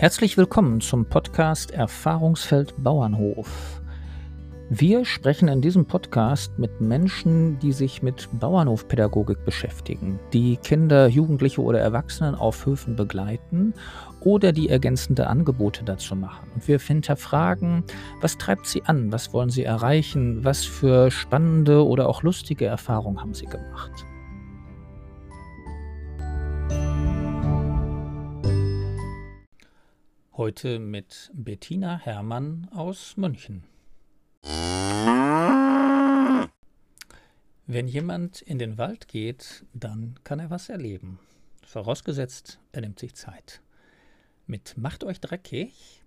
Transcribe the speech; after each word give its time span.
Herzlich 0.00 0.38
willkommen 0.38 0.80
zum 0.80 1.04
Podcast 1.04 1.72
Erfahrungsfeld 1.72 2.72
Bauernhof. 2.78 3.82
Wir 4.70 5.04
sprechen 5.04 5.46
in 5.48 5.60
diesem 5.60 5.84
Podcast 5.84 6.58
mit 6.58 6.80
Menschen, 6.80 7.58
die 7.58 7.72
sich 7.72 8.00
mit 8.00 8.26
Bauernhofpädagogik 8.32 9.44
beschäftigen, 9.44 10.18
die 10.32 10.56
Kinder, 10.56 11.06
Jugendliche 11.06 11.60
oder 11.60 11.80
Erwachsenen 11.80 12.34
auf 12.34 12.64
Höfen 12.64 12.96
begleiten 12.96 13.74
oder 14.20 14.52
die 14.52 14.70
ergänzende 14.70 15.26
Angebote 15.26 15.84
dazu 15.84 16.16
machen. 16.16 16.50
Und 16.54 16.66
wir 16.66 16.78
hinterfragen, 16.78 17.84
was 18.22 18.38
treibt 18.38 18.66
sie 18.66 18.82
an, 18.84 19.12
was 19.12 19.34
wollen 19.34 19.50
sie 19.50 19.64
erreichen, 19.64 20.42
was 20.42 20.64
für 20.64 21.10
spannende 21.10 21.86
oder 21.86 22.08
auch 22.08 22.22
lustige 22.22 22.64
Erfahrungen 22.64 23.20
haben 23.20 23.34
sie 23.34 23.44
gemacht. 23.44 24.06
Heute 30.40 30.78
mit 30.78 31.30
Bettina 31.34 31.98
Hermann 31.98 32.66
aus 32.72 33.18
München. 33.18 33.64
Wenn 37.66 37.86
jemand 37.86 38.40
in 38.40 38.58
den 38.58 38.78
Wald 38.78 39.06
geht, 39.06 39.66
dann 39.74 40.18
kann 40.24 40.40
er 40.40 40.48
was 40.48 40.70
erleben. 40.70 41.18
Vorausgesetzt, 41.62 42.58
er 42.72 42.80
nimmt 42.80 42.98
sich 42.98 43.14
Zeit. 43.14 43.60
Mit 44.46 44.78
Macht 44.78 45.04
euch 45.04 45.20
dreckig 45.20 46.02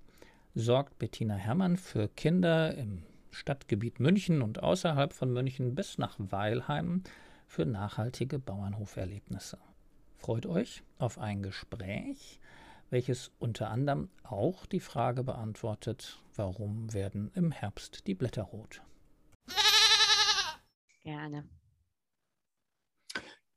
sorgt 0.56 0.98
Bettina 0.98 1.36
Hermann 1.36 1.78
für 1.78 2.08
Kinder 2.08 2.74
im 2.74 3.04
Stadtgebiet 3.30 4.00
München 4.00 4.42
und 4.42 4.64
außerhalb 4.64 5.14
von 5.14 5.32
München 5.32 5.76
bis 5.76 6.00
nach 6.00 6.16
Weilheim 6.18 7.04
für 7.46 7.68
nachhaltige 7.68 8.40
Bauernhoferlebnisse. 8.40 9.60
Freut 10.16 10.48
euch 10.48 10.82
auf 10.98 11.20
ein 11.20 11.44
Gespräch 11.44 12.40
welches 12.94 13.32
unter 13.40 13.72
anderem 13.72 14.10
auch 14.22 14.68
die 14.68 14.80
Frage 14.80 15.24
beantwortet, 15.24 16.22
warum 16.36 16.94
werden 16.94 17.32
im 17.34 17.52
Herbst 17.52 18.06
die 18.06 18.14
Blätter 18.14 18.44
rot? 18.44 18.84
Gerne. 21.02 21.50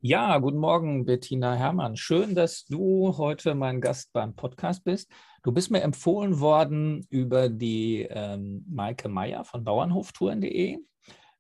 Ja, 0.01 0.39
guten 0.39 0.57
Morgen, 0.57 1.05
Bettina 1.05 1.55
Herrmann. 1.55 1.97
Schön, 1.99 2.35
dass 2.35 2.65
du 2.65 3.19
heute 3.19 3.55
mein 3.55 3.83
Gast 3.83 4.11
beim 4.15 4.35
Podcast 4.35 4.85
bist. 4.85 5.11
Du 5.43 5.53
bist 5.53 5.71
mir 5.71 5.83
empfohlen 5.83 6.41
worden 6.41 7.07
über 7.11 7.51
die 7.51 8.07
ähm, 8.09 8.65
Maike 8.71 9.11
Meier 9.11 9.45
von 9.45 9.65
Bauernhoftouren.de. 9.65 10.79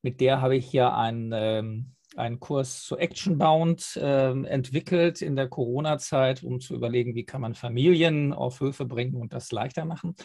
Mit 0.02 0.20
der 0.20 0.42
habe 0.42 0.56
ich 0.56 0.66
hier 0.66 0.94
ein 0.94 1.30
ähm, 1.32 1.95
einen 2.16 2.40
Kurs 2.40 2.82
zu 2.82 2.96
Actionbound 2.96 3.96
äh, 3.96 4.30
entwickelt 4.30 5.22
in 5.22 5.36
der 5.36 5.48
Corona-Zeit, 5.48 6.42
um 6.42 6.60
zu 6.60 6.74
überlegen, 6.74 7.14
wie 7.14 7.24
kann 7.24 7.40
man 7.40 7.54
Familien 7.54 8.32
auf 8.32 8.60
Höfe 8.60 8.84
bringen 8.84 9.16
und 9.16 9.32
das 9.32 9.52
leichter 9.52 9.84
machen. 9.84 10.16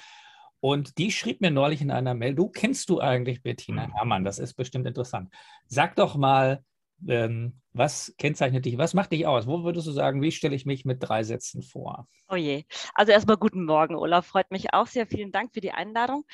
Und 0.59 0.97
die 0.97 1.11
schrieb 1.11 1.41
mir 1.41 1.51
neulich 1.51 1.81
in 1.81 1.91
einer 1.91 2.13
Mail, 2.13 2.35
du 2.35 2.47
kennst 2.47 2.89
du 2.89 2.99
eigentlich 2.99 3.41
Bettina 3.41 3.87
mhm. 3.87 3.93
Herrmann, 3.93 4.23
das 4.23 4.39
ist 4.39 4.53
bestimmt 4.53 4.85
interessant. 4.87 5.33
Sag 5.67 5.95
doch 5.95 6.15
mal, 6.15 6.63
ähm, 7.07 7.59
was 7.73 8.13
kennzeichnet 8.17 8.65
dich, 8.65 8.77
was 8.77 8.93
macht 8.93 9.11
dich 9.11 9.25
aus? 9.25 9.47
Wo 9.47 9.63
würdest 9.63 9.87
du 9.87 9.91
sagen, 9.91 10.21
wie 10.21 10.31
stelle 10.31 10.55
ich 10.55 10.65
mich 10.65 10.85
mit 10.85 11.01
drei 11.01 11.23
Sätzen 11.23 11.63
vor? 11.63 12.07
Oh 12.29 12.35
je, 12.35 12.65
also 12.93 13.11
erstmal 13.11 13.37
guten 13.37 13.65
Morgen, 13.65 13.95
Olaf, 13.95 14.27
freut 14.27 14.51
mich 14.51 14.73
auch 14.73 14.87
sehr. 14.87 15.07
Vielen 15.07 15.31
Dank 15.31 15.53
für 15.53 15.61
die 15.61 15.71
Einladung. 15.71 16.25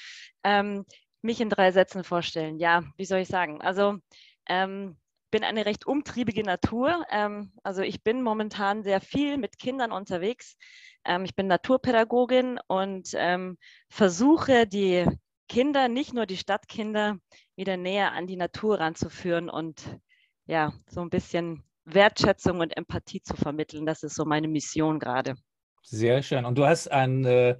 Ähm, 0.43 0.85
mich 1.21 1.39
in 1.41 1.49
drei 1.49 1.71
Sätzen 1.71 2.03
vorstellen, 2.03 2.59
ja, 2.59 2.83
wie 2.97 3.05
soll 3.05 3.19
ich 3.19 3.27
sagen? 3.27 3.61
Also 3.61 3.97
ähm, 4.47 4.97
bin 5.31 5.43
eine 5.43 5.65
recht 5.65 5.85
umtriebige 5.85 6.43
Natur. 6.43 7.05
Ähm, 7.11 7.51
also 7.63 7.81
ich 7.81 8.03
bin 8.03 8.21
momentan 8.21 8.83
sehr 8.83 9.01
viel 9.01 9.37
mit 9.37 9.59
Kindern 9.59 9.91
unterwegs. 9.91 10.55
Ähm, 11.05 11.25
ich 11.25 11.35
bin 11.35 11.47
Naturpädagogin 11.47 12.59
und 12.67 13.09
ähm, 13.15 13.57
versuche 13.89 14.67
die 14.67 15.05
Kinder, 15.47 15.87
nicht 15.87 16.13
nur 16.13 16.25
die 16.25 16.37
Stadtkinder, 16.37 17.17
wieder 17.55 17.77
näher 17.77 18.11
an 18.11 18.27
die 18.27 18.35
Natur 18.35 18.79
ranzuführen 18.79 19.49
und 19.49 19.81
ja, 20.45 20.73
so 20.89 21.01
ein 21.01 21.09
bisschen 21.09 21.63
Wertschätzung 21.85 22.59
und 22.59 22.75
Empathie 22.75 23.21
zu 23.21 23.35
vermitteln. 23.35 23.85
Das 23.85 24.03
ist 24.03 24.15
so 24.15 24.25
meine 24.25 24.47
Mission 24.47 24.99
gerade. 24.99 25.35
Sehr 25.83 26.21
schön. 26.21 26.45
Und 26.45 26.57
du 26.57 26.65
hast 26.65 26.89
ein 26.89 27.23
äh, 27.25 27.57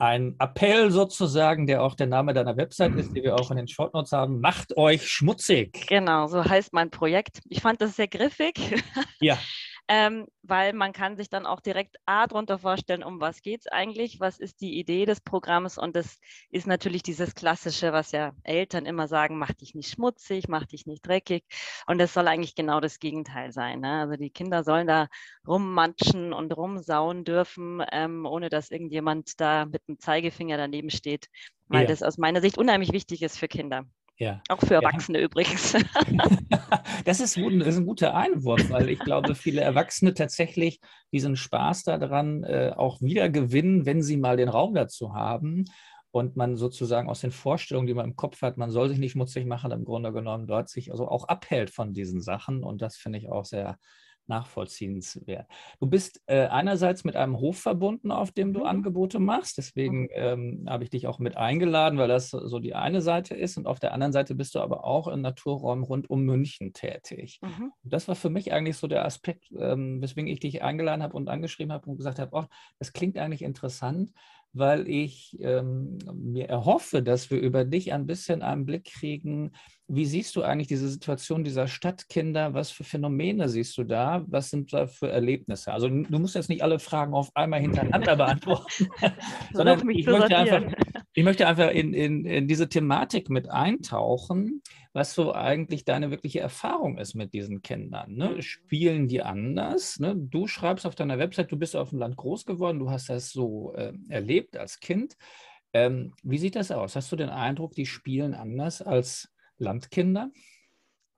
ein 0.00 0.34
Appell 0.38 0.90
sozusagen, 0.90 1.66
der 1.66 1.82
auch 1.82 1.94
der 1.94 2.06
Name 2.06 2.32
deiner 2.32 2.56
Website 2.56 2.94
ist, 2.96 3.14
die 3.14 3.22
wir 3.22 3.36
auch 3.36 3.50
in 3.50 3.58
den 3.58 3.68
Shortnotes 3.68 4.12
haben. 4.12 4.40
Macht 4.40 4.76
euch 4.76 5.06
schmutzig. 5.08 5.86
Genau, 5.88 6.26
so 6.26 6.44
heißt 6.44 6.72
mein 6.72 6.90
Projekt. 6.90 7.40
Ich 7.48 7.60
fand 7.60 7.80
das 7.80 7.96
sehr 7.96 8.08
griffig. 8.08 8.82
Ja. 9.20 9.38
ähm, 9.92 10.28
weil 10.44 10.72
man 10.72 10.92
kann 10.92 11.16
sich 11.16 11.30
dann 11.30 11.46
auch 11.46 11.58
direkt 11.58 11.96
A 12.06 12.28
darunter 12.28 12.60
vorstellen, 12.60 13.02
um 13.02 13.20
was 13.20 13.42
geht 13.42 13.62
es 13.62 13.66
eigentlich, 13.66 14.20
was 14.20 14.38
ist 14.38 14.60
die 14.60 14.78
Idee 14.78 15.04
des 15.04 15.20
Programms 15.20 15.78
und 15.78 15.96
das 15.96 16.20
ist 16.48 16.68
natürlich 16.68 17.02
dieses 17.02 17.34
Klassische, 17.34 17.92
was 17.92 18.12
ja 18.12 18.30
Eltern 18.44 18.86
immer 18.86 19.08
sagen, 19.08 19.36
mach 19.36 19.52
dich 19.52 19.74
nicht 19.74 19.90
schmutzig, 19.90 20.46
mach 20.46 20.64
dich 20.66 20.86
nicht 20.86 21.04
dreckig 21.04 21.44
und 21.88 21.98
das 21.98 22.14
soll 22.14 22.28
eigentlich 22.28 22.54
genau 22.54 22.78
das 22.78 23.00
Gegenteil 23.00 23.50
sein. 23.50 23.80
Ne? 23.80 24.02
Also 24.02 24.14
die 24.14 24.30
Kinder 24.30 24.62
sollen 24.62 24.86
da 24.86 25.08
rummatschen 25.44 26.32
und 26.32 26.56
rumsauen 26.56 27.24
dürfen, 27.24 27.82
ähm, 27.90 28.26
ohne 28.26 28.48
dass 28.48 28.70
irgendjemand 28.70 29.40
da 29.40 29.64
mit 29.64 29.88
dem 29.88 29.98
Zeigefinger 29.98 30.56
daneben 30.56 30.90
steht, 30.90 31.26
weil 31.66 31.82
ja. 31.82 31.88
das 31.88 32.04
aus 32.04 32.16
meiner 32.16 32.40
Sicht 32.40 32.58
unheimlich 32.58 32.92
wichtig 32.92 33.22
ist 33.22 33.38
für 33.38 33.48
Kinder. 33.48 33.86
Ja. 34.20 34.42
Auch 34.50 34.60
für 34.60 34.74
Erwachsene 34.74 35.18
ja. 35.18 35.24
übrigens. 35.24 35.72
das, 37.06 37.20
ist, 37.20 37.38
das 37.38 37.68
ist 37.68 37.78
ein 37.78 37.86
guter 37.86 38.14
Einwurf, 38.14 38.68
weil 38.68 38.90
ich 38.90 38.98
glaube, 38.98 39.34
viele 39.34 39.62
Erwachsene 39.62 40.12
tatsächlich 40.12 40.78
diesen 41.10 41.36
Spaß 41.36 41.84
daran 41.84 42.44
äh, 42.44 42.74
auch 42.76 43.00
wieder 43.00 43.30
gewinnen, 43.30 43.86
wenn 43.86 44.02
sie 44.02 44.18
mal 44.18 44.36
den 44.36 44.50
Raum 44.50 44.74
dazu 44.74 45.14
haben 45.14 45.64
und 46.10 46.36
man 46.36 46.56
sozusagen 46.56 47.08
aus 47.08 47.22
den 47.22 47.30
Vorstellungen, 47.30 47.86
die 47.86 47.94
man 47.94 48.04
im 48.04 48.16
Kopf 48.16 48.42
hat, 48.42 48.58
man 48.58 48.70
soll 48.70 48.90
sich 48.90 48.98
nicht 48.98 49.12
schmutzig 49.12 49.46
machen, 49.46 49.72
im 49.72 49.86
Grunde 49.86 50.12
genommen 50.12 50.46
dort 50.46 50.68
sich 50.68 50.90
also 50.90 51.08
auch 51.08 51.24
abhält 51.24 51.70
von 51.70 51.94
diesen 51.94 52.20
Sachen. 52.20 52.62
Und 52.62 52.82
das 52.82 52.98
finde 52.98 53.18
ich 53.18 53.30
auch 53.30 53.46
sehr, 53.46 53.78
nachvollziehenswert. 54.30 55.46
Du 55.78 55.86
bist 55.86 56.22
äh, 56.26 56.46
einerseits 56.46 57.04
mit 57.04 57.16
einem 57.16 57.38
Hof 57.38 57.58
verbunden, 57.58 58.10
auf 58.10 58.32
dem 58.32 58.54
du 58.54 58.60
mhm. 58.60 58.66
Angebote 58.66 59.18
machst. 59.18 59.58
Deswegen 59.58 60.08
ähm, 60.12 60.64
habe 60.68 60.84
ich 60.84 60.90
dich 60.90 61.06
auch 61.06 61.18
mit 61.18 61.36
eingeladen, 61.36 61.98
weil 61.98 62.08
das 62.08 62.30
so 62.30 62.58
die 62.58 62.74
eine 62.74 63.02
Seite 63.02 63.34
ist. 63.34 63.58
Und 63.58 63.66
auf 63.66 63.80
der 63.80 63.92
anderen 63.92 64.12
Seite 64.12 64.34
bist 64.34 64.54
du 64.54 64.60
aber 64.60 64.84
auch 64.84 65.08
in 65.08 65.20
Naturräumen 65.20 65.84
rund 65.84 66.08
um 66.08 66.22
München 66.22 66.72
tätig. 66.72 67.40
Mhm. 67.42 67.72
Das 67.82 68.08
war 68.08 68.14
für 68.14 68.30
mich 68.30 68.52
eigentlich 68.52 68.78
so 68.78 68.86
der 68.86 69.04
Aspekt, 69.04 69.52
ähm, 69.58 70.00
weswegen 70.00 70.28
ich 70.28 70.40
dich 70.40 70.62
eingeladen 70.62 71.02
habe 71.02 71.16
und 71.16 71.28
angeschrieben 71.28 71.72
habe 71.72 71.90
und 71.90 71.96
gesagt 71.96 72.18
habe, 72.18 72.30
oh, 72.34 72.44
das 72.78 72.92
klingt 72.92 73.18
eigentlich 73.18 73.42
interessant 73.42 74.12
weil 74.52 74.88
ich 74.88 75.36
ähm, 75.40 75.98
mir 76.12 76.48
erhoffe, 76.48 77.02
dass 77.02 77.30
wir 77.30 77.40
über 77.40 77.64
dich 77.64 77.92
ein 77.92 78.06
bisschen 78.06 78.42
einen 78.42 78.66
Blick 78.66 78.84
kriegen. 78.84 79.52
Wie 79.86 80.06
siehst 80.06 80.34
du 80.36 80.42
eigentlich 80.42 80.68
diese 80.68 80.88
Situation 80.88 81.44
dieser 81.44 81.68
Stadtkinder? 81.68 82.54
Was 82.54 82.70
für 82.70 82.84
Phänomene 82.84 83.48
siehst 83.48 83.76
du 83.78 83.84
da? 83.84 84.24
Was 84.26 84.50
sind 84.50 84.72
da 84.72 84.86
für 84.86 85.10
Erlebnisse? 85.10 85.72
Also 85.72 85.88
du 85.88 86.18
musst 86.18 86.34
jetzt 86.34 86.48
nicht 86.48 86.62
alle 86.62 86.78
Fragen 86.78 87.14
auf 87.14 87.30
einmal 87.34 87.60
hintereinander 87.60 88.16
beantworten, 88.16 88.88
sondern 89.52 89.88
ich 89.90 90.06
möchte, 90.06 90.36
einfach, 90.36 90.62
ich 91.14 91.24
möchte 91.24 91.46
einfach 91.46 91.70
in, 91.70 91.94
in, 91.94 92.24
in 92.24 92.48
diese 92.48 92.68
Thematik 92.68 93.30
mit 93.30 93.50
eintauchen 93.50 94.62
was 94.92 95.14
so 95.14 95.32
eigentlich 95.32 95.84
deine 95.84 96.10
wirkliche 96.10 96.40
Erfahrung 96.40 96.98
ist 96.98 97.14
mit 97.14 97.32
diesen 97.32 97.62
Kindern. 97.62 98.14
Ne? 98.14 98.42
Spielen 98.42 99.06
die 99.06 99.22
anders? 99.22 100.00
Ne? 100.00 100.16
Du 100.16 100.46
schreibst 100.48 100.84
auf 100.84 100.96
deiner 100.96 101.18
Website, 101.18 101.52
du 101.52 101.56
bist 101.56 101.76
auf 101.76 101.90
dem 101.90 102.00
Land 102.00 102.16
groß 102.16 102.44
geworden, 102.44 102.80
du 102.80 102.90
hast 102.90 103.08
das 103.08 103.30
so 103.30 103.72
äh, 103.74 103.92
erlebt 104.08 104.39
als 104.56 104.80
Kind. 104.80 105.16
Ähm, 105.72 106.14
wie 106.22 106.38
sieht 106.38 106.56
das 106.56 106.70
aus? 106.70 106.96
Hast 106.96 107.12
du 107.12 107.16
den 107.16 107.30
Eindruck, 107.30 107.74
die 107.74 107.86
spielen 107.86 108.34
anders 108.34 108.82
als 108.82 109.32
Landkinder? 109.58 110.30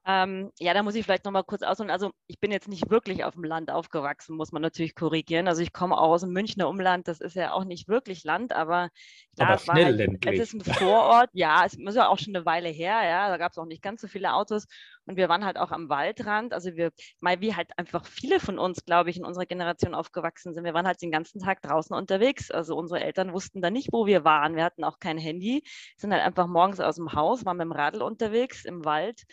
Ähm, 0.05 0.51
ja, 0.59 0.73
da 0.73 0.83
muss 0.83 0.95
ich 0.95 1.05
vielleicht 1.05 1.23
nochmal 1.23 1.45
kurz 1.45 1.61
ausholen. 1.63 1.89
Also 1.89 2.11
ich 2.27 2.39
bin 2.39 2.51
jetzt 2.51 2.67
nicht 2.67 2.89
wirklich 2.89 3.23
auf 3.23 3.35
dem 3.35 3.45
Land 3.45 3.71
aufgewachsen, 3.71 4.35
muss 4.35 4.51
man 4.51 4.61
natürlich 4.61 4.95
korrigieren. 4.95 5.47
Also 5.47 5.61
ich 5.61 5.71
komme 5.71 5.97
auch 5.97 6.09
aus 6.09 6.21
dem 6.21 6.31
Münchner 6.31 6.67
Umland, 6.67 7.07
das 7.07 7.21
ist 7.21 7.35
ja 7.35 7.53
auch 7.53 7.63
nicht 7.63 7.87
wirklich 7.87 8.23
Land, 8.25 8.51
aber 8.51 8.89
klar, 9.35 9.49
aber 9.49 9.55
es, 9.55 9.67
war 9.67 9.75
halt, 9.75 10.25
es 10.25 10.39
ist 10.39 10.53
ein 10.53 10.61
Vorort, 10.61 11.29
ja, 11.33 11.65
es 11.65 11.75
ist 11.75 11.95
ja 11.95 12.07
auch 12.09 12.19
schon 12.19 12.35
eine 12.35 12.45
Weile 12.45 12.69
her, 12.69 13.01
ja, 13.05 13.29
da 13.29 13.37
gab 13.37 13.53
es 13.53 13.57
auch 13.57 13.65
nicht 13.65 13.81
ganz 13.81 14.01
so 14.01 14.07
viele 14.07 14.33
Autos 14.33 14.65
und 15.05 15.17
wir 15.17 15.27
waren 15.29 15.43
halt 15.45 15.57
auch 15.57 15.71
am 15.71 15.89
Waldrand. 15.89 16.53
Also 16.53 16.75
wir, 16.75 16.91
mal 17.19 17.41
wie 17.41 17.55
halt 17.55 17.77
einfach 17.77 18.05
viele 18.05 18.39
von 18.39 18.57
uns, 18.57 18.85
glaube 18.85 19.09
ich, 19.09 19.17
in 19.17 19.25
unserer 19.25 19.45
Generation 19.45 19.93
aufgewachsen 19.93 20.53
sind. 20.53 20.63
Wir 20.63 20.73
waren 20.73 20.87
halt 20.87 21.01
den 21.01 21.11
ganzen 21.11 21.41
Tag 21.41 21.61
draußen 21.61 21.95
unterwegs. 21.95 22.51
Also 22.51 22.75
unsere 22.77 23.01
Eltern 23.01 23.33
wussten 23.33 23.61
da 23.61 23.69
nicht, 23.69 23.89
wo 23.91 24.05
wir 24.05 24.23
waren. 24.23 24.55
Wir 24.55 24.63
hatten 24.63 24.83
auch 24.83 24.99
kein 24.99 25.17
Handy, 25.17 25.63
sind 25.97 26.13
halt 26.13 26.23
einfach 26.23 26.47
morgens 26.47 26.79
aus 26.79 26.95
dem 26.95 27.13
Haus, 27.13 27.45
waren 27.45 27.57
mit 27.57 27.65
dem 27.65 27.71
Radl 27.73 28.01
unterwegs 28.01 28.63
im 28.63 28.85
Wald 28.85 29.23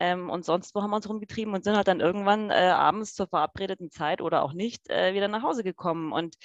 ähm, 0.00 0.19
und 0.28 0.44
sonst 0.44 0.74
wo 0.74 0.82
haben 0.82 0.90
wir 0.90 0.96
uns 0.96 1.08
rumgetrieben 1.08 1.54
und 1.54 1.64
sind 1.64 1.76
halt 1.76 1.88
dann 1.88 2.00
irgendwann 2.00 2.50
äh, 2.50 2.54
abends 2.54 3.14
zur 3.14 3.28
verabredeten 3.28 3.90
Zeit 3.90 4.20
oder 4.20 4.42
auch 4.42 4.52
nicht 4.52 4.90
äh, 4.90 5.14
wieder 5.14 5.28
nach 5.28 5.42
Hause 5.42 5.62
gekommen. 5.62 6.12
Und 6.12 6.36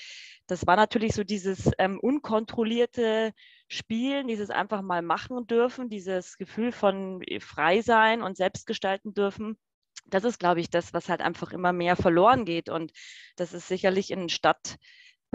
das 0.48 0.68
war 0.68 0.75
natürlich 0.75 1.13
so 1.13 1.24
dieses 1.24 1.72
ähm, 1.80 2.00
unkontrollierte 2.00 3.33
Spielen, 3.68 4.27
dieses 4.27 4.51
einfach 4.51 4.81
mal 4.81 5.01
machen 5.01 5.48
dürfen, 5.48 5.89
dieses 5.89 6.38
Gefühl 6.38 6.72
von 6.72 7.22
äh, 7.24 7.39
frei 7.39 7.81
sein 7.81 8.22
und 8.22 8.38
selbst 8.38 8.68
gestalten 8.68 9.13
dürfen. 9.13 9.57
Das 10.06 10.24
ist, 10.24 10.39
glaube 10.39 10.60
ich, 10.60 10.69
das, 10.69 10.94
was 10.94 11.10
halt 11.10 11.22
einfach 11.22 11.51
immer 11.51 11.74
mehr 11.74 11.95
verloren 11.95 12.45
geht. 12.45 12.69
Und 12.69 12.92
das 13.36 13.54
ist 13.54 13.68
sicherlich 13.68 14.12
in 14.12 14.30
Stadt 14.30 14.77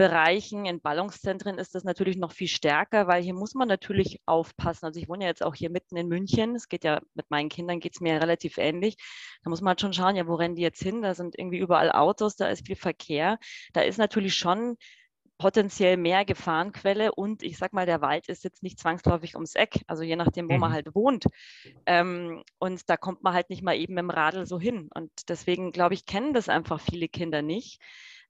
Bereichen, 0.01 0.65
in 0.65 0.81
Ballungszentren 0.81 1.59
ist 1.59 1.75
das 1.75 1.83
natürlich 1.83 2.17
noch 2.17 2.31
viel 2.31 2.47
stärker, 2.47 3.05
weil 3.05 3.21
hier 3.21 3.35
muss 3.35 3.53
man 3.53 3.67
natürlich 3.67 4.19
aufpassen. 4.25 4.85
Also 4.85 4.99
ich 4.99 5.07
wohne 5.07 5.25
ja 5.25 5.29
jetzt 5.29 5.43
auch 5.43 5.53
hier 5.53 5.69
mitten 5.69 5.95
in 5.95 6.07
München. 6.07 6.55
Es 6.55 6.69
geht 6.69 6.83
ja 6.83 7.01
mit 7.13 7.29
meinen 7.29 7.49
Kindern 7.49 7.79
geht 7.79 7.93
es 7.93 8.01
mir 8.01 8.19
relativ 8.19 8.57
ähnlich. 8.57 8.95
Da 9.43 9.51
muss 9.51 9.61
man 9.61 9.69
halt 9.69 9.81
schon 9.81 9.93
schauen, 9.93 10.15
ja, 10.15 10.25
wo 10.25 10.33
rennen 10.33 10.55
die 10.55 10.63
jetzt 10.63 10.81
hin? 10.81 11.03
Da 11.03 11.13
sind 11.13 11.37
irgendwie 11.37 11.59
überall 11.59 11.91
Autos, 11.91 12.35
da 12.35 12.47
ist 12.47 12.65
viel 12.65 12.75
Verkehr. 12.75 13.37
Da 13.73 13.81
ist 13.81 13.99
natürlich 13.99 14.33
schon 14.33 14.75
potenziell 15.37 15.97
mehr 15.97 16.25
Gefahrenquelle 16.25 17.11
und 17.11 17.43
ich 17.43 17.59
sag 17.59 17.71
mal, 17.71 17.85
der 17.85 18.01
Wald 18.01 18.27
ist 18.27 18.43
jetzt 18.43 18.63
nicht 18.63 18.79
zwangsläufig 18.79 19.35
ums 19.35 19.53
Eck, 19.53 19.81
also 19.85 20.01
je 20.01 20.15
nachdem, 20.15 20.49
wo 20.49 20.55
mhm. 20.55 20.61
man 20.61 20.73
halt 20.73 20.95
wohnt. 20.95 21.25
Ähm, 21.85 22.41
und 22.57 22.89
da 22.89 22.97
kommt 22.97 23.21
man 23.21 23.35
halt 23.35 23.51
nicht 23.51 23.61
mal 23.61 23.75
eben 23.75 23.95
dem 23.95 24.09
Radl 24.09 24.47
so 24.47 24.59
hin. 24.59 24.89
Und 24.95 25.11
deswegen, 25.29 25.71
glaube 25.71 25.93
ich, 25.93 26.07
kennen 26.07 26.33
das 26.33 26.49
einfach 26.49 26.81
viele 26.81 27.07
Kinder 27.07 27.43
nicht. 27.43 27.79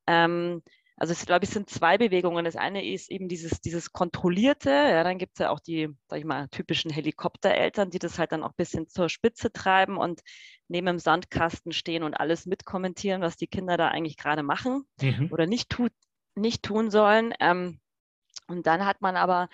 Ähm, 0.06 0.64
also 1.02 1.14
es, 1.14 1.26
glaube 1.26 1.46
ich, 1.46 1.50
sind 1.50 1.68
zwei 1.68 1.98
Bewegungen. 1.98 2.46
Das 2.46 2.56
eine 2.56 2.86
ist 2.86 3.10
eben 3.10 3.28
dieses, 3.28 3.60
dieses 3.60 3.92
Kontrollierte, 3.92 4.70
ja, 4.70 5.04
dann 5.04 5.18
gibt 5.18 5.32
es 5.34 5.40
ja 5.40 5.50
auch 5.50 5.60
die, 5.60 5.90
sag 6.08 6.20
ich 6.20 6.26
mal, 6.26 6.48
typischen 6.50 6.92
Helikoptereltern, 6.92 7.90
die 7.90 7.98
das 7.98 8.20
halt 8.20 8.32
dann 8.32 8.44
auch 8.44 8.50
ein 8.50 8.56
bisschen 8.56 8.88
zur 8.88 9.10
Spitze 9.10 9.52
treiben 9.52 9.98
und 9.98 10.22
neben 10.68 10.86
dem 10.86 11.00
Sandkasten 11.00 11.72
stehen 11.72 12.04
und 12.04 12.14
alles 12.14 12.46
mitkommentieren, 12.46 13.24
was 13.24 13.36
die 13.36 13.48
Kinder 13.48 13.78
da 13.78 13.88
eigentlich 13.88 14.16
gerade 14.16 14.44
machen 14.44 14.86
mhm. 15.02 15.30
oder 15.32 15.48
nicht, 15.48 15.72
tut, 15.72 15.92
nicht 16.36 16.62
tun 16.62 16.92
sollen. 16.92 17.34
Ähm, 17.40 17.80
und 18.52 18.68
dann 18.68 18.86
hat 18.86 19.02
man 19.02 19.16
aber 19.16 19.48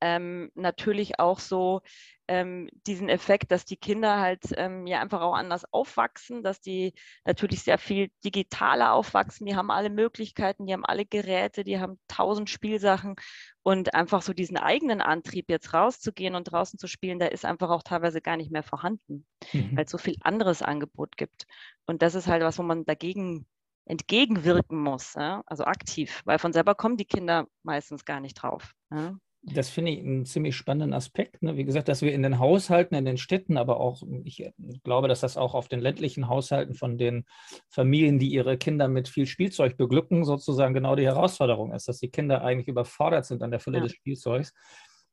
ähm, 0.00 0.50
natürlich 0.54 1.18
auch 1.18 1.40
so 1.40 1.82
ähm, 2.28 2.70
diesen 2.86 3.08
Effekt, 3.08 3.50
dass 3.50 3.64
die 3.64 3.76
Kinder 3.76 4.20
halt 4.20 4.44
ähm, 4.56 4.86
ja 4.86 5.00
einfach 5.00 5.20
auch 5.22 5.34
anders 5.34 5.64
aufwachsen, 5.72 6.44
dass 6.44 6.60
die 6.60 6.94
natürlich 7.24 7.62
sehr 7.62 7.78
viel 7.78 8.10
digitaler 8.24 8.92
aufwachsen. 8.92 9.44
Die 9.44 9.56
haben 9.56 9.72
alle 9.72 9.90
Möglichkeiten, 9.90 10.66
die 10.66 10.72
haben 10.72 10.84
alle 10.84 11.04
Geräte, 11.04 11.64
die 11.64 11.80
haben 11.80 11.98
tausend 12.06 12.48
Spielsachen 12.48 13.16
und 13.62 13.92
einfach 13.92 14.22
so 14.22 14.32
diesen 14.32 14.56
eigenen 14.56 15.00
Antrieb 15.00 15.50
jetzt 15.50 15.74
rauszugehen 15.74 16.36
und 16.36 16.44
draußen 16.44 16.78
zu 16.78 16.86
spielen, 16.86 17.18
der 17.18 17.32
ist 17.32 17.44
einfach 17.44 17.70
auch 17.70 17.82
teilweise 17.82 18.20
gar 18.20 18.36
nicht 18.36 18.52
mehr 18.52 18.62
vorhanden, 18.62 19.26
mhm. 19.52 19.76
weil 19.76 19.84
es 19.84 19.90
so 19.90 19.98
viel 19.98 20.16
anderes 20.20 20.62
Angebot 20.62 21.16
gibt. 21.16 21.46
Und 21.86 22.02
das 22.02 22.14
ist 22.14 22.28
halt 22.28 22.44
was, 22.44 22.56
wo 22.58 22.62
man 22.62 22.84
dagegen 22.84 23.46
entgegenwirken 23.86 24.78
muss, 24.78 25.14
ja? 25.14 25.42
also 25.46 25.64
aktiv, 25.64 26.22
weil 26.24 26.38
von 26.38 26.52
selber 26.52 26.74
kommen 26.74 26.96
die 26.96 27.04
Kinder 27.04 27.46
meistens 27.62 28.04
gar 28.04 28.20
nicht 28.20 28.34
drauf. 28.34 28.72
Ja? 28.90 29.16
Das 29.46 29.68
finde 29.68 29.90
ich 29.90 30.00
einen 30.00 30.24
ziemlich 30.24 30.56
spannenden 30.56 30.94
Aspekt. 30.94 31.42
Ne? 31.42 31.56
Wie 31.56 31.64
gesagt, 31.64 31.88
dass 31.88 32.00
wir 32.00 32.14
in 32.14 32.22
den 32.22 32.38
Haushalten, 32.38 32.94
in 32.94 33.04
den 33.04 33.18
Städten, 33.18 33.58
aber 33.58 33.78
auch, 33.78 34.02
ich 34.24 34.50
glaube, 34.84 35.06
dass 35.06 35.20
das 35.20 35.36
auch 35.36 35.54
auf 35.54 35.68
den 35.68 35.80
ländlichen 35.80 36.28
Haushalten 36.28 36.74
von 36.74 36.96
den 36.96 37.26
Familien, 37.68 38.18
die 38.18 38.28
ihre 38.28 38.56
Kinder 38.56 38.88
mit 38.88 39.06
viel 39.06 39.26
Spielzeug 39.26 39.76
beglücken, 39.76 40.24
sozusagen 40.24 40.72
genau 40.72 40.96
die 40.96 41.04
Herausforderung 41.04 41.72
ist, 41.72 41.88
dass 41.88 41.98
die 41.98 42.10
Kinder 42.10 42.42
eigentlich 42.42 42.68
überfordert 42.68 43.26
sind 43.26 43.42
an 43.42 43.50
der 43.50 43.60
Fülle 43.60 43.78
ja. 43.78 43.84
des 43.84 43.92
Spielzeugs 43.92 44.54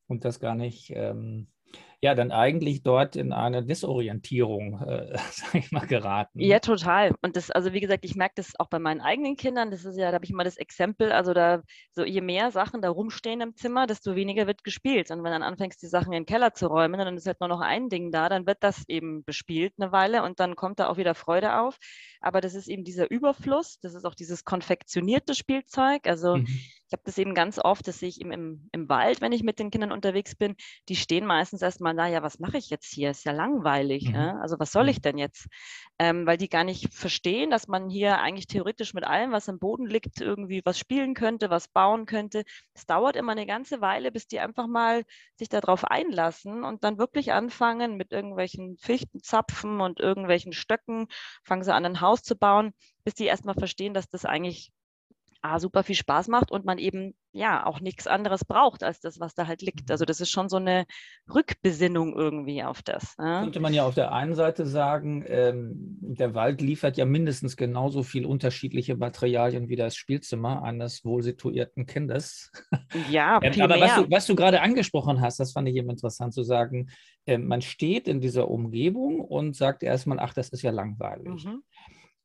und 0.08 0.24
das 0.24 0.40
gar 0.40 0.56
nicht 0.56 0.92
ähm, 0.96 1.48
ja 2.02 2.16
dann 2.16 2.32
eigentlich 2.32 2.82
dort 2.82 3.16
in 3.16 3.32
eine 3.32 3.64
Desorientierung, 3.64 4.82
äh, 4.82 5.16
sag 5.32 5.56
ich 5.56 5.72
mal, 5.72 5.86
geraten. 5.86 6.40
Ja, 6.40 6.60
total. 6.60 7.14
Und 7.22 7.36
das, 7.36 7.52
also 7.52 7.74
wie 7.74 7.80
gesagt, 7.80 8.04
ich 8.04 8.16
merke 8.16 8.34
das 8.38 8.54
auch 8.60 8.70
bei 8.70 8.80
meinen 8.80 9.02
eigenen 9.02 9.36
Kindern. 9.36 9.70
Das 9.70 9.86
ist 9.86 9.98
ja, 9.98 10.10
da 10.10 10.16
habe 10.16 10.26
ich 10.26 10.32
immer 10.32 10.44
das 10.44 10.58
Exempel, 10.58 11.12
also 11.12 11.34
da, 11.34 11.62
so 11.92 12.04
je 12.04 12.22
mehr 12.22 12.50
Sachen 12.52 12.82
da 12.82 12.90
rumstehen 12.90 13.42
im 13.42 13.56
Zimmer, 13.56 13.86
desto 13.86 14.16
weniger 14.16 14.48
wird 14.48 14.64
gespielt. 14.64 15.12
Und 15.12 15.24
wenn 15.24 15.32
dann 15.32 15.44
anfängst, 15.44 15.82
die 15.82 15.88
Sachen 15.88 16.12
in 16.12 16.24
den 16.24 16.26
Keller 16.26 16.54
zu 16.54 16.68
räumen, 16.68 17.00
dann 17.00 17.16
ist 17.16 17.28
halt 17.28 17.40
nur 17.40 17.50
noch 17.50 17.62
ein 17.62 17.90
Ding 17.90 18.12
da, 18.12 18.30
dann 18.30 18.48
wird 18.48 18.58
das 18.62 18.84
eben 18.88 19.24
bespielt 19.24 19.74
eine 19.80 19.92
Weile 19.92 20.24
und 20.24 20.40
dann 20.40 20.56
kommt 20.56 20.80
da 20.80 20.90
auch 20.90 20.98
wieder 20.98 21.14
Freude 21.14 21.60
auf. 21.60 21.78
Aber 22.20 22.42
das 22.42 22.56
ist 22.56 22.68
eben 22.68 22.84
dieser 22.84 23.12
Überfluss, 23.12 23.80
das 23.80 23.94
ist 23.94 24.06
auch 24.06 24.16
dieses 24.16 24.44
konfektionierte 24.44 25.36
Spielzeug. 25.36 26.08
Also 26.08 26.38
mhm. 26.38 26.48
Ich 26.92 26.94
habe 26.94 27.04
das 27.06 27.18
eben 27.18 27.34
ganz 27.34 27.58
oft, 27.58 27.88
das 27.88 28.00
sehe 28.00 28.10
ich 28.10 28.22
eben 28.22 28.32
im, 28.32 28.70
im 28.72 28.88
Wald, 28.88 29.20
wenn 29.20 29.32
ich 29.32 29.44
mit 29.44 29.58
den 29.58 29.72
Kindern 29.72 29.92
unterwegs 29.92 30.36
bin, 30.36 30.56
die 30.88 30.96
stehen 30.96 31.26
meistens 31.26 31.64
erstmal, 31.64 31.96
naja, 31.96 32.22
was 32.22 32.40
mache 32.40 32.58
ich 32.58 32.70
jetzt 32.70 32.94
hier? 32.94 33.12
Ist 33.12 33.26
ja 33.26 33.32
langweilig. 33.32 34.10
Mhm. 34.10 34.16
Ja? 34.16 34.38
Also 34.40 34.60
was 34.60 34.72
soll 34.72 34.88
ich 34.90 35.02
denn 35.02 35.18
jetzt? 35.18 35.48
Ähm, 35.98 36.26
weil 36.26 36.38
die 36.38 36.50
gar 36.50 36.64
nicht 36.64 36.94
verstehen, 36.94 37.50
dass 37.50 37.68
man 37.68 37.90
hier 37.90 38.20
eigentlich 38.20 38.48
theoretisch 38.48 38.94
mit 38.94 39.04
allem, 39.04 39.32
was 39.32 39.50
am 39.50 39.60
Boden 39.60 39.88
liegt, 39.88 40.22
irgendwie 40.22 40.62
was 40.64 40.78
spielen 40.78 41.16
könnte, 41.16 41.50
was 41.50 41.68
bauen 41.68 42.06
könnte. 42.06 42.44
Es 42.74 42.86
dauert 42.86 43.16
immer 43.16 43.32
eine 43.32 43.46
ganze 43.46 43.82
Weile, 43.82 44.12
bis 44.12 44.28
die 44.28 44.40
einfach 44.40 44.68
mal 44.68 45.04
sich 45.38 45.50
darauf 45.50 45.86
einlassen 45.86 46.64
und 46.64 46.84
dann 46.84 46.98
wirklich 46.98 47.34
anfangen 47.34 47.98
mit 47.98 48.12
irgendwelchen 48.12 48.78
Fichtenzapfen 48.78 49.82
und 49.82 50.00
irgendwelchen 50.00 50.54
Stöcken, 50.54 51.08
fangen 51.44 51.64
sie 51.64 51.74
an, 51.74 51.86
ein 51.86 52.02
Haus 52.02 52.12
Haus 52.12 52.24
zu 52.24 52.36
bauen, 52.36 52.74
bis 53.04 53.16
die 53.16 53.26
erstmal 53.26 53.56
verstehen, 53.56 53.94
dass 53.94 54.10
das 54.10 54.26
eigentlich 54.26 54.72
A, 55.42 55.60
super 55.60 55.84
viel 55.84 55.96
Spaß 55.96 56.28
macht 56.28 56.52
und 56.52 56.66
man 56.66 56.78
eben 56.78 57.14
ja 57.34 57.66
auch 57.66 57.80
nichts 57.80 58.08
anderes 58.08 58.46
braucht 58.46 58.84
als 58.84 59.00
das, 59.00 59.20
was 59.20 59.34
da 59.34 59.48
halt 59.48 59.62
liegt. 59.62 59.90
Also 59.90 60.06
das 60.06 60.20
ist 60.20 60.32
schon 60.32 60.50
so 60.50 60.58
eine 60.58 60.86
Rückbesinnung 61.34 62.16
irgendwie 62.16 62.64
auf 62.64 62.82
das. 62.82 63.16
Ja? 63.18 63.42
Könnte 63.42 63.60
man 63.60 63.74
ja 63.74 63.86
auf 63.86 63.96
der 63.96 64.12
einen 64.12 64.36
Seite 64.36 64.66
sagen, 64.66 65.24
ähm, 65.28 65.72
der 66.02 66.36
Wald 66.36 66.62
liefert 66.62 66.98
ja 66.98 67.06
mindestens 67.06 67.56
genauso 67.56 68.04
viel 68.04 68.26
unterschiedliche 68.26 68.96
Materialien 68.98 69.70
wie 69.70 69.76
das 69.76 69.96
Spielzimmer 69.96 70.64
eines 70.64 71.06
wohl 71.06 71.24
situierten 71.24 71.86
Kindes. 71.86 72.52
Ja, 73.10 73.40
ähm, 73.42 73.62
aber. 73.62 73.80
Was 73.80 73.96
du, 73.96 74.12
was 74.12 74.26
du 74.28 74.36
gerade 74.36 74.62
angesprochen 74.62 75.22
hast, 75.22 75.40
das 75.40 75.54
fand 75.54 75.68
ich 75.70 75.76
eben 75.76 75.90
interessant 75.90 76.34
zu 76.34 76.44
sagen. 76.44 76.90
Äh, 77.26 77.38
man 77.38 77.62
steht 77.62 78.08
in 78.08 78.20
dieser 78.20 78.50
Umgebung 78.50 79.22
und 79.22 79.56
sagt 79.56 79.84
erstmal, 79.84 80.20
ach, 80.20 80.34
das 80.34 80.50
ist 80.50 80.62
ja 80.62 80.72
langweilig. 80.72 81.46
Mhm. 81.46 81.64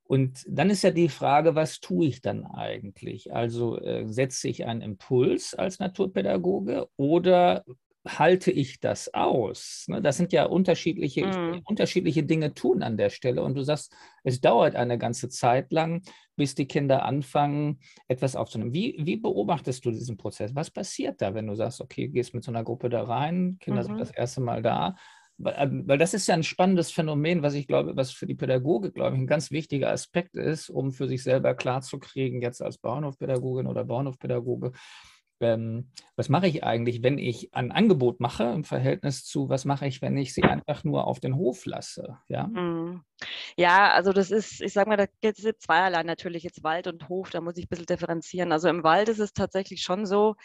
Und 0.09 0.45
dann 0.49 0.71
ist 0.71 0.83
ja 0.83 0.91
die 0.91 1.09
Frage, 1.09 1.55
was 1.55 1.81
tue 1.81 2.07
ich 2.07 2.21
dann 2.21 2.47
eigentlich? 2.47 3.35
Also 3.35 3.79
äh, 3.79 4.07
setze 4.07 4.49
ich 4.49 4.65
einen 4.65 4.81
Impuls 4.81 5.55
als 5.55 5.81
Naturpädagoge 5.81 6.89
oder 6.97 7.65
halte 8.07 8.53
ich 8.53 8.79
das 8.79 9.13
aus? 9.15 9.85
Ne, 9.89 10.01
das 10.01 10.17
sind 10.17 10.33
ja 10.33 10.45
unterschiedliche, 10.45 11.27
mm. 11.27 11.63
unterschiedliche 11.65 12.23
Dinge 12.23 12.55
tun 12.55 12.83
an 12.83 12.97
der 12.97 13.11
Stelle. 13.11 13.43
Und 13.43 13.57
du 13.57 13.63
sagst, 13.63 13.93
es 14.23 14.41
dauert 14.41 14.77
eine 14.77 14.97
ganze 14.97 15.29
Zeit 15.29 15.73
lang, 15.73 16.03
bis 16.37 16.55
die 16.55 16.67
Kinder 16.67 17.05
anfangen, 17.05 17.81
etwas 18.07 18.37
aufzunehmen. 18.37 18.73
Wie, 18.73 18.97
wie 19.01 19.17
beobachtest 19.17 19.85
du 19.85 19.91
diesen 19.91 20.17
Prozess? 20.17 20.55
Was 20.55 20.71
passiert 20.71 21.21
da, 21.21 21.35
wenn 21.35 21.47
du 21.47 21.55
sagst, 21.55 21.81
okay, 21.81 22.09
gehst 22.09 22.35
mit 22.35 22.45
so 22.45 22.53
einer 22.53 22.63
Gruppe 22.63 22.89
da 22.89 23.03
rein, 23.03 23.57
Kinder 23.61 23.83
mhm. 23.83 23.87
sind 23.87 24.01
das 24.01 24.11
erste 24.11 24.41
Mal 24.41 24.63
da 24.63 24.95
weil, 25.39 25.55
ähm, 25.59 25.85
weil 25.87 25.99
das 25.99 26.15
ist 26.15 26.27
ja 26.27 26.35
ein 26.35 26.43
spannendes 26.43 26.91
Phänomen, 26.91 27.43
was 27.43 27.55
ich 27.55 27.67
glaube, 27.67 27.97
was 27.97 28.11
für 28.11 28.27
die 28.27 28.35
Pädagoge, 28.35 28.93
glaube 28.93 29.17
ich, 29.17 29.23
ein 29.23 29.27
ganz 29.27 29.51
wichtiger 29.51 29.91
Aspekt 29.91 30.37
ist, 30.37 30.71
um 30.71 30.93
für 30.93 31.09
sich 31.09 31.23
selber 31.23 31.55
klarzukriegen, 31.55 32.41
jetzt 32.43 32.63
als 32.63 32.79
Bauernhofpädagogin 32.79 33.67
oder 33.67 33.85
Bauernhofpädagoge, 33.85 34.73
ähm, 35.41 35.91
was 36.17 36.29
mache 36.29 36.47
ich 36.47 36.65
eigentlich, 36.65 37.03
wenn 37.03 37.19
ich 37.19 37.55
ein 37.55 37.71
Angebot 37.71 38.21
mache 38.21 38.45
im 38.45 38.65
Verhältnis 38.65 39.25
zu, 39.25 39.49
was 39.49 39.65
mache 39.65 39.87
ich, 39.87 40.01
wenn 40.01 40.17
ich 40.17 40.33
sie 40.33 40.43
einfach 40.43 40.83
nur 40.85 41.07
auf 41.07 41.21
den 41.21 41.37
Hof 41.37 41.67
lasse? 41.67 42.19
Ja, 42.29 42.47
mhm. 42.47 43.03
ja 43.57 43.93
also 43.93 44.13
das 44.13 44.31
ist, 44.31 44.63
ich 44.63 44.73
sage 44.73 44.89
mal, 44.89 44.97
da 44.97 45.07
gibt 45.21 45.39
es 45.39 45.59
zweierlei 45.59 46.03
natürlich, 46.05 46.43
jetzt 46.43 46.65
Wald 46.65 46.87
und 46.87 47.09
Hof, 47.09 47.31
da 47.31 47.41
muss 47.41 47.59
ich 47.59 47.67
ein 47.67 47.69
bisschen 47.69 47.87
differenzieren. 47.87 48.53
Also 48.53 48.69
im 48.69 48.83
Wald 48.83 49.09
ist 49.09 49.19
es 49.19 49.33
tatsächlich 49.33 49.83
schon 49.83 50.07
so, 50.07 50.37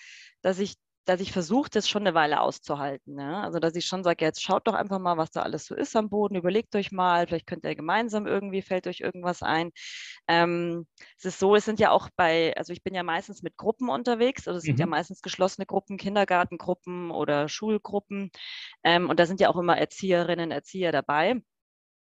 dass 0.41 0.59
ich 0.59 0.75
dass 1.05 1.21
ich 1.21 1.31
versuche, 1.31 1.69
das 1.69 1.89
schon 1.89 2.03
eine 2.03 2.13
Weile 2.13 2.41
auszuhalten. 2.41 3.19
Ja? 3.19 3.41
Also, 3.41 3.59
dass 3.59 3.75
ich 3.75 3.85
schon 3.85 4.03
sage, 4.03 4.23
jetzt 4.23 4.41
schaut 4.43 4.67
doch 4.67 4.73
einfach 4.73 4.99
mal, 4.99 5.17
was 5.17 5.31
da 5.31 5.41
alles 5.41 5.65
so 5.65 5.75
ist 5.75 5.95
am 5.95 6.09
Boden, 6.09 6.35
überlegt 6.35 6.75
euch 6.75 6.91
mal, 6.91 7.27
vielleicht 7.27 7.47
könnt 7.47 7.65
ihr 7.65 7.75
gemeinsam 7.75 8.27
irgendwie, 8.27 8.61
fällt 8.61 8.87
euch 8.87 8.99
irgendwas 9.01 9.41
ein. 9.41 9.71
Ähm, 10.27 10.87
es 11.17 11.25
ist 11.25 11.39
so, 11.39 11.55
es 11.55 11.65
sind 11.65 11.79
ja 11.79 11.91
auch 11.91 12.09
bei, 12.15 12.55
also 12.57 12.73
ich 12.73 12.83
bin 12.83 12.93
ja 12.93 13.03
meistens 13.03 13.41
mit 13.41 13.57
Gruppen 13.57 13.89
unterwegs, 13.89 14.47
also 14.47 14.57
es 14.57 14.63
sind 14.63 14.75
mhm. 14.75 14.81
ja 14.81 14.87
meistens 14.87 15.21
geschlossene 15.21 15.65
Gruppen, 15.65 15.97
Kindergartengruppen 15.97 17.11
oder 17.11 17.47
Schulgruppen. 17.49 18.31
Ähm, 18.83 19.09
und 19.09 19.19
da 19.19 19.25
sind 19.25 19.39
ja 19.39 19.49
auch 19.49 19.57
immer 19.57 19.77
Erzieherinnen, 19.77 20.51
Erzieher 20.51 20.91
dabei. 20.91 21.41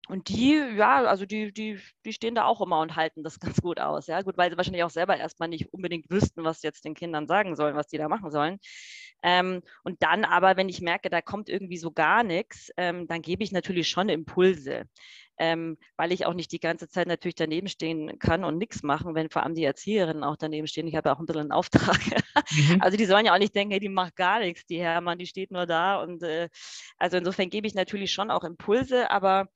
Und 0.07 0.29
die, 0.29 0.55
ja, 0.75 1.03
also 1.03 1.25
die, 1.25 1.51
die, 1.51 1.79
die 2.05 2.13
stehen 2.13 2.35
da 2.35 2.45
auch 2.45 2.61
immer 2.61 2.79
und 2.79 2.95
halten 2.95 3.23
das 3.23 3.39
ganz 3.61 3.61
gut 3.61 3.79
aus. 3.79 4.07
Ja, 4.07 4.21
gut, 4.21 4.37
weil 4.37 4.49
sie 4.49 4.57
wahrscheinlich 4.57 4.83
auch 4.83 4.89
selber 4.89 5.17
erstmal 5.17 5.49
nicht 5.49 5.73
unbedingt 5.73 6.09
wüssten, 6.09 6.43
was 6.43 6.61
jetzt 6.63 6.85
den 6.85 6.93
Kindern 6.95 7.27
sagen 7.27 7.55
sollen, 7.55 7.75
was 7.75 7.87
die 7.87 7.97
da 7.97 8.07
machen 8.07 8.31
sollen. 8.31 8.59
Ähm, 9.23 9.61
und 9.83 10.03
dann 10.03 10.25
aber, 10.25 10.57
wenn 10.57 10.69
ich 10.69 10.81
merke, 10.81 11.09
da 11.09 11.21
kommt 11.21 11.49
irgendwie 11.49 11.77
so 11.77 11.91
gar 11.91 12.23
nichts, 12.23 12.71
ähm, 12.77 13.07
dann 13.07 13.21
gebe 13.21 13.43
ich 13.43 13.51
natürlich 13.51 13.89
schon 13.89 14.09
Impulse. 14.09 14.85
Ähm, 15.39 15.77
weil 15.97 16.11
ich 16.11 16.25
auch 16.25 16.33
nicht 16.33 16.51
die 16.51 16.59
ganze 16.59 16.87
Zeit 16.87 17.07
natürlich 17.07 17.35
daneben 17.35 17.67
stehen 17.67 18.17
kann 18.17 18.43
und 18.43 18.57
nichts 18.57 18.81
machen, 18.81 19.13
wenn 19.13 19.29
vor 19.29 19.43
allem 19.43 19.53
die 19.53 19.65
Erzieherinnen 19.65 20.23
auch 20.23 20.35
daneben 20.35 20.65
stehen. 20.65 20.87
Ich 20.87 20.95
habe 20.95 21.09
ja 21.09 21.15
auch 21.15 21.19
ein 21.19 21.27
bisschen 21.27 21.41
einen 21.41 21.51
Auftrag. 21.51 21.99
Mhm. 22.51 22.81
Also 22.81 22.97
die 22.97 23.05
sollen 23.05 23.25
ja 23.25 23.33
auch 23.33 23.39
nicht 23.39 23.53
denken, 23.55 23.71
hey, 23.71 23.79
die 23.79 23.89
macht 23.89 24.15
gar 24.15 24.39
nichts, 24.39 24.65
die 24.65 24.79
Hermann, 24.79 25.19
die 25.19 25.27
steht 25.27 25.51
nur 25.51 25.65
da. 25.67 26.01
Und 26.01 26.23
äh, 26.23 26.49
also 26.97 27.17
insofern 27.17 27.49
gebe 27.49 27.67
ich 27.67 27.75
natürlich 27.75 28.11
schon 28.11 28.31
auch 28.31 28.43
Impulse, 28.43 29.11
aber 29.11 29.47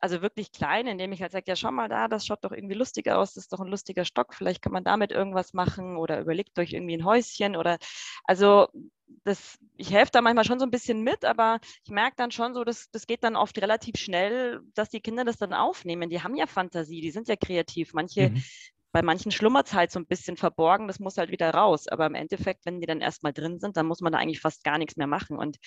also 0.00 0.22
wirklich 0.22 0.52
klein, 0.52 0.86
indem 0.86 1.12
ich 1.12 1.22
halt 1.22 1.32
sage, 1.32 1.44
ja, 1.48 1.56
schau 1.56 1.70
mal 1.70 1.88
da, 1.88 2.08
das 2.08 2.26
schaut 2.26 2.44
doch 2.44 2.52
irgendwie 2.52 2.74
lustig 2.74 3.08
aus, 3.08 3.34
das 3.34 3.44
ist 3.44 3.52
doch 3.52 3.60
ein 3.60 3.68
lustiger 3.68 4.04
Stock, 4.04 4.34
vielleicht 4.34 4.62
kann 4.62 4.72
man 4.72 4.84
damit 4.84 5.12
irgendwas 5.12 5.52
machen 5.52 5.96
oder 5.96 6.20
überlegt 6.20 6.58
euch 6.58 6.72
irgendwie 6.72 6.96
ein 6.96 7.04
Häuschen 7.04 7.56
oder 7.56 7.78
also 8.24 8.68
das, 9.24 9.58
ich 9.76 9.92
helfe 9.92 10.12
da 10.12 10.22
manchmal 10.22 10.44
schon 10.44 10.58
so 10.58 10.64
ein 10.64 10.70
bisschen 10.70 11.02
mit, 11.02 11.24
aber 11.24 11.60
ich 11.84 11.90
merke 11.90 12.16
dann 12.16 12.30
schon 12.30 12.54
so, 12.54 12.64
dass 12.64 12.90
das 12.90 13.06
geht 13.06 13.24
dann 13.24 13.36
oft 13.36 13.60
relativ 13.60 13.96
schnell, 13.96 14.60
dass 14.74 14.88
die 14.88 15.00
Kinder 15.00 15.24
das 15.24 15.36
dann 15.36 15.52
aufnehmen. 15.52 16.10
Die 16.10 16.22
haben 16.22 16.36
ja 16.36 16.46
Fantasie, 16.46 17.00
die 17.00 17.10
sind 17.10 17.28
ja 17.28 17.36
kreativ. 17.36 17.92
Manche 17.92 18.30
mhm 18.30 18.42
bei 18.92 19.02
manchen 19.02 19.30
schlummert 19.30 19.68
es 19.68 19.74
halt 19.74 19.90
so 19.92 20.00
ein 20.00 20.06
bisschen 20.06 20.36
verborgen, 20.36 20.88
das 20.88 20.98
muss 20.98 21.16
halt 21.16 21.30
wieder 21.30 21.50
raus. 21.50 21.86
Aber 21.86 22.06
im 22.06 22.14
Endeffekt, 22.14 22.66
wenn 22.66 22.80
die 22.80 22.86
dann 22.86 23.00
erstmal 23.00 23.32
drin 23.32 23.58
sind, 23.60 23.76
dann 23.76 23.86
muss 23.86 24.00
man 24.00 24.12
da 24.12 24.18
eigentlich 24.18 24.40
fast 24.40 24.64
gar 24.64 24.78
nichts 24.78 24.96
mehr 24.96 25.06
machen. 25.06 25.38
Und 25.38 25.58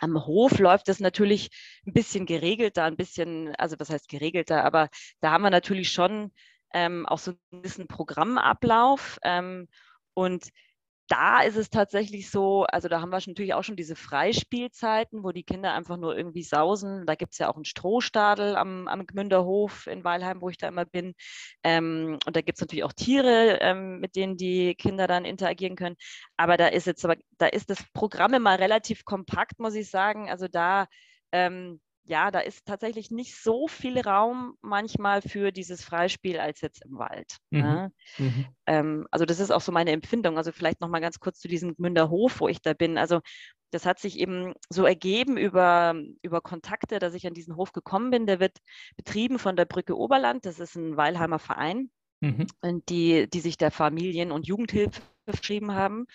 am 0.00 0.26
Hof 0.26 0.58
läuft 0.58 0.88
es 0.88 1.00
natürlich 1.00 1.50
ein 1.86 1.92
bisschen 1.92 2.26
geregelter, 2.26 2.84
ein 2.84 2.96
bisschen, 2.96 3.54
also 3.56 3.76
was 3.78 3.90
heißt 3.90 4.08
geregelter, 4.08 4.64
aber 4.64 4.88
da 5.20 5.30
haben 5.30 5.42
wir 5.42 5.50
natürlich 5.50 5.90
schon 5.90 6.32
ähm, 6.74 7.06
auch 7.06 7.18
so 7.18 7.32
ein 7.52 7.62
bisschen 7.62 7.86
Programmablauf. 7.86 9.18
Ähm, 9.22 9.68
und 10.14 10.48
da 11.08 11.40
ist 11.42 11.56
es 11.56 11.70
tatsächlich 11.70 12.30
so, 12.30 12.64
also 12.64 12.88
da 12.88 13.00
haben 13.00 13.10
wir 13.10 13.20
natürlich 13.26 13.54
auch 13.54 13.62
schon 13.62 13.76
diese 13.76 13.96
Freispielzeiten, 13.96 15.22
wo 15.22 15.32
die 15.32 15.44
Kinder 15.44 15.72
einfach 15.72 15.96
nur 15.96 16.16
irgendwie 16.16 16.42
sausen. 16.42 17.06
Da 17.06 17.14
gibt 17.14 17.32
es 17.32 17.38
ja 17.38 17.48
auch 17.48 17.54
einen 17.56 17.64
Strohstadel 17.64 18.56
am, 18.56 18.88
am 18.88 19.06
Gmünderhof 19.06 19.86
in 19.86 20.04
Weilheim, 20.04 20.40
wo 20.40 20.48
ich 20.48 20.56
da 20.58 20.68
immer 20.68 20.84
bin. 20.84 21.14
Ähm, 21.62 22.18
und 22.26 22.36
da 22.36 22.40
gibt 22.40 22.58
es 22.58 22.60
natürlich 22.60 22.84
auch 22.84 22.92
Tiere, 22.92 23.58
ähm, 23.60 24.00
mit 24.00 24.16
denen 24.16 24.36
die 24.36 24.74
Kinder 24.74 25.06
dann 25.06 25.24
interagieren 25.24 25.76
können. 25.76 25.96
Aber 26.36 26.56
da 26.56 26.68
ist 26.68 26.86
jetzt 26.86 27.04
aber, 27.04 27.16
da 27.38 27.46
ist 27.46 27.70
das 27.70 27.84
Programm 27.92 28.34
immer 28.34 28.58
relativ 28.58 29.04
kompakt, 29.04 29.60
muss 29.60 29.74
ich 29.74 29.90
sagen. 29.90 30.28
Also 30.28 30.48
da 30.48 30.86
ähm, 31.32 31.80
ja, 32.06 32.30
da 32.30 32.40
ist 32.40 32.64
tatsächlich 32.66 33.10
nicht 33.10 33.36
so 33.36 33.66
viel 33.66 34.00
Raum 34.00 34.56
manchmal 34.62 35.22
für 35.22 35.50
dieses 35.52 35.84
Freispiel 35.84 36.38
als 36.38 36.60
jetzt 36.60 36.84
im 36.84 36.98
Wald. 36.98 37.36
Mhm. 37.50 37.60
Ne? 37.60 37.92
Mhm. 38.18 38.46
Ähm, 38.66 39.06
also 39.10 39.24
das 39.24 39.40
ist 39.40 39.50
auch 39.50 39.60
so 39.60 39.72
meine 39.72 39.90
Empfindung. 39.90 40.36
Also 40.36 40.52
vielleicht 40.52 40.80
noch 40.80 40.88
mal 40.88 41.00
ganz 41.00 41.18
kurz 41.18 41.40
zu 41.40 41.48
diesem 41.48 41.74
Münderhof, 41.78 42.40
wo 42.40 42.48
ich 42.48 42.62
da 42.62 42.74
bin. 42.74 42.96
Also 42.96 43.20
das 43.70 43.84
hat 43.86 43.98
sich 43.98 44.18
eben 44.18 44.54
so 44.70 44.84
ergeben 44.84 45.36
über, 45.36 45.94
über 46.22 46.40
Kontakte, 46.40 46.98
dass 47.00 47.14
ich 47.14 47.26
an 47.26 47.34
diesen 47.34 47.56
Hof 47.56 47.72
gekommen 47.72 48.10
bin. 48.10 48.26
Der 48.26 48.38
wird 48.38 48.58
betrieben 48.96 49.38
von 49.38 49.56
der 49.56 49.64
Brücke 49.64 49.96
Oberland. 49.96 50.46
Das 50.46 50.60
ist 50.60 50.76
ein 50.76 50.96
Weilheimer 50.96 51.40
Verein, 51.40 51.90
mhm. 52.20 52.46
die, 52.88 53.28
die 53.28 53.40
sich 53.40 53.56
der 53.56 53.72
Familien- 53.72 54.32
und 54.32 54.46
Jugendhilfe 54.46 55.02
beschrieben 55.26 55.74
haben. 55.74 56.06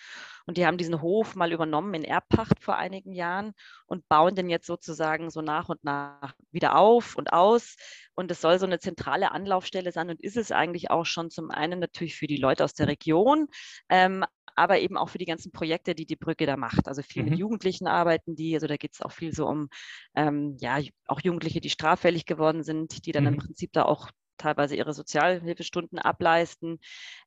Und 0.46 0.56
die 0.56 0.66
haben 0.66 0.78
diesen 0.78 1.00
Hof 1.00 1.36
mal 1.36 1.52
übernommen 1.52 1.94
in 1.94 2.04
Erbpacht 2.04 2.62
vor 2.62 2.76
einigen 2.76 3.12
Jahren 3.12 3.52
und 3.86 4.08
bauen 4.08 4.34
den 4.34 4.50
jetzt 4.50 4.66
sozusagen 4.66 5.30
so 5.30 5.40
nach 5.40 5.68
und 5.68 5.84
nach 5.84 6.34
wieder 6.50 6.76
auf 6.76 7.14
und 7.16 7.32
aus. 7.32 7.76
Und 8.14 8.30
es 8.30 8.40
soll 8.40 8.58
so 8.58 8.66
eine 8.66 8.80
zentrale 8.80 9.32
Anlaufstelle 9.32 9.92
sein 9.92 10.10
und 10.10 10.20
ist 10.20 10.36
es 10.36 10.50
eigentlich 10.50 10.90
auch 10.90 11.06
schon 11.06 11.30
zum 11.30 11.50
einen 11.50 11.78
natürlich 11.78 12.16
für 12.16 12.26
die 12.26 12.36
Leute 12.36 12.64
aus 12.64 12.74
der 12.74 12.88
Region, 12.88 13.46
ähm, 13.88 14.24
aber 14.54 14.80
eben 14.80 14.96
auch 14.96 15.08
für 15.08 15.18
die 15.18 15.24
ganzen 15.24 15.52
Projekte, 15.52 15.94
die 15.94 16.06
die 16.06 16.16
Brücke 16.16 16.46
da 16.46 16.56
macht. 16.56 16.88
Also 16.88 17.02
viel 17.02 17.22
mhm. 17.22 17.30
mit 17.30 17.38
Jugendlichen 17.38 17.86
arbeiten 17.86 18.36
die, 18.36 18.54
also 18.54 18.66
da 18.66 18.76
geht 18.76 18.94
es 18.94 19.02
auch 19.02 19.12
viel 19.12 19.32
so 19.32 19.46
um, 19.46 19.68
ähm, 20.14 20.56
ja, 20.60 20.78
auch 21.06 21.20
Jugendliche, 21.20 21.60
die 21.60 21.70
straffällig 21.70 22.26
geworden 22.26 22.62
sind, 22.62 23.06
die 23.06 23.12
dann 23.12 23.24
mhm. 23.24 23.34
im 23.34 23.36
Prinzip 23.38 23.72
da 23.72 23.84
auch 23.84 24.10
teilweise 24.36 24.76
ihre 24.76 24.92
Sozialhilfestunden 24.92 25.98
ableisten. 25.98 26.78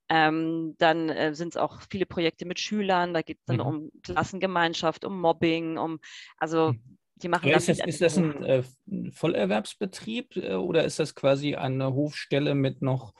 Ähm, 0.09 0.75
dann 0.77 1.09
äh, 1.09 1.33
sind 1.33 1.49
es 1.49 1.57
auch 1.57 1.81
viele 1.89 2.05
Projekte 2.05 2.45
mit 2.45 2.59
Schülern, 2.59 3.13
da 3.13 3.21
geht 3.21 3.39
es 3.39 3.45
dann 3.45 3.57
mhm. 3.57 3.61
um 3.61 3.91
Klassengemeinschaft, 4.03 5.03
um 5.03 5.19
Mobbing, 5.19 5.77
um, 5.77 5.99
also 6.37 6.73
mhm. 6.73 6.97
die 7.15 7.27
machen 7.27 7.51
das. 7.51 7.67
Ist 7.67 7.79
das, 7.79 7.87
ist 7.87 8.01
das 8.01 8.17
ein 8.17 8.43
äh, 8.43 8.63
Vollerwerbsbetrieb 9.11 10.37
äh, 10.37 10.53
oder 10.53 10.83
ist 10.83 10.99
das 10.99 11.15
quasi 11.15 11.55
eine 11.55 11.93
Hofstelle 11.93 12.53
mit 12.53 12.81
noch 12.81 13.13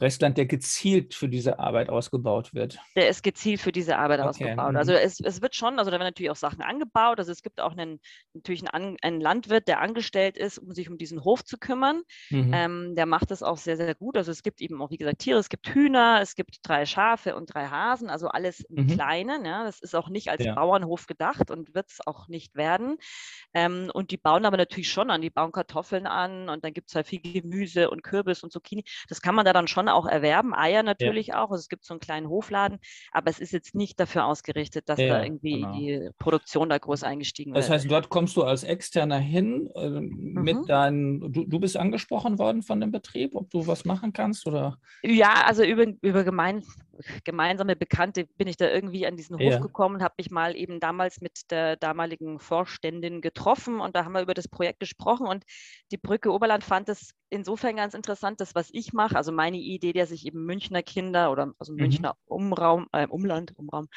Restland, 0.00 0.38
der 0.38 0.46
gezielt 0.46 1.14
für 1.14 1.28
diese 1.28 1.58
Arbeit 1.58 1.88
ausgebaut 1.88 2.54
wird. 2.54 2.78
Der 2.94 3.08
ist 3.08 3.22
gezielt 3.22 3.60
für 3.60 3.72
diese 3.72 3.98
Arbeit 3.98 4.20
okay. 4.20 4.28
ausgebaut. 4.28 4.76
Also 4.76 4.92
mhm. 4.92 4.98
es, 5.02 5.20
es, 5.20 5.42
wird 5.42 5.56
schon, 5.56 5.78
also 5.78 5.90
da 5.90 5.98
werden 5.98 6.06
natürlich 6.06 6.30
auch 6.30 6.36
Sachen 6.36 6.62
angebaut. 6.62 7.18
Also 7.18 7.32
es 7.32 7.42
gibt 7.42 7.60
auch 7.60 7.72
einen, 7.72 7.98
natürlich 8.32 8.62
einen, 8.72 8.96
einen 9.02 9.20
Landwirt, 9.20 9.66
der 9.66 9.80
angestellt 9.80 10.36
ist, 10.36 10.58
um 10.58 10.72
sich 10.72 10.88
um 10.88 10.98
diesen 10.98 11.24
Hof 11.24 11.44
zu 11.44 11.58
kümmern. 11.58 12.02
Mhm. 12.30 12.52
Ähm, 12.54 12.94
der 12.94 13.06
macht 13.06 13.32
das 13.32 13.42
auch 13.42 13.56
sehr, 13.56 13.76
sehr 13.76 13.94
gut. 13.96 14.16
Also 14.16 14.30
es 14.30 14.44
gibt 14.44 14.60
eben 14.60 14.80
auch, 14.80 14.90
wie 14.90 14.98
gesagt, 14.98 15.18
Tiere, 15.18 15.40
es 15.40 15.48
gibt 15.48 15.68
Hühner, 15.68 16.20
es 16.22 16.36
gibt 16.36 16.58
drei 16.62 16.86
Schafe 16.86 17.34
und 17.34 17.52
drei 17.52 17.66
Hasen, 17.66 18.08
also 18.08 18.28
alles 18.28 18.60
im 18.60 18.84
mhm. 18.84 18.88
Kleinen. 18.88 19.44
Ja. 19.44 19.64
Das 19.64 19.80
ist 19.80 19.96
auch 19.96 20.08
nicht 20.08 20.30
als 20.30 20.44
ja. 20.44 20.54
Bauernhof 20.54 21.06
gedacht 21.06 21.50
und 21.50 21.74
wird 21.74 21.90
es 21.90 22.06
auch 22.06 22.28
nicht 22.28 22.54
werden. 22.54 22.98
Ähm, 23.52 23.90
und 23.92 24.12
die 24.12 24.16
bauen 24.16 24.44
aber 24.44 24.56
natürlich 24.56 24.90
schon 24.90 25.10
an. 25.10 25.22
Die 25.22 25.30
bauen 25.30 25.50
Kartoffeln 25.50 26.06
an 26.06 26.48
und 26.48 26.64
dann 26.64 26.72
gibt 26.72 26.90
es 26.90 26.94
halt 26.94 27.08
viel 27.08 27.20
Gemüse 27.20 27.90
und 27.90 28.04
Kürbis 28.04 28.44
und 28.44 28.52
Zucchini. 28.52 28.84
Das 29.08 29.20
kann 29.20 29.34
man 29.34 29.44
da 29.44 29.52
dann 29.52 29.66
schon 29.66 29.87
auch 29.88 30.06
erwerben, 30.06 30.54
Eier 30.54 30.82
natürlich 30.82 31.28
ja. 31.28 31.42
auch. 31.42 31.50
Also 31.50 31.60
es 31.60 31.68
gibt 31.68 31.84
so 31.84 31.94
einen 31.94 32.00
kleinen 32.00 32.28
Hofladen, 32.28 32.78
aber 33.12 33.30
es 33.30 33.38
ist 33.38 33.52
jetzt 33.52 33.74
nicht 33.74 33.98
dafür 33.98 34.26
ausgerichtet, 34.26 34.88
dass 34.88 34.98
ja, 34.98 35.08
da 35.08 35.24
irgendwie 35.24 35.60
genau. 35.60 35.72
die 35.72 36.10
Produktion 36.18 36.68
da 36.68 36.78
groß 36.78 37.02
eingestiegen 37.02 37.54
wird. 37.54 37.64
Das 37.64 37.70
heißt, 37.70 37.90
dort 37.90 38.08
kommst 38.08 38.36
du 38.36 38.42
als 38.42 38.64
Externer 38.64 39.18
hin 39.18 39.70
äh, 39.74 39.88
mit 40.00 40.58
mhm. 40.58 40.66
deinen, 40.66 41.32
du, 41.32 41.44
du 41.44 41.60
bist 41.60 41.76
angesprochen 41.76 42.38
worden 42.38 42.62
von 42.62 42.80
dem 42.80 42.90
Betrieb, 42.90 43.34
ob 43.34 43.50
du 43.50 43.66
was 43.66 43.84
machen 43.84 44.12
kannst 44.12 44.46
oder? 44.46 44.78
Ja, 45.02 45.44
also 45.46 45.64
über, 45.64 45.86
über 46.02 46.24
gemein, 46.24 46.62
gemeinsame 47.24 47.76
Bekannte 47.76 48.26
bin 48.36 48.48
ich 48.48 48.56
da 48.56 48.68
irgendwie 48.68 49.06
an 49.06 49.16
diesen 49.16 49.36
Hof 49.36 49.52
ja. 49.52 49.58
gekommen, 49.58 50.02
habe 50.02 50.14
mich 50.18 50.30
mal 50.30 50.56
eben 50.56 50.80
damals 50.80 51.20
mit 51.20 51.50
der 51.50 51.76
damaligen 51.76 52.38
Vorständin 52.38 53.20
getroffen 53.20 53.80
und 53.80 53.96
da 53.96 54.04
haben 54.04 54.12
wir 54.12 54.22
über 54.22 54.34
das 54.34 54.48
Projekt 54.48 54.80
gesprochen 54.80 55.26
und 55.26 55.44
die 55.90 55.96
Brücke 55.96 56.32
Oberland 56.32 56.64
fand 56.64 56.88
es 56.88 57.14
insofern 57.30 57.76
ganz 57.76 57.94
interessant, 57.94 58.40
das, 58.40 58.54
was 58.54 58.68
ich 58.72 58.92
mache, 58.92 59.16
also 59.16 59.32
meine 59.32 59.58
Idee, 59.58 59.92
der 59.92 60.06
sich 60.06 60.26
eben 60.26 60.44
Münchner 60.44 60.82
Kinder 60.82 61.30
oder 61.30 61.52
also 61.58 61.72
mhm. 61.72 61.80
Münchner 61.80 62.16
Umraum, 62.26 62.86
äh, 62.92 63.06
Umland, 63.06 63.52
Umraum, 63.56 63.88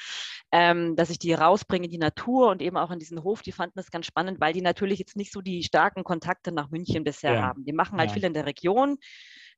ähm, 0.52 0.96
dass 0.96 1.10
ich 1.10 1.20
die 1.20 1.34
rausbringe 1.34 1.86
in 1.86 1.92
die 1.92 1.98
Natur 1.98 2.50
und 2.50 2.62
eben 2.62 2.78
auch 2.78 2.92
in 2.92 3.00
diesen 3.00 3.24
Hof, 3.24 3.42
die 3.42 3.52
fanden 3.52 3.74
das 3.76 3.92
ganz 3.92 4.06
spannend, 4.06 4.40
weil 4.40 4.54
die 4.54 4.62
natürlich 4.62 5.00
jetzt 5.00 5.16
nicht 5.16 5.32
so 5.32 5.42
die 5.42 5.64
starken 5.64 6.04
Kontakte 6.04 6.52
nach 6.52 6.70
München 6.70 7.04
bisher 7.04 7.34
ja. 7.34 7.42
haben. 7.42 7.64
Die 7.66 7.74
machen 7.74 7.98
halt 7.98 8.10
ja. 8.10 8.14
viel 8.16 8.26
in 8.26 8.34
der 8.34 8.46
Region. 8.46 8.98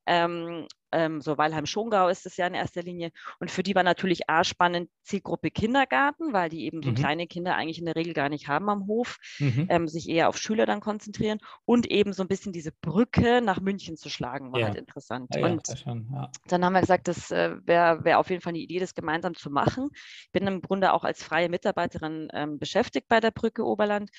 Ähm, 0.06 0.66
ähm, 0.94 1.20
so 1.20 1.36
Weilheim-Schongau 1.36 2.08
ist 2.08 2.24
es 2.26 2.36
ja 2.36 2.46
in 2.46 2.54
erster 2.54 2.82
Linie. 2.82 3.10
Und 3.40 3.50
für 3.50 3.62
die 3.62 3.74
war 3.74 3.82
natürlich 3.82 4.30
A 4.30 4.44
spannend 4.44 4.88
Zielgruppe 5.02 5.50
Kindergarten, 5.50 6.32
weil 6.32 6.48
die 6.48 6.64
eben 6.64 6.82
so 6.82 6.90
mhm. 6.90 6.94
kleine 6.94 7.26
Kinder 7.26 7.56
eigentlich 7.56 7.78
in 7.78 7.84
der 7.84 7.96
Regel 7.96 8.14
gar 8.14 8.28
nicht 8.28 8.48
haben 8.48 8.68
am 8.68 8.86
Hof, 8.86 9.18
mhm. 9.38 9.66
ähm, 9.68 9.88
sich 9.88 10.08
eher 10.08 10.28
auf 10.28 10.38
Schüler 10.38 10.66
dann 10.66 10.80
konzentrieren 10.80 11.38
und 11.64 11.86
eben 11.90 12.12
so 12.12 12.22
ein 12.22 12.28
bisschen 12.28 12.52
diese 12.52 12.72
Brücke 12.72 13.42
nach 13.42 13.60
München 13.60 13.96
zu 13.96 14.08
schlagen, 14.08 14.52
war 14.52 14.60
ja. 14.60 14.66
halt 14.66 14.78
interessant. 14.78 15.34
Ja, 15.34 15.46
und 15.46 15.66
schon, 15.66 16.08
ja. 16.12 16.30
dann 16.46 16.64
haben 16.64 16.72
wir 16.72 16.80
gesagt, 16.80 17.08
das 17.08 17.30
äh, 17.30 17.56
wäre 17.64 18.04
wär 18.04 18.18
auf 18.18 18.30
jeden 18.30 18.40
Fall 18.40 18.52
eine 18.52 18.60
Idee, 18.60 18.78
das 18.78 18.94
gemeinsam 18.94 19.34
zu 19.34 19.50
machen. 19.50 19.90
Ich 19.92 20.32
bin 20.32 20.46
im 20.46 20.62
Grunde 20.62 20.92
auch 20.92 21.04
als 21.04 21.22
freie 21.22 21.48
Mitarbeiterin 21.48 22.28
ähm, 22.32 22.58
beschäftigt 22.58 23.08
bei 23.08 23.20
der 23.20 23.30
Brücke 23.30 23.64
Oberland 23.64 24.10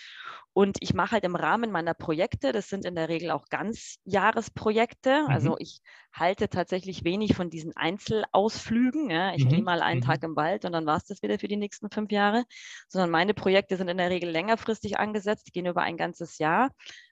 und 0.53 0.77
ich 0.79 0.94
mache 0.94 1.12
halt 1.12 1.25
im 1.25 1.36
Rahmen 1.36 1.72
meiner 1.72 1.94
Projekte, 1.94 2.53
das 2.53 2.70
sind 2.70 2.86
in 2.86 2.96
der 2.96 3.10
Regel 3.10 3.32
auch 3.32 3.48
Ganzjahresprojekte, 3.50 5.24
mhm. 5.24 5.27
also 5.27 5.58
ich 5.60 5.82
halte 6.17 6.50
tatsächlich 6.50 7.03
wenig 7.03 7.36
von 7.36 7.50
diesen 7.50 7.75
Einzelausflügen. 7.75 9.10
Ja. 9.10 9.34
Ich 9.36 9.45
mhm. 9.45 9.50
gehe 9.50 9.63
mal 9.63 9.81
einen 9.81 10.00
mhm. 10.00 10.05
Tag 10.05 10.24
im 10.24 10.36
Wald 10.36 10.65
und 10.65 10.72
dann 10.72 10.86
war 10.86 10.98
es 10.98 11.05
das 11.05 11.22
wieder 11.22 11.38
für 11.39 11.48
die 11.48 11.57
nächsten 11.57 11.89
fünf 11.89 12.12
Jahre, 12.12 12.43
sondern 12.88 13.12
meine 13.12 13.34
Projekte 13.34 13.77
sind 13.77 13.88
in 13.88 13.98
der 13.98 14.10
Regel 14.10 14.29
längerfristig 14.29 14.98
angesetzt, 14.98 15.51
gehen 15.53 15.65
über 15.65 15.81
ein 15.81 15.98
ganzes 15.98 16.38
Jahr. 16.38 16.72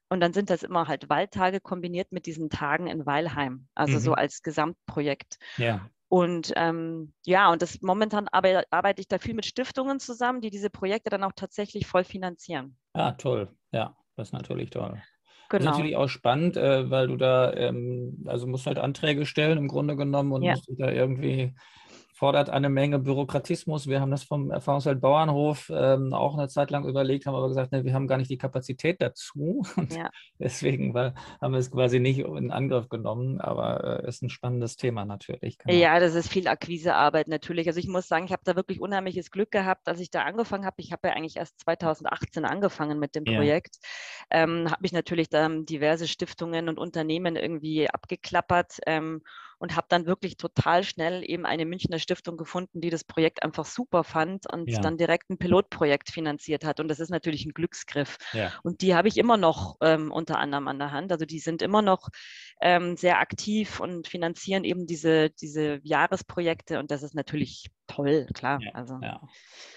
Und 0.09 0.19
dann 0.19 0.33
sind 0.33 0.49
das 0.49 0.63
immer 0.63 0.87
halt 0.87 1.09
Waldtage 1.09 1.59
kombiniert 1.59 2.11
mit 2.11 2.27
diesen 2.27 2.49
Tagen 2.49 2.87
in 2.87 3.05
Weilheim, 3.05 3.67
also 3.73 3.95
mhm. 3.95 3.99
so 3.99 4.13
als 4.13 4.43
Gesamtprojekt. 4.43 5.37
Ja. 5.57 5.89
Und 6.07 6.53
ähm, 6.55 7.13
ja, 7.25 7.51
und 7.51 7.63
das 7.63 7.81
momentan 7.81 8.27
arbeite, 8.27 8.67
arbeite 8.69 9.01
ich 9.01 9.07
da 9.07 9.17
viel 9.17 9.33
mit 9.33 9.47
Stiftungen 9.47 9.99
zusammen, 9.99 10.41
die 10.41 10.51
diese 10.51 10.69
Projekte 10.69 11.09
dann 11.09 11.23
auch 11.23 11.31
tatsächlich 11.35 11.87
voll 11.87 12.03
finanzieren. 12.03 12.77
Ja, 12.95 13.13
toll. 13.13 13.49
Ja, 13.71 13.97
das 14.15 14.27
ist 14.27 14.33
natürlich 14.33 14.69
toll. 14.69 15.01
Genau. 15.53 15.69
Natürlich 15.69 15.95
auch 15.95 16.09
spannend, 16.09 16.57
äh, 16.57 16.89
weil 16.89 17.07
du 17.07 17.15
da, 17.15 17.53
ähm, 17.53 18.23
also 18.25 18.47
musst 18.47 18.65
halt 18.65 18.79
Anträge 18.79 19.27
stellen 19.27 19.59
im 19.59 19.67
Grunde 19.67 19.95
genommen 19.95 20.31
und 20.31 20.41
ja. 20.41 20.53
musst 20.53 20.67
da 20.79 20.89
irgendwie 20.89 21.53
fordert 22.23 22.49
eine 22.49 22.69
Menge 22.69 22.99
Bürokratismus. 22.99 23.87
Wir 23.87 23.99
haben 23.99 24.09
das 24.09 24.23
vom 24.23 24.49
Erfahrungsfeld 24.49 25.01
Bauernhof 25.01 25.69
ähm, 25.75 26.13
auch 26.13 26.37
eine 26.37 26.47
Zeit 26.47 26.71
lang 26.71 26.87
überlegt, 26.87 27.25
haben 27.25 27.35
aber 27.35 27.49
gesagt, 27.49 27.73
ne, 27.73 27.83
wir 27.83 27.93
haben 27.93 28.07
gar 28.07 28.17
nicht 28.17 28.29
die 28.29 28.37
Kapazität 28.37 29.01
dazu. 29.01 29.65
Und 29.75 29.93
ja. 29.93 30.09
deswegen 30.39 30.93
weil, 30.93 31.13
haben 31.41 31.51
wir 31.51 31.59
es 31.59 31.69
quasi 31.69 31.99
nicht 31.99 32.19
in 32.19 32.49
Angriff 32.49 32.87
genommen. 32.87 33.41
Aber 33.41 34.03
äh, 34.05 34.07
ist 34.07 34.23
ein 34.23 34.29
spannendes 34.29 34.77
Thema 34.77 35.03
natürlich. 35.03 35.57
Genau. 35.57 35.77
Ja, 35.77 35.99
das 35.99 36.15
ist 36.15 36.29
viel 36.29 36.47
Akquisearbeit 36.47 37.27
natürlich. 37.27 37.67
Also 37.67 37.81
ich 37.81 37.89
muss 37.89 38.07
sagen, 38.07 38.23
ich 38.23 38.31
habe 38.31 38.43
da 38.45 38.55
wirklich 38.55 38.79
unheimliches 38.79 39.29
Glück 39.29 39.51
gehabt, 39.51 39.89
als 39.89 39.99
ich 39.99 40.09
da 40.09 40.21
angefangen 40.21 40.65
habe. 40.65 40.77
Ich 40.77 40.93
habe 40.93 41.09
ja 41.09 41.15
eigentlich 41.15 41.35
erst 41.35 41.59
2018 41.59 42.45
angefangen 42.45 42.99
mit 42.99 43.15
dem 43.15 43.25
Projekt. 43.25 43.79
Ja. 44.31 44.43
Ähm, 44.43 44.71
habe 44.71 44.81
mich 44.81 44.93
natürlich 44.93 45.27
dann 45.27 45.65
diverse 45.65 46.07
Stiftungen 46.07 46.69
und 46.69 46.79
Unternehmen 46.79 47.35
irgendwie 47.35 47.89
abgeklappert. 47.89 48.79
Ähm, 48.87 49.23
und 49.63 49.77
habe 49.77 49.87
dann 49.87 50.05
wirklich 50.05 50.35
total 50.35 50.83
schnell 50.83 51.23
eben 51.25 51.45
eine 51.45 51.65
Münchner 51.65 51.97
Stiftung 51.97 52.35
gefunden, 52.35 52.81
die 52.81 52.89
das 52.89 53.05
Projekt 53.05 53.43
einfach 53.43 53.63
super 53.63 54.03
fand 54.03 54.51
und 54.51 54.69
ja. 54.69 54.81
dann 54.81 54.97
direkt 54.97 55.29
ein 55.29 55.37
Pilotprojekt 55.37 56.09
finanziert 56.09 56.65
hat. 56.65 56.81
Und 56.81 56.89
das 56.89 56.99
ist 56.99 57.09
natürlich 57.09 57.45
ein 57.45 57.53
Glücksgriff. 57.53 58.17
Ja. 58.33 58.51
Und 58.63 58.81
die 58.81 58.93
habe 58.93 59.07
ich 59.07 59.15
immer 59.15 59.37
noch 59.37 59.77
ähm, 59.79 60.11
unter 60.11 60.37
anderem 60.37 60.67
an 60.67 60.79
der 60.79 60.91
Hand. 60.91 61.13
Also 61.13 61.23
die 61.23 61.39
sind 61.39 61.61
immer 61.61 61.81
noch 61.81 62.09
ähm, 62.59 62.97
sehr 62.97 63.19
aktiv 63.19 63.79
und 63.79 64.09
finanzieren 64.09 64.65
eben 64.65 64.85
diese, 64.85 65.29
diese 65.29 65.79
Jahresprojekte. 65.83 66.77
Und 66.77 66.91
das 66.91 67.01
ist 67.01 67.15
natürlich 67.15 67.71
toll, 67.87 68.27
klar. 68.33 68.59
Ja, 68.61 68.71
also. 68.73 68.99
ja. 69.01 69.21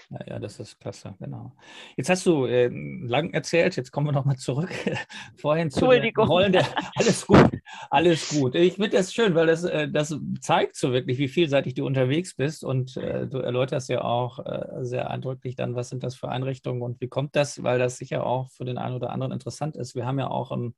Ja, 0.09 0.21
ja, 0.27 0.39
das 0.39 0.61
ist 0.61 0.79
klasse, 0.79 1.15
genau. 1.19 1.53
Jetzt 1.97 2.09
hast 2.09 2.25
du 2.27 2.47
äh, 2.47 2.69
lang 2.69 3.31
erzählt, 3.33 3.75
jetzt 3.75 3.91
kommen 3.91 4.07
wir 4.07 4.13
nochmal 4.13 4.37
zurück 4.37 4.71
vorhin 5.37 5.69
zu 5.69 5.89
den 5.89 6.15
Rollen 6.17 6.53
der, 6.53 6.65
alles 6.95 7.27
gut, 7.27 7.51
Alles 7.91 8.29
gut. 8.29 8.55
Ich 8.55 8.75
finde 8.75 8.91
das 8.91 9.13
schön, 9.13 9.35
weil 9.35 9.49
das, 9.49 9.65
äh, 9.65 9.89
das 9.91 10.17
zeigt 10.41 10.77
so 10.77 10.93
wirklich, 10.93 11.19
wie 11.19 11.27
vielseitig 11.27 11.75
du 11.75 11.85
unterwegs 11.85 12.37
bist 12.37 12.65
und 12.65 12.97
äh, 12.97 13.27
du 13.27 13.39
erläuterst 13.39 13.89
ja 13.89 14.03
auch 14.03 14.39
äh, 14.39 14.85
sehr 14.85 15.11
eindrücklich 15.11 15.57
dann, 15.57 15.75
was 15.75 15.89
sind 15.89 16.05
das 16.05 16.15
für 16.15 16.29
Einrichtungen 16.29 16.83
und 16.83 17.01
wie 17.01 17.09
kommt 17.09 17.35
das, 17.35 17.65
weil 17.65 17.81
das 17.81 17.97
sicher 17.97 18.25
auch 18.25 18.49
für 18.51 18.65
den 18.65 18.79
einen 18.79 18.95
oder 18.95 19.11
anderen 19.11 19.33
interessant 19.33 19.77
ist. 19.77 19.97
Wir 19.97 20.07
haben 20.07 20.21
ja 20.21 20.29
auch 20.29 20.53
im 20.53 20.75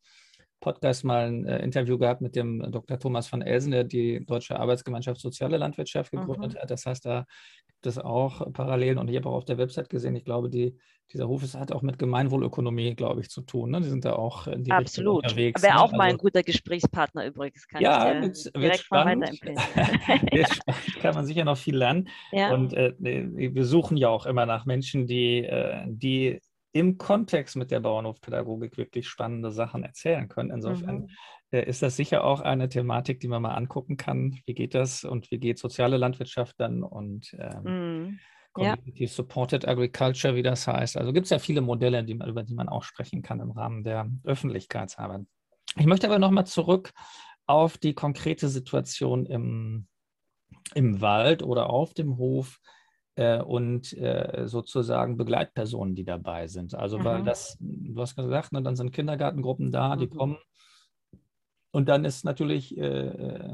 Podcast 0.61 1.05
mal 1.05 1.27
ein 1.27 1.47
äh, 1.47 1.59
Interview 1.63 1.99
gehabt 1.99 2.21
mit 2.21 2.35
dem 2.37 2.71
Dr. 2.71 2.99
Thomas 2.99 3.33
van 3.33 3.43
Elsen, 3.43 3.71
der 3.71 3.85
die 3.85 4.25
Deutsche 4.25 4.59
Arbeitsgemeinschaft 4.59 5.21
Soziale 5.21 5.57
Landwirtschaft 5.57 6.11
gegründet 6.11 6.55
mhm. 6.55 6.59
hat. 6.59 6.71
Das 6.71 6.87
heißt, 6.87 7.07
da 7.07 7.27
gibt 7.67 7.87
es 7.87 7.99
auch 7.99 8.53
Parallelen 8.53 8.99
und 8.99 9.09
ich 9.09 9.17
habe 9.17 9.29
auch 9.29 9.37
auf 9.37 9.45
der 9.45 9.59
Website 9.59 9.89
gesehen, 9.89 10.17
ich 10.17 10.25
glaube, 10.25 10.51
die, 10.51 10.77
dieser 11.13 11.29
Hof 11.29 11.43
ist, 11.43 11.55
hat 11.55 11.71
auch 11.71 11.83
mit 11.83 11.99
Gemeinwohlökonomie, 11.99 12.95
glaube 12.97 13.21
ich, 13.21 13.31
zu 13.31 13.43
tun. 13.43 13.71
Ne? 13.71 13.81
Die 13.81 13.89
sind 13.89 14.05
da 14.05 14.15
auch 14.15 14.49
in 14.49 14.65
die 14.65 14.73
Absolut. 14.73 15.25
Richtung 15.25 15.31
unterwegs. 15.31 15.63
Wäre 15.63 15.75
ne? 15.75 15.81
auch 15.81 15.93
mal 15.93 16.05
ein 16.05 16.13
also, 16.13 16.19
guter 16.19 16.43
Gesprächspartner 16.43 17.27
übrigens. 17.27 17.69
Kann 17.69 17.81
ja, 17.81 18.21
wird, 18.21 18.51
wird 18.55 18.79
spannend. 18.79 19.41
wird 19.43 19.59
spannend. 20.53 21.01
Kann 21.01 21.15
man 21.15 21.25
sicher 21.25 21.45
noch 21.45 21.57
viel 21.57 21.77
lernen. 21.77 22.09
Ja. 22.33 22.53
Und 22.53 22.75
äh, 22.75 22.95
wir 22.99 23.65
suchen 23.65 23.97
ja 23.97 24.09
auch 24.09 24.27
immer 24.27 24.45
nach 24.45 24.67
Menschen, 24.67 25.07
die, 25.07 25.45
äh, 25.45 25.85
die 25.87 26.41
im 26.73 26.99
Kontext 26.99 27.57
mit 27.57 27.71
der 27.71 27.81
Bauernhofpädagogik 27.81 28.77
wirklich 28.77 29.09
spannende 29.09 29.51
Sachen 29.51 29.85
erzählen 29.85 30.29
können. 30.29 30.51
Insofern 30.51 31.01
mhm. 31.01 31.09
äh, 31.51 31.65
ist 31.65 31.83
das 31.83 31.97
sicher 31.97 32.25
auch 32.25 32.41
eine 32.41 32.69
Thematik, 32.69 33.21
die 33.21 33.29
man 33.29 33.43
mal 33.43 33.55
angucken 33.55 33.97
kann. 33.97 34.39
Wie 34.47 34.55
geht 34.55 34.75
das 34.75 35.05
und 35.05 35.31
wie 35.31 35.39
geht 35.39 35.59
soziale 35.59 35.97
Landwirtschaft 35.97 36.55
dann 36.59 36.83
und 36.83 37.35
ähm, 37.39 37.63
mhm. 37.63 38.19
Community 38.53 39.05
ja. 39.05 39.09
Supported 39.09 39.67
Agriculture, 39.67 40.35
wie 40.35 40.43
das 40.43 40.67
heißt. 40.67 40.97
Also 40.97 41.13
gibt 41.13 41.25
es 41.25 41.31
ja 41.31 41.39
viele 41.39 41.61
Modelle, 41.61 42.05
die 42.05 42.15
man, 42.15 42.29
über 42.29 42.43
die 42.43 42.55
man 42.55 42.69
auch 42.69 42.83
sprechen 42.83 43.23
kann 43.23 43.41
im 43.41 43.51
Rahmen 43.51 43.85
der 43.85 44.11
Öffentlichkeitsarbeit. 44.25 45.23
Ich 45.77 45.87
möchte 45.87 46.07
aber 46.07 46.19
nochmal 46.19 46.47
zurück 46.47 46.93
auf 47.47 47.79
die 47.79 47.95
konkrete 47.95 48.49
Situation 48.49 49.27
im, 49.27 49.87
im 50.75 51.01
Wald 51.01 51.43
oder 51.43 51.71
auf 51.71 51.95
dem 51.95 52.19
Hof 52.19 52.61
äh, 53.19 53.41
und 53.41 53.93
äh, 53.95 54.47
sozusagen 54.47 55.17
Begleitpersonen, 55.17 55.95
die 55.97 56.05
dabei 56.05 56.47
sind. 56.47 56.75
Also, 56.75 56.99
mhm. 56.99 57.05
weil 57.05 57.23
das, 57.25 57.57
du 57.61 58.01
hast 58.01 58.15
gesagt, 58.15 58.53
ne, 58.53 58.63
dann 58.63 58.77
sind 58.77 58.93
Kindergartengruppen 58.93 59.73
da, 59.73 59.97
die 59.97 60.07
mhm. 60.07 60.11
kommen. 60.11 60.39
Und 61.71 61.89
dann 61.89 62.07
ist 62.07 62.25
natürlich 62.25 62.79
äh, 62.79 63.11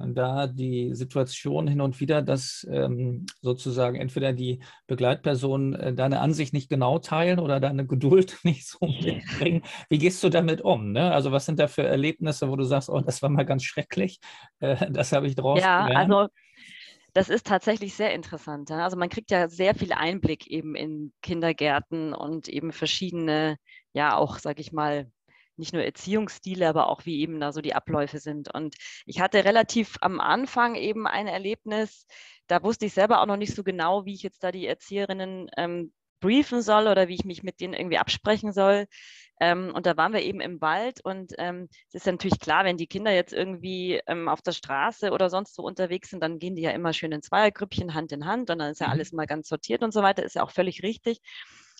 da 0.09 0.47
die 0.47 0.94
Situation 0.94 1.66
hin 1.66 1.80
und 1.80 1.99
wieder, 1.99 2.23
dass 2.23 2.64
ähm, 2.71 3.26
sozusagen 3.40 3.97
entweder 3.97 4.33
die 4.33 4.61
Begleitpersonen 4.87 5.75
äh, 5.75 5.94
deine 5.94 6.21
Ansicht 6.21 6.52
nicht 6.52 6.68
genau 6.68 7.00
teilen 7.00 7.40
oder 7.40 7.59
deine 7.59 7.87
Geduld 7.87 8.38
nicht 8.44 8.68
so 8.68 8.87
mitbringen. 8.87 9.62
Wie 9.88 9.99
gehst 9.99 10.23
du 10.23 10.28
damit 10.28 10.61
um? 10.61 10.92
Ne? 10.92 11.11
Also 11.11 11.33
was 11.33 11.47
sind 11.47 11.59
da 11.59 11.66
für 11.66 11.83
Erlebnisse, 11.83 12.49
wo 12.49 12.54
du 12.54 12.64
sagst, 12.64 12.88
oh, 12.88 13.00
das 13.00 13.21
war 13.21 13.30
mal 13.30 13.47
ganz 13.47 13.64
schrecklich, 13.64 14.21
äh, 14.61 14.90
das 14.92 15.12
habe 15.12 15.26
ich 15.26 15.35
draus 15.35 15.61
Ja, 15.61 15.87
gelernt. 15.87 16.12
also 16.12 16.28
das 17.14 17.28
ist 17.28 17.47
tatsächlich 17.47 17.94
sehr 17.94 18.12
interessant. 18.12 18.71
Also 18.71 18.97
man 18.97 19.09
kriegt 19.09 19.30
ja 19.30 19.49
sehr 19.49 19.75
viel 19.75 19.92
Einblick 19.92 20.47
eben 20.49 20.75
in 20.75 21.12
Kindergärten 21.23 22.12
und 22.12 22.49
eben 22.49 22.73
verschiedene, 22.73 23.56
ja 23.92 24.16
auch, 24.16 24.38
sage 24.38 24.61
ich 24.61 24.73
mal, 24.73 25.11
nicht 25.56 25.73
nur 25.73 25.85
Erziehungsstile, 25.85 26.68
aber 26.68 26.88
auch 26.88 27.06
wie 27.06 27.21
eben 27.21 27.38
da 27.40 27.52
so 27.52 27.61
die 27.61 27.75
Abläufe 27.75 28.18
sind. 28.18 28.52
Und 28.52 28.75
ich 29.06 29.21
hatte 29.21 29.44
relativ 29.44 29.97
am 30.00 30.21
Anfang 30.21 30.75
eben 30.75 31.06
ein 31.06 31.28
Erlebnis, 31.28 32.06
da 32.49 32.62
wusste 32.62 32.87
ich 32.87 32.92
selber 32.92 33.21
auch 33.23 33.26
noch 33.26 33.37
nicht 33.37 33.54
so 33.54 33.62
genau, 33.62 34.04
wie 34.04 34.14
ich 34.14 34.23
jetzt 34.23 34.42
da 34.42 34.52
die 34.52 34.66
Erzieherinnen 34.66 35.49
ähm, 35.56 35.92
briefen 36.24 36.62
soll 36.62 36.86
oder 36.88 37.06
wie 37.08 37.14
ich 37.14 37.24
mich 37.24 37.42
mit 37.42 37.60
denen 37.60 37.74
irgendwie 37.74 37.98
absprechen 37.98 38.52
soll. 38.52 38.86
Ähm, 39.40 39.72
und 39.74 39.84
da 39.84 39.96
waren 39.96 40.12
wir 40.12 40.22
eben 40.22 40.40
im 40.40 40.60
Wald 40.60 41.04
und 41.04 41.34
ähm, 41.38 41.68
es 41.88 41.94
ist 41.96 42.06
ja 42.06 42.12
natürlich 42.12 42.38
klar, 42.38 42.64
wenn 42.64 42.76
die 42.76 42.86
Kinder 42.86 43.12
jetzt 43.12 43.32
irgendwie 43.32 44.00
ähm, 44.06 44.28
auf 44.28 44.42
der 44.42 44.52
Straße 44.52 45.10
oder 45.10 45.28
sonst 45.28 45.54
so 45.54 45.62
unterwegs 45.62 46.10
sind, 46.10 46.22
dann 46.22 46.38
gehen 46.38 46.54
die 46.54 46.62
ja 46.62 46.70
immer 46.70 46.92
schön 46.92 47.12
in 47.12 47.20
Zweiergrüppchen 47.20 47.94
Hand 47.94 48.12
in 48.12 48.26
Hand 48.26 48.50
und 48.50 48.60
dann 48.60 48.70
ist 48.70 48.80
ja 48.80 48.86
mhm. 48.86 48.92
alles 48.92 49.12
mal 49.12 49.26
ganz 49.26 49.48
sortiert 49.48 49.82
und 49.82 49.92
so 49.92 50.02
weiter, 50.02 50.22
ist 50.22 50.37
ja 50.37 50.44
auch 50.44 50.52
völlig 50.52 50.82
richtig. 50.82 51.20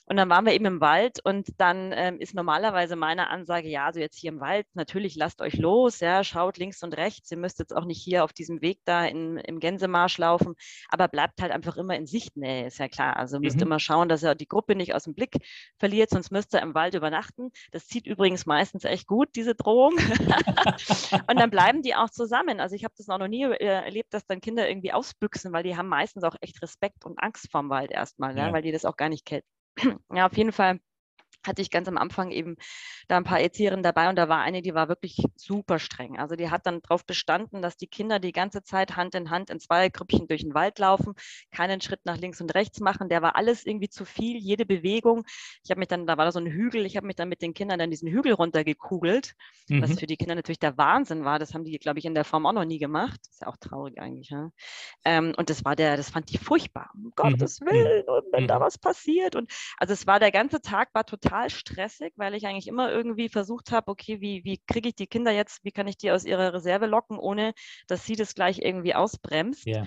Und 0.07 0.17
dann 0.17 0.29
waren 0.29 0.45
wir 0.45 0.53
eben 0.53 0.67
im 0.67 0.81
Wald 0.81 1.21
und 1.25 1.49
dann 1.59 1.93
ähm, 1.95 2.21
ist 2.21 2.35
normalerweise 2.35 2.95
meine 2.95 3.31
Ansage, 3.31 3.69
ja, 3.69 3.87
also 3.87 4.01
jetzt 4.01 4.19
hier 4.19 4.33
im 4.33 4.41
Wald, 4.41 4.67
natürlich 4.75 5.17
lasst 5.17 5.41
euch 5.41 5.55
los, 5.57 6.01
ja, 6.01 6.23
schaut 6.23 6.59
links 6.59 6.83
und 6.83 6.95
rechts. 6.97 7.31
Ihr 7.31 7.39
müsst 7.39 7.59
jetzt 7.59 7.75
auch 7.75 7.87
nicht 7.87 8.03
hier 8.03 8.23
auf 8.23 8.35
diesem 8.35 8.61
Weg 8.61 8.81
da 8.85 9.07
in, 9.07 9.39
im 9.39 9.61
Gänsemarsch 9.61 10.19
laufen, 10.19 10.55
aber 10.91 11.09
bleibt 11.09 11.41
halt 11.41 11.53
einfach 11.53 11.79
immer 11.79 11.97
in 11.97 12.07
Sichtnähe, 12.07 12.67
ist 12.67 12.79
ja 12.79 12.89
klar. 12.89 13.17
Also 13.17 13.41
müsst 13.41 13.57
mhm. 13.57 13.63
immer 13.63 13.79
schauen, 13.81 14.11
dass 14.11 14.23
ihr 14.23 14.35
die 14.35 14.49
Gruppe 14.49 14.77
nicht 14.77 14.95
aus 14.95 15.05
dem 15.05 15.15
Blick 15.15 15.37
verliert, 15.79 16.11
sonst 16.11 16.31
müsst 16.31 16.55
ihr 16.55 16.61
im 16.61 16.75
Wald 16.75 16.95
übernachten. 16.95 17.51
Das 17.73 17.87
zieht 17.87 18.07
übrigens 18.07 18.45
meistens 18.45 18.85
echt 18.85 19.07
gut, 19.07 19.31
diese 19.35 19.55
Drohung. 19.55 19.95
und 21.29 21.41
dann 21.41 21.51
bleiben 21.51 21.81
die 21.81 21.95
auch 21.95 22.11
zusammen. 22.11 22.61
Also 22.61 22.77
ich 22.77 22.85
habe 22.85 22.95
das 22.99 23.09
auch 23.09 23.19
noch 23.19 23.29
nie 23.29 23.45
äh, 23.45 23.65
erlebt, 23.65 24.13
dass 24.13 24.27
dann 24.27 24.43
Kinder 24.43 24.69
irgendwie 24.69 24.93
ausbüchsen, 24.93 25.53
weil 25.53 25.63
die 25.63 25.79
haben 25.79 25.89
meistens 25.89 26.25
auch 26.25 26.37
echt 26.43 26.61
Respekt 26.61 27.07
und 27.07 27.19
Angst 27.19 27.51
vorm 27.51 27.71
Wald 27.71 27.91
erstmal, 27.91 28.37
ja. 28.37 28.49
Ja, 28.49 28.53
weil 28.53 28.63
die 28.63 28.73
das 28.73 28.85
auch 28.85 28.97
gar 28.97 29.09
nicht 29.09 29.25
kennen 29.25 29.45
ja, 30.15 30.27
auf 30.27 30.37
jeden 30.37 30.53
Fall 30.53 30.81
hatte 31.47 31.63
ich 31.63 31.71
ganz 31.71 31.89
am 31.89 31.99
Anfang 31.99 32.31
eben 32.31 32.57
da 33.09 33.17
ein 33.17 33.25
paar 33.25 33.41
Erzieherinnen 33.41 33.83
dabei 33.83 34.09
und 34.09 34.17
da 34.17 34.29
war 34.29 34.41
eine, 34.41 34.63
die 34.63 34.75
war 34.75 34.89
wirklich 34.89 35.23
super 35.37 35.79
streng. 35.79 36.19
Also 36.19 36.37
die 36.37 36.51
hat 36.51 36.67
dann 36.67 36.81
darauf 36.83 37.05
bestanden, 37.05 37.63
dass 37.63 37.77
die 37.77 37.87
Kinder 37.87 38.19
die 38.19 38.33
ganze 38.33 38.63
Zeit 38.63 38.97
Hand 38.97 39.15
in 39.15 39.31
Hand 39.31 39.51
in 39.51 39.61
zwei 39.61 39.89
Grüppchen 39.89 40.27
durch 40.27 40.43
den 40.43 40.55
Wald 40.55 40.79
laufen, 40.79 41.15
keinen 41.51 41.81
Schritt 41.81 42.01
nach 42.05 42.17
links 42.17 42.41
und 42.41 42.55
rechts 42.55 42.81
machen. 42.81 43.09
Der 43.09 43.23
war 43.23 43.37
alles 43.37 43.67
irgendwie 43.67 43.89
zu 43.89 44.05
viel, 44.05 44.37
jede 44.39 44.65
Bewegung. 44.65 45.25
Ich 45.63 45.71
habe 45.71 45.81
mich 45.81 45.89
dann, 45.89 46.07
da 46.07 46.17
war 46.17 46.25
da 46.25 46.33
so 46.33 46.41
ein 46.41 46.47
Hügel, 46.47 46.87
ich 46.87 46.97
habe 46.97 47.07
mich 47.07 47.17
dann 47.17 47.29
mit 47.29 47.43
den 47.43 47.55
Kindern 47.55 47.79
dann 47.79 47.91
diesen 47.91 48.09
Hügel 48.09 48.33
runtergekugelt, 48.33 49.35
mhm. 49.69 49.83
was 49.83 49.99
für 49.99 50.07
die 50.07 50.17
Kinder 50.17 50.35
natürlich 50.35 50.59
der 50.59 50.79
Wahnsinn 50.79 51.25
war. 51.25 51.39
Das 51.39 51.55
haben 51.55 51.65
die, 51.65 51.79
glaube 51.79 51.99
ich, 51.99 52.05
in 52.05 52.15
der 52.15 52.25
Form 52.25 52.47
auch 52.47 52.53
noch 52.53 52.65
nie 52.65 52.79
gemacht. 52.79 53.21
Ist 53.29 53.43
ja 53.43 53.49
auch 53.49 53.57
traurig 53.59 54.01
eigentlich. 54.01 54.31
Ja? 54.31 54.51
Ähm, 55.05 55.35
und 55.37 55.51
das 55.51 55.65
war 55.65 55.77
der, 55.77 55.97
das 55.97 56.11
fand 56.11 56.31
die 56.31 56.39
furchtbar. 56.39 56.91
Um 56.95 57.03
mhm. 57.03 57.13
Gottes 57.17 57.61
Willen, 57.61 58.09
und 58.09 58.33
wenn 58.33 58.45
mhm. 58.45 58.49
da 58.49 58.61
was 58.61 58.79
passiert. 58.79 59.37
Und 59.37 59.51
also 59.79 59.93
es 59.93 60.07
war 60.07 60.21
der 60.21 60.33
ganze 60.33 60.61
Tag 60.61 60.89
war 60.95 61.05
total 61.05 61.34
total 61.35 61.51
stressig, 61.51 62.13
weil 62.17 62.35
ich 62.35 62.47
eigentlich 62.47 62.69
immer 62.69 62.91
irgendwie 62.91 63.29
versucht 63.29 63.73
habe, 63.73 63.91
okay, 63.91 64.21
wie, 64.21 64.45
wie 64.45 64.61
kriege 64.67 64.89
ich 64.89 64.95
die 64.95 65.07
Kinder 65.07 65.33
jetzt, 65.33 65.65
wie 65.65 65.73
kann 65.73 65.89
ich 65.89 65.97
die 65.97 66.11
aus 66.11 66.25
ihrer 66.25 66.53
Reserve 66.53 66.87
locken, 66.87 67.19
ohne 67.19 67.55
dass 67.89 68.07
sie 68.07 68.17
das 68.17 68.35
gleich 68.35 68.61
irgendwie 68.61 68.95
ausbremst. 68.95 69.67
Yeah. 69.67 69.87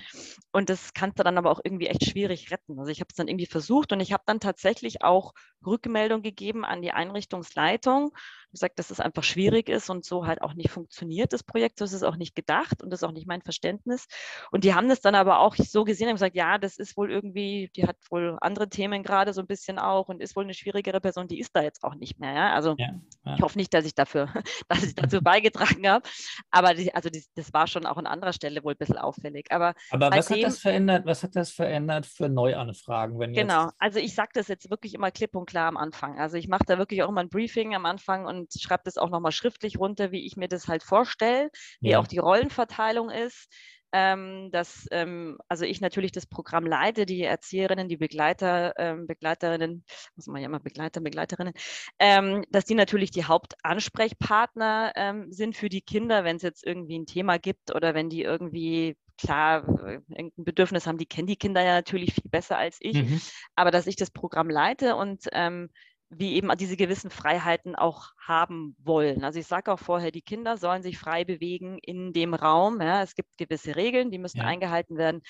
Und 0.51 0.69
das 0.69 0.93
kannst 0.93 1.19
du 1.19 1.23
dann 1.23 1.37
aber 1.37 1.51
auch 1.51 1.61
irgendwie 1.63 1.87
echt 1.87 2.05
schwierig 2.05 2.51
retten. 2.51 2.79
Also 2.79 2.91
ich 2.91 2.99
habe 2.99 3.07
es 3.09 3.15
dann 3.15 3.27
irgendwie 3.27 3.45
versucht 3.45 3.93
und 3.93 3.99
ich 3.99 4.11
habe 4.11 4.23
dann 4.25 4.39
tatsächlich 4.39 5.03
auch 5.03 5.33
Rückmeldung 5.65 6.21
gegeben 6.21 6.65
an 6.65 6.81
die 6.81 6.91
Einrichtungsleitung, 6.91 8.11
gesagt, 8.51 8.79
dass 8.79 8.91
es 8.91 8.99
einfach 8.99 9.23
schwierig 9.23 9.69
ist 9.69 9.89
und 9.89 10.05
so 10.05 10.25
halt 10.25 10.41
auch 10.41 10.53
nicht 10.53 10.69
funktioniert, 10.69 11.33
das 11.33 11.43
Projekt. 11.43 11.79
So 11.79 11.85
ist 11.85 11.93
es 11.93 12.03
auch 12.03 12.15
nicht 12.15 12.35
gedacht 12.35 12.81
und 12.83 12.89
das 12.89 13.01
ist 13.01 13.07
auch 13.07 13.11
nicht 13.11 13.27
mein 13.27 13.41
Verständnis. 13.41 14.07
Und 14.51 14.63
die 14.63 14.73
haben 14.73 14.89
das 14.89 15.01
dann 15.01 15.15
aber 15.15 15.39
auch 15.39 15.55
so 15.55 15.83
gesehen 15.83 16.07
und 16.07 16.15
gesagt, 16.15 16.35
ja, 16.35 16.57
das 16.57 16.77
ist 16.77 16.97
wohl 16.97 17.11
irgendwie, 17.11 17.69
die 17.75 17.87
hat 17.87 17.97
wohl 18.09 18.37
andere 18.41 18.69
Themen 18.69 19.03
gerade 19.03 19.33
so 19.33 19.41
ein 19.41 19.47
bisschen 19.47 19.79
auch 19.79 20.09
und 20.09 20.21
ist 20.21 20.35
wohl 20.35 20.43
eine 20.43 20.53
schwierigere 20.53 21.01
Person, 21.01 21.27
die 21.27 21.39
ist 21.39 21.55
da 21.55 21.61
jetzt 21.61 21.83
auch 21.83 21.95
nicht 21.95 22.19
mehr. 22.19 22.33
Ja? 22.33 22.53
Also 22.53 22.75
ja, 22.77 22.89
ja. 23.25 23.35
ich 23.35 23.41
hoffe 23.41 23.57
nicht, 23.57 23.73
dass 23.73 23.85
ich 23.85 23.95
dafür, 23.95 24.29
dass 24.69 24.83
ich 24.83 24.95
dazu 24.95 25.21
beigetragen 25.21 25.87
habe. 25.87 26.07
Aber 26.51 26.73
die, 26.73 26.93
also 26.93 27.09
die, 27.09 27.23
das 27.35 27.53
war 27.53 27.67
schon 27.67 27.85
auch 27.85 27.97
an 27.97 28.07
anderer 28.07 28.33
Stelle 28.33 28.63
wohl 28.63 28.73
ein 28.73 28.77
bisschen 28.77 28.97
auffällig. 28.97 29.47
Aber, 29.51 29.73
aber 29.91 30.11
was 30.11 30.29
hat 30.29 30.41
das 30.41 30.59
verändert? 30.59 31.05
Was 31.05 31.23
hat 31.23 31.35
das 31.35 31.51
verändert 31.51 32.05
für 32.05 32.29
Neuanfragen? 32.29 33.19
Wenn 33.19 33.33
genau, 33.33 33.69
also 33.79 33.99
ich 33.99 34.15
sage 34.15 34.31
das 34.33 34.47
jetzt 34.47 34.69
wirklich 34.69 34.93
immer 34.93 35.11
klipp 35.11 35.35
und 35.35 35.45
klar 35.45 35.67
am 35.67 35.77
Anfang. 35.77 36.19
Also 36.19 36.37
ich 36.37 36.47
mache 36.47 36.63
da 36.65 36.77
wirklich 36.77 37.03
auch 37.03 37.09
immer 37.09 37.21
ein 37.21 37.29
Briefing 37.29 37.75
am 37.75 37.85
Anfang 37.85 38.25
und 38.25 38.46
und 38.55 38.61
schreibe 38.61 38.83
das 38.85 38.97
auch 38.97 39.09
nochmal 39.09 39.31
schriftlich 39.31 39.77
runter, 39.77 40.11
wie 40.11 40.25
ich 40.25 40.37
mir 40.37 40.47
das 40.47 40.67
halt 40.67 40.83
vorstelle, 40.83 41.49
wie 41.79 41.91
ja. 41.91 41.99
auch 41.99 42.07
die 42.07 42.19
Rollenverteilung 42.19 43.09
ist. 43.09 43.47
Ähm, 43.93 44.49
dass 44.51 44.85
ähm, 44.91 45.37
also 45.47 45.63
ich 45.63 45.79
natürlich 45.79 46.11
das 46.11 46.25
Programm 46.25 46.65
leite, 46.65 47.05
die 47.05 47.23
Erzieherinnen, 47.23 47.87
die 47.87 47.95
Begleiter, 47.95 48.73
ähm, 48.77 49.07
Begleiterinnen, 49.07 49.85
muss 50.17 50.27
man 50.27 50.41
ja 50.41 50.47
immer 50.47 50.59
Begleiter, 50.59 50.99
Begleiterinnen, 50.99 51.53
ähm, 51.97 52.43
dass 52.51 52.65
die 52.65 52.75
natürlich 52.75 53.11
die 53.11 53.23
Hauptansprechpartner 53.23 54.91
ähm, 54.93 55.31
sind 55.31 55.55
für 55.55 55.69
die 55.69 55.79
Kinder, 55.79 56.25
wenn 56.25 56.35
es 56.35 56.41
jetzt 56.41 56.65
irgendwie 56.65 56.99
ein 56.99 57.05
Thema 57.05 57.39
gibt 57.39 57.73
oder 57.73 57.95
wenn 57.95 58.09
die 58.09 58.23
irgendwie 58.23 58.97
klar 59.17 59.67
irgendein 59.67 60.31
Bedürfnis 60.35 60.85
haben, 60.85 60.97
die 60.97 61.05
kennen 61.05 61.27
die 61.27 61.37
Kinder 61.37 61.63
ja 61.63 61.73
natürlich 61.73 62.13
viel 62.13 62.29
besser 62.29 62.57
als 62.57 62.77
ich, 62.79 62.95
mhm. 62.95 63.21
aber 63.55 63.71
dass 63.71 63.87
ich 63.87 63.95
das 63.95 64.11
Programm 64.11 64.49
leite 64.49 64.95
und 64.95 65.27
ähm, 65.31 65.69
wie 66.09 66.35
eben 66.35 66.55
diese 66.57 66.77
gewissen 66.77 67.09
Freiheiten 67.09 67.75
auch 67.75 68.11
haben 68.17 68.75
wollen. 68.79 69.23
Also 69.23 69.39
ich 69.39 69.47
sage 69.47 69.71
auch 69.71 69.79
vorher, 69.79 70.11
die 70.11 70.21
Kinder 70.21 70.57
sollen 70.57 70.81
sich 70.81 70.97
frei 70.97 71.25
bewegen 71.25 71.79
in 71.81 72.13
dem 72.13 72.33
Raum. 72.33 72.81
Ja, 72.81 73.01
es 73.03 73.15
gibt 73.15 73.37
gewisse 73.37 73.75
Regeln, 73.75 74.09
die 74.09 74.17
müssen 74.17 74.37
ja. 74.37 74.45
eingehalten 74.45 74.97
werden, 74.97 75.21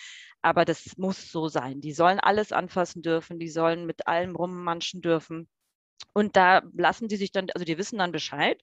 aber 0.42 0.66
das 0.66 0.98
muss 0.98 1.32
so 1.32 1.48
sein. 1.48 1.82
Die 1.82 1.94
sollen 1.94 2.20
alles 2.20 2.52
anfassen 2.52 3.02
dürfen, 3.02 3.40
die 3.40 3.50
sollen 3.50 3.86
mit 3.86 4.08
allem 4.08 4.36
rummanschen 4.36 5.02
dürfen. 5.02 5.50
Und 6.14 6.36
da 6.36 6.62
lassen 6.74 7.08
die 7.08 7.16
sich 7.16 7.32
dann, 7.32 7.48
also 7.54 7.66
die 7.66 7.78
wissen 7.78 7.98
dann 7.98 8.12
Bescheid. 8.12 8.62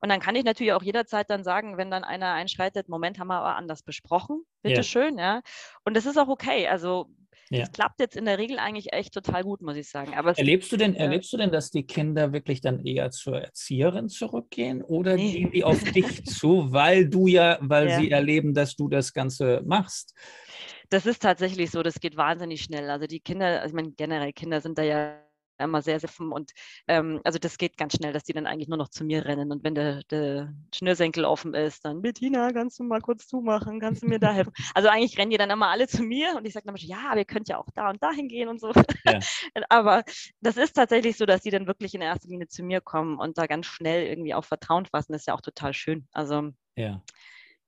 Und 0.00 0.08
dann 0.08 0.20
kann 0.20 0.36
ich 0.36 0.44
natürlich 0.44 0.72
auch 0.72 0.82
jederzeit 0.82 1.30
dann 1.30 1.44
sagen, 1.44 1.78
wenn 1.78 1.90
dann 1.90 2.04
einer 2.04 2.32
einschreitet, 2.32 2.88
Moment, 2.88 3.18
haben 3.18 3.28
wir 3.28 3.38
aber 3.38 3.56
anders 3.56 3.82
besprochen, 3.82 4.44
bitteschön, 4.62 5.18
ja. 5.18 5.36
ja. 5.36 5.42
Und 5.84 5.96
das 5.96 6.06
ist 6.06 6.16
auch 6.16 6.28
okay. 6.28 6.68
Also 6.68 7.08
ja. 7.50 7.60
das 7.60 7.72
klappt 7.72 8.00
jetzt 8.00 8.16
in 8.16 8.24
der 8.24 8.38
Regel 8.38 8.58
eigentlich 8.58 8.92
echt 8.92 9.14
total 9.14 9.42
gut, 9.42 9.62
muss 9.62 9.76
ich 9.76 9.88
sagen. 9.88 10.14
Aber 10.14 10.36
erlebst, 10.36 10.72
du 10.72 10.76
denn, 10.76 10.94
äh, 10.94 11.04
erlebst 11.04 11.32
du 11.32 11.36
denn, 11.36 11.50
dass 11.50 11.70
die 11.70 11.84
Kinder 11.84 12.32
wirklich 12.32 12.60
dann 12.60 12.84
eher 12.84 13.10
zur 13.10 13.40
Erzieherin 13.40 14.08
zurückgehen 14.08 14.82
oder 14.82 15.16
nee. 15.16 15.32
gehen 15.32 15.50
die 15.52 15.64
auf 15.64 15.82
dich 15.82 16.24
zu, 16.24 16.72
weil 16.72 17.08
du 17.08 17.26
ja, 17.26 17.58
weil 17.60 17.88
ja. 17.88 17.98
sie 17.98 18.10
erleben, 18.10 18.54
dass 18.54 18.76
du 18.76 18.88
das 18.88 19.12
Ganze 19.12 19.62
machst? 19.64 20.14
Das 20.88 21.06
ist 21.06 21.22
tatsächlich 21.22 21.70
so, 21.70 21.82
das 21.82 22.00
geht 22.00 22.16
wahnsinnig 22.16 22.62
schnell. 22.62 22.90
Also 22.90 23.06
die 23.06 23.20
Kinder, 23.20 23.60
also 23.60 23.68
ich 23.68 23.74
meine, 23.74 23.92
generell 23.92 24.32
Kinder 24.32 24.60
sind 24.60 24.78
da 24.78 24.82
ja 24.82 25.25
immer 25.58 25.82
sehr, 25.82 26.00
sehr 26.00 26.10
und 26.18 26.52
ähm, 26.88 27.20
also 27.24 27.38
das 27.38 27.58
geht 27.58 27.76
ganz 27.76 27.94
schnell, 27.94 28.12
dass 28.12 28.24
die 28.24 28.32
dann 28.32 28.46
eigentlich 28.46 28.68
nur 28.68 28.78
noch 28.78 28.88
zu 28.88 29.04
mir 29.04 29.24
rennen 29.24 29.52
und 29.52 29.64
wenn 29.64 29.74
der, 29.74 30.02
der 30.10 30.54
Schnürsenkel 30.74 31.24
offen 31.24 31.54
ist, 31.54 31.84
dann 31.84 32.02
Bettina, 32.02 32.52
kannst 32.52 32.78
du 32.78 32.84
mal 32.84 33.00
kurz 33.00 33.26
zumachen, 33.26 33.80
kannst 33.80 34.02
du 34.02 34.06
mir 34.06 34.18
da 34.18 34.32
helfen? 34.32 34.52
Also 34.74 34.88
eigentlich 34.88 35.16
rennen 35.16 35.30
die 35.30 35.38
dann 35.38 35.50
immer 35.50 35.68
alle 35.68 35.88
zu 35.88 36.02
mir 36.02 36.36
und 36.36 36.46
ich 36.46 36.52
sage 36.52 36.66
dann 36.66 36.76
ja, 36.76 37.14
wir 37.14 37.24
könnt 37.24 37.48
ja 37.48 37.58
auch 37.58 37.68
da 37.74 37.88
und 37.90 38.02
dahin 38.02 38.28
gehen 38.28 38.48
und 38.48 38.60
so. 38.60 38.72
Ja. 39.04 39.18
Aber 39.68 40.04
das 40.40 40.56
ist 40.56 40.74
tatsächlich 40.74 41.16
so, 41.16 41.24
dass 41.24 41.42
die 41.42 41.50
dann 41.50 41.66
wirklich 41.66 41.94
in 41.94 42.02
erster 42.02 42.28
Linie 42.28 42.48
zu 42.48 42.62
mir 42.62 42.80
kommen 42.80 43.18
und 43.18 43.38
da 43.38 43.46
ganz 43.46 43.66
schnell 43.66 44.06
irgendwie 44.06 44.34
auf 44.34 44.46
Vertrauen 44.46 44.86
fassen, 44.86 45.12
das 45.12 45.22
ist 45.22 45.26
ja 45.26 45.34
auch 45.34 45.40
total 45.40 45.72
schön. 45.72 46.06
Also 46.12 46.50
ja. 46.76 47.02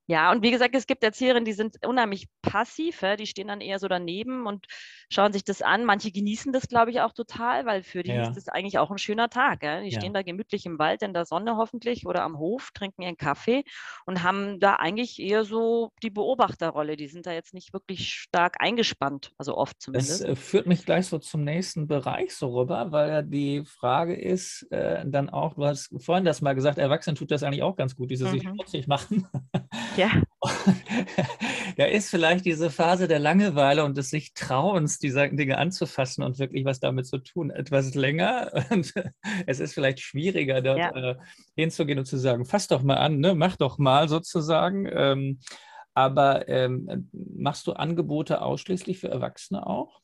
Ja, 0.09 0.33
und 0.33 0.42
wie 0.42 0.51
gesagt, 0.51 0.75
es 0.75 0.87
gibt 0.87 1.05
Erzieherinnen, 1.05 1.44
die 1.44 1.53
sind 1.53 1.87
unheimlich 1.87 2.29
passiv, 2.40 3.05
die 3.18 3.27
stehen 3.27 3.49
dann 3.49 3.61
eher 3.61 3.79
so 3.79 3.88
daneben 3.88 4.47
und 4.47 4.64
schauen 5.12 5.35
sich 5.35 5.44
das 5.44 5.61
an. 5.61 5.85
Manche 5.85 6.11
genießen 6.11 6.51
das, 6.51 6.66
glaube 6.66 6.90
ich, 6.90 7.03
auch 7.03 7.12
total, 7.12 7.66
weil 7.66 7.83
für 7.83 8.03
die 8.03 8.12
ja. 8.12 8.23
ist 8.23 8.35
das 8.35 8.49
eigentlich 8.49 8.79
auch 8.79 8.90
ein 8.90 8.97
schöner 8.97 9.29
Tag. 9.29 9.61
Die 9.61 9.90
ja. 9.90 10.01
stehen 10.01 10.14
da 10.14 10.23
gemütlich 10.23 10.64
im 10.64 10.79
Wald 10.79 11.03
in 11.03 11.12
der 11.12 11.27
Sonne 11.27 11.59
hoffentlich 11.59 12.07
oder 12.07 12.23
am 12.23 12.38
Hof, 12.38 12.71
trinken 12.73 13.03
ihren 13.03 13.18
Kaffee 13.18 13.64
und 14.07 14.23
haben 14.23 14.59
da 14.61 14.77
eigentlich 14.77 15.18
eher 15.21 15.44
so 15.44 15.92
die 16.03 16.09
Beobachterrolle. 16.09 16.97
Die 16.97 17.09
sind 17.09 17.27
da 17.27 17.33
jetzt 17.33 17.53
nicht 17.53 17.75
wirklich 17.75 18.14
stark 18.14 18.57
eingespannt, 18.61 19.33
also 19.37 19.59
oft 19.59 19.79
zumindest. 19.79 20.23
Das 20.23 20.29
äh, 20.29 20.37
führt 20.37 20.66
mich 20.66 20.87
gleich 20.87 21.07
so 21.07 21.18
zum 21.18 21.44
nächsten 21.44 21.87
Bereich 21.87 22.35
so 22.35 22.59
rüber, 22.59 22.92
weil 22.92 23.11
ja 23.11 23.21
die 23.21 23.62
Frage 23.66 24.14
ist 24.14 24.66
äh, 24.71 25.05
dann 25.07 25.29
auch, 25.29 25.53
du 25.53 25.66
hast 25.66 25.94
vorhin 26.03 26.25
das 26.25 26.40
mal 26.40 26.55
gesagt, 26.55 26.79
Erwachsenen 26.79 27.16
tut 27.16 27.31
das 27.31 27.42
eigentlich 27.42 27.62
auch 27.62 27.77
ganz 27.77 27.94
gut, 27.94 28.11
dieses 28.11 28.29
mhm. 28.29 28.33
sich 28.33 28.42
schmutzig 28.44 28.87
machen. 28.87 29.29
Ja. 29.98 30.22
da 31.76 31.84
ist 31.87 32.08
vielleicht 32.08 32.44
diese 32.44 32.70
Phase 32.70 33.08
der 33.08 33.18
Langeweile 33.18 33.84
und 33.84 33.96
des 33.96 34.11
sich 34.11 34.32
Trauens, 34.32 35.00
diese 35.00 35.28
Dinge 35.30 35.58
anzufassen 35.58 36.22
und 36.22 36.38
wirklich 36.38 36.64
was 36.64 36.78
damit 36.78 37.06
zu 37.06 37.18
tun, 37.18 37.50
etwas 37.50 37.94
länger. 37.94 38.52
Und 38.70 38.94
es 39.46 39.58
ist 39.58 39.74
vielleicht 39.74 39.98
schwieriger, 40.00 40.62
dort 40.62 40.78
ja. 40.78 41.11
äh, 41.11 41.16
hinzugehen 41.56 41.98
und 41.98 42.04
zu 42.04 42.16
sagen, 42.16 42.44
fass 42.44 42.68
doch 42.68 42.82
mal 42.82 42.98
an, 42.98 43.18
ne? 43.18 43.34
mach 43.34 43.56
doch 43.56 43.78
mal 43.78 44.08
sozusagen. 44.08 44.88
Ähm, 44.92 45.40
aber 45.94 46.48
ähm, 46.48 47.11
machst 47.12 47.66
du 47.66 47.72
Angebote 47.72 48.40
ausschließlich 48.40 49.00
für 49.00 49.08
Erwachsene 49.08 49.66
auch? 49.66 50.00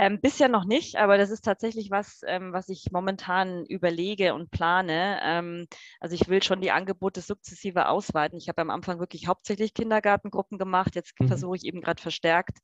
Ähm, 0.00 0.20
bisher 0.20 0.48
noch 0.48 0.64
nicht, 0.64 0.94
aber 0.96 1.18
das 1.18 1.30
ist 1.30 1.44
tatsächlich 1.44 1.90
was, 1.90 2.20
ähm, 2.24 2.52
was 2.52 2.68
ich 2.68 2.92
momentan 2.92 3.66
überlege 3.66 4.32
und 4.32 4.50
plane. 4.52 5.18
Ähm, 5.24 5.66
also 5.98 6.14
ich 6.14 6.28
will 6.28 6.40
schon 6.40 6.60
die 6.60 6.70
Angebote 6.70 7.20
sukzessive 7.20 7.88
ausweiten. 7.88 8.38
Ich 8.38 8.48
habe 8.48 8.62
am 8.62 8.70
Anfang 8.70 9.00
wirklich 9.00 9.26
hauptsächlich 9.26 9.74
Kindergartengruppen 9.74 10.56
gemacht. 10.56 10.94
Jetzt 10.94 11.18
mhm. 11.18 11.26
versuche 11.26 11.56
ich 11.56 11.64
eben 11.64 11.80
gerade 11.80 12.00
verstärkt 12.00 12.58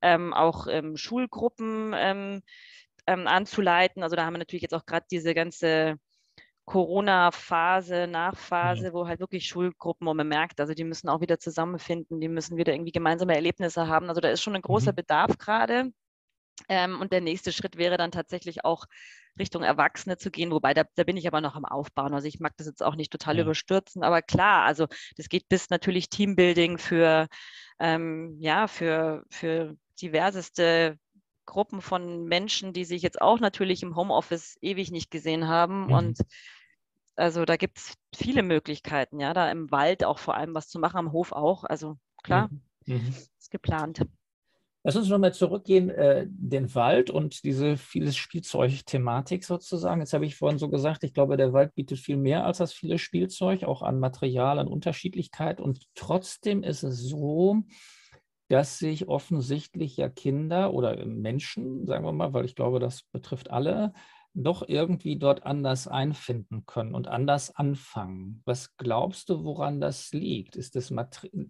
ähm, 0.00 0.32
auch 0.32 0.66
ähm, 0.68 0.96
Schulgruppen 0.96 1.92
ähm, 1.94 2.42
anzuleiten. 3.06 4.02
Also 4.02 4.16
da 4.16 4.24
haben 4.24 4.34
wir 4.34 4.38
natürlich 4.38 4.62
jetzt 4.62 4.74
auch 4.74 4.86
gerade 4.86 5.06
diese 5.10 5.34
ganze 5.34 5.96
Corona-Phase, 6.64 8.06
Nachphase, 8.06 8.90
mhm. 8.90 8.92
wo 8.94 9.06
halt 9.08 9.20
wirklich 9.20 9.46
Schulgruppen, 9.46 10.06
wo 10.06 10.14
man 10.14 10.28
merkt, 10.28 10.60
also 10.60 10.74
die 10.74 10.84
müssen 10.84 11.08
auch 11.08 11.20
wieder 11.20 11.38
zusammenfinden, 11.38 12.20
die 12.20 12.28
müssen 12.28 12.58
wieder 12.58 12.74
irgendwie 12.74 12.92
gemeinsame 12.92 13.34
Erlebnisse 13.34 13.88
haben. 13.88 14.08
Also 14.08 14.20
da 14.20 14.28
ist 14.28 14.42
schon 14.42 14.54
ein 14.54 14.62
großer 14.62 14.92
mhm. 14.92 14.96
Bedarf 14.96 15.38
gerade. 15.38 15.90
Ähm, 16.68 17.00
und 17.00 17.12
der 17.12 17.20
nächste 17.20 17.52
Schritt 17.52 17.76
wäre 17.76 17.96
dann 17.96 18.10
tatsächlich 18.10 18.64
auch 18.64 18.86
Richtung 19.38 19.62
Erwachsene 19.62 20.16
zu 20.16 20.30
gehen, 20.30 20.50
wobei 20.50 20.74
da, 20.74 20.84
da 20.94 21.04
bin 21.04 21.16
ich 21.16 21.26
aber 21.26 21.40
noch 21.40 21.54
am 21.54 21.64
Aufbauen. 21.64 22.12
Also 22.12 22.26
ich 22.26 22.40
mag 22.40 22.56
das 22.56 22.66
jetzt 22.66 22.82
auch 22.82 22.96
nicht 22.96 23.12
total 23.12 23.36
ja. 23.36 23.42
überstürzen, 23.42 24.02
aber 24.02 24.22
klar, 24.22 24.64
also 24.64 24.86
das 25.16 25.28
geht 25.28 25.48
bis 25.48 25.70
natürlich 25.70 26.08
Teambuilding 26.08 26.78
für, 26.78 27.28
ähm, 27.78 28.36
ja, 28.40 28.66
für, 28.66 29.24
für 29.30 29.76
diverseste 30.00 30.98
Gruppen 31.46 31.80
von 31.80 32.24
Menschen, 32.24 32.72
die 32.72 32.84
sich 32.84 33.02
jetzt 33.02 33.20
auch 33.20 33.40
natürlich 33.40 33.82
im 33.82 33.96
Homeoffice 33.96 34.58
ewig 34.60 34.90
nicht 34.90 35.10
gesehen 35.10 35.48
haben. 35.48 35.86
Mhm. 35.86 35.92
Und 35.92 36.18
also 37.16 37.44
da 37.44 37.56
gibt 37.56 37.78
es 37.78 37.94
viele 38.14 38.42
Möglichkeiten, 38.42 39.18
ja, 39.18 39.32
da 39.32 39.50
im 39.50 39.70
Wald 39.70 40.04
auch 40.04 40.18
vor 40.18 40.36
allem 40.36 40.54
was 40.54 40.68
zu 40.68 40.78
machen, 40.78 40.98
am 40.98 41.12
Hof 41.12 41.32
auch. 41.32 41.64
Also 41.64 41.96
klar, 42.22 42.48
mhm. 42.84 42.96
mhm. 42.96 43.14
ist 43.38 43.50
geplant. 43.50 44.02
Lass 44.84 44.96
uns 44.96 45.08
nochmal 45.08 45.34
zurückgehen, 45.34 45.90
äh, 45.90 46.26
den 46.28 46.74
Wald 46.74 47.10
und 47.10 47.42
diese 47.44 47.76
vieles 47.76 48.16
Spielzeug-Thematik 48.16 49.44
sozusagen. 49.44 50.00
Jetzt 50.00 50.12
habe 50.12 50.24
ich 50.24 50.36
vorhin 50.36 50.58
so 50.58 50.68
gesagt, 50.68 51.02
ich 51.02 51.12
glaube, 51.12 51.36
der 51.36 51.52
Wald 51.52 51.74
bietet 51.74 51.98
viel 51.98 52.16
mehr 52.16 52.46
als 52.46 52.58
das 52.58 52.72
viele 52.72 52.98
Spielzeug, 52.98 53.64
auch 53.64 53.82
an 53.82 53.98
Material, 53.98 54.58
an 54.58 54.68
Unterschiedlichkeit. 54.68 55.60
Und 55.60 55.86
trotzdem 55.94 56.62
ist 56.62 56.84
es 56.84 57.00
so, 57.02 57.62
dass 58.48 58.78
sich 58.78 59.08
offensichtlich 59.08 59.96
ja 59.96 60.08
Kinder 60.08 60.72
oder 60.72 61.04
Menschen, 61.04 61.86
sagen 61.86 62.04
wir 62.04 62.12
mal, 62.12 62.32
weil 62.32 62.44
ich 62.44 62.54
glaube, 62.54 62.78
das 62.78 63.02
betrifft 63.12 63.50
alle, 63.50 63.92
doch 64.42 64.62
irgendwie 64.66 65.18
dort 65.18 65.44
anders 65.44 65.88
einfinden 65.88 66.64
können 66.66 66.94
und 66.94 67.08
anders 67.08 67.54
anfangen. 67.54 68.42
Was 68.44 68.76
glaubst 68.76 69.28
du, 69.28 69.44
woran 69.44 69.80
das 69.80 70.12
liegt? 70.12 70.56
Ist 70.56 70.76
das, 70.76 70.92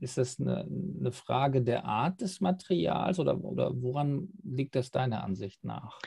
ist 0.00 0.18
das 0.18 0.40
eine, 0.40 0.60
eine, 0.60 1.12
Frage 1.12 1.62
der 1.62 1.84
Art 1.84 2.20
des 2.20 2.40
Materials 2.40 3.18
oder, 3.18 3.42
oder 3.44 3.72
woran 3.74 4.28
liegt 4.42 4.74
das 4.74 4.90
deiner 4.90 5.22
Ansicht 5.22 5.64
nach? 5.64 5.98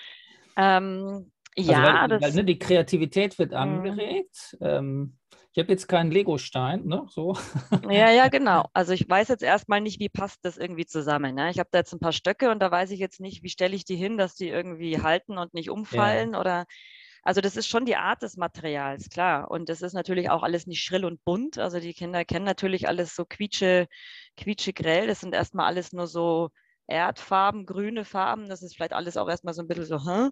Ähm, 0.58 1.32
also 1.58 1.72
ja, 1.72 2.10
weil, 2.10 2.22
weil, 2.22 2.34
ne, 2.34 2.46
die 2.46 2.60
Kreativität 2.60 3.38
wird 3.38 3.52
mhm. 3.52 3.58
angeregt. 3.58 4.58
Ähm, 4.62 5.18
ich 5.54 5.60
habe 5.60 5.72
jetzt 5.72 5.88
keinen 5.88 6.12
Lego-Stein, 6.12 6.86
ne? 6.86 7.06
So. 7.10 7.36
Ja, 7.90 8.10
ja, 8.10 8.30
genau. 8.30 8.70
Also 8.74 8.94
ich 8.94 9.10
weiß 9.10 9.28
jetzt 9.28 9.44
erstmal 9.44 9.82
nicht, 9.82 10.00
wie 10.00 10.10
passt 10.10 10.46
das 10.46 10.58
irgendwie 10.58 10.86
zusammen. 10.86 11.36
Ne? 11.36 11.50
Ich 11.52 11.60
habe 11.60 11.70
da 11.72 11.80
jetzt 11.80 11.94
ein 11.94 12.00
paar 12.00 12.14
Stöcke 12.14 12.52
und 12.52 12.60
da 12.60 12.72
weiß 12.72 12.92
ich 12.92 13.00
jetzt 13.00 13.20
nicht, 13.20 13.44
wie 13.44 13.50
stelle 13.50 13.76
ich 13.76 13.84
die 13.84 13.96
hin, 13.96 14.18
dass 14.18 14.36
die 14.36 14.48
irgendwie 14.48 15.02
halten 15.02 15.38
und 15.38 15.54
nicht 15.54 15.70
umfallen 15.70 16.34
ja. 16.34 16.40
oder 16.40 16.66
also 17.24 17.42
das 17.42 17.56
ist 17.56 17.68
schon 17.68 17.86
die 17.86 17.98
Art 17.98 18.24
des 18.24 18.36
Materials, 18.38 19.10
klar. 19.10 19.52
Und 19.52 19.70
das 19.70 19.82
ist 19.82 19.94
natürlich 19.94 20.30
auch 20.30 20.42
alles 20.42 20.66
nicht 20.66 20.84
schrill 20.84 21.06
und 21.06 21.24
bunt. 21.24 21.58
Also 21.60 21.80
die 21.80 21.94
Kinder 21.94 22.26
kennen 22.26 22.46
natürlich 22.46 22.88
alles 22.88 23.16
so 23.16 23.26
quietsche, 23.26 23.88
quietsche 24.38 24.74
grell. 24.74 25.08
Das 25.08 25.20
sind 25.20 25.36
erstmal 25.36 25.68
alles 25.68 25.94
nur 25.94 26.08
so 26.08 26.50
Erdfarben, 26.88 27.66
grüne 27.66 28.06
Farben. 28.06 28.50
Das 28.50 28.64
ist 28.64 28.76
vielleicht 28.76 28.94
alles 28.94 29.18
auch 29.18 29.30
erstmal 29.30 29.54
so 29.54 29.62
ein 29.62 29.68
bisschen 29.68 29.86
so, 29.86 30.04
hm? 30.04 30.32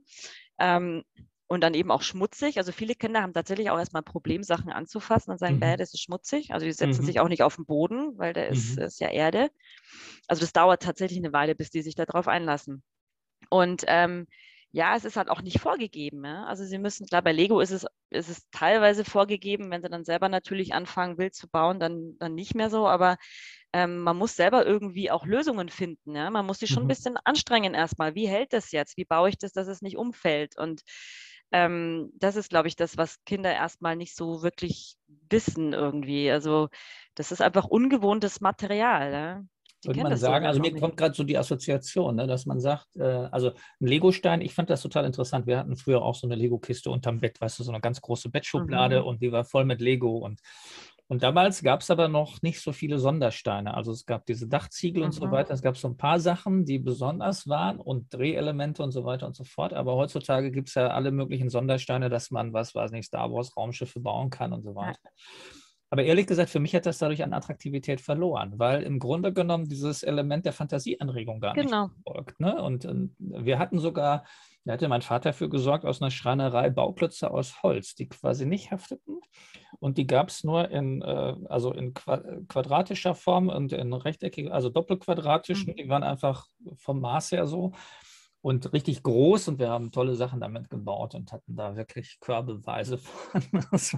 Ähm, 0.57 1.03
und 1.49 1.61
dann 1.61 1.73
eben 1.73 1.89
auch 1.89 2.03
schmutzig. 2.03 2.59
Also 2.59 2.71
viele 2.71 2.93
Kinder 2.93 3.23
haben 3.23 3.33
tatsächlich 3.33 3.71
auch 3.71 3.79
erstmal 3.79 4.03
ein 4.03 4.05
Problem, 4.05 4.43
Sachen 4.43 4.71
anzufassen 4.71 5.31
und 5.31 5.39
sagen, 5.39 5.55
mhm. 5.55 5.77
das 5.77 5.95
ist 5.95 6.01
schmutzig. 6.01 6.53
Also 6.53 6.67
die 6.67 6.71
setzen 6.71 7.01
mhm. 7.01 7.05
sich 7.07 7.19
auch 7.19 7.27
nicht 7.27 7.41
auf 7.41 7.55
den 7.55 7.65
Boden, 7.65 8.17
weil 8.19 8.33
der 8.33 8.49
ist, 8.49 8.77
mhm. 8.77 8.83
ist 8.83 8.99
ja 8.99 9.09
Erde. 9.09 9.49
Also 10.27 10.41
das 10.41 10.53
dauert 10.53 10.83
tatsächlich 10.83 11.17
eine 11.17 11.33
Weile, 11.33 11.55
bis 11.55 11.71
die 11.71 11.81
sich 11.81 11.95
darauf 11.95 12.27
einlassen. 12.27 12.83
Und 13.49 13.83
ähm, 13.87 14.27
ja, 14.71 14.95
es 14.95 15.05
ist 15.05 15.17
halt 15.17 15.29
auch 15.29 15.41
nicht 15.41 15.59
vorgegeben. 15.59 16.23
Ja? 16.23 16.45
Also 16.45 16.65
sie 16.65 16.77
müssen, 16.77 17.07
klar, 17.07 17.23
bei 17.23 17.31
Lego 17.31 17.61
ist 17.61 17.71
es, 17.71 17.87
ist 18.11 18.29
es 18.29 18.47
teilweise 18.51 19.03
vorgegeben, 19.03 19.71
wenn 19.71 19.81
sie 19.81 19.89
dann 19.89 20.05
selber 20.05 20.29
natürlich 20.29 20.75
anfangen, 20.75 21.17
wild 21.17 21.33
zu 21.33 21.49
bauen, 21.49 21.79
dann, 21.79 22.15
dann 22.19 22.35
nicht 22.35 22.53
mehr 22.53 22.69
so. 22.69 22.87
Aber 22.87 23.17
ähm, 23.73 23.97
man 24.01 24.17
muss 24.17 24.35
selber 24.35 24.67
irgendwie 24.67 25.09
auch 25.09 25.25
Lösungen 25.25 25.69
finden. 25.69 26.15
Ja? 26.15 26.29
Man 26.29 26.45
muss 26.45 26.59
sich 26.59 26.69
schon 26.69 26.83
mhm. 26.83 26.85
ein 26.85 26.93
bisschen 26.95 27.17
anstrengen 27.23 27.73
erstmal. 27.73 28.13
Wie 28.13 28.27
hält 28.27 28.53
das 28.53 28.71
jetzt? 28.71 28.97
Wie 28.97 29.05
baue 29.05 29.29
ich 29.29 29.39
das, 29.39 29.51
dass 29.51 29.67
es 29.67 29.81
nicht 29.81 29.97
umfällt? 29.97 30.55
Und 30.55 30.83
ähm, 31.51 32.11
das 32.15 32.35
ist, 32.35 32.49
glaube 32.49 32.67
ich, 32.67 32.75
das, 32.75 32.97
was 32.97 33.23
Kinder 33.25 33.53
erstmal 33.53 33.95
nicht 33.95 34.15
so 34.15 34.43
wirklich 34.43 34.95
wissen 35.29 35.73
irgendwie. 35.73 36.29
Also 36.29 36.69
das 37.15 37.31
ist 37.31 37.41
einfach 37.41 37.65
ungewohntes 37.65 38.41
Material. 38.41 39.45
Die 39.83 39.87
würde 39.87 40.01
man 40.01 40.17
sagen, 40.17 40.45
also 40.45 40.59
mir 40.59 40.71
nicht. 40.71 40.81
kommt 40.81 40.97
gerade 40.97 41.15
so 41.15 41.23
die 41.23 41.37
Assoziation, 41.37 42.17
ne, 42.17 42.27
dass 42.27 42.45
man 42.45 42.59
sagt, 42.59 42.97
äh, 42.97 43.29
also 43.31 43.51
ein 43.79 43.87
Legostein, 43.87 44.41
ich 44.41 44.53
fand 44.53 44.69
das 44.69 44.81
total 44.81 45.05
interessant. 45.05 45.47
Wir 45.47 45.57
hatten 45.57 45.77
früher 45.77 46.01
auch 46.01 46.15
so 46.15 46.27
eine 46.27 46.35
Lego-Kiste 46.35 46.91
unterm 46.91 47.21
Bett, 47.21 47.39
weißt 47.39 47.59
du, 47.59 47.63
so 47.63 47.71
eine 47.71 47.79
ganz 47.79 48.01
große 48.01 48.29
Bettschublade 48.29 49.01
mhm. 49.01 49.07
und 49.07 49.21
die 49.21 49.31
war 49.31 49.45
voll 49.45 49.63
mit 49.63 49.79
Lego 49.79 50.17
und 50.17 50.41
und 51.09 51.23
damals 51.23 51.63
gab 51.63 51.81
es 51.81 51.89
aber 51.89 52.07
noch 52.07 52.43
nicht 52.43 52.61
so 52.61 52.71
viele 52.71 52.99
Sondersteine. 52.99 53.73
Also 53.73 53.91
es 53.91 54.05
gab 54.05 54.27
diese 54.27 54.47
Dachziegel 54.47 55.01
mhm. 55.01 55.05
und 55.07 55.11
so 55.13 55.25
mhm. 55.25 55.31
weiter. 55.31 55.55
Es 55.55 55.63
gab 55.63 55.75
so 55.75 55.87
ein 55.87 55.97
paar 55.97 56.19
Sachen, 56.19 56.65
die 56.65 56.77
besonders 56.77 57.47
waren 57.47 57.79
und 57.79 58.13
Drehelemente 58.13 58.83
und 58.83 58.91
so 58.91 59.05
weiter 59.05 59.25
und 59.25 59.35
so 59.35 59.43
fort. 59.43 59.73
Aber 59.73 59.95
heutzutage 59.95 60.51
gibt 60.51 60.69
es 60.69 60.75
ja 60.75 60.89
alle 60.89 61.11
möglichen 61.11 61.49
Sondersteine, 61.49 62.09
dass 62.09 62.29
man, 62.29 62.53
was 62.53 62.75
weiß 62.75 62.91
nicht, 62.91 63.07
Star 63.07 63.31
Wars 63.33 63.57
Raumschiffe 63.57 63.99
bauen 63.99 64.29
kann 64.29 64.53
und 64.53 64.61
so 64.61 64.75
weiter. 64.75 64.99
Ja. 65.03 65.11
Aber 65.89 66.03
ehrlich 66.03 66.27
gesagt, 66.27 66.51
für 66.51 66.59
mich 66.59 66.75
hat 66.75 66.85
das 66.85 66.99
dadurch 66.99 67.23
an 67.23 67.33
Attraktivität 67.33 68.01
verloren, 68.01 68.53
weil 68.57 68.83
im 68.83 68.99
Grunde 68.99 69.33
genommen 69.33 69.67
dieses 69.67 70.03
Element 70.03 70.45
der 70.45 70.53
Fantasieanregung 70.53 71.39
gar 71.39 71.55
genau. 71.55 71.87
nicht 71.87 71.95
folgt. 72.03 72.39
Ne? 72.39 72.61
Und, 72.61 72.85
und 72.85 73.15
wir 73.17 73.57
hatten 73.57 73.79
sogar, 73.79 74.25
da 74.65 74.73
hatte 74.73 74.87
mein 74.87 75.01
Vater 75.01 75.33
für 75.33 75.49
gesorgt, 75.49 75.85
aus 75.85 76.01
einer 76.01 76.11
Schreinerei 76.11 76.69
Bauklötze 76.69 77.31
aus 77.31 77.63
Holz, 77.63 77.95
die 77.95 78.09
quasi 78.09 78.45
nicht 78.45 78.71
hafteten. 78.71 79.19
Und 79.79 79.97
die 79.97 80.07
gab 80.07 80.29
es 80.29 80.43
nur 80.43 80.69
in, 80.69 81.01
äh, 81.01 81.35
also 81.47 81.71
in 81.73 81.93
quadratischer 81.93 83.15
Form 83.15 83.49
und 83.49 83.71
in 83.71 83.93
rechteckiger, 83.93 84.53
also 84.53 84.69
doppelquadratischen. 84.69 85.73
Mhm. 85.73 85.75
Die 85.77 85.89
waren 85.89 86.03
einfach 86.03 86.47
vom 86.75 86.99
Maß 86.99 87.31
her 87.31 87.47
so 87.47 87.71
und 88.41 88.71
richtig 88.71 89.03
groß 89.03 89.49
und 89.49 89.59
wir 89.59 89.69
haben 89.69 89.91
tolle 89.91 90.15
Sachen 90.15 90.39
damit 90.39 90.69
gebaut 90.69 91.13
und 91.13 91.31
hatten 91.33 91.55
da 91.55 91.75
wirklich 91.75 92.19
körbeweise 92.21 92.97
von. 92.97 93.41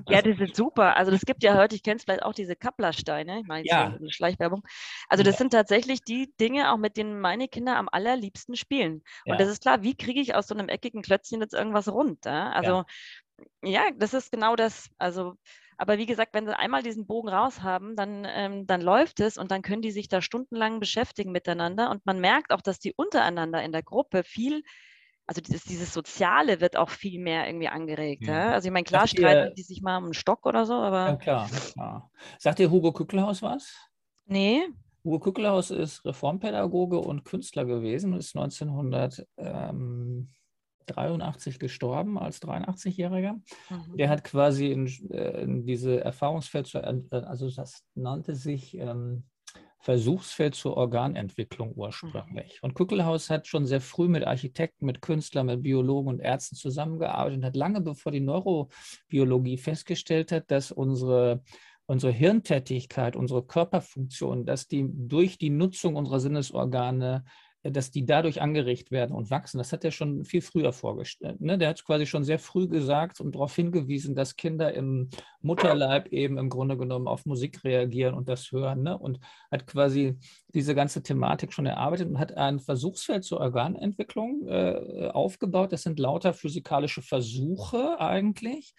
ja, 0.08 0.22
die 0.22 0.34
sind 0.34 0.56
super. 0.56 0.98
Also 0.98 1.12
das 1.12 1.22
gibt 1.22 1.44
ja 1.44 1.56
heute, 1.56 1.76
ich 1.76 1.84
kenne 1.84 1.98
es 1.98 2.04
vielleicht 2.04 2.24
auch 2.24 2.34
diese 2.34 2.56
Kapplersteine, 2.56 3.42
ich 3.42 3.48
meine 3.48 3.66
ja. 3.68 3.96
eine 3.96 4.12
Schleichwerbung. 4.12 4.64
Also 5.10 5.24
das 5.24 5.36
ja. 5.36 5.38
sind 5.40 5.52
tatsächlich 5.52 6.04
die 6.04 6.34
Dinge, 6.40 6.72
auch 6.74 6.78
mit 6.78 6.98
denen 6.98 7.20
meine 7.20 7.48
Kinder 7.48 7.78
am 7.78 7.88
allerliebsten 7.92 8.56
spielen. 8.56 9.04
Und 9.26 9.34
ja. 9.34 9.36
das 9.36 9.50
ist 9.50 9.62
klar, 9.62 9.84
wie 9.84 9.96
kriege 9.96 10.20
ich 10.20 10.34
aus 10.34 10.48
so 10.48 10.56
einem 10.56 10.70
eckigen 10.70 11.04
Klötzchen 11.04 11.42
jetzt 11.42 11.54
irgendwas 11.54 11.88
rund? 11.88 12.26
Also 12.26 12.84
ja. 13.64 13.84
das 13.96 14.14
ist 14.16 14.32
genau 14.32 14.56
das. 14.56 14.90
Also 14.98 15.36
aber 15.82 15.98
wie 15.98 16.06
gesagt, 16.06 16.36
wenn 16.36 16.46
sie 16.46 16.56
einmal 16.56 16.84
diesen 16.84 17.08
Bogen 17.08 17.28
raus 17.28 17.64
haben, 17.64 17.96
dann, 17.96 18.28
ähm, 18.30 18.68
dann 18.68 18.82
läuft 18.82 19.20
es 19.20 19.40
und 19.40 19.50
dann 19.50 19.64
können 19.64 19.82
die 19.82 19.90
sich 19.90 20.08
da 20.08 20.22
stundenlang 20.22 20.80
beschäftigen 20.80 21.32
miteinander. 21.32 21.90
Und 21.90 22.06
man 22.06 22.20
merkt 22.20 22.52
auch, 22.54 22.62
dass 22.62 22.78
die 22.78 22.94
untereinander 22.94 23.64
in 23.64 23.72
der 23.72 23.82
Gruppe 23.82 24.22
viel, 24.24 24.62
also 25.26 25.42
dieses, 25.42 25.64
dieses 25.64 25.92
Soziale 25.92 26.62
wird 26.62 26.78
auch 26.78 26.92
viel 26.92 27.20
mehr 27.20 27.48
irgendwie 27.48 27.68
angeregt. 27.68 28.28
Ja. 28.28 28.34
Ja? 28.38 28.52
Also 28.52 28.68
ich 28.68 28.72
meine, 28.72 28.84
klar 28.84 29.08
Sagt 29.08 29.18
streiten 29.18 29.50
ihr, 29.50 29.56
die 29.56 29.64
sich 29.64 29.82
mal 29.82 29.98
um 29.98 30.04
einen 30.04 30.14
Stock 30.14 30.46
oder 30.46 30.68
so, 30.68 30.76
aber. 30.76 31.08
Ja, 31.08 31.16
klar, 31.16 31.50
klar. 31.50 32.12
Sagt 32.38 32.60
dir 32.60 32.70
Hugo 32.70 32.94
Kückelhaus 32.94 33.42
was? 33.42 33.76
Nee. 34.26 34.62
Hugo 35.04 35.18
Kückelhaus 35.18 35.72
ist 35.72 36.06
Reformpädagoge 36.06 37.00
und 37.00 37.26
Künstler 37.26 37.66
gewesen, 37.66 38.14
ist 38.14 38.36
1900. 38.36 39.26
Ähm, 39.38 40.32
83 40.94 41.60
gestorben 41.60 42.18
als 42.18 42.42
83-Jähriger. 42.42 43.34
Mhm. 43.70 43.98
Der 43.98 44.10
hat 44.10 44.24
quasi 44.24 44.72
in, 44.72 44.88
äh, 45.12 45.42
in 45.42 45.66
diese 45.66 46.04
Erfahrungsfeld, 46.04 46.74
äh, 46.76 47.02
also 47.12 47.50
das 47.50 47.84
nannte 47.96 48.36
sich 48.36 48.78
ähm, 48.78 49.24
Versuchsfeld 49.80 50.54
zur 50.54 50.78
Organentwicklung 50.78 51.74
ursprünglich. 51.74 52.60
Mhm. 52.62 52.68
Und 52.68 52.74
Kuckelhaus 52.76 53.30
hat 53.30 53.48
schon 53.48 53.66
sehr 53.66 53.82
früh 53.82 54.08
mit 54.08 54.26
Architekten, 54.26 54.86
mit 54.86 55.02
Künstlern, 55.02 55.48
mit 55.48 55.64
Biologen 55.64 56.10
und 56.10 56.20
Ärzten 56.20 56.56
zusammengearbeitet 56.56 57.40
und 57.40 57.46
hat 57.46 57.56
lange 57.56 57.82
bevor 57.82 58.12
die 58.12 58.20
Neurobiologie 58.20 59.58
festgestellt 59.58 60.32
hat, 60.32 60.52
dass 60.52 60.72
unsere 60.72 61.42
unsere 61.88 62.14
Hirntätigkeit, 62.14 63.18
unsere 63.18 63.44
Körperfunktion, 63.44 64.46
dass 64.46 64.68
die 64.68 64.86
durch 64.90 65.38
die 65.38 65.50
Nutzung 65.50 65.98
unserer 65.98 66.22
Sinnesorgane 66.22 67.26
dass 67.64 67.92
die 67.92 68.06
dadurch 68.06 68.42
angeregt 68.42 68.92
werden 68.92 69.16
und 69.16 69.30
wachsen. 69.30 69.60
Das 69.60 69.72
hat 69.72 69.84
er 69.84 69.92
schon 69.92 70.26
viel 70.26 70.42
früher 70.42 70.74
vorgestellt. 70.74 71.42
Ne? 71.42 71.58
Der 71.58 71.70
hat 71.70 71.86
quasi 71.86 72.08
schon 72.08 72.24
sehr 72.24 72.40
früh 72.40 72.68
gesagt 72.68 73.22
und 73.22 73.36
darauf 73.36 73.56
hingewiesen, 73.56 74.16
dass 74.16 74.36
Kinder 74.36 74.74
im 74.74 75.10
Mutterleib 75.42 76.08
eben 76.08 76.38
im 76.38 76.50
Grunde 76.50 76.76
genommen 76.76 77.08
auf 77.08 77.26
Musik 77.26 77.64
reagieren 77.64 78.16
und 78.16 78.28
das 78.28 78.52
hören. 78.52 78.82
Ne? 78.82 78.98
Und 78.98 79.20
hat 79.52 79.68
quasi 79.68 80.18
diese 80.54 80.74
ganze 80.74 81.04
Thematik 81.04 81.54
schon 81.54 81.68
erarbeitet 81.68 82.10
und 82.10 82.20
hat 82.20 82.36
ein 82.36 82.60
Versuchsfeld 82.60 83.24
zur 83.24 83.40
Organentwicklung 83.40 84.48
äh, 84.48 85.10
aufgebaut. 85.14 85.72
Das 85.72 85.84
sind 85.84 86.00
lauter 86.00 86.34
physikalische 86.34 87.04
Versuche 87.04 88.00
eigentlich, 88.00 88.74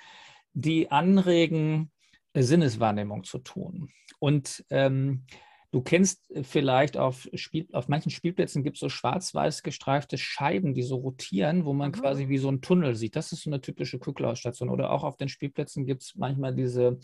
die 0.54 0.90
anregen, 0.90 1.92
Sinneswahrnehmung 2.34 3.24
zu 3.24 3.38
tun. 3.38 3.90
Und 4.18 4.64
ähm, 4.70 5.24
Du 5.72 5.80
kennst 5.80 6.30
äh, 6.30 6.44
vielleicht 6.44 6.96
auf, 6.96 7.28
Spiel, 7.34 7.66
auf 7.72 7.88
manchen 7.88 8.10
Spielplätzen 8.10 8.62
gibt 8.62 8.76
es 8.76 8.80
so 8.80 8.88
schwarz-weiß 8.88 9.62
gestreifte 9.62 10.18
Scheiben, 10.18 10.74
die 10.74 10.82
so 10.82 10.96
rotieren, 10.96 11.64
wo 11.64 11.72
man 11.72 11.90
mhm. 11.90 11.94
quasi 11.94 12.28
wie 12.28 12.38
so 12.38 12.48
einen 12.48 12.60
Tunnel 12.60 12.94
sieht. 12.94 13.16
Das 13.16 13.32
ist 13.32 13.42
so 13.42 13.50
eine 13.50 13.60
typische 13.60 13.98
Kuckelhausstation. 13.98 14.68
Oder 14.68 14.92
auch 14.92 15.02
auf 15.02 15.16
den 15.16 15.28
Spielplätzen 15.28 15.86
gibt 15.86 16.02
es 16.02 16.14
manchmal 16.14 16.54
diese, 16.54 16.98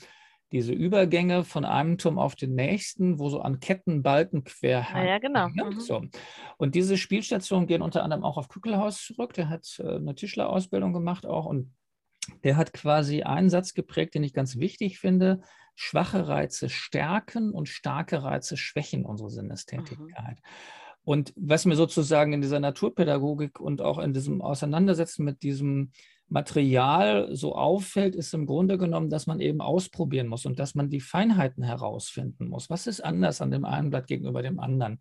diese 0.52 0.72
Übergänge 0.72 1.44
von 1.44 1.64
einem 1.64 1.96
Turm 1.96 2.18
auf 2.18 2.37
den 2.37 2.54
nächsten, 2.54 3.18
wo 3.18 3.31
so 3.31 3.40
an 3.40 3.59
Ketten 3.59 4.02
Balken 4.02 4.44
quer 4.44 4.87
Ja, 4.92 5.04
ja, 5.04 5.18
genau. 5.18 5.48
Ne? 5.48 5.64
Mhm. 5.64 5.81
So. 5.81 6.02
Und 6.59 6.74
diese 6.74 6.98
Spielstationen 6.98 7.66
gehen 7.66 7.81
unter 7.81 8.04
anderem 8.04 8.22
auch 8.22 8.37
auf 8.37 8.48
Kückelhaus 8.48 9.02
zurück. 9.02 9.33
Der 9.33 9.48
hat 9.48 9.66
äh, 9.78 9.96
eine 9.96 10.14
Tischlerausbildung 10.14 10.92
gemacht 10.92 11.24
auch 11.24 11.46
und 11.46 11.74
der 12.44 12.59
hat 12.59 12.74
quasi 12.74 13.22
einen 13.22 13.48
Satz 13.48 13.72
geprägt, 13.72 14.14
den 14.14 14.22
ich 14.22 14.35
ganz 14.35 14.59
wichtig 14.59 14.98
finde 14.98 15.40
schwache 15.81 16.27
Reize 16.27 16.69
stärken 16.69 17.53
und 17.53 17.69
starke 17.69 18.25
Reize 18.25 18.57
schwächen 18.57 19.05
unsere 19.05 19.31
Sinnestätigkeit. 19.31 20.09
Mhm. 20.09 21.05
Und 21.05 21.33
was 21.37 21.67
mir 21.67 21.77
sozusagen 21.77 22.33
in 22.33 22.41
dieser 22.41 22.59
Naturpädagogik 22.59 23.61
und 23.61 23.81
auch 23.81 24.01
in 24.01 24.12
diesem 24.12 24.43
Auseinandersetzen 24.43 25.25
mit 25.25 25.43
diesem 25.45 25.93
Material 26.29 27.29
so 27.33 27.55
auffällt, 27.55 28.17
ist 28.17 28.35
im 28.35 28.45
Grunde 28.45 28.77
genommen, 28.77 29.09
dass 29.09 29.29
man 29.29 29.38
eben 29.38 29.61
ausprobieren 29.61 30.27
muss 30.27 30.47
und 30.47 30.59
dass 30.59 30.75
man 30.75 30.91
die 30.91 31.01
Feinheiten 31.01 31.62
herausfinden 31.62 32.49
muss. 32.49 32.69
Was 32.69 32.88
ist 32.88 33.01
anders 33.01 33.41
an 33.41 33.53
dem 33.53 33.64
einen 33.64 33.91
Blatt 33.91 34.09
gegenüber 34.09 34.43
dem 34.43 34.59
anderen? 34.59 34.99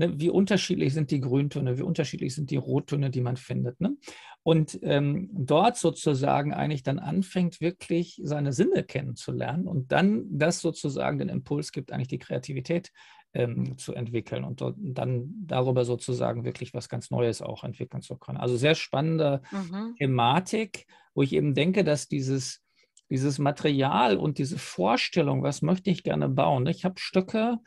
Ne, 0.00 0.18
wie 0.18 0.30
unterschiedlich 0.30 0.94
sind 0.94 1.10
die 1.10 1.20
Grüntöne, 1.20 1.76
wie 1.76 1.82
unterschiedlich 1.82 2.34
sind 2.34 2.50
die 2.50 2.56
Rottöne, 2.56 3.10
die 3.10 3.20
man 3.20 3.36
findet. 3.36 3.82
Ne? 3.82 3.98
Und 4.42 4.78
ähm, 4.82 5.28
dort 5.30 5.76
sozusagen 5.76 6.54
eigentlich 6.54 6.82
dann 6.82 6.98
anfängt, 6.98 7.60
wirklich 7.60 8.18
seine 8.24 8.54
Sinne 8.54 8.82
kennenzulernen 8.82 9.66
und 9.66 9.92
dann 9.92 10.24
das 10.30 10.60
sozusagen 10.60 11.18
den 11.18 11.28
Impuls 11.28 11.70
gibt, 11.70 11.92
eigentlich 11.92 12.08
die 12.08 12.18
Kreativität 12.18 12.92
ähm, 13.34 13.76
zu 13.76 13.92
entwickeln 13.92 14.44
und 14.44 14.62
dort, 14.62 14.76
dann 14.78 15.34
darüber 15.44 15.84
sozusagen 15.84 16.46
wirklich 16.46 16.72
was 16.72 16.88
ganz 16.88 17.10
Neues 17.10 17.42
auch 17.42 17.62
entwickeln 17.62 18.00
zu 18.00 18.16
können. 18.16 18.38
Also 18.38 18.56
sehr 18.56 18.76
spannende 18.76 19.42
mhm. 19.50 19.96
Thematik, 19.98 20.86
wo 21.12 21.20
ich 21.20 21.34
eben 21.34 21.52
denke, 21.52 21.84
dass 21.84 22.08
dieses, 22.08 22.62
dieses 23.10 23.38
Material 23.38 24.16
und 24.16 24.38
diese 24.38 24.56
Vorstellung, 24.56 25.42
was 25.42 25.60
möchte 25.60 25.90
ich 25.90 26.04
gerne 26.04 26.30
bauen. 26.30 26.66
Ich 26.68 26.86
habe 26.86 26.94
Stücke, 26.98 27.58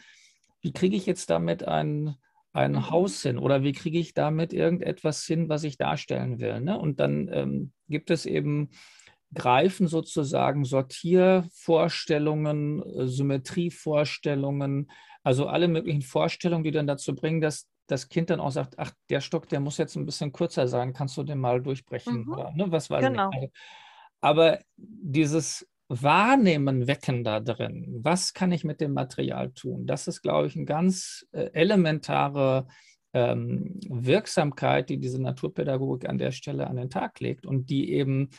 wie 0.64 0.74
kriege 0.74 0.96
ich 0.96 1.06
jetzt 1.06 1.30
damit 1.30 1.68
ein, 1.68 2.16
ein 2.54 2.72
mhm. 2.72 2.90
Haus 2.90 3.22
hin 3.22 3.38
oder 3.38 3.62
wie 3.62 3.74
kriege 3.74 4.00
ich 4.00 4.16
damit 4.16 4.54
irgendetwas 4.54 5.24
hin, 5.24 5.50
was 5.50 5.64
ich 5.64 5.78
darstellen 5.78 6.40
will. 6.40 6.62
Ne? 6.62 6.80
Und 6.80 7.00
dann 7.00 7.30
ähm, 7.32 7.74
gibt 7.88 8.10
es 8.10 8.26
eben 8.26 8.72
greifen 9.34 9.88
sozusagen 9.88 10.64
Sortiervorstellungen, 10.64 12.82
äh, 12.82 13.08
Symmetrievorstellungen, 13.08 14.90
also 15.24 15.48
alle 15.48 15.68
möglichen 15.68 16.02
Vorstellungen, 16.02 16.64
die 16.64 16.72
dann 16.72 16.88
dazu 16.88 17.14
bringen, 17.14 17.42
dass 17.42 17.68
das 17.88 18.08
Kind 18.08 18.30
dann 18.30 18.40
auch 18.40 18.52
sagt, 18.52 18.80
ach, 18.80 18.92
der 19.10 19.20
Stock, 19.22 19.50
der 19.50 19.60
muss 19.60 19.78
jetzt 19.78 19.98
ein 19.98 20.06
bisschen 20.06 20.32
kürzer 20.32 20.70
sein, 20.70 20.94
kannst 20.94 21.18
du 21.18 21.24
den 21.24 21.40
mal 21.40 21.62
durchbrechen? 21.62 22.22
Mhm. 22.22 22.32
Oder, 22.32 22.54
ne, 22.54 22.72
was 22.72 22.90
weiß 22.90 23.06
genau. 23.06 23.30
ich. 23.42 23.52
Aber 24.22 24.60
dieses 24.78 25.68
Wahrnehmen 25.90 26.88
wecken 26.88 27.24
da 27.24 27.40
drin. 27.40 27.86
Was 28.02 28.34
kann 28.34 28.52
ich 28.52 28.64
mit 28.64 28.82
dem 28.82 28.94
Material 28.94 29.52
tun? 29.52 29.86
Das 29.86 30.08
ist, 30.08 30.22
glaube 30.22 30.48
ich, 30.48 30.56
eine 30.56 30.66
ganz 30.66 31.26
äh, 31.32 31.50
elementare 31.54 32.68
ähm, 33.14 33.80
Wirksamkeit, 33.88 34.90
die 34.90 34.98
diese 34.98 35.22
Naturpädagogik 35.22 36.10
an 36.10 36.18
der 36.18 36.32
Stelle 36.32 36.68
an 36.68 36.78
den 36.78 36.90
Tag 36.90 37.20
legt 37.20 37.46
und 37.46 37.70
die 37.70 37.92
eben 37.92 38.30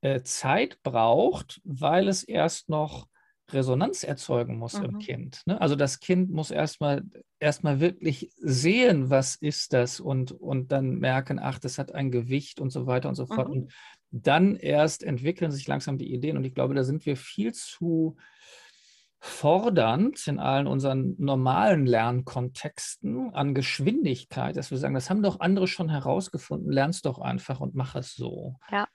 äh, 0.00 0.22
Zeit 0.22 0.82
braucht, 0.82 1.60
weil 1.64 2.08
es 2.08 2.22
erst 2.24 2.68
noch 2.68 3.06
Resonanz 3.50 4.04
erzeugen 4.04 4.56
muss 4.56 4.78
mhm. 4.78 4.84
im 4.84 4.98
Kind. 4.98 5.42
Ne? 5.46 5.60
Also 5.60 5.76
das 5.76 6.00
Kind 6.00 6.30
muss 6.30 6.50
erstmal 6.50 7.02
erstmal 7.38 7.80
wirklich 7.80 8.30
sehen, 8.38 9.10
was 9.10 9.36
ist 9.36 9.72
das 9.72 10.00
und, 10.00 10.32
und 10.32 10.72
dann 10.72 10.98
merken, 10.98 11.38
ach, 11.38 11.58
das 11.58 11.78
hat 11.78 11.94
ein 11.94 12.10
Gewicht 12.10 12.60
und 12.60 12.70
so 12.70 12.86
weiter 12.86 13.08
und 13.08 13.14
so 13.14 13.26
fort. 13.26 13.48
Mhm. 13.48 13.54
Und 13.54 13.72
dann 14.12 14.56
erst 14.56 15.02
entwickeln 15.02 15.50
sich 15.50 15.66
langsam 15.66 15.98
die 15.98 16.12
Ideen. 16.12 16.36
Und 16.36 16.44
ich 16.44 16.54
glaube, 16.54 16.74
da 16.74 16.84
sind 16.84 17.04
wir 17.06 17.16
viel 17.16 17.52
zu 17.52 18.16
fordernd 19.18 20.26
in 20.26 20.38
allen 20.38 20.66
unseren 20.66 21.14
normalen 21.18 21.86
Lernkontexten 21.86 23.32
an 23.32 23.54
Geschwindigkeit, 23.54 24.56
dass 24.56 24.70
wir 24.70 24.78
sagen, 24.78 24.94
das 24.94 25.10
haben 25.10 25.22
doch 25.22 25.40
andere 25.40 25.68
schon 25.68 25.88
herausgefunden, 25.88 26.72
lern's 26.72 27.02
doch 27.02 27.20
einfach 27.20 27.60
und 27.60 27.74
mach 27.74 27.94
es 27.94 28.14
so. 28.14 28.56
Ja. 28.70 28.88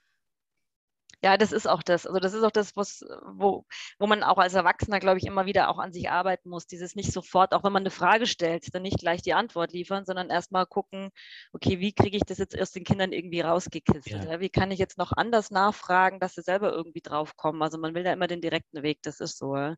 Ja, 1.22 1.36
das 1.36 1.50
ist 1.50 1.66
auch 1.66 1.82
das. 1.82 2.06
Also 2.06 2.20
das 2.20 2.32
ist 2.32 2.44
auch 2.44 2.52
das, 2.52 2.76
was, 2.76 3.04
wo, 3.32 3.64
wo 3.98 4.06
man 4.06 4.22
auch 4.22 4.38
als 4.38 4.54
Erwachsener, 4.54 5.00
glaube 5.00 5.18
ich, 5.18 5.26
immer 5.26 5.46
wieder 5.46 5.68
auch 5.68 5.78
an 5.78 5.92
sich 5.92 6.10
arbeiten 6.10 6.48
muss. 6.48 6.68
Dieses 6.68 6.94
nicht 6.94 7.12
sofort, 7.12 7.52
auch 7.52 7.64
wenn 7.64 7.72
man 7.72 7.82
eine 7.82 7.90
Frage 7.90 8.26
stellt, 8.26 8.72
dann 8.72 8.82
nicht 8.82 9.00
gleich 9.00 9.20
die 9.22 9.34
Antwort 9.34 9.72
liefern, 9.72 10.04
sondern 10.04 10.30
erstmal 10.30 10.64
gucken, 10.66 11.10
okay, 11.52 11.80
wie 11.80 11.92
kriege 11.92 12.16
ich 12.16 12.22
das 12.24 12.38
jetzt 12.38 12.54
erst 12.54 12.76
den 12.76 12.84
Kindern 12.84 13.12
irgendwie 13.12 13.40
rausgekitzelt? 13.40 14.24
Ja. 14.24 14.32
Ja? 14.32 14.40
Wie 14.40 14.48
kann 14.48 14.70
ich 14.70 14.78
jetzt 14.78 14.96
noch 14.96 15.10
anders 15.12 15.50
nachfragen, 15.50 16.20
dass 16.20 16.34
sie 16.34 16.42
selber 16.42 16.72
irgendwie 16.72 17.00
drauf 17.00 17.36
kommen? 17.36 17.62
Also 17.62 17.78
man 17.78 17.94
will 17.94 18.04
ja 18.04 18.12
immer 18.12 18.28
den 18.28 18.40
direkten 18.40 18.84
Weg, 18.84 19.02
das 19.02 19.18
ist 19.18 19.38
so. 19.38 19.56
Ja? 19.56 19.74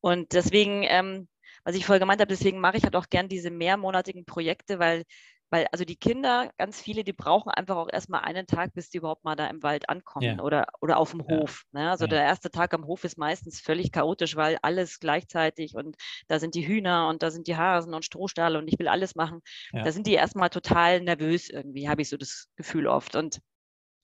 Und 0.00 0.32
deswegen, 0.34 0.82
ähm, 0.84 1.28
was 1.64 1.76
ich 1.76 1.86
vorher 1.86 2.00
gemeint 2.00 2.20
habe, 2.20 2.28
deswegen 2.28 2.60
mache 2.60 2.76
ich 2.76 2.84
halt 2.84 2.96
auch 2.96 3.08
gern 3.08 3.28
diese 3.28 3.50
mehrmonatigen 3.50 4.26
Projekte, 4.26 4.78
weil 4.78 5.04
weil 5.50 5.66
also 5.72 5.84
die 5.84 5.96
Kinder, 5.96 6.50
ganz 6.58 6.80
viele, 6.80 7.04
die 7.04 7.12
brauchen 7.12 7.50
einfach 7.50 7.76
auch 7.76 7.88
erstmal 7.90 8.22
einen 8.22 8.46
Tag, 8.46 8.74
bis 8.74 8.90
die 8.90 8.98
überhaupt 8.98 9.24
mal 9.24 9.36
da 9.36 9.46
im 9.46 9.62
Wald 9.62 9.88
ankommen 9.88 10.38
ja. 10.38 10.42
oder, 10.42 10.66
oder 10.80 10.98
auf 10.98 11.12
dem 11.12 11.20
ja. 11.28 11.36
Hof. 11.36 11.64
Ne? 11.72 11.90
Also 11.90 12.04
ja. 12.04 12.10
der 12.10 12.22
erste 12.22 12.50
Tag 12.50 12.74
am 12.74 12.86
Hof 12.86 13.04
ist 13.04 13.18
meistens 13.18 13.60
völlig 13.60 13.92
chaotisch, 13.92 14.36
weil 14.36 14.58
alles 14.62 15.00
gleichzeitig 15.00 15.74
und 15.74 15.96
da 16.28 16.38
sind 16.38 16.54
die 16.54 16.66
Hühner 16.66 17.08
und 17.08 17.22
da 17.22 17.30
sind 17.30 17.46
die 17.46 17.56
Hasen 17.56 17.94
und 17.94 18.04
Strohstalle 18.04 18.58
und 18.58 18.68
ich 18.68 18.78
will 18.78 18.88
alles 18.88 19.14
machen. 19.14 19.40
Da 19.72 19.92
sind 19.92 20.06
die 20.06 20.14
erstmal 20.14 20.50
total 20.50 21.00
nervös 21.00 21.48
irgendwie, 21.48 21.88
habe 21.88 22.02
ich 22.02 22.08
so 22.08 22.16
das 22.16 22.48
Gefühl 22.56 22.86
oft. 22.86 23.16
Und 23.16 23.40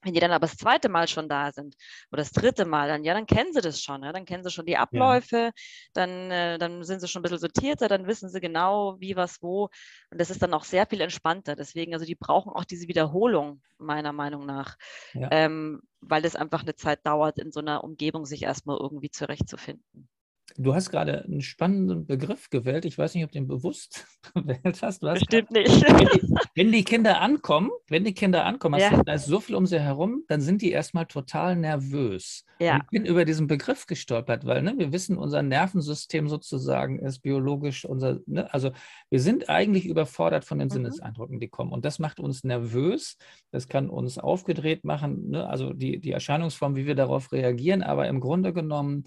wenn 0.04 0.14
die 0.14 0.20
dann 0.20 0.32
aber 0.32 0.46
das 0.46 0.56
zweite 0.56 0.88
Mal 0.88 1.08
schon 1.08 1.28
da 1.28 1.50
sind 1.52 1.74
oder 2.12 2.22
das 2.22 2.32
dritte 2.32 2.64
Mal, 2.64 2.88
dann 2.88 3.04
ja, 3.04 3.14
dann 3.14 3.26
kennen 3.26 3.52
sie 3.52 3.60
das 3.60 3.80
schon. 3.80 4.02
Ja? 4.02 4.12
Dann 4.12 4.24
kennen 4.24 4.44
sie 4.44 4.50
schon 4.50 4.66
die 4.66 4.76
Abläufe, 4.76 5.36
ja. 5.36 5.50
dann, 5.94 6.30
äh, 6.30 6.58
dann 6.58 6.84
sind 6.84 7.00
sie 7.00 7.08
schon 7.08 7.20
ein 7.20 7.24
bisschen 7.24 7.38
sortierter, 7.38 7.88
dann 7.88 8.06
wissen 8.06 8.28
sie 8.28 8.40
genau, 8.40 8.96
wie, 9.00 9.16
was, 9.16 9.42
wo. 9.42 9.70
Und 10.10 10.20
das 10.20 10.30
ist 10.30 10.42
dann 10.42 10.54
auch 10.54 10.64
sehr 10.64 10.86
viel 10.86 11.00
entspannter. 11.00 11.56
Deswegen, 11.56 11.94
also 11.94 12.04
die 12.04 12.14
brauchen 12.14 12.52
auch 12.52 12.64
diese 12.64 12.88
Wiederholung, 12.88 13.62
meiner 13.78 14.12
Meinung 14.12 14.46
nach, 14.46 14.76
ja. 15.14 15.28
ähm, 15.32 15.82
weil 16.00 16.24
es 16.24 16.36
einfach 16.36 16.62
eine 16.62 16.74
Zeit 16.74 17.04
dauert, 17.04 17.38
in 17.38 17.52
so 17.52 17.60
einer 17.60 17.82
Umgebung 17.84 18.26
sich 18.26 18.42
erstmal 18.42 18.78
irgendwie 18.78 19.10
zurechtzufinden. 19.10 20.08
Du 20.56 20.72
hast 20.72 20.90
gerade 20.90 21.24
einen 21.24 21.42
spannenden 21.42 22.06
Begriff 22.06 22.48
gewählt. 22.48 22.84
Ich 22.84 22.96
weiß 22.96 23.14
nicht, 23.14 23.24
ob 23.24 23.32
du 23.32 23.38
den 23.40 23.48
bewusst 23.48 24.06
gewählt 24.34 24.82
hast. 24.82 25.02
hast 25.02 25.20
Bestimmt 25.20 25.50
nicht. 25.50 25.82
Wenn 25.82 26.06
die, 26.06 26.34
wenn 26.54 26.72
die, 26.72 26.84
Kinder 26.84 27.20
ankommen, 27.20 27.70
wenn 27.88 28.04
die 28.04 28.14
Kinder 28.14 28.44
ankommen, 28.44 28.78
ja. 28.78 29.02
da 29.02 29.14
ist 29.14 29.26
so 29.26 29.40
viel 29.40 29.56
um 29.56 29.66
sie 29.66 29.80
herum, 29.80 30.22
dann 30.28 30.40
sind 30.40 30.62
die 30.62 30.70
erstmal 30.70 31.06
total 31.06 31.56
nervös. 31.56 32.44
Ja. 32.60 32.76
ich 32.76 32.90
bin 32.90 33.04
über 33.04 33.24
diesen 33.24 33.48
Begriff 33.48 33.86
gestolpert, 33.86 34.46
weil 34.46 34.62
ne, 34.62 34.74
wir 34.78 34.92
wissen, 34.92 35.18
unser 35.18 35.42
Nervensystem 35.42 36.28
sozusagen 36.28 37.00
ist 37.00 37.18
biologisch 37.18 37.84
unser, 37.84 38.20
ne, 38.26 38.52
also 38.54 38.70
wir 39.10 39.20
sind 39.20 39.48
eigentlich 39.48 39.86
überfordert 39.86 40.44
von 40.44 40.60
den 40.60 40.68
mhm. 40.68 40.74
Sinneseindrücken, 40.74 41.40
die 41.40 41.48
kommen. 41.48 41.72
Und 41.72 41.84
das 41.84 41.98
macht 41.98 42.20
uns 42.20 42.44
nervös. 42.44 43.16
Das 43.50 43.66
kann 43.66 43.90
uns 43.90 44.18
aufgedreht 44.18 44.84
machen, 44.84 45.30
ne, 45.30 45.48
also 45.48 45.72
die, 45.72 45.98
die 45.98 46.12
Erscheinungsform, 46.12 46.76
wie 46.76 46.86
wir 46.86 46.94
darauf 46.94 47.32
reagieren. 47.32 47.82
Aber 47.82 48.06
im 48.06 48.20
Grunde 48.20 48.52
genommen 48.52 49.04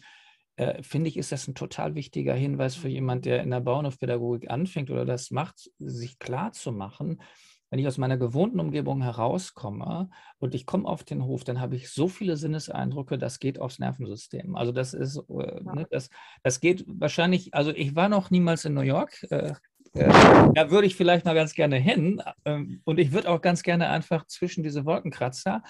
äh, 0.58 0.84
finde 0.84 1.08
ich, 1.08 1.18
ist 1.18 1.32
das 1.32 1.48
ein 1.48 1.56
total 1.56 1.96
wichtiger 1.96 2.34
Hinweis 2.34 2.76
für 2.76 2.90
jemand, 2.90 3.26
der 3.26 3.42
in 3.42 3.52
der 3.52 3.62
Bauernhofpädagogik 3.62 4.50
anfängt 4.50 4.92
oder 4.92 5.06
das 5.06 5.32
macht, 5.32 5.72
sich 5.80 6.20
klar 6.20 6.52
zu 6.52 6.72
machen, 6.72 7.22
wenn 7.70 7.80
ich 7.80 7.88
aus 7.88 7.98
meiner 7.98 8.18
gewohnten 8.18 8.60
Umgebung 8.60 9.02
herauskomme 9.02 10.10
und 10.40 10.56
ich 10.56 10.66
komme 10.66 10.88
auf 10.88 11.04
den 11.04 11.26
Hof, 11.26 11.44
dann 11.44 11.60
habe 11.60 11.76
ich 11.76 11.90
so 11.90 12.08
viele 12.08 12.38
Sinneseindrücke, 12.38 13.18
das 13.18 13.40
geht 13.40 13.60
aufs 13.60 13.80
Nervensystem. 13.80 14.56
Also 14.56 14.72
das 14.72 14.94
ist, 14.94 15.18
äh, 15.30 15.64
ja. 15.64 15.76
ne, 15.76 15.88
das, 15.92 16.10
das 16.44 16.60
geht 16.60 16.86
wahrscheinlich, 16.88 17.54
also 17.54 17.72
ich 17.72 17.96
war 17.96 18.10
noch 18.10 18.32
niemals 18.32 18.66
in 18.66 18.74
New 18.74 18.82
York. 18.82 19.24
Äh, 19.30 19.54
äh, 19.94 20.10
da 20.54 20.72
würde 20.72 20.88
ich 20.88 20.96
vielleicht 20.96 21.26
mal 21.26 21.34
ganz 21.34 21.54
gerne 21.54 21.78
hin. 21.78 22.22
Ähm, 22.46 22.82
und 22.84 23.00
ich 23.00 23.12
würde 23.12 23.30
auch 23.30 23.42
ganz 23.42 23.64
gerne 23.64 23.90
einfach 23.90 24.26
zwischen 24.28 24.64
diese 24.64 24.86
Wolkenkratzer 24.86 25.64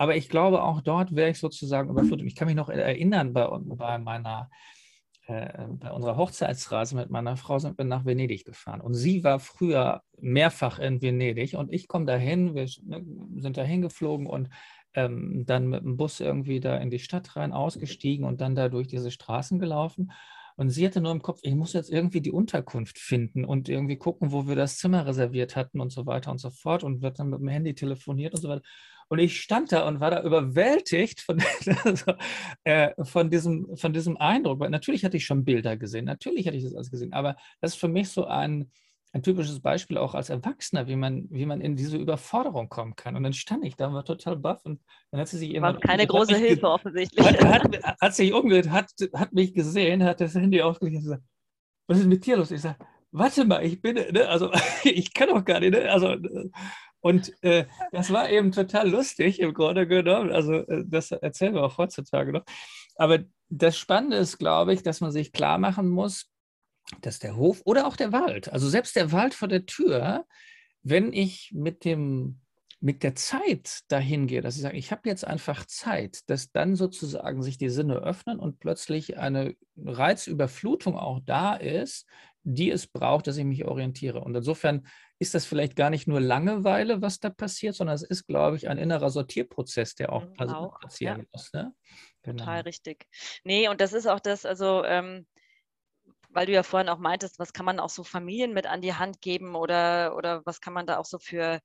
aber 0.00 0.16
ich 0.16 0.30
glaube, 0.30 0.62
auch 0.62 0.80
dort 0.80 1.14
wäre 1.14 1.28
ich 1.28 1.38
sozusagen 1.38 1.90
überführt. 1.90 2.22
Und 2.22 2.26
ich 2.26 2.34
kann 2.34 2.48
mich 2.48 2.56
noch 2.56 2.70
erinnern, 2.70 3.34
bei, 3.34 3.46
bei 3.50 3.98
meiner 3.98 4.48
äh, 5.26 5.66
bei 5.68 5.92
unserer 5.92 6.16
Hochzeitsreise 6.16 6.96
mit 6.96 7.10
meiner 7.10 7.36
Frau 7.36 7.58
sind 7.58 7.76
wir 7.76 7.84
nach 7.84 8.06
Venedig 8.06 8.46
gefahren. 8.46 8.80
Und 8.80 8.94
sie 8.94 9.22
war 9.24 9.40
früher 9.40 10.00
mehrfach 10.18 10.78
in 10.78 11.02
Venedig 11.02 11.52
und 11.54 11.70
ich 11.70 11.86
komme 11.86 12.06
dahin, 12.06 12.54
wir 12.54 12.66
ne, 12.82 13.04
sind 13.42 13.58
dahin 13.58 13.82
geflogen 13.82 14.26
und 14.26 14.48
ähm, 14.94 15.44
dann 15.44 15.68
mit 15.68 15.82
dem 15.82 15.98
Bus 15.98 16.18
irgendwie 16.20 16.60
da 16.60 16.78
in 16.78 16.88
die 16.88 16.98
Stadt 16.98 17.36
rein 17.36 17.52
ausgestiegen 17.52 18.24
und 18.24 18.40
dann 18.40 18.54
da 18.54 18.70
durch 18.70 18.88
diese 18.88 19.10
Straßen 19.10 19.58
gelaufen. 19.58 20.12
Und 20.56 20.70
sie 20.70 20.86
hatte 20.86 21.02
nur 21.02 21.12
im 21.12 21.20
Kopf, 21.20 21.40
ich 21.42 21.54
muss 21.54 21.74
jetzt 21.74 21.90
irgendwie 21.90 22.22
die 22.22 22.32
Unterkunft 22.32 22.98
finden 22.98 23.44
und 23.44 23.68
irgendwie 23.68 23.98
gucken, 23.98 24.32
wo 24.32 24.48
wir 24.48 24.56
das 24.56 24.78
Zimmer 24.78 25.04
reserviert 25.04 25.56
hatten 25.56 25.78
und 25.78 25.92
so 25.92 26.06
weiter 26.06 26.30
und 26.30 26.38
so 26.38 26.48
fort 26.48 26.84
und 26.84 27.02
wird 27.02 27.18
dann 27.18 27.28
mit 27.28 27.40
dem 27.40 27.48
Handy 27.48 27.74
telefoniert 27.74 28.32
und 28.32 28.40
so 28.40 28.48
weiter. 28.48 28.62
Und 29.10 29.18
ich 29.18 29.40
stand 29.40 29.72
da 29.72 29.88
und 29.88 29.98
war 29.98 30.12
da 30.12 30.22
überwältigt 30.22 31.20
von, 31.20 31.42
also, 31.84 32.12
äh, 32.64 32.90
von, 33.04 33.28
diesem, 33.28 33.76
von 33.76 33.92
diesem 33.92 34.16
Eindruck. 34.16 34.60
Weil 34.60 34.70
natürlich 34.70 35.04
hatte 35.04 35.16
ich 35.16 35.26
schon 35.26 35.44
Bilder 35.44 35.76
gesehen, 35.76 36.04
natürlich 36.04 36.46
hatte 36.46 36.56
ich 36.56 36.62
das 36.62 36.74
alles 36.74 36.92
gesehen, 36.92 37.12
aber 37.12 37.36
das 37.60 37.72
ist 37.72 37.80
für 37.80 37.88
mich 37.88 38.08
so 38.08 38.26
ein, 38.26 38.70
ein 39.12 39.24
typisches 39.24 39.60
Beispiel 39.60 39.98
auch 39.98 40.14
als 40.14 40.30
Erwachsener, 40.30 40.86
wie 40.86 40.94
man, 40.94 41.26
wie 41.28 41.44
man 41.44 41.60
in 41.60 41.74
diese 41.74 41.96
Überforderung 41.96 42.68
kommen 42.68 42.94
kann. 42.94 43.16
Und 43.16 43.24
dann 43.24 43.32
stand 43.32 43.64
ich 43.64 43.74
da 43.74 43.88
und 43.88 43.94
war 43.94 44.04
total 44.04 44.36
baff 44.36 44.64
und 44.64 44.80
dann 45.10 45.20
hat 45.20 45.26
sie 45.26 45.38
sich 45.38 45.54
immer. 45.54 45.74
War 45.74 45.80
keine 45.80 46.06
große 46.06 46.36
Hilfe 46.36 46.68
offensichtlich. 46.68 47.26
Hat, 47.26 47.44
hat, 47.44 47.98
hat, 48.00 48.14
sich 48.14 48.32
umgedreht, 48.32 48.70
hat, 48.70 48.92
hat 49.14 49.32
mich 49.32 49.52
gesehen, 49.52 50.04
hat 50.04 50.20
das 50.20 50.36
Handy 50.36 50.62
aufgelegt 50.62 50.98
und 50.98 51.02
gesagt, 51.02 51.24
was 51.88 51.98
ist 51.98 52.06
mit 52.06 52.24
dir 52.24 52.36
los? 52.36 52.52
Ich 52.52 52.60
sage, 52.60 52.78
warte 53.10 53.44
mal, 53.44 53.64
ich 53.64 53.82
bin, 53.82 53.96
ne, 53.96 54.28
also 54.28 54.52
ich 54.84 55.12
kann 55.12 55.28
doch 55.28 55.44
gar 55.44 55.58
nicht, 55.58 55.72
ne, 55.72 55.90
also 55.90 56.16
und 57.00 57.32
äh, 57.42 57.66
das 57.92 58.12
war 58.12 58.30
eben 58.30 58.52
total 58.52 58.88
lustig 58.88 59.40
im 59.40 59.54
Grunde 59.54 59.86
genommen. 59.86 60.32
Also 60.32 60.54
äh, 60.54 60.84
das 60.86 61.10
erzählen 61.10 61.54
wir 61.54 61.64
auch 61.64 61.78
heutzutage 61.78 62.32
noch. 62.32 62.44
Aber 62.96 63.20
das 63.48 63.78
Spannende 63.78 64.16
ist, 64.16 64.38
glaube 64.38 64.74
ich, 64.74 64.82
dass 64.82 65.00
man 65.00 65.10
sich 65.10 65.32
klar 65.32 65.58
machen 65.58 65.88
muss, 65.88 66.30
dass 67.00 67.18
der 67.18 67.36
Hof 67.36 67.62
oder 67.64 67.86
auch 67.86 67.96
der 67.96 68.12
Wald, 68.12 68.52
also 68.52 68.68
selbst 68.68 68.96
der 68.96 69.12
Wald 69.12 69.34
vor 69.34 69.48
der 69.48 69.66
Tür, 69.66 70.26
wenn 70.82 71.12
ich 71.12 71.52
mit 71.54 71.84
dem 71.84 72.40
mit 72.82 73.02
der 73.02 73.14
Zeit 73.14 73.80
dahin 73.88 74.26
gehe, 74.26 74.40
dass 74.40 74.56
ich 74.56 74.62
sage, 74.62 74.78
ich 74.78 74.90
habe 74.90 75.06
jetzt 75.06 75.26
einfach 75.26 75.66
Zeit, 75.66 76.20
dass 76.30 76.50
dann 76.50 76.76
sozusagen 76.76 77.42
sich 77.42 77.58
die 77.58 77.68
Sinne 77.68 77.96
öffnen 77.96 78.38
und 78.38 78.58
plötzlich 78.58 79.18
eine 79.18 79.54
Reizüberflutung 79.76 80.96
auch 80.96 81.20
da 81.26 81.54
ist, 81.56 82.06
die 82.42 82.70
es 82.70 82.86
braucht, 82.86 83.26
dass 83.26 83.36
ich 83.36 83.44
mich 83.44 83.66
orientiere. 83.66 84.22
Und 84.22 84.34
insofern 84.34 84.86
ist 85.20 85.34
das 85.34 85.44
vielleicht 85.44 85.76
gar 85.76 85.90
nicht 85.90 86.08
nur 86.08 86.18
Langeweile, 86.18 87.02
was 87.02 87.20
da 87.20 87.28
passiert, 87.28 87.74
sondern 87.74 87.94
es 87.94 88.02
ist, 88.02 88.26
glaube 88.26 88.56
ich, 88.56 88.68
ein 88.68 88.78
innerer 88.78 89.10
Sortierprozess, 89.10 89.94
der 89.94 90.12
auch, 90.12 90.24
mhm, 90.24 90.48
auch 90.48 90.80
passieren 90.80 91.20
ja. 91.20 91.26
muss. 91.30 91.52
Ne? 91.52 91.74
Genau. 92.22 92.38
Total 92.38 92.62
richtig. 92.62 93.06
Nee, 93.44 93.68
und 93.68 93.82
das 93.82 93.92
ist 93.92 94.06
auch 94.06 94.20
das, 94.20 94.46
also 94.46 94.82
ähm, 94.84 95.26
weil 96.30 96.46
du 96.46 96.52
ja 96.52 96.62
vorhin 96.62 96.88
auch 96.88 96.98
meintest, 96.98 97.38
was 97.38 97.52
kann 97.52 97.66
man 97.66 97.80
auch 97.80 97.90
so 97.90 98.02
Familien 98.02 98.54
mit 98.54 98.66
an 98.66 98.80
die 98.80 98.94
Hand 98.94 99.20
geben 99.20 99.56
oder, 99.56 100.16
oder 100.16 100.40
was 100.46 100.62
kann 100.62 100.72
man 100.72 100.86
da 100.86 100.96
auch 100.96 101.04
so 101.04 101.18
für 101.18 101.60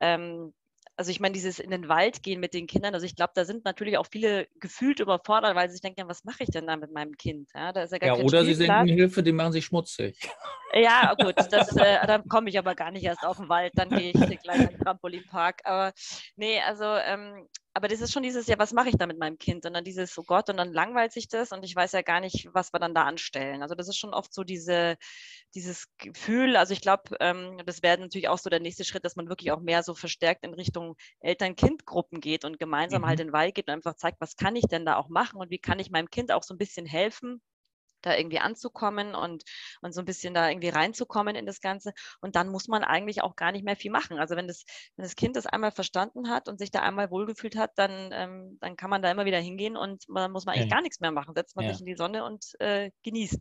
ähm, 0.00 0.54
also 0.96 1.10
ich 1.10 1.20
meine, 1.20 1.32
dieses 1.32 1.58
in 1.58 1.70
den 1.70 1.88
Wald 1.88 2.22
gehen 2.22 2.40
mit 2.40 2.54
den 2.54 2.66
Kindern, 2.66 2.94
also 2.94 3.04
ich 3.04 3.16
glaube, 3.16 3.32
da 3.34 3.44
sind 3.44 3.64
natürlich 3.64 3.98
auch 3.98 4.06
viele 4.10 4.46
gefühlt 4.60 5.00
überfordert, 5.00 5.56
weil 5.56 5.68
sie 5.68 5.74
sich 5.74 5.80
denken, 5.80 6.00
ja, 6.00 6.08
was 6.08 6.24
mache 6.24 6.44
ich 6.44 6.50
denn 6.50 6.66
da 6.66 6.76
mit 6.76 6.92
meinem 6.92 7.16
Kind? 7.16 7.50
Ja, 7.54 7.72
da 7.72 7.82
ist 7.82 7.92
ja, 7.92 7.98
gar 7.98 8.16
ja 8.16 8.24
oder 8.24 8.44
sie 8.44 8.56
denken, 8.56 8.86
Hilfe, 8.86 9.22
die 9.22 9.32
machen 9.32 9.52
sich 9.52 9.64
schmutzig. 9.64 10.18
Ja, 10.72 11.14
gut, 11.14 11.34
das, 11.50 11.76
äh, 11.76 12.06
dann 12.06 12.28
komme 12.28 12.48
ich 12.48 12.58
aber 12.58 12.74
gar 12.74 12.90
nicht 12.90 13.04
erst 13.04 13.24
auf 13.24 13.38
den 13.38 13.48
Wald, 13.48 13.72
dann 13.76 13.90
gehe 13.90 14.10
ich 14.10 14.40
gleich 14.42 14.60
in 14.60 14.68
den 14.68 14.78
Trampolinpark. 14.78 15.60
Aber 15.64 15.92
nee, 16.36 16.60
also 16.60 16.84
ähm, 16.84 17.48
aber 17.76 17.88
das 17.88 18.00
ist 18.00 18.12
schon 18.12 18.22
dieses, 18.22 18.46
ja, 18.46 18.56
was 18.56 18.72
mache 18.72 18.88
ich 18.88 18.96
da 18.96 19.06
mit 19.06 19.18
meinem 19.18 19.36
Kind? 19.36 19.66
Und 19.66 19.74
dann 19.74 19.82
dieses, 19.82 20.16
oh 20.16 20.22
Gott, 20.22 20.48
und 20.48 20.56
dann 20.56 20.72
langweilt 20.72 21.12
sich 21.12 21.26
das 21.26 21.50
und 21.50 21.64
ich 21.64 21.74
weiß 21.74 21.90
ja 21.92 22.02
gar 22.02 22.20
nicht, 22.20 22.48
was 22.52 22.72
wir 22.72 22.78
dann 22.78 22.94
da 22.94 23.02
anstellen. 23.02 23.62
Also 23.62 23.74
das 23.74 23.88
ist 23.88 23.98
schon 23.98 24.14
oft 24.14 24.32
so 24.32 24.44
diese, 24.44 24.96
dieses 25.56 25.88
Gefühl, 25.98 26.56
also 26.56 26.72
ich 26.72 26.80
glaube, 26.80 27.16
ähm, 27.18 27.60
das 27.66 27.82
wäre 27.82 27.98
natürlich 27.98 28.28
auch 28.28 28.38
so 28.38 28.48
der 28.48 28.60
nächste 28.60 28.84
Schritt, 28.84 29.04
dass 29.04 29.16
man 29.16 29.28
wirklich 29.28 29.50
auch 29.50 29.60
mehr 29.60 29.82
so 29.82 29.94
verstärkt 29.94 30.44
in 30.44 30.54
Richtung 30.54 30.94
Eltern-Kind-Gruppen 31.18 32.20
geht 32.20 32.44
und 32.44 32.60
gemeinsam 32.60 33.02
halt 33.02 33.02
mhm. 33.02 33.08
halt 33.08 33.20
in 33.20 33.26
den 33.26 33.32
Wald 33.32 33.54
geht 33.56 33.66
und 33.66 33.74
einfach 33.74 33.96
zeigt, 33.96 34.20
was 34.20 34.36
kann 34.36 34.54
ich 34.54 34.66
denn 34.70 34.86
da 34.86 34.96
auch 34.96 35.08
machen 35.08 35.40
und 35.40 35.50
wie 35.50 35.58
kann 35.58 35.80
ich 35.80 35.90
meinem 35.90 36.10
Kind 36.10 36.30
auch 36.30 36.44
so 36.44 36.54
ein 36.54 36.58
bisschen 36.58 36.86
helfen, 36.86 37.42
da 38.06 38.16
irgendwie 38.16 38.38
anzukommen 38.38 39.14
und, 39.14 39.44
und 39.82 39.92
so 39.92 40.00
ein 40.00 40.04
bisschen 40.04 40.34
da 40.34 40.48
irgendwie 40.48 40.68
reinzukommen 40.68 41.36
in 41.36 41.46
das 41.46 41.60
Ganze. 41.60 41.92
Und 42.20 42.36
dann 42.36 42.48
muss 42.48 42.68
man 42.68 42.84
eigentlich 42.84 43.22
auch 43.22 43.36
gar 43.36 43.52
nicht 43.52 43.64
mehr 43.64 43.76
viel 43.76 43.90
machen. 43.90 44.18
Also 44.18 44.36
wenn 44.36 44.48
das, 44.48 44.64
wenn 44.96 45.04
das 45.04 45.16
Kind 45.16 45.36
das 45.36 45.46
einmal 45.46 45.72
verstanden 45.72 46.28
hat 46.30 46.48
und 46.48 46.58
sich 46.58 46.70
da 46.70 46.80
einmal 46.80 47.10
wohlgefühlt 47.10 47.56
hat, 47.56 47.72
dann, 47.76 48.10
ähm, 48.12 48.58
dann 48.60 48.76
kann 48.76 48.90
man 48.90 49.02
da 49.02 49.10
immer 49.10 49.24
wieder 49.24 49.40
hingehen 49.40 49.76
und 49.76 50.04
dann 50.08 50.32
muss 50.32 50.46
man 50.46 50.54
eigentlich 50.54 50.70
ja. 50.70 50.76
gar 50.76 50.82
nichts 50.82 51.00
mehr 51.00 51.12
machen. 51.12 51.34
Setzt 51.34 51.56
man 51.56 51.64
ja. 51.64 51.72
sich 51.72 51.80
in 51.80 51.86
die 51.86 51.96
Sonne 51.96 52.24
und 52.24 52.44
äh, 52.60 52.90
genießt. 53.02 53.40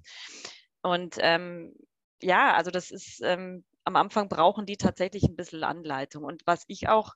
Und 0.81 1.15
ähm, 1.19 1.73
ja, 2.21 2.53
also 2.53 2.71
das 2.71 2.91
ist, 2.91 3.21
ähm, 3.23 3.63
am 3.85 3.95
Anfang 3.95 4.29
brauchen 4.29 4.65
die 4.65 4.77
tatsächlich 4.77 5.23
ein 5.23 5.35
bisschen 5.35 5.63
Anleitung. 5.63 6.23
Und 6.23 6.41
was 6.45 6.63
ich 6.67 6.87
auch 6.87 7.13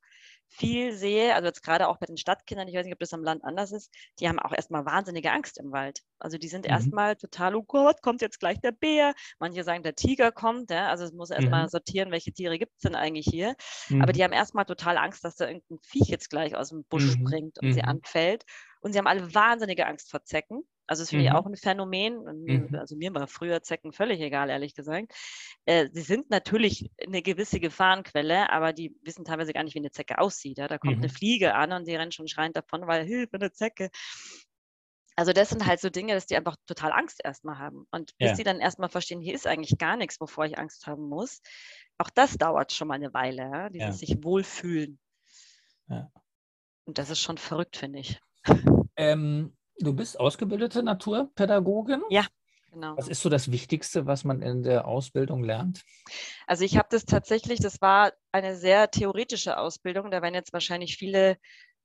viel 0.49 0.93
sehe, 0.93 1.35
also 1.35 1.47
jetzt 1.47 1.63
gerade 1.63 1.87
auch 1.87 1.97
bei 1.97 2.05
den 2.05 2.17
Stadtkindern, 2.17 2.67
ich 2.67 2.75
weiß 2.75 2.85
nicht, 2.85 2.93
ob 2.93 2.99
das 2.99 3.13
am 3.13 3.23
Land 3.23 3.43
anders 3.43 3.71
ist, 3.71 3.93
die 4.19 4.27
haben 4.27 4.39
auch 4.39 4.53
erstmal 4.53 4.85
wahnsinnige 4.85 5.31
Angst 5.31 5.57
im 5.59 5.71
Wald. 5.71 6.01
Also 6.19 6.37
die 6.37 6.47
sind 6.47 6.65
mhm. 6.65 6.71
erstmal 6.71 7.15
total, 7.15 7.55
oh 7.55 7.63
Gott, 7.63 8.01
kommt 8.01 8.21
jetzt 8.21 8.39
gleich 8.39 8.59
der 8.61 8.71
Bär. 8.71 9.13
Manche 9.39 9.63
sagen, 9.63 9.83
der 9.83 9.95
Tiger 9.95 10.31
kommt, 10.31 10.71
ja? 10.71 10.87
also 10.87 11.03
es 11.03 11.13
muss 11.13 11.29
erstmal 11.29 11.63
mhm. 11.63 11.69
sortieren, 11.69 12.11
welche 12.11 12.31
Tiere 12.31 12.57
gibt 12.57 12.73
es 12.75 12.81
denn 12.81 12.95
eigentlich 12.95 13.27
hier. 13.29 13.55
Mhm. 13.89 14.01
Aber 14.01 14.13
die 14.13 14.23
haben 14.23 14.33
erstmal 14.33 14.65
total 14.65 14.97
Angst, 14.97 15.23
dass 15.23 15.35
da 15.35 15.47
irgendein 15.47 15.79
Viech 15.83 16.07
jetzt 16.07 16.29
gleich 16.29 16.55
aus 16.55 16.69
dem 16.69 16.83
Busch 16.85 17.05
mhm. 17.05 17.27
springt 17.27 17.59
und 17.61 17.73
sie 17.73 17.81
mhm. 17.81 17.89
anfällt. 17.89 18.43
Und 18.81 18.93
sie 18.93 18.99
haben 18.99 19.07
alle 19.07 19.33
wahnsinnige 19.33 19.85
Angst 19.85 20.09
vor 20.09 20.23
Zecken. 20.23 20.63
Also 20.87 21.03
das 21.03 21.09
finde 21.09 21.25
mhm. 21.25 21.27
ich 21.27 21.33
auch 21.35 21.45
ein 21.45 21.55
Phänomen. 21.55 22.23
Mhm. 22.23 22.75
Also 22.75 22.95
mir 22.95 23.13
war 23.13 23.27
früher 23.27 23.61
Zecken 23.61 23.91
völlig 23.91 24.21
egal, 24.21 24.49
ehrlich 24.49 24.73
gesagt. 24.73 25.13
Äh, 25.65 25.89
sie 25.91 26.01
sind 26.01 26.29
natürlich 26.29 26.89
eine 27.05 27.21
gewisse 27.21 27.59
Gefahrenquelle, 27.59 28.49
aber 28.49 28.73
die 28.73 28.95
wissen 29.03 29.25
teilweise 29.25 29.53
gar 29.53 29.63
nicht, 29.63 29.75
wie 29.75 29.79
eine 29.79 29.91
Zecke 29.91 30.17
aussieht. 30.17 30.57
Ja? 30.57 30.67
Da 30.67 30.77
kommt 30.77 30.97
mhm. 30.97 31.03
eine 31.03 31.09
Fliege 31.09 31.53
an 31.55 31.73
und 31.73 31.87
die 31.87 31.95
rennen 31.95 32.11
schon 32.11 32.27
schreiend 32.27 32.55
davon, 32.55 32.87
weil 32.87 33.05
Hilfe, 33.05 33.35
eine 33.35 33.51
Zecke. 33.51 33.89
Also 35.17 35.33
das 35.33 35.49
sind 35.49 35.65
halt 35.65 35.79
so 35.81 35.89
Dinge, 35.89 36.13
dass 36.13 36.27
die 36.27 36.37
einfach 36.37 36.55
total 36.67 36.91
Angst 36.91 37.21
erstmal 37.23 37.57
haben. 37.57 37.85
Und 37.91 38.15
bis 38.17 38.29
ja. 38.29 38.35
sie 38.35 38.43
dann 38.43 38.59
erstmal 38.59 38.89
verstehen, 38.89 39.19
hier 39.19 39.33
ist 39.33 39.47
eigentlich 39.47 39.77
gar 39.77 39.97
nichts, 39.97 40.21
wovor 40.21 40.45
ich 40.45 40.57
Angst 40.57 40.85
haben 40.87 41.09
muss, 41.09 41.41
auch 41.97 42.09
das 42.11 42.37
dauert 42.37 42.71
schon 42.71 42.87
mal 42.87 42.93
eine 42.95 43.13
Weile, 43.13 43.41
ja? 43.41 43.69
dieses 43.69 43.87
Ja. 43.87 43.93
sich 43.93 44.23
wohlfühlen. 44.23 44.99
Ja. 45.87 46.11
Und 46.85 46.97
das 46.97 47.09
ist 47.09 47.19
schon 47.19 47.37
verrückt, 47.37 47.77
finde 47.77 47.99
ich. 47.99 48.21
Ähm, 48.95 49.55
du 49.79 49.93
bist 49.93 50.19
ausgebildete 50.19 50.83
Naturpädagogin. 50.83 52.01
Ja. 52.09 52.25
Genau. 52.71 52.97
Was 52.97 53.07
ist 53.07 53.21
so 53.21 53.29
das 53.29 53.51
Wichtigste, 53.51 54.05
was 54.05 54.23
man 54.23 54.41
in 54.41 54.61
der 54.61 54.87
Ausbildung 54.87 55.43
lernt? 55.43 55.83
Also 56.45 56.63
ich 56.63 56.77
habe 56.77 56.87
das 56.91 57.05
tatsächlich, 57.05 57.59
das 57.59 57.81
war 57.81 58.11
eine 58.31 58.55
sehr 58.55 58.91
theoretische 58.91 59.57
Ausbildung. 59.57 60.11
Da 60.11 60.21
werden 60.21 60.35
jetzt 60.35 60.53
wahrscheinlich 60.53 60.97
viele 60.97 61.37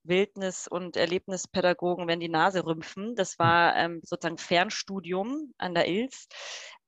Wildnis- 0.05 0.66
und 0.66 0.97
Erlebnispädagogen, 0.97 2.09
wenn 2.09 2.20
die 2.20 2.28
Nase 2.28 2.66
rümpfen. 2.66 3.14
Das 3.14 3.38
war 3.38 3.76
ähm, 3.76 4.01
sozusagen 4.03 4.38
Fernstudium 4.38 5.55
an 5.59 5.74
der 5.74 5.88
ILS, 5.88 6.26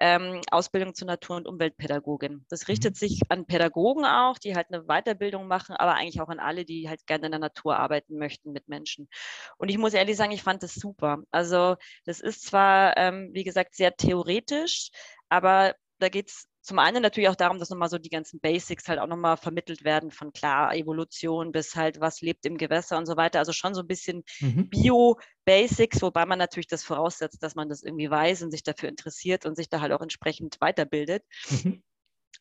ähm, 0.05 0.43
Ausbildung 0.51 0.95
zur 0.95 1.07
Natur- 1.07 1.37
und 1.37 1.49
Umweltpädagogin. 1.49 2.45
Das 2.51 2.69
richtet 2.69 2.95
sich 2.95 3.23
an 3.31 3.47
Pädagogen 3.47 4.05
auch, 4.05 4.37
die 4.37 4.55
halt 4.55 4.67
eine 4.71 4.83
Weiterbildung 4.83 5.47
machen, 5.49 5.75
aber 5.77 5.95
eigentlich 5.95 6.21
auch 6.21 6.29
an 6.29 6.41
alle, 6.41 6.67
die 6.67 6.91
halt 6.91 7.07
gerne 7.07 7.25
in 7.25 7.33
der 7.33 7.41
Natur 7.41 7.79
arbeiten 7.79 8.19
möchten 8.19 8.53
mit 8.53 8.69
Menschen. 8.69 9.09
Und 9.57 9.71
ich 9.71 9.79
muss 9.79 9.95
ehrlich 9.95 10.19
sagen, 10.19 10.33
ich 10.33 10.43
fand 10.43 10.63
das 10.63 10.75
super. 10.75 11.23
Also 11.31 11.77
das 12.05 12.21
ist 12.21 12.45
zwar, 12.45 12.99
ähm, 12.99 13.31
wie 13.33 13.45
gesagt, 13.45 13.75
sehr 13.77 13.97
theoretisch, 13.97 14.91
aber 15.31 15.75
da 15.99 16.11
geht 16.11 16.29
es 16.29 16.49
zum 16.65 16.79
einen 16.79 17.03
natürlich 17.03 17.29
auch 17.29 17.37
darum, 17.37 17.59
dass 17.59 17.71
nochmal 17.71 17.91
so 17.91 17.99
die 17.99 18.09
ganzen 18.09 18.41
Basics 18.41 18.89
halt 18.89 18.99
auch 18.99 19.07
nochmal 19.07 19.37
vermittelt 19.37 19.85
werden, 19.85 20.11
von 20.11 20.33
klar 20.33 20.75
Evolution 20.75 21.53
bis 21.53 21.77
halt, 21.77 22.01
was 22.01 22.23
lebt 22.23 22.47
im 22.47 22.57
Gewässer 22.57 22.97
und 22.99 23.07
so 23.07 23.17
weiter. 23.17 23.39
Also 23.39 23.53
schon 23.53 23.75
so 23.75 23.83
ein 23.83 23.87
bisschen 23.87 24.25
Mhm. 24.41 24.71
Bio-Basics, 24.71 26.03
wobei 26.03 26.27
man 26.27 26.39
natürlich 26.39 26.67
das 26.67 26.83
voraussetzt, 26.83 27.43
dass 27.43 27.55
man 27.55 27.69
das 27.69 27.83
irgendwie 27.83 28.11
weiß 28.11 28.43
und 28.43 28.51
sich 28.51 28.63
dafür 28.63 28.89
interessiert 28.89 29.47
und 29.47 29.57
sich 29.57 29.69
da 29.69 29.81
halt 29.81 29.93
auch 29.93 30.01
entsprechend 30.01 30.57
weiterbildet. 30.61 31.23
Mhm. 31.51 31.83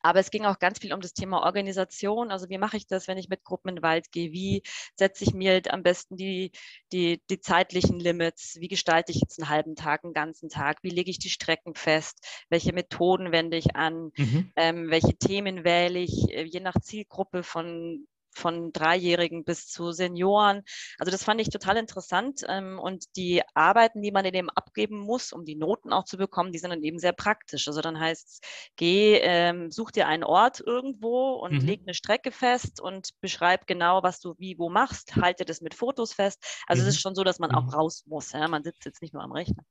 Aber 0.01 0.19
es 0.19 0.31
ging 0.31 0.45
auch 0.45 0.59
ganz 0.59 0.79
viel 0.79 0.93
um 0.93 1.01
das 1.01 1.13
Thema 1.13 1.43
Organisation. 1.43 2.31
Also 2.31 2.49
wie 2.49 2.57
mache 2.57 2.77
ich 2.77 2.87
das, 2.87 3.07
wenn 3.07 3.17
ich 3.17 3.29
mit 3.29 3.43
Gruppen 3.43 3.69
in 3.69 3.75
den 3.77 3.83
Wald 3.83 4.11
gehe? 4.11 4.31
Wie 4.31 4.63
setze 4.95 5.23
ich 5.23 5.33
mir 5.33 5.61
am 5.69 5.83
besten 5.83 6.15
die, 6.17 6.51
die, 6.91 7.21
die 7.29 7.39
zeitlichen 7.39 7.99
Limits? 7.99 8.57
Wie 8.59 8.67
gestalte 8.67 9.11
ich 9.11 9.21
jetzt 9.21 9.39
einen 9.39 9.49
halben 9.49 9.75
Tag, 9.75 10.03
einen 10.03 10.13
ganzen 10.13 10.49
Tag? 10.49 10.79
Wie 10.81 10.89
lege 10.89 11.11
ich 11.11 11.19
die 11.19 11.29
Strecken 11.29 11.75
fest? 11.75 12.25
Welche 12.49 12.73
Methoden 12.73 13.31
wende 13.31 13.57
ich 13.57 13.75
an? 13.75 14.11
Mhm. 14.17 14.51
Ähm, 14.55 14.89
welche 14.89 15.15
Themen 15.15 15.63
wähle 15.63 15.99
ich, 15.99 16.29
äh, 16.29 16.43
je 16.43 16.59
nach 16.59 16.75
Zielgruppe 16.81 17.43
von 17.43 18.07
von 18.35 18.71
Dreijährigen 18.73 19.43
bis 19.43 19.67
zu 19.67 19.91
Senioren. 19.91 20.63
Also 20.99 21.11
das 21.11 21.23
fand 21.23 21.41
ich 21.41 21.49
total 21.49 21.77
interessant. 21.77 22.41
Ähm, 22.47 22.79
und 22.79 23.15
die 23.15 23.41
Arbeiten, 23.53 24.01
die 24.01 24.11
man 24.11 24.25
in 24.25 24.33
dem 24.33 24.49
abgeben 24.49 24.99
muss, 24.99 25.31
um 25.33 25.45
die 25.45 25.55
Noten 25.55 25.93
auch 25.93 26.05
zu 26.05 26.17
bekommen, 26.17 26.51
die 26.51 26.59
sind 26.59 26.71
dann 26.71 26.83
eben 26.83 26.99
sehr 26.99 27.13
praktisch. 27.13 27.67
Also 27.67 27.81
dann 27.81 27.99
heißt 27.99 28.27
es, 28.27 28.39
geh, 28.75 29.17
ähm, 29.21 29.71
such 29.71 29.91
dir 29.91 30.07
einen 30.07 30.23
Ort 30.23 30.61
irgendwo 30.65 31.33
und 31.33 31.61
Mhm. 31.61 31.67
leg 31.67 31.81
eine 31.83 31.93
Strecke 31.93 32.31
fest 32.31 32.81
und 32.81 33.09
beschreib 33.21 33.67
genau, 33.67 34.03
was 34.03 34.19
du 34.19 34.35
wie 34.37 34.57
wo 34.57 34.69
machst, 34.69 35.15
halte 35.17 35.45
das 35.45 35.61
mit 35.61 35.73
Fotos 35.73 36.13
fest. 36.13 36.43
Also 36.67 36.81
es 36.83 36.89
Mhm. 36.89 36.89
ist 36.89 37.01
schon 37.01 37.15
so, 37.15 37.23
dass 37.23 37.39
man 37.39 37.51
Mhm. 37.51 37.55
auch 37.55 37.73
raus 37.73 38.03
muss. 38.07 38.31
Ja? 38.31 38.47
Man 38.47 38.63
sitzt 38.63 38.85
jetzt 38.85 39.01
nicht 39.01 39.13
nur 39.13 39.23
am 39.23 39.31
Rechner. 39.31 39.63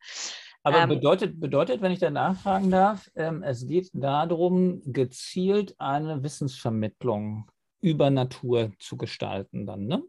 Aber 0.62 0.82
Ähm, 0.82 0.88
bedeutet, 0.88 1.40
bedeutet, 1.40 1.80
wenn 1.80 1.92
ich 1.92 1.98
da 1.98 2.10
nachfragen 2.10 2.70
darf, 2.70 3.10
ähm, 3.16 3.42
es 3.42 3.66
geht 3.66 3.90
darum, 3.92 4.80
gezielt 4.84 5.74
eine 5.80 6.22
Wissensvermittlung 6.22 7.50
über 7.82 8.10
Natur 8.10 8.72
zu 8.78 8.96
gestalten 8.96 9.66
dann, 9.66 9.86
ne? 9.86 10.02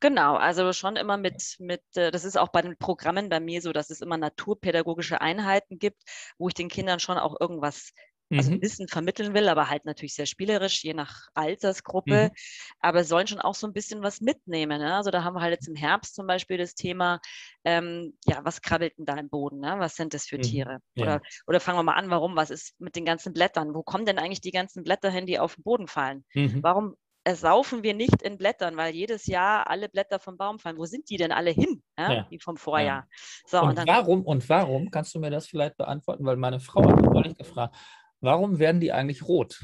Genau, 0.00 0.36
also 0.36 0.72
schon 0.72 0.96
immer 0.96 1.18
mit, 1.18 1.56
mit, 1.58 1.82
äh, 1.94 2.10
das 2.10 2.24
ist 2.24 2.38
auch 2.38 2.48
bei 2.48 2.62
den 2.62 2.78
Programmen 2.78 3.28
bei 3.28 3.38
mir 3.38 3.60
so, 3.60 3.72
dass 3.72 3.90
es 3.90 4.00
immer 4.00 4.16
naturpädagogische 4.16 5.20
Einheiten 5.20 5.78
gibt, 5.78 6.02
wo 6.38 6.48
ich 6.48 6.54
den 6.54 6.68
Kindern 6.70 7.00
schon 7.00 7.18
auch 7.18 7.38
irgendwas, 7.38 7.92
also 8.34 8.50
Mhm. 8.50 8.60
Wissen 8.60 8.88
vermitteln 8.88 9.34
will, 9.34 9.48
aber 9.48 9.68
halt 9.68 9.84
natürlich 9.84 10.14
sehr 10.14 10.24
spielerisch, 10.24 10.82
je 10.84 10.94
nach 10.94 11.28
Altersgruppe. 11.34 12.30
Mhm. 12.30 12.36
Aber 12.78 13.04
sollen 13.04 13.26
schon 13.26 13.40
auch 13.40 13.54
so 13.54 13.66
ein 13.66 13.74
bisschen 13.74 14.02
was 14.02 14.22
mitnehmen. 14.22 14.78
Ne? 14.80 14.94
Also 14.94 15.10
da 15.10 15.22
haben 15.24 15.34
wir 15.34 15.42
halt 15.42 15.52
jetzt 15.52 15.68
im 15.68 15.74
Herbst 15.74 16.14
zum 16.14 16.26
Beispiel 16.26 16.56
das 16.56 16.74
Thema, 16.74 17.20
ähm, 17.64 18.16
ja, 18.24 18.42
was 18.44 18.62
krabbelt 18.62 18.96
denn 18.96 19.04
da 19.04 19.16
im 19.16 19.28
Boden? 19.28 19.58
Ne? 19.60 19.74
Was 19.78 19.96
sind 19.96 20.14
das 20.14 20.24
für 20.26 20.38
Mhm. 20.38 20.40
Tiere? 20.40 20.78
Ja. 20.94 21.10
Oder, 21.10 21.20
oder 21.46 21.60
fangen 21.60 21.78
wir 21.78 21.82
mal 21.82 21.94
an, 21.96 22.08
warum? 22.08 22.36
Was 22.36 22.48
ist 22.50 22.80
mit 22.80 22.96
den 22.96 23.04
ganzen 23.04 23.34
Blättern? 23.34 23.74
Wo 23.74 23.82
kommen 23.82 24.06
denn 24.06 24.18
eigentlich 24.18 24.40
die 24.40 24.52
ganzen 24.52 24.82
Blätter 24.84 25.10
hin, 25.10 25.26
die 25.26 25.38
auf 25.38 25.56
den 25.56 25.64
Boden 25.64 25.88
fallen? 25.88 26.24
Mhm. 26.34 26.62
Warum 26.62 26.94
ersaufen 27.24 27.82
wir 27.82 27.94
nicht 27.94 28.22
in 28.22 28.38
Blättern, 28.38 28.76
weil 28.76 28.94
jedes 28.94 29.26
Jahr 29.26 29.68
alle 29.68 29.88
Blätter 29.88 30.18
vom 30.18 30.36
Baum 30.36 30.58
fallen? 30.58 30.78
Wo 30.78 30.86
sind 30.86 31.08
die 31.10 31.16
denn 31.16 31.32
alle 31.32 31.50
hin, 31.50 31.82
ja? 31.98 32.12
Ja. 32.12 32.22
die 32.30 32.38
vom 32.38 32.56
Vorjahr? 32.56 33.06
So, 33.46 33.60
Und 33.60 33.78
und 33.78 33.86
warum, 33.86 34.22
und 34.24 34.48
warum, 34.48 34.90
kannst 34.90 35.14
du 35.14 35.20
mir 35.20 35.30
das 35.30 35.46
vielleicht 35.46 35.76
beantworten? 35.76 36.24
Weil 36.24 36.36
meine 36.36 36.60
Frau 36.60 36.82
hat 36.88 37.00
mich 37.00 37.10
neulich 37.10 37.36
gefragt, 37.36 37.76
warum 38.20 38.58
werden 38.58 38.80
die 38.80 38.92
eigentlich 38.92 39.22
rot? 39.22 39.60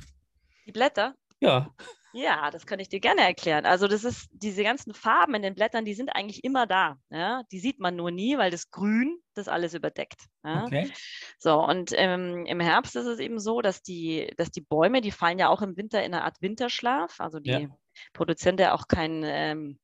die 0.66 0.72
Blätter, 0.72 1.14
Ja. 1.40 1.72
Ja, 2.18 2.50
das 2.50 2.64
kann 2.64 2.80
ich 2.80 2.88
dir 2.88 2.98
gerne 2.98 3.20
erklären. 3.20 3.66
Also 3.66 3.88
das 3.88 4.02
ist, 4.02 4.28
diese 4.32 4.62
ganzen 4.62 4.94
Farben 4.94 5.34
in 5.34 5.42
den 5.42 5.54
Blättern, 5.54 5.84
die 5.84 5.92
sind 5.92 6.08
eigentlich 6.08 6.44
immer 6.44 6.66
da. 6.66 6.96
Ja? 7.10 7.42
Die 7.52 7.58
sieht 7.58 7.78
man 7.78 7.94
nur 7.94 8.10
nie, 8.10 8.38
weil 8.38 8.50
das 8.50 8.70
Grün 8.70 9.18
das 9.34 9.48
alles 9.48 9.74
überdeckt. 9.74 10.22
Ja? 10.42 10.64
Okay. 10.64 10.90
So, 11.38 11.62
und 11.62 11.92
ähm, 11.94 12.46
im 12.46 12.60
Herbst 12.60 12.96
ist 12.96 13.04
es 13.04 13.18
eben 13.18 13.38
so, 13.38 13.60
dass 13.60 13.82
die, 13.82 14.32
dass 14.38 14.50
die 14.50 14.62
Bäume, 14.62 15.02
die 15.02 15.10
fallen 15.10 15.38
ja 15.38 15.50
auch 15.50 15.60
im 15.60 15.76
Winter 15.76 16.02
in 16.02 16.14
eine 16.14 16.24
Art 16.24 16.40
Winterschlaf. 16.40 17.20
Also 17.20 17.38
die 17.38 17.50
Ja. 17.50 17.68
produzieren 18.14 18.56
ja 18.56 18.72
auch 18.72 18.88
keinen, 18.88 19.22
ähm, 19.22 19.78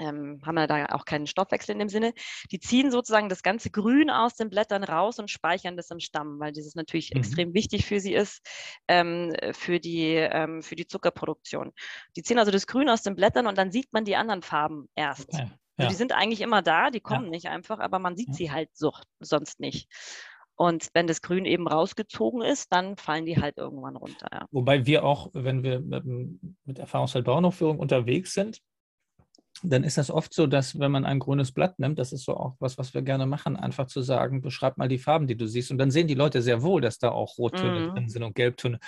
ähm, 0.00 0.40
haben 0.44 0.56
ja 0.58 0.66
da 0.66 0.86
auch 0.86 1.04
keinen 1.04 1.26
Stoffwechsel 1.26 1.72
in 1.72 1.78
dem 1.78 1.88
Sinne. 1.88 2.12
Die 2.50 2.58
ziehen 2.58 2.90
sozusagen 2.90 3.28
das 3.28 3.42
ganze 3.42 3.70
Grün 3.70 4.10
aus 4.10 4.34
den 4.34 4.50
Blättern 4.50 4.82
raus 4.84 5.18
und 5.18 5.30
speichern 5.30 5.76
das 5.76 5.90
im 5.90 6.00
Stamm, 6.00 6.40
weil 6.40 6.52
dieses 6.52 6.74
natürlich 6.74 7.10
Mhm. 7.14 7.18
extrem 7.20 7.54
wichtig 7.54 7.86
für 7.86 8.00
sie 8.00 8.14
ist, 8.14 8.40
ähm, 8.88 9.32
für, 9.52 9.78
die, 9.78 10.14
ähm, 10.14 10.62
für 10.62 10.74
die 10.76 10.86
Zuckerproduktion. 10.86 11.72
Die 12.16 12.22
ziehen 12.22 12.38
also 12.38 12.50
das 12.50 12.66
Grün 12.66 12.88
aus 12.88 13.02
den 13.02 13.14
Blättern 13.14 13.46
und 13.46 13.56
dann 13.58 13.70
sieht 13.70 13.92
man 13.92 14.04
die 14.04 14.16
anderen 14.16 14.42
Farben 14.42 14.88
erst. 14.96 15.28
okay. 15.32 15.42
Also 15.76 15.86
Ja. 15.86 15.88
die 15.88 15.94
sind 15.94 16.12
eigentlich 16.12 16.40
immer 16.42 16.60
da, 16.62 16.90
die 16.90 17.00
kommen 17.00 17.30
nicht 17.30 17.46
einfach, 17.48 17.78
aber 17.78 17.98
man 17.98 18.16
sieht 18.16 18.28
Ja. 18.28 18.34
sie 18.34 18.50
halt 18.50 18.68
so, 18.74 18.92
sonst 19.20 19.60
nicht. 19.60 19.88
Und 20.54 20.88
wenn 20.92 21.06
das 21.06 21.22
Grün 21.22 21.46
eben 21.46 21.66
rausgezogen 21.66 22.42
ist, 22.42 22.70
dann 22.70 22.98
fallen 22.98 23.24
die 23.24 23.40
halt 23.40 23.56
irgendwann 23.56 23.96
runter. 23.96 24.28
Ja. 24.30 24.46
Wobei 24.50 24.84
wir 24.84 25.04
auch, 25.04 25.30
wenn 25.32 25.62
wir 25.62 25.80
mit, 25.80 26.04
mit 26.66 26.78
Erfahrungsfeld 26.78 27.24
Bauernaufführung 27.24 27.78
unterwegs 27.78 28.34
sind, 28.34 28.60
dann 29.62 29.84
ist 29.84 29.98
das 29.98 30.10
oft 30.10 30.32
so, 30.32 30.46
dass 30.46 30.78
wenn 30.78 30.90
man 30.90 31.04
ein 31.04 31.18
grünes 31.18 31.52
Blatt 31.52 31.78
nimmt, 31.78 31.98
das 31.98 32.12
ist 32.12 32.24
so 32.24 32.36
auch 32.36 32.56
was, 32.60 32.78
was 32.78 32.94
wir 32.94 33.02
gerne 33.02 33.26
machen, 33.26 33.56
einfach 33.56 33.86
zu 33.86 34.00
sagen, 34.02 34.40
beschreib 34.40 34.78
mal 34.78 34.88
die 34.88 34.98
Farben, 34.98 35.26
die 35.26 35.36
du 35.36 35.46
siehst. 35.46 35.70
Und 35.70 35.78
dann 35.78 35.90
sehen 35.90 36.06
die 36.08 36.14
Leute 36.14 36.40
sehr 36.42 36.62
wohl, 36.62 36.80
dass 36.80 36.98
da 36.98 37.10
auch 37.10 37.36
Rottöne 37.38 37.80
Mhm. 37.88 37.92
drin 37.92 38.08
sind 38.08 38.22
und 38.22 38.34
Gelbtöne. 38.34 38.78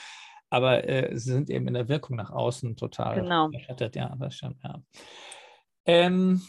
Aber 0.50 0.86
äh, 0.88 1.16
sie 1.16 1.32
sind 1.32 1.50
eben 1.50 1.66
in 1.68 1.74
der 1.74 1.88
Wirkung 1.88 2.16
nach 2.16 2.30
außen 2.30 2.76
total 2.76 3.22
Genau. 3.22 3.50
verschattet. 3.50 3.96
Ja, 3.96 4.14
das 4.18 4.34
stimmt, 4.34 4.62
ja. 4.62 4.80
Ähm, 5.86 6.42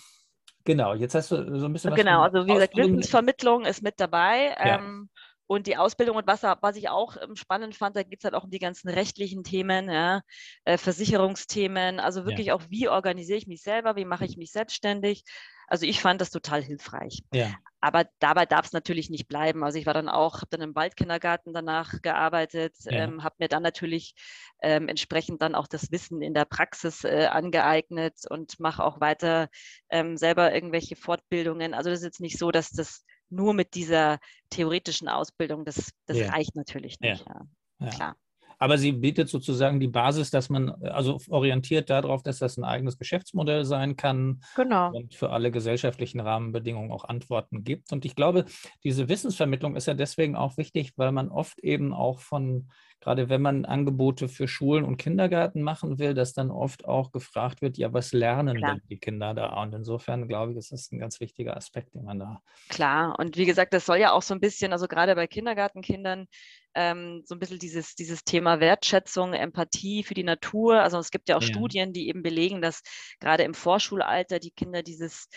genau, 0.63 0.93
jetzt 0.93 1.15
hast 1.15 1.31
du 1.31 1.59
so 1.59 1.65
ein 1.65 1.73
bisschen 1.73 1.91
was 1.91 1.99
Genau, 1.99 2.21
also 2.21 2.45
wie 2.45 2.53
gesagt, 2.53 2.75
Wissensvermittlung 2.77 3.65
ist 3.65 3.81
mit 3.81 3.99
dabei. 3.99 4.55
Ja. 4.59 4.79
Ähm, 4.79 5.09
und 5.53 5.67
die 5.67 5.77
Ausbildung 5.77 6.17
und 6.17 6.27
was, 6.27 6.43
was 6.43 6.75
ich 6.75 6.89
auch 6.89 7.17
ähm, 7.21 7.35
spannend 7.35 7.75
fand, 7.75 7.95
da 7.95 8.03
geht 8.03 8.19
es 8.19 8.23
halt 8.25 8.35
auch 8.35 8.43
um 8.45 8.51
die 8.51 8.59
ganzen 8.59 8.89
rechtlichen 8.89 9.43
Themen, 9.43 9.89
ja, 9.89 10.21
äh, 10.65 10.77
Versicherungsthemen, 10.77 11.99
also 11.99 12.25
wirklich 12.25 12.51
auch, 12.51 12.63
wie 12.69 12.89
organisiere 12.89 13.37
ich 13.37 13.47
mich 13.47 13.61
selber, 13.63 13.95
wie 13.95 14.05
mache 14.05 14.25
ich 14.25 14.37
mich 14.37 14.51
selbstständig. 14.51 15.23
Also 15.67 15.85
ich 15.85 16.01
fand 16.01 16.21
das 16.21 16.29
total 16.31 16.61
hilfreich. 16.63 17.23
Ja, 17.31 17.57
Aber 17.81 18.05
dabei 18.19 18.45
darf 18.45 18.65
es 18.67 18.71
natürlich 18.73 19.09
nicht 19.09 19.27
bleiben. 19.27 19.63
Also 19.63 19.77
ich 19.77 19.85
war 19.85 19.93
dann 19.93 20.07
auch, 20.07 20.35
habe 20.37 20.47
dann 20.51 20.61
im 20.61 20.75
Waldkindergarten 20.75 21.53
danach 21.53 22.01
gearbeitet, 22.01 22.75
Ja. 22.85 23.03
ähm, 23.03 23.23
habe 23.23 23.35
mir 23.39 23.49
dann 23.49 23.63
natürlich 23.63 24.15
ähm, 24.61 24.87
entsprechend 24.87 25.41
dann 25.41 25.53
auch 25.55 25.67
das 25.67 25.91
Wissen 25.91 26.21
in 26.21 26.33
der 26.33 26.45
Praxis 26.45 27.03
äh, 27.03 27.27
angeeignet 27.29 28.19
und 28.29 28.59
mache 28.59 28.83
auch 28.83 29.01
weiter 29.01 29.49
ähm, 29.89 30.15
selber 30.15 30.53
irgendwelche 30.53 30.95
Fortbildungen. 30.95 31.73
Also 31.73 31.89
das 31.89 31.99
ist 31.99 32.05
jetzt 32.05 32.21
nicht 32.21 32.37
so, 32.39 32.51
dass 32.51 32.69
das 32.71 33.03
nur 33.33 33.53
mit 33.53 33.73
dieser 33.75 34.19
theoretischen 34.49 35.07
Ausbildung, 35.09 35.65
das, 35.65 35.91
das 36.05 36.17
Ja. 36.17 36.29
reicht 36.31 36.55
natürlich 36.55 36.99
nicht. 36.99 37.25
Ja. 37.27 37.41
ja. 37.79 37.89
Klar. 37.89 38.15
Aber 38.59 38.77
sie 38.77 38.91
bietet 38.91 39.29
sozusagen 39.29 39.79
die 39.79 39.87
Basis, 39.87 40.31
dass 40.31 40.49
man, 40.49 40.69
also 40.83 41.19
orientiert 41.29 41.89
darauf, 41.89 42.23
dass 42.23 42.39
das 42.39 42.57
ein 42.57 42.63
eigenes 42.63 42.97
Geschäftsmodell 42.97 43.65
sein 43.65 43.95
kann 43.95 44.41
Genau. 44.55 44.91
und 44.91 45.15
für 45.15 45.29
alle 45.31 45.51
gesellschaftlichen 45.51 46.19
Rahmenbedingungen 46.19 46.91
auch 46.91 47.05
Antworten 47.05 47.63
gibt. 47.63 47.91
Und 47.91 48.05
ich 48.05 48.15
glaube, 48.15 48.45
diese 48.83 49.09
Wissensvermittlung 49.09 49.75
ist 49.75 49.87
ja 49.87 49.93
deswegen 49.93 50.35
auch 50.35 50.57
wichtig, 50.57 50.93
weil 50.97 51.11
man 51.11 51.29
oft 51.29 51.59
eben 51.59 51.93
auch 51.93 52.19
von, 52.19 52.69
gerade 53.01 53.29
wenn 53.29 53.41
man 53.41 53.65
Angebote 53.65 54.27
für 54.29 54.47
Schulen 54.47 54.85
und 54.85 54.97
Kindergarten 54.97 55.61
machen 55.61 55.99
will, 55.99 56.13
dass 56.13 56.33
dann 56.33 56.51
oft 56.51 56.85
auch 56.85 57.11
gefragt 57.11 57.61
wird, 57.61 57.77
ja, 57.77 57.91
was 57.93 58.13
lernen 58.13 58.57
Klar. 58.57 58.75
denn 58.75 58.81
die 58.89 58.97
Kinder 58.97 59.33
da? 59.33 59.61
Und 59.61 59.73
insofern 59.73 60.27
glaube 60.27 60.51
ich, 60.51 60.57
ist 60.57 60.71
das 60.71 60.91
ein 60.91 60.99
ganz 60.99 61.19
wichtiger 61.19 61.57
Aspekt, 61.57 61.95
den 61.95 62.03
man 62.05 62.19
da. 62.19 62.41
Klar, 62.69 63.17
und 63.19 63.37
wie 63.37 63.45
gesagt, 63.45 63.73
das 63.73 63.85
soll 63.85 63.97
ja 63.97 64.11
auch 64.11 64.21
so 64.21 64.33
ein 64.33 64.39
bisschen, 64.39 64.71
also 64.71 64.87
gerade 64.87 65.15
bei 65.15 65.27
Kindergartenkindern, 65.27 66.27
ähm, 66.75 67.23
so 67.25 67.35
ein 67.35 67.39
bisschen 67.39 67.59
dieses, 67.59 67.95
dieses 67.95 68.23
Thema 68.23 68.59
Wertschätzung, 68.59 69.33
Empathie 69.33 70.03
für 70.03 70.13
die 70.13 70.23
Natur. 70.23 70.81
Also 70.81 70.97
es 70.99 71.11
gibt 71.11 71.29
ja 71.29 71.37
auch 71.37 71.41
Ja. 71.41 71.47
Studien, 71.47 71.93
die 71.93 72.07
eben 72.09 72.23
belegen, 72.23 72.61
dass 72.61 72.81
gerade 73.19 73.43
im 73.43 73.53
Vorschulalter 73.53 74.39
die 74.39 74.51
Kinder 74.51 74.83
dieses, 74.83 75.27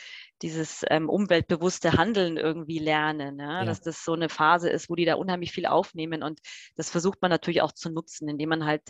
dieses 0.42 0.84
ähm, 0.90 1.08
umweltbewusste 1.08 1.92
Handeln 1.94 2.36
irgendwie 2.36 2.78
lernen. 2.78 3.38
Ja? 3.38 3.60
Ja. 3.60 3.64
Dass 3.64 3.80
das 3.80 4.04
so 4.04 4.12
eine 4.12 4.28
Phase 4.28 4.68
ist, 4.68 4.90
wo 4.90 4.94
die 4.94 5.04
da 5.04 5.14
unheimlich 5.14 5.52
viel 5.52 5.66
aufnehmen. 5.66 6.22
Und 6.22 6.40
das 6.76 6.90
versucht 6.90 7.22
man 7.22 7.30
natürlich 7.30 7.62
auch 7.62 7.72
zu 7.72 7.90
nutzen, 7.90 8.28
indem 8.28 8.50
man 8.50 8.64
halt 8.64 8.82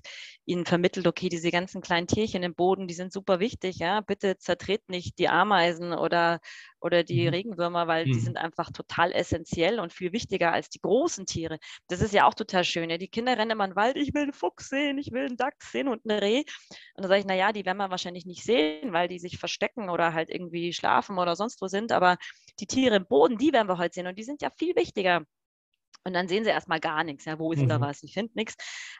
ihnen 0.44 0.66
vermittelt, 0.66 1.06
okay, 1.06 1.28
diese 1.28 1.50
ganzen 1.50 1.80
kleinen 1.80 2.06
Tierchen 2.06 2.42
im 2.42 2.54
Boden, 2.54 2.88
die 2.88 2.94
sind 2.94 3.12
super 3.12 3.38
wichtig. 3.38 3.76
Ja? 3.76 4.00
Bitte 4.00 4.38
zertret 4.38 4.88
nicht 4.88 5.18
die 5.18 5.28
Ameisen 5.28 5.92
oder, 5.92 6.40
oder 6.80 7.04
die 7.04 7.22
mhm. 7.22 7.28
Regenwürmer, 7.28 7.86
weil 7.86 8.06
mhm. 8.06 8.12
die 8.12 8.20
sind 8.20 8.36
einfach 8.36 8.70
total 8.72 9.12
essentiell 9.12 9.78
und 9.78 9.92
viel 9.92 10.12
wichtiger 10.12 10.52
als 10.52 10.68
die 10.68 10.80
großen 10.80 11.26
Tiere. 11.26 11.58
Das 11.88 12.00
ist 12.00 12.12
ja 12.12 12.26
auch 12.26 12.34
total 12.34 12.64
schön. 12.64 12.90
Ja? 12.90 12.98
Die 12.98 13.08
Kinder 13.08 13.38
rennen 13.38 13.52
immer 13.52 13.64
in 13.64 13.70
den 13.70 13.76
Wald, 13.76 13.96
ich 13.96 14.14
will 14.14 14.22
einen 14.22 14.32
Fuchs 14.32 14.68
sehen, 14.68 14.98
ich 14.98 15.12
will 15.12 15.26
einen 15.26 15.36
Dachs 15.36 15.70
sehen 15.70 15.88
und 15.88 16.02
eine 16.04 16.20
Reh. 16.20 16.42
Und 16.94 17.04
dann 17.04 17.08
sage 17.08 17.20
ich, 17.20 17.26
naja, 17.26 17.52
die 17.52 17.64
werden 17.64 17.78
wir 17.78 17.90
wahrscheinlich 17.90 18.26
nicht 18.26 18.42
sehen, 18.42 18.92
weil 18.92 19.06
die 19.06 19.18
sich 19.18 19.38
verstecken 19.38 19.90
oder 19.90 20.12
halt 20.12 20.30
irgendwie 20.30 20.72
schlafen 20.72 21.18
oder 21.18 21.35
sonst 21.36 21.60
wo 21.62 21.68
sind. 21.68 21.92
Aber 21.92 22.16
die 22.60 22.66
Tiere 22.66 22.96
im 22.96 23.06
Boden, 23.06 23.38
die 23.38 23.52
werden 23.52 23.68
wir 23.68 23.78
heute 23.78 23.94
sehen. 23.94 24.06
Und 24.06 24.18
die 24.18 24.24
sind 24.24 24.42
ja 24.42 24.50
viel 24.50 24.74
wichtiger. 24.76 25.22
Und 26.04 26.12
dann 26.12 26.28
sehen 26.28 26.44
sie 26.44 26.50
erstmal 26.50 26.80
gar 26.80 27.02
nichts. 27.04 27.24
Ja, 27.24 27.38
wo 27.38 27.52
ist 27.52 27.62
mhm. 27.62 27.68
da 27.68 27.80
was? 27.80 28.02
Ich 28.02 28.14
finde 28.14 28.32
nichts. 28.34 28.54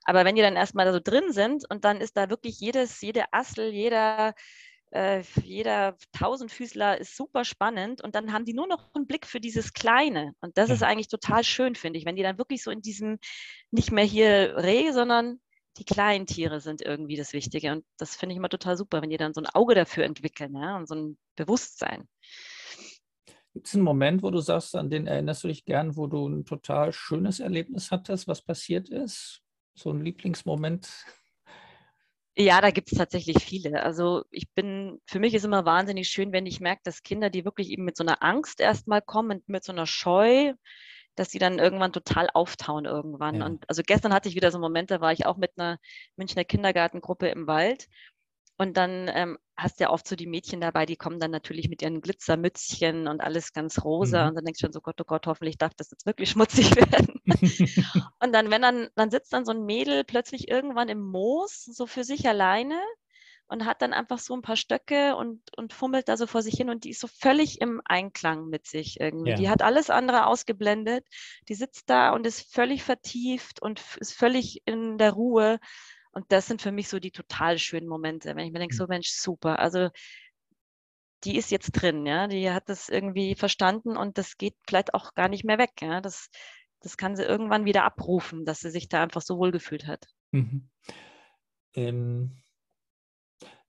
Aber 0.04 0.24
wenn 0.24 0.34
die 0.34 0.42
dann 0.42 0.56
erstmal 0.56 0.86
da 0.86 0.92
so 0.92 1.00
drin 1.00 1.32
sind 1.32 1.64
und 1.70 1.84
dann 1.84 2.00
ist 2.00 2.16
da 2.16 2.28
wirklich 2.30 2.58
jedes, 2.58 3.00
jede 3.00 3.32
Assel, 3.32 3.72
jeder, 3.72 4.34
äh, 4.90 5.22
jeder 5.42 5.96
Tausendfüßler 6.12 6.98
ist 6.98 7.16
super 7.16 7.44
spannend 7.44 8.02
und 8.02 8.16
dann 8.16 8.32
haben 8.32 8.44
die 8.44 8.54
nur 8.54 8.66
noch 8.66 8.92
einen 8.94 9.06
Blick 9.06 9.26
für 9.26 9.40
dieses 9.40 9.72
Kleine. 9.72 10.32
Und 10.40 10.58
das 10.58 10.68
ja. 10.68 10.74
ist 10.74 10.82
eigentlich 10.82 11.08
total 11.08 11.44
schön, 11.44 11.76
finde 11.76 11.98
ich, 11.98 12.06
wenn 12.06 12.16
die 12.16 12.24
dann 12.24 12.38
wirklich 12.38 12.62
so 12.64 12.72
in 12.72 12.82
diesem, 12.82 13.18
nicht 13.70 13.92
mehr 13.92 14.04
hier 14.04 14.56
Reh, 14.56 14.90
sondern 14.90 15.40
die 15.78 15.84
kleinen 15.84 16.26
Tiere 16.26 16.60
sind 16.60 16.82
irgendwie 16.82 17.16
das 17.16 17.32
Wichtige. 17.32 17.72
Und 17.72 17.84
das 17.98 18.16
finde 18.16 18.32
ich 18.32 18.38
immer 18.38 18.48
total 18.48 18.76
super, 18.76 19.02
wenn 19.02 19.10
die 19.10 19.16
dann 19.16 19.34
so 19.34 19.40
ein 19.40 19.46
Auge 19.46 19.74
dafür 19.74 20.04
entwickeln 20.04 20.54
ja, 20.56 20.76
und 20.76 20.88
so 20.88 20.94
ein 20.94 21.18
Bewusstsein. 21.36 22.08
Gibt 23.52 23.68
es 23.68 23.74
einen 23.74 23.84
Moment, 23.84 24.22
wo 24.22 24.30
du 24.30 24.40
sagst, 24.40 24.76
an 24.76 24.90
den 24.90 25.06
erinnerst 25.06 25.44
du 25.44 25.48
dich 25.48 25.64
gern, 25.64 25.96
wo 25.96 26.06
du 26.06 26.28
ein 26.28 26.44
total 26.44 26.92
schönes 26.92 27.40
Erlebnis 27.40 27.90
hattest, 27.90 28.28
was 28.28 28.42
passiert 28.42 28.90
ist? 28.90 29.40
So 29.74 29.90
ein 29.90 30.02
Lieblingsmoment? 30.02 30.90
Ja, 32.38 32.60
da 32.60 32.70
gibt 32.70 32.92
es 32.92 32.98
tatsächlich 32.98 33.42
viele. 33.42 33.82
Also 33.82 34.24
ich 34.30 34.50
bin, 34.54 35.00
für 35.06 35.18
mich 35.18 35.32
ist 35.32 35.46
immer 35.46 35.64
wahnsinnig 35.64 36.08
schön, 36.08 36.32
wenn 36.32 36.44
ich 36.44 36.60
merke, 36.60 36.82
dass 36.84 37.02
Kinder, 37.02 37.30
die 37.30 37.46
wirklich 37.46 37.70
eben 37.70 37.84
mit 37.84 37.96
so 37.96 38.04
einer 38.04 38.22
Angst 38.22 38.60
erstmal 38.60 39.00
kommen, 39.00 39.42
mit 39.46 39.64
so 39.64 39.72
einer 39.72 39.86
Scheu, 39.86 40.52
dass 41.16 41.30
sie 41.30 41.38
dann 41.38 41.58
irgendwann 41.58 41.92
total 41.92 42.28
auftauen 42.32 42.84
irgendwann. 42.84 43.36
Ja. 43.36 43.46
Und 43.46 43.68
also 43.68 43.82
gestern 43.84 44.14
hatte 44.14 44.28
ich 44.28 44.36
wieder 44.36 44.50
so 44.50 44.58
Momente, 44.58 44.94
da 44.94 45.00
war 45.00 45.12
ich 45.12 45.26
auch 45.26 45.36
mit 45.36 45.52
einer 45.56 45.78
Münchner 46.16 46.44
Kindergartengruppe 46.44 47.28
im 47.28 47.46
Wald. 47.46 47.88
Und 48.58 48.76
dann 48.76 49.10
ähm, 49.12 49.38
hast 49.56 49.80
du 49.80 49.84
ja 49.84 49.90
oft 49.90 50.08
so 50.08 50.16
die 50.16 50.26
Mädchen 50.26 50.60
dabei, 50.60 50.86
die 50.86 50.96
kommen 50.96 51.20
dann 51.20 51.30
natürlich 51.30 51.68
mit 51.68 51.82
ihren 51.82 52.00
Glitzermützchen 52.00 53.06
und 53.06 53.20
alles 53.20 53.52
ganz 53.52 53.84
rosa. 53.84 54.22
Mhm. 54.22 54.28
Und 54.28 54.34
dann 54.36 54.44
denkst 54.44 54.60
du 54.60 54.66
schon 54.66 54.72
so, 54.72 54.80
Gott, 54.80 55.00
oh 55.00 55.04
Gott, 55.04 55.26
hoffentlich 55.26 55.58
darf 55.58 55.74
das 55.74 55.90
jetzt 55.90 56.06
wirklich 56.06 56.30
schmutzig 56.30 56.74
werden. 56.76 57.20
und 58.20 58.32
dann, 58.32 58.50
wenn 58.50 58.62
dann, 58.62 58.88
dann 58.94 59.10
sitzt 59.10 59.32
dann 59.32 59.44
so 59.44 59.52
ein 59.52 59.64
Mädel 59.64 60.04
plötzlich 60.04 60.48
irgendwann 60.48 60.88
im 60.88 61.00
Moos, 61.00 61.64
so 61.64 61.86
für 61.86 62.04
sich 62.04 62.26
alleine 62.28 62.80
und 63.48 63.64
hat 63.64 63.82
dann 63.82 63.92
einfach 63.92 64.18
so 64.18 64.34
ein 64.34 64.42
paar 64.42 64.56
Stöcke 64.56 65.14
und, 65.16 65.40
und 65.56 65.72
fummelt 65.72 66.08
da 66.08 66.16
so 66.16 66.26
vor 66.26 66.42
sich 66.42 66.54
hin 66.54 66.68
und 66.68 66.84
die 66.84 66.90
ist 66.90 67.00
so 67.00 67.06
völlig 67.06 67.60
im 67.60 67.80
Einklang 67.84 68.48
mit 68.48 68.66
sich 68.66 68.98
irgendwie. 69.00 69.30
Ja. 69.30 69.36
Die 69.36 69.48
hat 69.48 69.62
alles 69.62 69.88
andere 69.88 70.26
ausgeblendet. 70.26 71.06
Die 71.48 71.54
sitzt 71.54 71.88
da 71.88 72.10
und 72.10 72.26
ist 72.26 72.52
völlig 72.52 72.82
vertieft 72.82 73.62
und 73.62 73.80
ist 73.98 74.14
völlig 74.14 74.62
in 74.66 74.98
der 74.98 75.12
Ruhe. 75.12 75.60
Und 76.10 76.32
das 76.32 76.46
sind 76.46 76.60
für 76.60 76.72
mich 76.72 76.88
so 76.88 76.98
die 76.98 77.12
total 77.12 77.58
schönen 77.58 77.86
Momente, 77.86 78.34
wenn 78.34 78.46
ich 78.46 78.52
mir 78.52 78.58
denke, 78.58 78.74
hm. 78.74 78.78
so 78.78 78.86
Mensch, 78.88 79.10
super. 79.10 79.60
Also 79.60 79.90
die 81.24 81.36
ist 81.36 81.50
jetzt 81.50 81.72
drin, 81.72 82.04
ja, 82.06 82.26
die 82.26 82.50
hat 82.50 82.68
das 82.68 82.88
irgendwie 82.88 83.34
verstanden 83.34 83.96
und 83.96 84.18
das 84.18 84.36
geht 84.36 84.54
vielleicht 84.66 84.94
auch 84.94 85.14
gar 85.14 85.28
nicht 85.28 85.44
mehr 85.44 85.58
weg. 85.58 85.72
Ja? 85.80 86.00
Das, 86.00 86.30
das 86.80 86.96
kann 86.96 87.16
sie 87.16 87.22
irgendwann 87.22 87.64
wieder 87.64 87.84
abrufen, 87.84 88.44
dass 88.44 88.60
sie 88.60 88.70
sich 88.70 88.88
da 88.88 89.02
einfach 89.02 89.22
so 89.22 89.38
wohl 89.38 89.52
gefühlt 89.52 89.86
hat. 89.86 90.06
Mhm. 90.32 90.68
Ähm, 91.74 92.42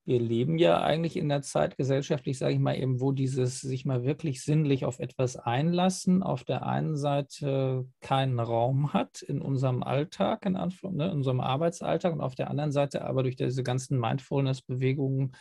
wir 0.08 0.20
leben 0.20 0.56
ja 0.56 0.80
eigentlich 0.80 1.18
in 1.18 1.28
der 1.28 1.42
Zeit 1.42 1.76
gesellschaftlich, 1.76 2.38
sage 2.38 2.54
ich 2.54 2.58
mal 2.58 2.78
eben, 2.78 2.98
wo 2.98 3.12
dieses 3.12 3.60
sich 3.60 3.84
mal 3.84 4.04
wirklich 4.04 4.42
sinnlich 4.42 4.86
auf 4.86 5.00
etwas 5.00 5.36
einlassen, 5.36 6.22
auf 6.22 6.44
der 6.44 6.64
einen 6.64 6.96
Seite 6.96 7.86
keinen 8.00 8.40
Raum 8.40 8.94
hat 8.94 9.20
in 9.20 9.42
unserem 9.42 9.82
Alltag, 9.82 10.46
in, 10.46 10.56
Anführung, 10.56 10.96
ne, 10.96 11.10
in 11.10 11.18
unserem 11.18 11.40
Arbeitsalltag 11.40 12.14
und 12.14 12.22
auf 12.22 12.34
der 12.34 12.48
anderen 12.48 12.72
Seite 12.72 13.04
aber 13.04 13.22
durch 13.22 13.36
diese 13.36 13.62
ganzen 13.62 14.00
Mindfulness-Bewegungen 14.00 15.36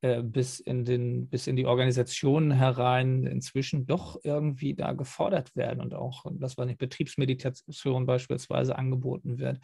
äh, 0.00 0.22
bis, 0.22 0.60
in 0.60 1.28
bis 1.28 1.46
in 1.46 1.56
die 1.56 1.66
Organisationen 1.66 2.52
herein 2.52 3.26
inzwischen 3.26 3.86
doch 3.86 4.18
irgendwie 4.24 4.74
da 4.74 4.94
gefordert 4.94 5.54
werden 5.56 5.82
und 5.82 5.92
auch, 5.92 6.24
dass 6.38 6.56
war 6.56 6.64
nicht 6.64 6.78
Betriebsmeditation 6.78 8.06
beispielsweise 8.06 8.78
angeboten 8.78 9.38
wird. 9.38 9.60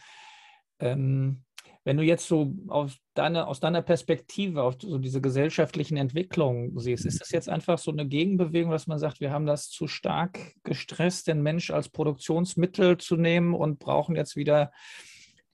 Ähm, 0.79 1.43
wenn 1.85 1.97
du 1.97 2.05
jetzt 2.05 2.29
so 2.29 2.55
aus 2.69 2.97
deiner, 3.15 3.49
aus 3.49 3.59
deiner 3.59 3.83
Perspektive 3.83 4.63
auf 4.63 4.77
so 4.81 4.99
diese 4.99 5.21
gesellschaftlichen 5.21 5.97
Entwicklungen 5.97 6.79
siehst, 6.79 7.05
ist 7.05 7.21
das 7.21 7.31
jetzt 7.31 7.49
einfach 7.49 7.79
so 7.79 7.91
eine 7.91 8.07
Gegenbewegung, 8.07 8.71
dass 8.71 8.87
man 8.87 8.99
sagt, 8.99 9.21
wir 9.21 9.33
haben 9.33 9.47
das 9.47 9.69
zu 9.69 9.89
stark 9.89 10.55
gestresst, 10.63 11.27
den 11.27 11.43
Mensch 11.43 11.71
als 11.71 11.89
Produktionsmittel 11.89 12.99
zu 12.99 13.17
nehmen 13.17 13.55
und 13.55 13.81
brauchen 13.81 14.15
jetzt 14.15 14.37
wieder 14.37 14.71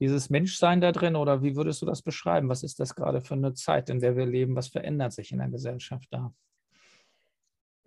dieses 0.00 0.28
Menschsein 0.28 0.80
da 0.80 0.92
drin? 0.92 1.16
Oder 1.16 1.42
wie 1.42 1.56
würdest 1.56 1.80
du 1.82 1.86
das 1.86 2.02
beschreiben? 2.02 2.48
Was 2.48 2.62
ist 2.62 2.78
das 2.78 2.94
gerade 2.94 3.20
für 3.20 3.34
eine 3.34 3.54
Zeit, 3.54 3.88
in 3.88 4.00
der 4.00 4.16
wir 4.16 4.26
leben? 4.26 4.54
Was 4.54 4.68
verändert 4.68 5.12
sich 5.12 5.32
in 5.32 5.38
der 5.38 5.48
Gesellschaft 5.48 6.08
da? 6.10 6.32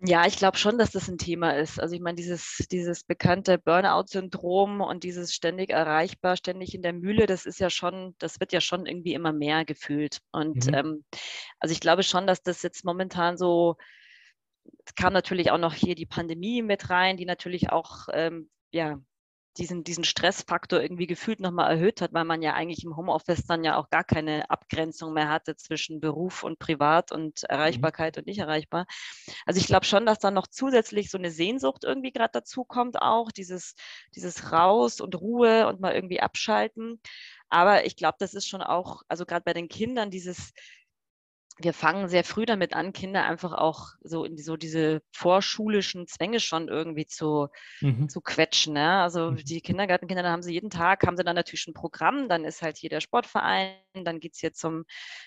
Ja, 0.04 0.26
ich 0.26 0.36
glaube 0.36 0.58
schon, 0.58 0.78
dass 0.78 0.90
das 0.90 1.08
ein 1.08 1.16
Thema 1.16 1.56
ist. 1.56 1.78
Also 1.78 1.94
ich 1.94 2.00
meine, 2.00 2.16
dieses, 2.16 2.56
dieses 2.72 3.04
bekannte 3.04 3.56
Burnout-Syndrom 3.56 4.80
und 4.80 5.04
dieses 5.04 5.32
ständig 5.32 5.70
erreichbar, 5.70 6.36
ständig 6.36 6.74
in 6.74 6.82
der 6.82 6.92
Mühle, 6.92 7.26
das 7.26 7.46
ist 7.46 7.60
ja 7.60 7.70
schon, 7.70 8.16
das 8.18 8.40
wird 8.40 8.52
ja 8.52 8.60
schon 8.60 8.86
irgendwie 8.86 9.14
immer 9.14 9.32
mehr 9.32 9.64
gefühlt. 9.64 10.18
Und 10.32 10.66
mhm. 10.66 10.74
ähm, 10.74 11.04
also 11.60 11.72
ich 11.72 11.78
glaube 11.78 12.02
schon, 12.02 12.26
dass 12.26 12.42
das 12.42 12.62
jetzt 12.62 12.84
momentan 12.84 13.36
so, 13.36 13.76
es 14.84 14.96
kam 14.96 15.12
natürlich 15.12 15.52
auch 15.52 15.58
noch 15.58 15.74
hier 15.74 15.94
die 15.94 16.06
Pandemie 16.06 16.62
mit 16.62 16.90
rein, 16.90 17.16
die 17.16 17.26
natürlich 17.26 17.70
auch 17.70 18.08
ähm, 18.12 18.50
ja, 18.72 19.00
diesen, 19.58 19.84
diesen 19.84 20.04
Stressfaktor 20.04 20.80
irgendwie 20.80 21.06
gefühlt 21.06 21.40
nochmal 21.40 21.70
erhöht 21.70 22.00
hat, 22.00 22.12
weil 22.12 22.24
man 22.24 22.42
ja 22.42 22.54
eigentlich 22.54 22.84
im 22.84 22.96
Homeoffice 22.96 23.44
dann 23.46 23.64
ja 23.64 23.76
auch 23.76 23.90
gar 23.90 24.04
keine 24.04 24.50
Abgrenzung 24.50 25.12
mehr 25.12 25.28
hatte 25.28 25.56
zwischen 25.56 26.00
Beruf 26.00 26.42
und 26.42 26.58
Privat 26.58 27.12
und 27.12 27.42
mhm. 27.42 27.48
Erreichbarkeit 27.48 28.16
mhm. 28.16 28.20
und 28.20 28.26
nicht 28.26 28.38
erreichbar. 28.38 28.86
Also 29.44 29.60
ich 29.60 29.66
glaube 29.66 29.84
schon, 29.84 30.06
dass 30.06 30.18
da 30.18 30.30
noch 30.30 30.46
zusätzlich 30.46 31.10
so 31.10 31.18
eine 31.18 31.30
Sehnsucht 31.30 31.84
irgendwie 31.84 32.12
gerade 32.12 32.32
dazu 32.32 32.64
kommt, 32.64 33.00
auch 33.00 33.30
dieses, 33.30 33.74
dieses 34.14 34.52
Raus 34.52 35.00
und 35.00 35.20
Ruhe 35.20 35.66
und 35.66 35.80
mal 35.80 35.94
irgendwie 35.94 36.20
abschalten. 36.20 37.00
Aber 37.48 37.84
ich 37.84 37.96
glaube, 37.96 38.16
das 38.18 38.32
ist 38.32 38.48
schon 38.48 38.62
auch, 38.62 39.02
also 39.08 39.26
gerade 39.26 39.44
bei 39.44 39.52
den 39.52 39.68
Kindern, 39.68 40.10
dieses 40.10 40.52
wir 41.58 41.72
fangen 41.72 42.08
sehr 42.08 42.24
früh 42.24 42.46
damit 42.46 42.72
an, 42.72 42.92
Kinder 42.92 43.24
einfach 43.24 43.52
auch 43.52 43.90
so 44.02 44.24
in 44.24 44.36
die, 44.36 44.42
so 44.42 44.56
diese 44.56 45.02
vorschulischen 45.12 46.06
Zwänge 46.06 46.40
schon 46.40 46.68
irgendwie 46.68 47.06
zu, 47.06 47.48
mhm. 47.80 48.08
zu 48.08 48.20
quetschen. 48.20 48.74
Ne? 48.74 49.00
Also 49.00 49.32
mhm. 49.32 49.36
die 49.36 49.60
Kindergartenkinder, 49.60 50.22
da 50.22 50.30
haben 50.30 50.42
sie 50.42 50.54
jeden 50.54 50.70
Tag, 50.70 51.06
haben 51.06 51.16
sie 51.16 51.24
dann 51.24 51.36
natürlich 51.36 51.66
ein 51.66 51.74
Programm, 51.74 52.28
dann 52.28 52.44
ist 52.44 52.62
halt 52.62 52.78
hier 52.78 52.90
der 52.90 53.00
Sportverein, 53.00 53.74
dann 53.92 54.18
geht 54.18 54.34
es 54.34 54.40
hier 54.40 54.52
zum, 54.52 54.84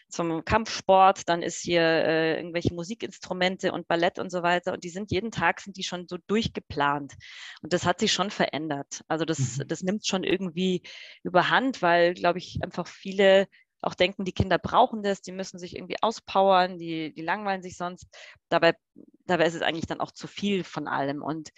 zum 0.09 0.43
Kampfsport, 0.43 1.29
dann 1.29 1.43
ist 1.43 1.61
hier 1.61 1.81
äh, 1.81 2.37
irgendwelche 2.37 2.73
Musikinstrumente 2.73 3.71
und 3.71 3.87
Ballett 3.87 4.17
und 4.17 4.31
so 4.31 4.41
weiter. 4.41 4.73
Und 4.73 4.83
die 4.83 4.89
sind 4.89 5.11
jeden 5.11 5.31
Tag 5.31 5.61
sind 5.61 5.77
die 5.77 5.83
schon 5.83 6.07
so 6.07 6.17
durchgeplant. 6.27 7.13
Und 7.61 7.73
das 7.73 7.85
hat 7.85 7.99
sich 7.99 8.11
schon 8.11 8.31
verändert. 8.31 9.01
Also 9.07 9.25
das, 9.25 9.57
mhm. 9.57 9.67
das 9.67 9.83
nimmt 9.83 10.07
schon 10.07 10.23
irgendwie 10.23 10.81
überhand, 11.23 11.81
weil, 11.81 12.13
glaube 12.13 12.39
ich, 12.39 12.59
einfach 12.63 12.87
viele 12.87 13.47
auch 13.81 13.93
denken, 13.93 14.25
die 14.25 14.31
Kinder 14.31 14.57
brauchen 14.57 15.03
das, 15.03 15.21
die 15.21 15.31
müssen 15.31 15.59
sich 15.59 15.75
irgendwie 15.75 15.97
auspowern, 16.01 16.77
die, 16.77 17.13
die 17.13 17.21
langweilen 17.21 17.61
sich 17.61 17.77
sonst. 17.77 18.07
Dabei, 18.49 18.73
dabei 19.25 19.45
ist 19.45 19.55
es 19.55 19.61
eigentlich 19.61 19.87
dann 19.87 19.99
auch 19.99 20.11
zu 20.11 20.27
viel 20.27 20.63
von 20.63 20.87
allem. 20.87 21.21
Und 21.21 21.51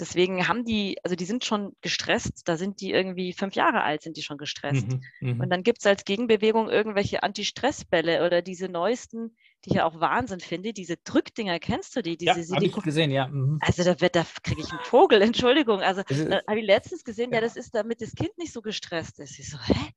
deswegen 0.00 0.48
haben 0.48 0.64
die, 0.64 0.98
also 1.04 1.14
die 1.14 1.24
sind 1.24 1.44
schon 1.44 1.76
gestresst, 1.80 2.42
da 2.46 2.56
sind 2.56 2.80
die 2.80 2.90
irgendwie 2.90 3.32
fünf 3.32 3.54
Jahre 3.54 3.82
alt, 3.82 4.02
sind 4.02 4.16
die 4.16 4.22
schon 4.22 4.38
gestresst. 4.38 4.88
Mhm, 4.88 5.00
mhm. 5.20 5.40
und 5.40 5.50
dann 5.50 5.62
gibt 5.62 5.78
es 5.80 5.86
als 5.86 6.04
Gegenbewegung 6.04 6.68
irgendwelche 6.68 7.22
Anti-Stress-Bälle 7.22 8.24
oder 8.24 8.42
diese 8.42 8.68
neuesten, 8.68 9.36
die 9.64 9.70
ich 9.70 9.76
ja 9.76 9.84
auch 9.84 10.00
Wahnsinn 10.00 10.40
finde, 10.40 10.72
diese 10.72 10.96
Drückdinger, 10.96 11.58
kennst 11.58 11.94
du 11.96 12.02
die? 12.02 12.16
Diese 12.16 12.40
ja, 12.40 12.56
habe 12.56 12.64
ich 12.64 12.74
gesehen, 12.74 13.10
ja. 13.10 13.28
Mhm. 13.28 13.58
Also 13.60 13.84
da, 13.84 13.94
da 13.94 14.26
kriege 14.42 14.60
ich 14.60 14.70
einen 14.70 14.84
Vogel, 14.84 15.22
Entschuldigung. 15.22 15.80
Also 15.80 16.02
habe 16.02 16.58
ich 16.58 16.66
letztens 16.66 17.04
gesehen, 17.04 17.30
ja. 17.30 17.36
ja, 17.36 17.40
das 17.42 17.56
ist, 17.56 17.74
damit 17.74 18.00
das 18.00 18.14
Kind 18.14 18.36
nicht 18.38 18.52
so 18.52 18.62
gestresst 18.62 19.20
ist. 19.20 19.38
Ich 19.38 19.50
so, 19.50 19.58
hä? 19.58 19.92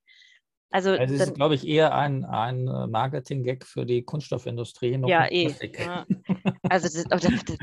Also, 0.70 0.92
also 0.92 1.14
es 1.14 1.22
ist, 1.22 1.36
glaube 1.36 1.56
ich, 1.56 1.66
eher 1.66 1.96
ein, 1.96 2.26
ein 2.26 2.68
äh, 2.68 2.88
Marketing-Gag 2.88 3.66
für 3.66 3.86
die 3.86 4.04
Kunststoffindustrie. 4.04 5.00
ja, 5.08 5.26
eh. 5.32 5.56
Ja. 5.78 6.06
Also 6.70 6.90
das, 6.90 7.06
das, 7.06 7.22
das, 7.46 7.58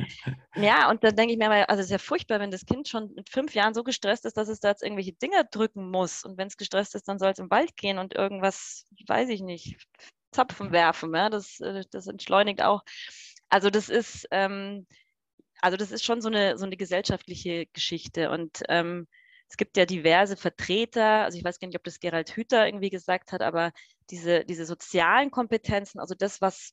ja, 0.56 0.90
und 0.90 1.04
dann 1.04 1.14
denke 1.14 1.32
ich 1.32 1.38
mir 1.38 1.48
mal, 1.48 1.64
also 1.64 1.80
es 1.80 1.86
ist 1.86 1.92
ja 1.92 1.98
furchtbar, 1.98 2.40
wenn 2.40 2.50
das 2.50 2.64
Kind 2.64 2.88
schon 2.88 3.12
mit 3.14 3.28
fünf 3.28 3.54
Jahren 3.54 3.74
so 3.74 3.84
gestresst 3.84 4.24
ist, 4.24 4.38
dass 4.38 4.48
es 4.48 4.60
da 4.60 4.70
jetzt 4.70 4.82
irgendwelche 4.82 5.12
Dinger 5.12 5.44
drücken 5.44 5.90
muss. 5.90 6.24
Und 6.24 6.38
wenn 6.38 6.48
es 6.48 6.56
gestresst 6.56 6.94
ist, 6.94 7.06
dann 7.06 7.18
soll 7.18 7.30
es 7.30 7.38
im 7.38 7.50
Wald 7.50 7.76
gehen 7.76 7.98
und 7.98 8.14
irgendwas, 8.14 8.86
weiß 9.06 9.28
ich 9.28 9.42
nicht, 9.42 9.76
Zapfen 10.32 10.72
werfen. 10.72 11.14
Ja? 11.14 11.28
Das, 11.28 11.60
äh, 11.60 11.84
das 11.90 12.06
entschleunigt 12.06 12.62
auch. 12.62 12.82
Also 13.50 13.68
das 13.68 13.90
ist, 13.90 14.26
ähm, 14.30 14.86
also 15.60 15.76
das 15.76 15.92
ist 15.92 16.04
schon 16.04 16.22
so 16.22 16.28
eine, 16.28 16.56
so 16.56 16.64
eine 16.64 16.78
gesellschaftliche 16.78 17.66
Geschichte. 17.66 18.30
Und 18.30 18.62
ähm, 18.70 19.06
es 19.48 19.56
gibt 19.56 19.76
ja 19.76 19.86
diverse 19.86 20.36
Vertreter, 20.36 21.24
also 21.24 21.38
ich 21.38 21.44
weiß 21.44 21.58
gar 21.58 21.68
nicht, 21.68 21.76
ob 21.76 21.84
das 21.84 22.00
Gerald 22.00 22.34
Hüther 22.36 22.66
irgendwie 22.66 22.90
gesagt 22.90 23.32
hat, 23.32 23.42
aber 23.42 23.72
diese, 24.10 24.44
diese 24.44 24.66
sozialen 24.66 25.30
Kompetenzen, 25.30 26.00
also 26.00 26.14
das, 26.14 26.40
was 26.40 26.72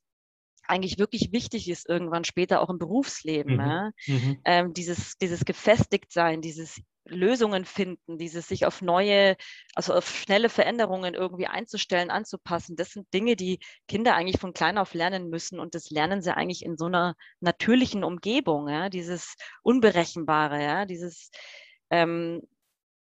eigentlich 0.67 0.99
wirklich 0.99 1.31
wichtig 1.31 1.69
ist, 1.69 1.89
irgendwann 1.89 2.23
später 2.23 2.61
auch 2.61 2.69
im 2.69 2.79
Berufsleben. 2.79 3.55
Mhm. 3.55 3.59
Ja? 3.59 3.91
Mhm. 4.07 4.41
Ähm, 4.45 4.73
dieses, 4.73 5.17
dieses 5.17 5.43
Gefestigtsein, 5.45 6.41
dieses 6.41 6.81
Lösungen 7.05 7.65
finden, 7.65 8.17
dieses 8.17 8.47
sich 8.47 8.65
auf 8.65 8.81
neue, 8.81 9.35
also 9.73 9.93
auf 9.93 10.07
schnelle 10.07 10.49
Veränderungen 10.49 11.15
irgendwie 11.15 11.47
einzustellen, 11.47 12.11
anzupassen, 12.11 12.75
das 12.75 12.91
sind 12.91 13.11
Dinge, 13.13 13.35
die 13.35 13.59
Kinder 13.87 14.15
eigentlich 14.15 14.39
von 14.39 14.53
klein 14.53 14.77
auf 14.77 14.93
lernen 14.93 15.29
müssen 15.29 15.59
und 15.59 15.73
das 15.73 15.89
lernen 15.89 16.21
sie 16.21 16.35
eigentlich 16.35 16.63
in 16.63 16.77
so 16.77 16.85
einer 16.85 17.15
natürlichen 17.39 18.03
Umgebung, 18.03 18.69
ja? 18.69 18.89
dieses 18.89 19.35
Unberechenbare, 19.63 20.63
ja, 20.63 20.85
dieses 20.85 21.31
ähm, 21.89 22.41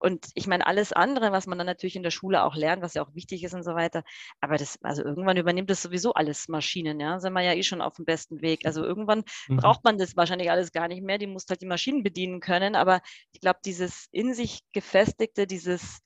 und 0.01 0.29
ich 0.33 0.47
meine, 0.47 0.65
alles 0.65 0.93
andere, 0.93 1.31
was 1.31 1.45
man 1.45 1.59
dann 1.59 1.67
natürlich 1.67 1.95
in 1.95 2.01
der 2.01 2.09
Schule 2.09 2.43
auch 2.43 2.55
lernt, 2.55 2.81
was 2.81 2.95
ja 2.95 3.03
auch 3.03 3.13
wichtig 3.13 3.43
ist 3.43 3.53
und 3.53 3.61
so 3.61 3.75
weiter. 3.75 4.03
Aber 4.39 4.57
das, 4.57 4.79
also 4.81 5.03
irgendwann 5.03 5.37
übernimmt 5.37 5.69
das 5.69 5.83
sowieso 5.83 6.15
alles 6.15 6.47
Maschinen, 6.47 6.99
ja. 6.99 7.19
Sind 7.19 7.33
wir 7.33 7.41
ja 7.41 7.53
eh 7.53 7.61
schon 7.61 7.81
auf 7.81 7.97
dem 7.97 8.05
besten 8.05 8.41
Weg. 8.41 8.65
Also 8.65 8.83
irgendwann 8.83 9.23
mhm. 9.47 9.57
braucht 9.57 9.83
man 9.83 9.99
das 9.99 10.17
wahrscheinlich 10.17 10.49
alles 10.49 10.71
gar 10.71 10.87
nicht 10.87 11.03
mehr. 11.03 11.19
Die 11.19 11.27
muss 11.27 11.45
halt 11.47 11.61
die 11.61 11.67
Maschinen 11.67 12.01
bedienen 12.01 12.39
können. 12.39 12.75
Aber 12.75 13.01
ich 13.31 13.41
glaube, 13.41 13.59
dieses 13.63 14.07
in 14.11 14.33
sich 14.33 14.61
gefestigte, 14.73 15.45
dieses, 15.45 15.99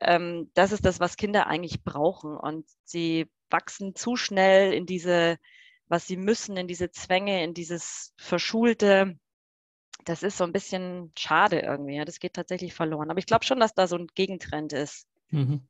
ähm, 0.00 0.52
das 0.54 0.70
ist 0.70 0.84
das, 0.84 1.00
was 1.00 1.16
Kinder 1.16 1.48
eigentlich 1.48 1.82
brauchen. 1.82 2.36
Und 2.36 2.64
sie 2.84 3.26
wachsen 3.50 3.96
zu 3.96 4.14
schnell 4.14 4.72
in 4.72 4.86
diese, 4.86 5.38
was 5.88 6.06
sie 6.06 6.16
müssen, 6.16 6.56
in 6.56 6.68
diese 6.68 6.92
Zwänge, 6.92 7.42
in 7.42 7.54
dieses 7.54 8.12
Verschulte 8.18 9.18
das 10.06 10.22
ist 10.22 10.38
so 10.38 10.44
ein 10.44 10.52
bisschen 10.52 11.12
schade 11.18 11.60
irgendwie. 11.60 11.96
Ja. 11.96 12.04
Das 12.04 12.20
geht 12.20 12.34
tatsächlich 12.34 12.72
verloren. 12.72 13.10
Aber 13.10 13.18
ich 13.18 13.26
glaube 13.26 13.44
schon, 13.44 13.60
dass 13.60 13.74
da 13.74 13.86
so 13.86 13.96
ein 13.96 14.06
Gegentrend 14.14 14.72
ist. 14.72 15.06
Mhm. 15.30 15.66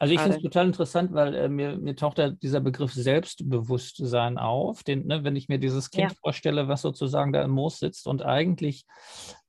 Also 0.00 0.12
ich 0.12 0.20
finde 0.20 0.36
es 0.36 0.42
total 0.42 0.66
interessant, 0.66 1.12
weil 1.12 1.34
äh, 1.36 1.48
mir, 1.48 1.76
mir 1.78 1.94
taucht 1.94 2.18
da 2.18 2.30
dieser 2.30 2.60
Begriff 2.60 2.92
Selbstbewusstsein 2.92 4.36
auf. 4.36 4.82
Den, 4.82 5.06
ne, 5.06 5.22
wenn 5.22 5.36
ich 5.36 5.48
mir 5.48 5.58
dieses 5.58 5.90
Kind 5.90 6.10
ja. 6.10 6.16
vorstelle, 6.20 6.66
was 6.66 6.82
sozusagen 6.82 7.32
da 7.32 7.42
im 7.42 7.52
Moos 7.52 7.78
sitzt 7.78 8.08
und 8.08 8.22
eigentlich 8.22 8.84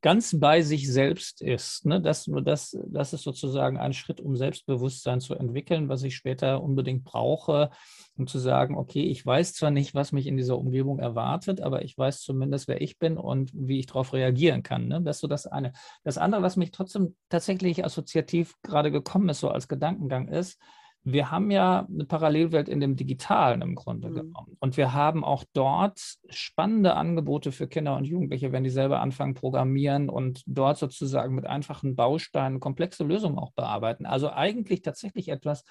ganz 0.01 0.39
bei 0.39 0.61
sich 0.61 0.91
selbst 0.91 1.41
ist. 1.41 1.85
Ne? 1.85 2.01
Das, 2.01 2.29
das, 2.43 2.77
das 2.87 3.13
ist 3.13 3.23
sozusagen 3.23 3.77
ein 3.77 3.93
Schritt, 3.93 4.19
um 4.19 4.35
Selbstbewusstsein 4.35 5.19
zu 5.19 5.35
entwickeln, 5.35 5.89
was 5.89 6.03
ich 6.03 6.15
später 6.15 6.63
unbedingt 6.63 7.03
brauche, 7.03 7.69
um 8.17 8.27
zu 8.27 8.39
sagen, 8.39 8.77
okay, 8.77 9.03
ich 9.03 9.25
weiß 9.25 9.53
zwar 9.53 9.71
nicht, 9.71 9.93
was 9.93 10.11
mich 10.11 10.27
in 10.27 10.37
dieser 10.37 10.57
Umgebung 10.57 10.99
erwartet, 10.99 11.61
aber 11.61 11.83
ich 11.83 11.97
weiß 11.97 12.21
zumindest, 12.21 12.67
wer 12.67 12.81
ich 12.81 12.97
bin 12.97 13.17
und 13.17 13.51
wie 13.53 13.79
ich 13.79 13.85
darauf 13.85 14.13
reagieren 14.13 14.63
kann. 14.63 14.87
Ne? 14.87 15.01
Das 15.01 15.17
ist 15.17 15.21
so 15.21 15.27
das 15.27 15.45
eine. 15.47 15.73
Das 16.03 16.17
andere, 16.17 16.41
was 16.41 16.57
mich 16.57 16.71
trotzdem 16.71 17.15
tatsächlich 17.29 17.85
assoziativ 17.85 18.55
gerade 18.63 18.91
gekommen 18.91 19.29
ist, 19.29 19.39
so 19.39 19.49
als 19.49 19.67
Gedankengang 19.67 20.27
ist, 20.27 20.59
wir 21.03 21.31
haben 21.31 21.49
ja 21.49 21.87
eine 21.89 22.05
Parallelwelt 22.05 22.69
in 22.69 22.79
dem 22.79 22.95
Digitalen 22.95 23.61
im 23.61 23.75
Grunde 23.75 24.09
mhm. 24.09 24.15
genommen. 24.15 24.57
Und 24.59 24.77
wir 24.77 24.93
haben 24.93 25.23
auch 25.23 25.43
dort 25.53 25.99
spannende 26.29 26.95
Angebote 26.95 27.51
für 27.51 27.67
Kinder 27.67 27.95
und 27.95 28.05
Jugendliche, 28.05 28.51
wenn 28.51 28.63
die 28.63 28.69
selber 28.69 28.99
anfangen 29.01 29.33
programmieren 29.33 30.09
und 30.09 30.43
dort 30.45 30.77
sozusagen 30.77 31.33
mit 31.33 31.47
einfachen 31.47 31.95
Bausteinen 31.95 32.59
komplexe 32.59 33.03
Lösungen 33.03 33.39
auch 33.39 33.51
bearbeiten. 33.53 34.05
Also 34.05 34.29
eigentlich 34.29 34.83
tatsächlich 34.83 35.29
etwas, 35.29 35.63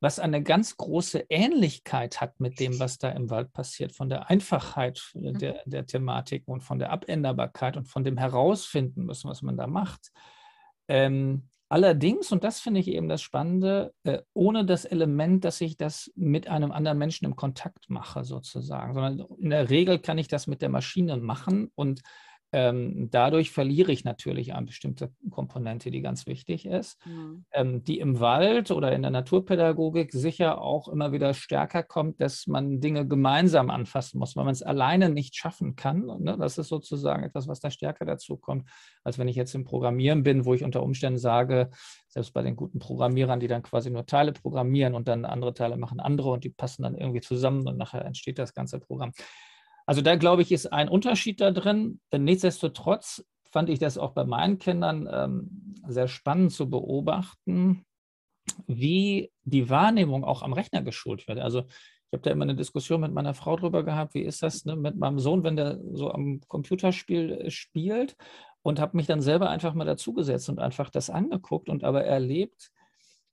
was 0.00 0.20
eine 0.20 0.42
ganz 0.42 0.76
große 0.76 1.26
Ähnlichkeit 1.28 2.20
hat 2.20 2.38
mit 2.38 2.60
dem, 2.60 2.78
was 2.78 2.98
da 2.98 3.08
im 3.10 3.28
Wald 3.30 3.52
passiert, 3.52 3.92
von 3.92 4.08
der 4.08 4.30
Einfachheit 4.30 5.00
mhm. 5.14 5.38
der, 5.38 5.62
der 5.64 5.86
Thematik 5.86 6.46
und 6.46 6.62
von 6.62 6.78
der 6.78 6.90
Abänderbarkeit 6.90 7.76
und 7.76 7.86
von 7.86 8.04
dem 8.04 8.18
Herausfinden 8.18 9.04
müssen, 9.04 9.28
was 9.28 9.42
man 9.42 9.56
da 9.56 9.66
macht. 9.66 10.12
Ähm, 10.86 11.48
allerdings, 11.72 12.30
und 12.30 12.44
das 12.44 12.60
finde 12.60 12.80
ich 12.80 12.88
eben 12.88 13.08
das 13.08 13.22
Spannende, 13.22 13.94
äh, 14.04 14.18
ohne 14.34 14.66
das 14.66 14.84
Element, 14.84 15.44
dass 15.44 15.60
ich 15.62 15.78
das 15.78 16.12
mit 16.14 16.46
einem 16.46 16.70
anderen 16.70 16.98
Menschen 16.98 17.24
im 17.24 17.34
Kontakt 17.34 17.88
mache, 17.88 18.24
sozusagen, 18.24 18.92
sondern 18.92 19.26
in 19.38 19.50
der 19.50 19.70
Regel 19.70 19.98
kann 19.98 20.18
ich 20.18 20.28
das 20.28 20.46
mit 20.46 20.60
der 20.60 20.68
Maschine 20.68 21.16
machen 21.16 21.70
und 21.74 22.02
ähm, 22.52 23.08
dadurch 23.10 23.50
verliere 23.50 23.92
ich 23.92 24.04
natürlich 24.04 24.52
eine 24.52 24.66
bestimmte 24.66 25.10
Komponente, 25.30 25.90
die 25.90 26.02
ganz 26.02 26.26
wichtig 26.26 26.66
ist, 26.66 27.04
mhm. 27.06 27.46
ähm, 27.52 27.82
die 27.82 27.98
im 27.98 28.20
Wald 28.20 28.70
oder 28.70 28.92
in 28.92 29.00
der 29.00 29.10
Naturpädagogik 29.10 30.12
sicher 30.12 30.60
auch 30.60 30.88
immer 30.88 31.12
wieder 31.12 31.32
stärker 31.32 31.82
kommt, 31.82 32.20
dass 32.20 32.46
man 32.46 32.80
Dinge 32.80 33.08
gemeinsam 33.08 33.70
anfassen 33.70 34.18
muss, 34.18 34.36
weil 34.36 34.44
man 34.44 34.52
es 34.52 34.62
alleine 34.62 35.08
nicht 35.08 35.34
schaffen 35.34 35.76
kann. 35.76 36.04
Ne? 36.20 36.36
Das 36.38 36.58
ist 36.58 36.68
sozusagen 36.68 37.24
etwas, 37.24 37.48
was 37.48 37.60
da 37.60 37.70
stärker 37.70 38.04
dazu 38.04 38.36
kommt, 38.36 38.68
als 39.02 39.18
wenn 39.18 39.28
ich 39.28 39.36
jetzt 39.36 39.54
im 39.54 39.64
Programmieren 39.64 40.22
bin, 40.22 40.44
wo 40.44 40.52
ich 40.52 40.62
unter 40.62 40.82
Umständen 40.82 41.18
sage, 41.18 41.70
selbst 42.08 42.34
bei 42.34 42.42
den 42.42 42.56
guten 42.56 42.78
Programmierern, 42.78 43.40
die 43.40 43.48
dann 43.48 43.62
quasi 43.62 43.90
nur 43.90 44.04
Teile 44.04 44.32
programmieren 44.32 44.94
und 44.94 45.08
dann 45.08 45.24
andere 45.24 45.54
Teile 45.54 45.78
machen 45.78 46.00
andere 46.00 46.30
und 46.30 46.44
die 46.44 46.50
passen 46.50 46.82
dann 46.82 46.94
irgendwie 46.94 47.22
zusammen 47.22 47.66
und 47.66 47.78
nachher 47.78 48.04
entsteht 48.04 48.38
das 48.38 48.52
ganze 48.52 48.78
Programm. 48.78 49.12
Also 49.92 50.00
da 50.00 50.16
glaube 50.16 50.40
ich, 50.40 50.50
ist 50.52 50.72
ein 50.72 50.88
Unterschied 50.88 51.42
da 51.42 51.50
drin. 51.50 52.00
Nichtsdestotrotz 52.16 53.26
fand 53.50 53.68
ich 53.68 53.78
das 53.78 53.98
auch 53.98 54.12
bei 54.12 54.24
meinen 54.24 54.58
Kindern 54.58 55.06
ähm, 55.12 55.74
sehr 55.86 56.08
spannend 56.08 56.52
zu 56.52 56.70
beobachten, 56.70 57.84
wie 58.66 59.30
die 59.44 59.68
Wahrnehmung 59.68 60.24
auch 60.24 60.40
am 60.40 60.54
Rechner 60.54 60.80
geschult 60.80 61.28
wird. 61.28 61.40
Also 61.40 61.58
ich 61.58 62.12
habe 62.14 62.22
da 62.22 62.30
immer 62.30 62.44
eine 62.44 62.54
Diskussion 62.56 63.02
mit 63.02 63.12
meiner 63.12 63.34
Frau 63.34 63.54
drüber 63.54 63.82
gehabt, 63.82 64.14
wie 64.14 64.22
ist 64.22 64.42
das 64.42 64.64
ne, 64.64 64.76
mit 64.76 64.96
meinem 64.96 65.18
Sohn, 65.18 65.44
wenn 65.44 65.56
der 65.56 65.78
so 65.92 66.10
am 66.10 66.40
Computerspiel 66.48 67.32
äh, 67.32 67.50
spielt 67.50 68.16
und 68.62 68.80
habe 68.80 68.96
mich 68.96 69.04
dann 69.04 69.20
selber 69.20 69.50
einfach 69.50 69.74
mal 69.74 69.84
dazugesetzt 69.84 70.48
und 70.48 70.58
einfach 70.58 70.88
das 70.88 71.10
angeguckt 71.10 71.68
und 71.68 71.84
aber 71.84 72.02
erlebt, 72.02 72.70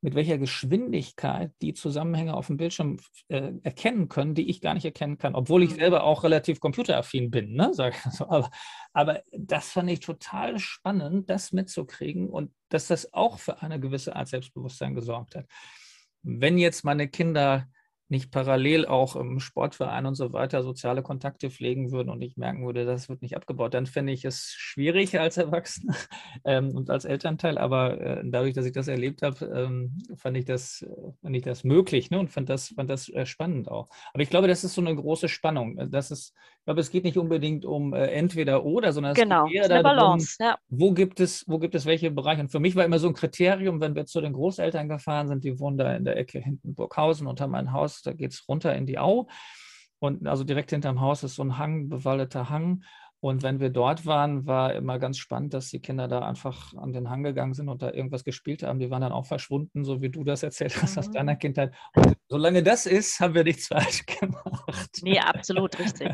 mit 0.02 0.16
welcher 0.16 0.38
Geschwindigkeit 0.38 1.52
die 1.62 1.74
Zusammenhänge 1.74 2.34
auf 2.34 2.48
dem 2.48 2.58
Bildschirm 2.58 2.98
äh, 3.28 3.52
erkennen 3.64 4.08
können, 4.08 4.34
die 4.34 4.50
ich 4.50 4.62
gar 4.62 4.74
nicht 4.74 4.86
erkennen 4.86 5.18
kann, 5.18 5.36
obwohl 5.36 5.64
ich 5.64 5.72
mhm. 5.72 5.76
selber 5.76 6.04
auch 6.04 6.24
relativ 6.24 6.60
computeraffin 6.60 7.30
bin. 7.32 7.54
Ne? 7.54 7.74
Sag 7.74 7.96
so. 8.12 8.30
aber, 8.30 8.50
aber 8.94 9.22
das 9.32 9.72
fand 9.72 9.90
ich 9.90 10.00
total 10.00 10.60
spannend, 10.60 11.30
das 11.30 11.52
mitzukriegen 11.52 12.30
und 12.30 12.52
dass 12.70 12.88
das 12.88 13.14
auch 13.14 13.40
für 13.40 13.62
eine 13.62 13.80
gewisse 13.80 14.16
Art 14.16 14.30
Selbstbewusstsein 14.30 14.96
gesorgt 14.96 15.36
hat. 15.36 15.46
Wenn 16.22 16.58
jetzt 16.58 16.84
meine 16.84 17.08
Kinder 17.08 17.68
nicht 18.10 18.32
parallel 18.32 18.88
auch 18.88 19.16
im 19.16 19.40
Sportverein 19.40 20.08
und 20.08 20.16
so 20.16 20.34
weiter 20.34 20.64
soziale 20.64 21.04
Kontakte 21.04 21.52
pflegen 21.52 21.92
würden 21.92 22.10
und 22.10 22.22
ich 22.22 22.38
merken 22.38 22.66
würde, 22.66 22.84
das 22.86 23.08
wird 23.08 23.22
nicht 23.22 23.36
abgebaut, 23.36 23.76
dann 23.76 23.86
fände 23.86 24.12
ich 24.12 24.26
es 24.26 24.56
schwierig 24.58 25.20
als 25.20 25.38
Erwachsener 25.38 25.96
ähm, 26.44 26.76
und 26.76 26.90
als 26.90 27.06
Elternteil. 27.06 27.60
Aber 27.60 28.02
äh, 28.02 28.24
dadurch, 28.26 28.56
dass 28.56 28.66
ich 28.66 28.72
das 28.72 28.88
erlebt 28.88 29.22
habe, 29.22 29.46
ähm, 29.46 30.00
fand, 30.16 30.38
ich 30.38 30.46
das, 30.46 30.86
fand 31.22 31.36
ich 31.36 31.44
das 31.44 31.64
möglich 31.64 32.10
ne? 32.10 32.20
und 32.20 32.30
fand 32.30 32.50
das, 32.50 32.70
fand 32.70 32.90
das 32.90 33.10
äh, 33.10 33.28
spannend 33.28 33.70
auch. 33.70 33.90
Aber 34.14 34.24
ich 34.24 34.30
glaube, 34.30 34.48
das 34.48 34.64
ist 34.64 34.74
so 34.74 34.82
eine 34.82 34.96
große 34.96 35.30
Spannung. 35.30 35.78
Das 35.92 36.10
ist, 36.10 36.34
ich 36.60 36.66
glaube, 36.66 36.82
es 36.82 36.90
geht 36.90 37.04
nicht 37.04 37.18
unbedingt 37.18 37.64
um 37.64 37.94
äh, 37.94 38.08
entweder 38.08 38.66
oder, 38.66 38.92
sondern 38.92 39.12
es 39.12 39.20
genau, 39.20 39.46
geht 39.46 39.56
eher 39.56 39.70
darum, 39.70 39.84
Balance, 39.84 40.38
ja. 40.40 40.58
wo, 40.70 40.94
gibt 40.94 41.20
es, 41.20 41.46
wo 41.48 41.60
gibt 41.60 41.76
es 41.76 41.86
welche 41.86 42.10
Bereiche. 42.10 42.42
Und 42.42 42.52
für 42.52 42.60
mich 42.60 42.76
war 42.76 42.86
immer 42.86 43.00
so 43.00 43.08
ein 43.08 43.14
Kriterium, 43.14 43.82
wenn 43.82 43.96
wir 43.96 44.08
zu 44.08 44.20
den 44.20 44.34
Großeltern 44.34 44.90
gefahren 44.90 45.28
sind, 45.28 45.44
die 45.44 45.60
wohnen 45.60 45.78
da 45.78 45.96
in 45.96 46.06
der 46.06 46.18
Ecke 46.18 46.40
hinten 46.40 46.74
Burghausen 46.74 47.28
und 47.28 47.40
haben 47.40 47.54
ein 47.54 47.72
Haus 48.00 48.02
da 48.04 48.14
geht 48.14 48.34
es 48.34 48.48
runter 48.48 48.76
in 48.76 48.86
die 48.86 49.00
Au. 49.00 49.28
Und 50.00 50.28
also 50.28 50.44
direkt 50.44 50.72
hinterm 50.72 51.02
Haus 51.02 51.24
ist 51.24 51.36
so 51.36 51.44
ein 51.44 51.58
Hang, 51.58 51.90
bewaldeter 51.90 52.50
Hang. 52.50 52.84
Und 53.22 53.44
wenn 53.44 53.60
wir 53.60 53.70
dort 53.70 54.06
waren, 54.06 54.48
war 54.48 54.74
immer 54.74 54.98
ganz 54.98 55.18
spannend, 55.18 55.54
dass 55.54 55.68
die 55.68 55.82
Kinder 55.82 56.08
da 56.08 56.20
einfach 56.20 56.74
an 56.76 56.94
den 56.94 57.10
Hang 57.10 57.22
gegangen 57.22 57.54
sind 57.54 57.68
und 57.68 57.82
da 57.82 57.92
irgendwas 57.92 58.24
gespielt 58.24 58.64
haben. 58.64 58.80
Die 58.80 58.90
waren 58.92 59.02
dann 59.02 59.12
auch 59.12 59.26
verschwunden, 59.26 59.84
so 59.84 60.00
wie 60.00 60.08
du 60.08 60.24
das 60.24 60.42
erzählt 60.42 60.82
hast 60.82 60.96
mhm. 60.96 61.00
aus 61.00 61.12
deiner 61.12 61.36
Kindheit. 61.36 61.76
Und 61.98 62.16
solange 62.30 62.64
das 62.64 62.86
ist, 62.86 63.20
haben 63.20 63.34
wir 63.34 63.44
nichts 63.44 63.68
falsch 63.68 64.06
gemacht. 64.06 65.00
Nee, 65.02 65.20
absolut 65.20 65.78
richtig. 65.80 66.10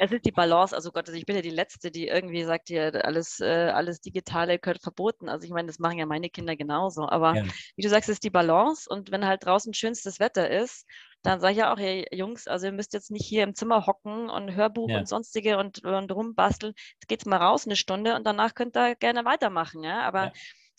Es 0.00 0.10
ist 0.10 0.24
die 0.24 0.32
Balance. 0.32 0.74
Also 0.74 0.90
Gott, 0.90 1.06
also 1.06 1.16
ich 1.16 1.26
bin 1.26 1.36
ja 1.36 1.42
die 1.42 1.50
Letzte, 1.50 1.92
die 1.92 2.08
irgendwie 2.08 2.42
sagt, 2.42 2.66
hier 2.66 3.04
alles, 3.04 3.38
äh, 3.38 3.70
alles 3.72 4.00
Digitale 4.00 4.58
gehört 4.58 4.82
verboten. 4.82 5.28
Also 5.28 5.44
ich 5.44 5.52
meine, 5.52 5.68
das 5.68 5.78
machen 5.78 5.98
ja 5.98 6.06
meine 6.06 6.28
Kinder 6.28 6.56
genauso. 6.56 7.08
Aber 7.08 7.36
ja. 7.36 7.44
wie 7.76 7.82
du 7.82 7.88
sagst, 7.88 8.08
ist 8.08 8.24
die 8.24 8.30
Balance. 8.30 8.88
Und 8.90 9.12
wenn 9.12 9.24
halt 9.24 9.44
draußen 9.44 9.74
schönstes 9.74 10.18
Wetter 10.18 10.50
ist 10.50 10.86
dann 11.22 11.40
sage 11.40 11.52
ich 11.52 11.58
ja 11.58 11.72
auch, 11.72 11.78
hey 11.78 12.06
Jungs, 12.12 12.46
also 12.46 12.66
ihr 12.66 12.72
müsst 12.72 12.92
jetzt 12.92 13.10
nicht 13.10 13.26
hier 13.26 13.42
im 13.42 13.54
Zimmer 13.54 13.86
hocken 13.86 14.30
und 14.30 14.54
Hörbuch 14.54 14.88
ja. 14.90 14.98
und 14.98 15.08
sonstige 15.08 15.58
und, 15.58 15.84
und 15.84 16.12
rumbasteln. 16.12 16.74
Jetzt 16.94 17.08
geht's 17.08 17.26
mal 17.26 17.38
raus 17.38 17.66
eine 17.66 17.76
Stunde 17.76 18.14
und 18.14 18.26
danach 18.26 18.54
könnt 18.54 18.76
ihr 18.76 18.94
gerne 18.94 19.24
weitermachen, 19.24 19.82
ja. 19.82 20.02
Aber 20.02 20.26
ja. 20.26 20.32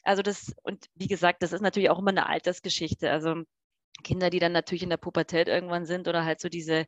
also 0.03 0.21
das, 0.21 0.53
und 0.63 0.87
wie 0.95 1.07
gesagt, 1.07 1.43
das 1.43 1.53
ist 1.53 1.61
natürlich 1.61 1.89
auch 1.89 1.99
immer 1.99 2.11
eine 2.11 2.27
Altersgeschichte. 2.27 3.11
Also 3.11 3.43
Kinder, 4.03 4.29
die 4.29 4.39
dann 4.39 4.53
natürlich 4.53 4.83
in 4.83 4.89
der 4.89 4.97
Pubertät 4.97 5.47
irgendwann 5.47 5.85
sind 5.85 6.07
oder 6.07 6.23
halt 6.23 6.39
so 6.39 6.49
diese 6.49 6.85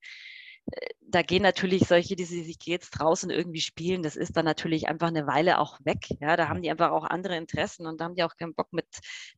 da 1.01 1.21
gehen 1.21 1.43
natürlich 1.43 1.87
solche, 1.87 2.15
die 2.15 2.23
sich 2.23 2.57
jetzt 2.65 2.91
draußen 2.91 3.29
irgendwie 3.29 3.59
spielen, 3.61 4.03
das 4.03 4.15
ist 4.15 4.37
dann 4.37 4.45
natürlich 4.45 4.87
einfach 4.87 5.07
eine 5.07 5.27
Weile 5.27 5.59
auch 5.59 5.77
weg. 5.83 6.07
Ja, 6.21 6.37
da 6.37 6.47
haben 6.47 6.61
die 6.61 6.71
einfach 6.71 6.91
auch 6.91 7.03
andere 7.03 7.35
Interessen 7.35 7.85
und 7.85 7.99
da 7.99 8.05
haben 8.05 8.15
die 8.15 8.23
auch 8.23 8.37
keinen 8.37 8.53
Bock, 8.55 8.71
mit 8.71 8.85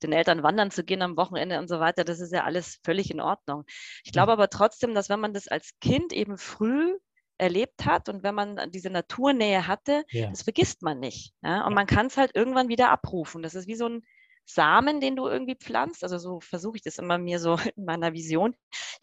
den 0.03 0.13
Eltern 0.13 0.43
wandern 0.43 0.69
zu 0.69 0.83
gehen 0.83 1.01
am 1.01 1.17
Wochenende 1.17 1.57
und 1.59 1.67
so 1.67 1.79
weiter. 1.79 2.03
Das 2.03 2.19
ist 2.19 2.31
ja 2.31 2.43
alles 2.43 2.79
völlig 2.83 3.09
in 3.09 3.19
Ordnung. 3.21 3.63
Ich 4.03 4.11
glaube 4.11 4.31
aber 4.31 4.49
trotzdem, 4.49 4.93
dass 4.93 5.09
wenn 5.09 5.19
man 5.19 5.33
das 5.33 5.47
als 5.47 5.71
Kind 5.81 6.13
eben 6.13 6.37
früh 6.37 6.97
erlebt 7.39 7.85
hat 7.85 8.09
und 8.09 8.21
wenn 8.23 8.35
man 8.35 8.69
diese 8.71 8.91
Naturnähe 8.91 9.65
hatte, 9.67 10.03
Ja. 10.11 10.29
das 10.29 10.43
vergisst 10.43 10.83
man 10.83 10.99
nicht. 10.99 11.33
Ja? 11.41 11.65
Und 11.65 11.71
Ja. 11.71 11.75
man 11.75 11.87
kann 11.87 12.05
es 12.07 12.17
halt 12.17 12.35
irgendwann 12.35 12.69
wieder 12.69 12.91
abrufen. 12.91 13.41
Das 13.41 13.55
ist 13.55 13.67
wie 13.67 13.75
so 13.75 13.87
ein 13.87 14.03
Samen, 14.45 14.99
den 14.99 15.15
du 15.15 15.27
irgendwie 15.27 15.55
pflanzt. 15.55 16.03
Also 16.03 16.17
so 16.17 16.39
versuche 16.39 16.77
ich 16.77 16.81
das 16.83 16.97
immer 16.97 17.17
mir 17.17 17.39
so 17.39 17.57
in 17.75 17.85
meiner 17.85 18.13
Vision. 18.13 18.55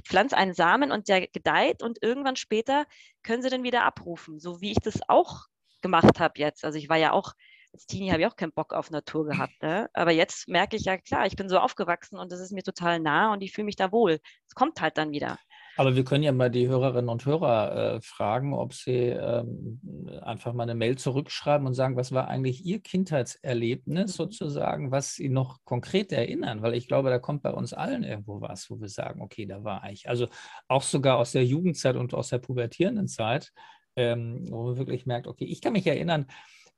Ich 0.03 0.09
pflanze 0.09 0.36
einen 0.36 0.55
Samen 0.55 0.93
und 0.93 1.09
der 1.09 1.26
gedeiht 1.26 1.82
und 1.82 2.03
irgendwann 2.03 2.36
später 2.36 2.86
können 3.22 3.43
sie 3.43 3.51
den 3.51 3.62
wieder 3.62 3.84
abrufen. 3.84 4.38
So 4.38 4.61
wie 4.61 4.72
ich 4.72 4.80
das 4.80 5.01
auch 5.09 5.47
gemacht 5.80 6.20
habe 6.20 6.34
jetzt. 6.38 6.64
Also 6.64 6.78
ich 6.78 6.88
war 6.88 6.97
ja 6.97 7.12
auch, 7.12 7.32
als 7.72 7.86
Teenie 7.86 8.11
habe 8.11 8.22
ich 8.22 8.26
auch 8.26 8.36
keinen 8.36 8.53
Bock 8.53 8.72
auf 8.72 8.91
Natur 8.91 9.26
gehabt. 9.26 9.62
Ne? 9.62 9.88
Aber 9.93 10.11
jetzt 10.11 10.49
merke 10.49 10.76
ich 10.76 10.84
ja, 10.84 10.99
klar, 10.99 11.26
ich 11.26 11.36
bin 11.36 11.49
so 11.49 11.59
aufgewachsen 11.59 12.18
und 12.18 12.32
das 12.32 12.41
ist 12.41 12.53
mir 12.53 12.62
total 12.62 13.01
nah 13.01 13.32
und 13.32 13.43
ich 13.43 13.53
fühle 13.53 13.66
mich 13.66 13.76
da 13.76 13.93
wohl. 13.93 14.20
Es 14.47 14.55
kommt 14.55 14.80
halt 14.80 14.99
dann 14.99 15.12
wieder. 15.12 15.38
Aber 15.77 15.97
wir 15.97 16.05
können 16.05 16.25
ja 16.25 16.33
mal 16.33 16.51
die 16.51 16.68
Hörerinnen 16.68 17.09
und 17.09 17.25
Hörer 17.25 17.97
äh, 17.97 18.01
fragen, 18.03 18.53
ob 18.55 18.75
sie 18.75 19.07
ähm, 19.09 19.81
einfach 20.23 20.53
mal 20.53 20.64
eine 20.64 20.75
Mail 20.75 20.99
zurückschreiben 20.99 21.66
und 21.66 21.75
sagen, 21.75 21.97
was 21.97 22.12
war 22.12 22.29
eigentlich 22.29 22.64
ihr 22.66 22.81
Kindheitserlebnis 22.81 24.12
Mhm. 24.12 24.25
sozusagen, 24.25 24.91
was 24.91 25.14
sie 25.14 25.29
noch 25.29 25.59
konkret 25.64 26.12
erinnern, 26.12 26.61
weil 26.62 26.75
ich 26.75 26.87
glaube, 26.89 27.09
da 27.11 27.18
kommt 27.18 27.43
bei 27.43 27.53
uns 27.53 27.73
allen 27.73 28.05
irgendwo 28.05 28.41
was, 28.41 28.71
wo 28.71 28.81
wir 28.81 28.89
sagen, 28.89 29.23
okay, 29.23 29.47
da 29.47 29.64
war 29.64 29.89
ich. 29.91 30.09
Also 30.09 30.29
auch 30.68 30.83
sogar 30.83 31.16
aus 31.18 31.33
der 31.33 31.45
Jugendzeit 31.45 31.97
und 31.97 32.14
aus 32.14 32.29
der 32.29 32.39
pubertierenden 32.39 33.09
Zeit, 33.09 33.53
ähm, 33.97 34.47
wo 34.51 34.64
man 34.64 34.77
wirklich 34.77 35.07
merkt, 35.07 35.27
okay, 35.27 35.45
ich 35.45 35.61
kann 35.61 35.73
mich 35.73 35.87
erinnern, 35.87 36.27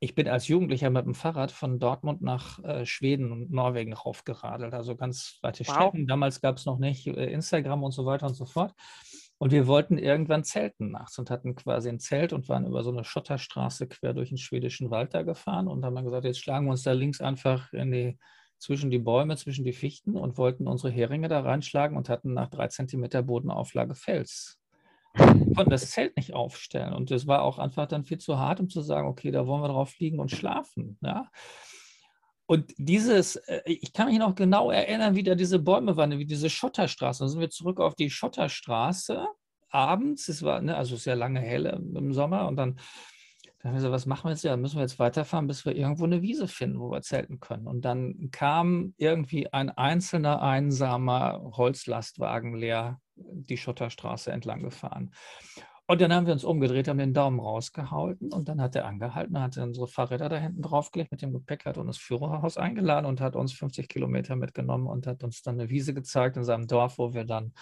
ich 0.02 0.16
bin 0.16 0.26
als 0.26 0.48
Jugendlicher 0.48 0.90
mit 0.90 1.06
dem 1.06 1.14
Fahrrad 1.14 1.52
von 1.52 1.78
Dortmund 1.78 2.22
nach 2.22 2.58
äh, 2.64 2.84
Schweden 2.84 3.30
und 3.30 3.52
Norwegen 3.52 3.92
raufgeradelt, 3.92 4.74
also 4.74 4.96
ganz 4.96 5.38
weite 5.42 5.64
Wow. 5.64 5.74
Strecken. 5.74 6.08
Damals 6.08 6.40
gab 6.40 6.56
es 6.56 6.66
noch 6.66 6.80
nicht 6.80 7.06
äh, 7.06 7.26
Instagram 7.32 7.84
und 7.84 7.92
so 7.92 8.04
weiter 8.04 8.26
und 8.26 8.34
so 8.34 8.44
fort. 8.44 8.74
Und 9.38 9.52
wir 9.52 9.68
wollten 9.68 9.98
irgendwann 9.98 10.42
zelten 10.42 10.90
nachts 10.90 11.20
und 11.20 11.30
hatten 11.30 11.54
quasi 11.54 11.88
ein 11.88 12.00
Zelt 12.00 12.32
und 12.32 12.48
waren 12.48 12.66
über 12.66 12.82
so 12.82 12.90
eine 12.90 13.04
Schotterstraße 13.04 13.86
quer 13.86 14.12
durch 14.12 14.30
den 14.30 14.38
schwedischen 14.38 14.90
Wald 14.90 15.14
da 15.14 15.22
gefahren 15.22 15.68
und 15.68 15.84
haben 15.84 15.94
dann 15.94 16.04
gesagt, 16.04 16.24
jetzt 16.24 16.40
schlagen 16.40 16.66
wir 16.66 16.72
uns 16.72 16.82
da 16.82 16.90
links 16.90 17.20
einfach 17.20 17.72
in 17.72 17.92
die, 17.92 18.18
zwischen 18.58 18.90
die 18.90 18.98
Bäume, 18.98 19.36
zwischen 19.36 19.64
die 19.64 19.72
Fichten 19.72 20.16
und 20.16 20.36
wollten 20.36 20.66
unsere 20.66 20.92
Heringe 20.92 21.28
da 21.28 21.42
reinschlagen 21.42 21.96
und 21.96 22.08
hatten 22.08 22.34
nach 22.34 22.50
drei 22.50 22.66
Zentimeter 22.66 23.22
Bodenauflage 23.22 23.94
Fels. 23.94 24.58
Konnten 25.14 25.70
das 25.70 25.90
Zelt 25.90 26.16
nicht 26.16 26.32
aufstellen 26.32 26.94
und 26.94 27.10
es 27.10 27.26
war 27.26 27.42
auch 27.42 27.58
einfach 27.58 27.86
dann 27.86 28.04
viel 28.04 28.18
zu 28.18 28.38
hart, 28.38 28.60
um 28.60 28.68
zu 28.68 28.80
sagen, 28.80 29.08
okay, 29.08 29.30
da 29.30 29.46
wollen 29.46 29.62
wir 29.62 29.68
drauf 29.68 29.98
liegen 29.98 30.18
und 30.18 30.30
schlafen. 30.30 30.98
Ja? 31.02 31.28
Und 32.46 32.74
dieses, 32.76 33.36
äh, 33.36 33.62
ich 33.64 33.92
kann 33.92 34.08
mich 34.08 34.18
noch 34.18 34.34
genau 34.34 34.70
erinnern, 34.70 35.14
wie 35.14 35.22
da 35.22 35.34
diese 35.34 35.58
Bäume 35.58 35.96
waren, 35.96 36.18
wie 36.18 36.26
diese 36.26 36.50
Schotterstraße. 36.50 37.20
Dann 37.20 37.28
sind 37.28 37.40
wir 37.40 37.50
zurück 37.50 37.80
auf 37.80 37.94
die 37.94 38.10
Schotterstraße 38.10 39.26
abends. 39.70 40.28
Es 40.28 40.42
war 40.42 40.60
ne, 40.60 40.76
also 40.76 40.96
sehr 40.96 41.16
lange 41.16 41.40
hell 41.40 41.66
im 41.66 41.96
im 41.96 42.12
Sommer 42.12 42.46
und 42.48 42.56
dann, 42.56 42.76
dann 43.60 43.70
haben 43.70 43.72
wir 43.72 43.76
gesagt, 43.76 43.92
was 43.92 44.06
machen 44.06 44.24
wir 44.24 44.32
jetzt? 44.32 44.44
Ja, 44.44 44.56
müssen 44.56 44.76
wir 44.76 44.82
jetzt 44.82 44.98
weiterfahren, 44.98 45.46
bis 45.46 45.64
wir 45.64 45.74
irgendwo 45.74 46.04
eine 46.04 46.20
Wiese 46.20 46.48
finden, 46.48 46.80
wo 46.80 46.90
wir 46.90 47.00
zelten 47.02 47.40
können. 47.40 47.66
Und 47.66 47.84
dann 47.84 48.28
kam 48.32 48.94
irgendwie 48.98 49.52
ein 49.52 49.70
einzelner, 49.70 50.42
einsamer 50.42 51.52
Holzlastwagen 51.56 52.54
leer 52.54 53.00
die 53.30 53.56
Schotterstraße 53.56 54.32
entlang 54.32 54.62
gefahren. 54.62 55.12
Und 55.88 56.00
dann 56.00 56.12
haben 56.12 56.26
wir 56.26 56.32
uns 56.32 56.44
umgedreht, 56.44 56.88
haben 56.88 56.98
den 56.98 57.12
Daumen 57.12 57.40
rausgehalten 57.40 58.32
und 58.32 58.48
dann 58.48 58.60
hat 58.60 58.76
er 58.76 58.86
angehalten, 58.86 59.38
hat 59.40 59.58
unsere 59.58 59.88
Fahrräder 59.88 60.28
da 60.28 60.36
hinten 60.36 60.62
draufgelegt 60.62 61.10
mit 61.10 61.22
dem 61.22 61.32
Gepäck, 61.32 61.66
hat 61.66 61.76
uns 61.76 61.86
ins 61.86 61.98
Führerhaus 61.98 62.56
eingeladen 62.56 63.04
und 63.04 63.20
hat 63.20 63.34
uns 63.34 63.52
50 63.52 63.88
Kilometer 63.88 64.36
mitgenommen 64.36 64.86
und 64.86 65.06
hat 65.06 65.24
uns 65.24 65.42
dann 65.42 65.60
eine 65.60 65.70
Wiese 65.70 65.92
gezeigt 65.92 66.36
in 66.36 66.44
seinem 66.44 66.68
Dorf, 66.68 66.98
wo 66.98 67.12
wir 67.14 67.24
dann 67.24 67.52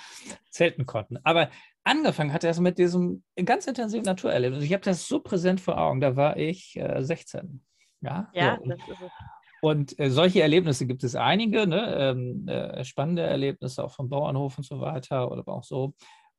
zelten 0.51 0.85
konnten. 0.85 1.19
Aber 1.25 1.51
angefangen 1.83 2.33
hat 2.33 2.45
er 2.45 2.51
es 2.51 2.61
mit 2.61 2.79
diesem 2.79 3.25
ganz 3.43 3.67
intensiven 3.67 4.05
Naturerlebnis. 4.05 4.65
Ich 4.65 4.73
habe 4.75 4.85
das 4.85 5.09
so 5.09 5.21
präsent 5.21 5.61
vor 5.61 5.79
Augen, 5.79 6.01
da 6.01 6.15
war 6.15 6.37
ich 6.37 6.77
äh, 6.77 7.03
16. 7.03 7.65
Ja, 8.03 8.31
Ja, 8.33 8.59
so, 8.63 8.69
das 8.69 8.79
ist 8.79 9.03
es. 9.03 9.13
Und 9.61 9.99
äh, 9.99 10.11
solche 10.11 10.43
Erlebnisse 10.43 10.87
gibt 10.87 11.05
es 11.05 11.17
einige, 11.17 11.67
ne? 11.67 11.95
ähm, 11.99 12.49
äh, 12.49 12.85
spannende 12.85 13.23
Erlebnisse 13.23 13.85
auch 13.85 13.95
vom 13.95 14.09
Bauernhof 14.09 14.59
und 14.59 14.65
so 14.65 14.81
weiter 14.81 15.31
oder 15.31 15.47
auch 15.49 15.65
so. 15.65 15.95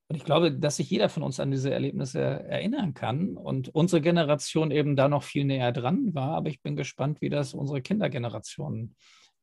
Und 0.08 0.18
ich 0.18 0.26
glaube, 0.26 0.52
dass 0.52 0.76
sich 0.76 0.90
jeder 0.90 1.08
von 1.08 1.24
uns 1.24 1.40
an 1.40 1.52
diese 1.52 1.72
Erlebnisse 1.72 2.20
erinnern 2.20 2.94
kann 2.94 3.38
und 3.38 3.70
unsere 3.70 4.02
Generation 4.02 4.70
eben 4.70 4.98
da 4.98 5.08
noch 5.08 5.24
viel 5.24 5.46
näher 5.46 5.72
dran 5.72 6.14
war. 6.14 6.36
Aber 6.36 6.50
ich 6.50 6.62
bin 6.62 6.76
gespannt, 6.76 7.22
wie 7.22 7.30
das 7.30 7.54
unsere 7.54 7.82
Kindergenerationen 7.82 8.98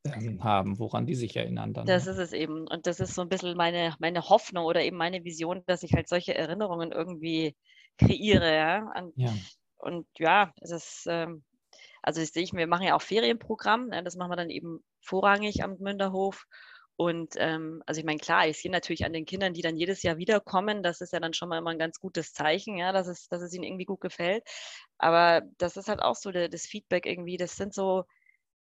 ähm, 0.05 0.45
haben, 0.45 0.79
woran 0.79 1.07
die 1.07 1.15
sich 1.15 1.37
erinnern 1.37 1.73
dann. 1.73 1.87
Das 1.87 2.07
ist 2.07 2.19
es 2.19 2.35
eben. 2.35 2.67
Und 2.69 2.87
das 2.87 3.01
ist 3.01 3.15
so 3.15 3.23
ein 3.23 3.31
bisschen 3.31 3.57
meine, 3.57 3.95
meine 3.99 4.29
Hoffnung 4.29 4.67
oder 4.67 4.83
eben 4.83 4.99
meine 4.99 5.25
Vision, 5.25 5.63
dass 5.67 5.83
ich 5.83 5.95
halt 5.95 6.07
solche 6.07 6.35
Erinnerungen 6.35 6.93
irgendwie 6.93 7.57
kreiere. 7.97 8.55
Ja? 8.55 8.93
Und, 8.95 9.13
ja. 9.17 9.33
und 9.79 10.07
ja, 10.19 10.53
es 10.61 10.71
ist, 10.71 11.07
ähm, 11.09 11.45
also 12.03 12.21
das 12.21 12.31
sehe 12.31 12.43
ich, 12.43 12.53
wir 12.53 12.67
machen 12.67 12.87
ja 12.87 12.95
auch 12.97 13.03
Ferienprogramm, 13.03 13.89
ne? 13.89 14.03
das 14.05 14.17
machen 14.17 14.31
wir 14.31 14.37
dann 14.37 14.51
eben 14.51 14.85
vorrangig 15.01 15.63
am 15.63 15.77
Münderhof. 15.79 16.47
Und 16.97 17.35
ähm, 17.37 17.83
also 17.87 18.01
ich 18.01 18.05
meine, 18.05 18.19
klar, 18.19 18.49
ich 18.49 18.59
sehe 18.61 18.73
natürlich 18.73 19.05
an 19.05 19.13
den 19.13 19.25
Kindern, 19.25 19.55
die 19.55 19.63
dann 19.63 19.77
jedes 19.77 20.03
Jahr 20.03 20.17
wiederkommen, 20.19 20.83
das 20.83 21.01
ist 21.01 21.13
ja 21.13 21.21
dann 21.21 21.33
schon 21.33 21.49
mal 21.49 21.59
immer 21.59 21.71
ein 21.71 21.79
ganz 21.79 22.01
gutes 22.01 22.33
Zeichen, 22.33 22.77
ja, 22.77 22.91
dass 22.93 23.07
es, 23.07 23.29
dass 23.29 23.41
es 23.43 23.53
ihnen 23.55 23.63
irgendwie 23.65 23.85
gut 23.85 24.01
gefällt. 24.01 24.43
Aber 24.99 25.43
das 25.59 25.77
ist 25.77 25.89
halt 25.89 26.01
auch 26.03 26.17
so 26.17 26.33
der, 26.33 26.49
das 26.49 26.67
Feedback 26.67 27.07
irgendwie, 27.07 27.37
das 27.37 27.57
sind 27.57 27.73
so, 27.73 28.05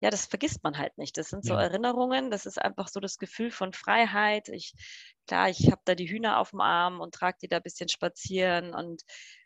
ja, 0.01 0.11
das 0.11 0.27
vergisst 0.27 0.63
man 0.65 0.79
halt 0.79 0.99
nicht. 0.99 1.17
Das 1.17 1.29
sind 1.31 1.45
so 1.45 1.55
Ja. 1.55 1.61
Erinnerungen, 1.63 2.31
das 2.31 2.47
ist 2.47 2.61
einfach 2.61 2.89
so 2.89 3.01
das 3.01 3.19
Gefühl 3.19 3.51
von 3.51 3.73
Freiheit. 3.73 4.49
Ich, 4.49 4.75
klar, 5.27 5.49
ich 5.49 5.71
habe 5.71 5.81
da 5.87 5.95
die 5.95 6.09
Hühner 6.11 6.39
auf 6.39 6.51
dem 6.51 6.61
Arm 6.61 7.01
und 7.01 7.15
trage 7.15 7.39
die 7.43 7.49
da 7.49 7.57
ein 7.59 7.63
bisschen 7.63 7.89
spazieren 7.89 8.75
und, 8.75 9.03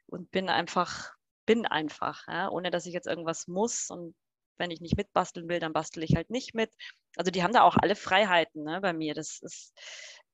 und 0.07 0.31
bin 0.33 0.49
einfach, 0.49 1.13
bin 1.51 1.67
einfach, 1.67 2.29
ja, 2.29 2.49
ohne 2.49 2.71
dass 2.71 2.87
ich 2.87 2.95
jetzt 2.95 3.09
irgendwas 3.09 3.49
muss. 3.49 3.91
Und 3.91 4.15
wenn 4.57 4.71
ich 4.71 4.81
nicht 4.81 4.97
mitbasteln 4.97 5.49
will, 5.49 5.59
dann 5.59 5.73
bastel 5.73 6.05
ich 6.05 6.15
halt 6.15 6.31
nicht 6.31 6.55
mit. 6.55 6.71
Also 7.17 7.33
die 7.33 7.43
haben 7.43 7.53
da 7.53 7.63
auch 7.63 7.77
alle 7.77 7.97
Freiheiten 7.97 8.63
ne, 8.63 8.81
bei 8.81 8.93
mir. 8.93 9.15
Das 9.15 9.41
ist, 9.41 9.73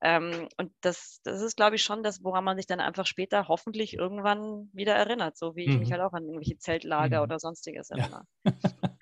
ähm, 0.03 0.47
und 0.59 0.75
das, 0.83 1.21
das 1.25 1.41
ist, 1.41 1.57
glaube 1.57 1.77
ich, 1.77 1.83
schon 1.83 2.03
das, 2.03 2.23
woran 2.23 2.45
man 2.45 2.59
sich 2.59 2.67
dann 2.67 2.81
einfach 2.81 3.07
später 3.07 3.49
hoffentlich 3.49 3.95
irgendwann 3.95 4.69
wieder 4.75 4.95
erinnert, 4.95 5.39
so 5.39 5.57
wie 5.57 5.65
ich 5.65 5.79
mich 5.79 5.89
Mhm. 5.89 5.93
halt 5.93 6.03
auch 6.03 6.13
an 6.13 6.25
irgendwelche 6.25 6.59
Zeltlager 6.59 7.21
Mhm. 7.21 7.23
oder 7.23 7.39
sonstiges 7.39 7.89
Ja. 7.89 7.97
erinnere. 7.97 8.25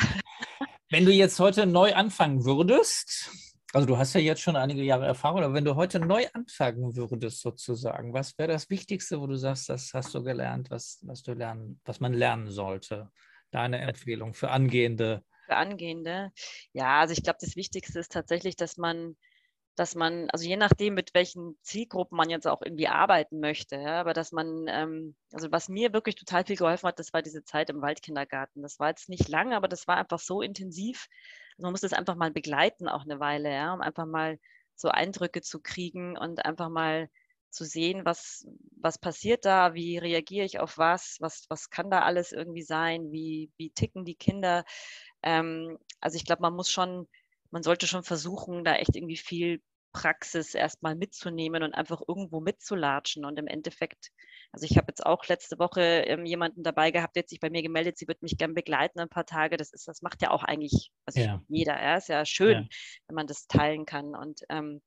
Wenn 0.90 1.04
du 1.04 1.10
jetzt 1.10 1.40
heute 1.40 1.66
neu 1.66 1.94
anfangen 1.94 2.44
würdest, 2.44 3.28
also 3.74 3.86
du 3.86 3.98
hast 3.98 4.14
ja 4.14 4.20
jetzt 4.20 4.40
schon 4.40 4.56
einige 4.56 4.82
Jahre 4.82 5.04
Erfahrung, 5.06 5.42
aber 5.42 5.54
wenn 5.54 5.64
du 5.64 5.74
heute 5.74 5.98
neu 5.98 6.24
anfangen 6.32 6.94
würdest 6.94 7.40
sozusagen, 7.40 8.12
was 8.12 8.38
wäre 8.38 8.52
das 8.52 8.70
Wichtigste, 8.70 9.20
wo 9.20 9.26
du 9.26 9.36
sagst, 9.36 9.68
das 9.68 9.92
hast 9.92 10.14
du 10.14 10.22
gelernt, 10.22 10.70
was, 10.70 11.00
was 11.02 11.22
du 11.22 11.32
lernen, 11.32 11.80
was 11.84 11.98
man 11.98 12.12
lernen 12.12 12.50
sollte? 12.50 13.10
Deine 13.50 13.78
Empfehlung 13.78 14.32
für 14.32 14.50
angehende. 14.50 15.24
Für 15.46 15.56
Angehende. 15.56 16.32
Ja, 16.72 17.00
also 17.00 17.12
ich 17.12 17.22
glaube, 17.22 17.38
das 17.40 17.56
Wichtigste 17.56 17.98
ist 17.98 18.12
tatsächlich, 18.12 18.56
dass 18.56 18.76
man, 18.76 19.16
dass 19.74 19.94
man, 19.96 20.30
also 20.30 20.46
je 20.46 20.56
nachdem, 20.56 20.94
mit 20.94 21.12
welchen 21.12 21.58
Zielgruppen 21.62 22.16
man 22.16 22.30
jetzt 22.30 22.46
auch 22.46 22.62
irgendwie 22.62 22.88
arbeiten 22.88 23.40
möchte, 23.40 23.76
ja, 23.76 24.00
aber 24.00 24.12
dass 24.12 24.30
man, 24.30 24.66
ähm, 24.68 25.16
also 25.32 25.50
was 25.50 25.68
mir 25.68 25.92
wirklich 25.92 26.14
total 26.14 26.44
viel 26.44 26.56
geholfen 26.56 26.86
hat, 26.86 26.98
das 26.98 27.12
war 27.12 27.22
diese 27.22 27.44
Zeit 27.44 27.70
im 27.70 27.82
Waldkindergarten. 27.82 28.62
Das 28.62 28.78
war 28.78 28.88
jetzt 28.90 29.08
nicht 29.08 29.28
lang, 29.28 29.52
aber 29.52 29.66
das 29.66 29.88
war 29.88 29.96
einfach 29.96 30.20
so 30.20 30.42
intensiv. 30.42 31.08
Man 31.58 31.70
muss 31.72 31.82
das 31.82 31.92
einfach 31.92 32.16
mal 32.16 32.30
begleiten, 32.30 32.88
auch 32.88 33.02
eine 33.02 33.20
Weile, 33.20 33.52
ja, 33.52 33.74
um 33.74 33.80
einfach 33.80 34.06
mal 34.06 34.38
so 34.74 34.88
Eindrücke 34.88 35.40
zu 35.42 35.60
kriegen 35.60 36.16
und 36.16 36.44
einfach 36.44 36.68
mal 36.68 37.08
zu 37.50 37.64
sehen, 37.64 38.04
was, 38.04 38.46
was 38.80 38.98
passiert 38.98 39.44
da, 39.44 39.74
wie 39.74 39.98
reagiere 39.98 40.44
ich 40.44 40.58
auf 40.58 40.76
was, 40.76 41.18
was, 41.20 41.46
was 41.48 41.70
kann 41.70 41.90
da 41.90 42.02
alles 42.02 42.32
irgendwie 42.32 42.62
sein, 42.62 43.12
wie, 43.12 43.50
wie 43.56 43.70
ticken 43.70 44.04
die 44.04 44.16
Kinder. 44.16 44.64
Ähm, 45.22 45.78
also 46.00 46.16
ich 46.16 46.24
glaube, 46.24 46.42
man 46.42 46.54
muss 46.54 46.70
schon, 46.70 47.08
man 47.50 47.62
sollte 47.62 47.86
schon 47.86 48.02
versuchen, 48.02 48.64
da 48.64 48.74
echt 48.74 48.96
irgendwie 48.96 49.16
viel 49.16 49.62
Praxis 49.94 50.54
erstmal 50.54 50.96
mitzunehmen 50.96 51.62
und 51.62 51.72
einfach 51.74 52.02
irgendwo 52.06 52.40
mitzulatschen. 52.40 53.24
Und 53.24 53.38
im 53.38 53.46
Endeffekt, 53.46 54.08
also 54.52 54.66
ich 54.66 54.76
habe 54.76 54.88
jetzt 54.90 55.06
auch 55.06 55.26
letzte 55.28 55.58
Woche 55.58 55.80
ähm, 55.80 56.26
jemanden 56.26 56.62
dabei 56.62 56.90
gehabt, 56.90 57.16
der 57.16 57.22
hat 57.22 57.30
sich 57.30 57.40
bei 57.40 57.48
mir 57.48 57.62
gemeldet, 57.62 57.96
sie 57.96 58.08
wird 58.08 58.20
mich 58.22 58.36
gern 58.36 58.54
begleiten 58.54 59.00
ein 59.00 59.08
paar 59.08 59.24
Tage. 59.24 59.56
Das 59.56 59.72
ist, 59.72 59.88
das 59.88 60.02
macht 60.02 60.20
ja 60.20 60.30
auch 60.32 60.42
eigentlich 60.42 60.90
also 61.06 61.20
Ja. 61.20 61.42
jeder. 61.48 61.80
Ja, 61.82 61.96
ist 61.96 62.08
ja 62.08 62.26
schön, 62.26 62.64
Ja. 62.64 62.68
wenn 63.08 63.14
man 63.14 63.26
das 63.26 63.46
teilen 63.46 63.86
kann. 63.86 64.14
Und 64.14 64.40
ähm, 64.50 64.82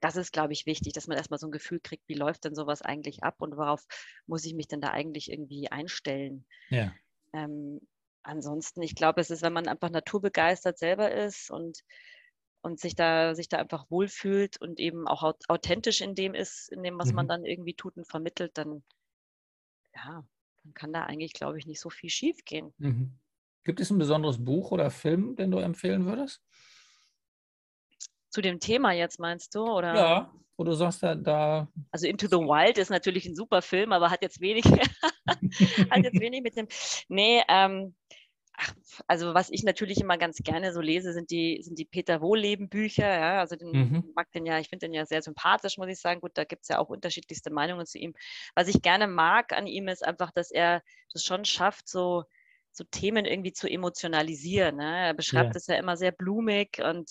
das 0.00 0.16
ist, 0.16 0.32
glaube 0.32 0.52
ich, 0.52 0.66
wichtig, 0.66 0.92
dass 0.92 1.06
man 1.06 1.16
erstmal 1.16 1.38
so 1.38 1.46
ein 1.48 1.52
Gefühl 1.52 1.80
kriegt, 1.80 2.08
wie 2.08 2.14
läuft 2.14 2.44
denn 2.44 2.54
sowas 2.54 2.82
eigentlich 2.82 3.22
ab 3.22 3.36
und 3.40 3.56
worauf 3.56 3.84
muss 4.26 4.44
ich 4.44 4.54
mich 4.54 4.68
denn 4.68 4.80
da 4.80 4.90
eigentlich 4.90 5.30
irgendwie 5.30 5.70
einstellen. 5.70 6.46
Ja. 6.70 6.92
Ähm, 7.32 7.80
ansonsten, 8.22 8.82
ich 8.82 8.94
glaube, 8.94 9.20
es 9.20 9.30
ist, 9.30 9.42
wenn 9.42 9.52
man 9.52 9.68
einfach 9.68 9.90
naturbegeistert 9.90 10.78
selber 10.78 11.10
ist 11.12 11.50
und, 11.50 11.82
und 12.62 12.80
sich 12.80 12.94
da, 12.94 13.34
sich 13.34 13.48
da 13.48 13.58
einfach 13.58 13.90
wohlfühlt 13.90 14.60
und 14.60 14.80
eben 14.80 15.06
auch 15.06 15.22
aut- 15.22 15.48
authentisch 15.48 16.00
in 16.00 16.14
dem 16.14 16.34
ist, 16.34 16.70
in 16.70 16.82
dem, 16.82 16.98
was 16.98 17.12
man 17.12 17.26
Mhm. 17.26 17.28
dann 17.28 17.44
irgendwie 17.44 17.74
tut 17.74 17.96
und 17.96 18.06
vermittelt, 18.06 18.56
dann, 18.58 18.82
ja, 19.94 20.24
dann 20.64 20.74
kann 20.74 20.92
da 20.92 21.04
eigentlich, 21.04 21.32
glaube 21.32 21.58
ich, 21.58 21.66
nicht 21.66 21.80
so 21.80 21.90
viel 21.90 22.10
schief 22.10 22.44
gehen. 22.44 22.74
Mhm. 22.78 23.12
Gibt 23.64 23.80
es 23.80 23.90
ein 23.90 23.98
besonderes 23.98 24.42
Buch 24.42 24.70
oder 24.70 24.90
Film, 24.90 25.36
den 25.36 25.50
du 25.50 25.58
empfehlen 25.58 26.06
würdest? 26.06 26.42
Zu 28.30 28.40
dem 28.42 28.60
Thema 28.60 28.92
jetzt 28.92 29.18
meinst 29.18 29.54
du? 29.54 29.64
Oder? 29.64 29.94
Ja, 29.94 30.34
wo 30.56 30.64
du 30.64 30.72
sagst, 30.72 31.02
da, 31.02 31.14
da. 31.14 31.68
Also 31.90 32.06
Into 32.06 32.26
the 32.26 32.36
Wild 32.36 32.76
ist 32.78 32.90
natürlich 32.90 33.26
ein 33.26 33.34
super 33.34 33.62
Film, 33.62 33.92
aber 33.92 34.10
hat 34.10 34.22
jetzt 34.22 34.40
wenig, 34.40 34.64
hat 35.90 36.04
jetzt 36.04 36.20
wenig 36.20 36.42
mit 36.42 36.56
dem. 36.56 36.68
Nee, 37.08 37.42
ähm, 37.48 37.94
ach, 38.58 38.74
also 39.06 39.34
was 39.34 39.50
ich 39.50 39.62
natürlich 39.62 40.00
immer 40.00 40.18
ganz 40.18 40.38
gerne 40.38 40.72
so 40.72 40.80
lese, 40.80 41.12
sind 41.12 41.30
die, 41.30 41.62
sind 41.62 41.78
die 41.78 41.84
Peter 41.84 42.20
Wohlleben-Bücher. 42.20 43.06
Ja? 43.08 43.40
Also 43.40 43.56
den 43.56 43.70
mhm. 43.70 44.12
mag 44.14 44.30
den 44.32 44.46
ja, 44.46 44.58
ich 44.58 44.68
finde 44.68 44.86
den 44.86 44.94
ja 44.94 45.06
sehr 45.06 45.22
sympathisch, 45.22 45.78
muss 45.78 45.88
ich 45.88 46.00
sagen. 46.00 46.20
Gut, 46.20 46.32
da 46.34 46.44
gibt 46.44 46.62
es 46.62 46.68
ja 46.68 46.78
auch 46.78 46.88
unterschiedlichste 46.88 47.50
Meinungen 47.50 47.86
zu 47.86 47.98
ihm. 47.98 48.14
Was 48.54 48.68
ich 48.68 48.82
gerne 48.82 49.06
mag 49.06 49.52
an 49.52 49.66
ihm 49.66 49.88
ist 49.88 50.04
einfach, 50.04 50.32
dass 50.32 50.50
er 50.50 50.82
das 51.12 51.22
schon 51.22 51.44
schafft, 51.44 51.88
so 51.88 52.24
so 52.70 52.84
Themen 52.84 53.24
irgendwie 53.24 53.52
zu 53.52 53.66
emotionalisieren. 53.66 54.76
Ne? 54.76 55.08
Er 55.08 55.14
beschreibt 55.14 55.56
es 55.56 55.66
ja. 55.66 55.74
ja 55.74 55.80
immer 55.80 55.96
sehr 55.96 56.12
blumig 56.12 56.80
und 56.82 57.10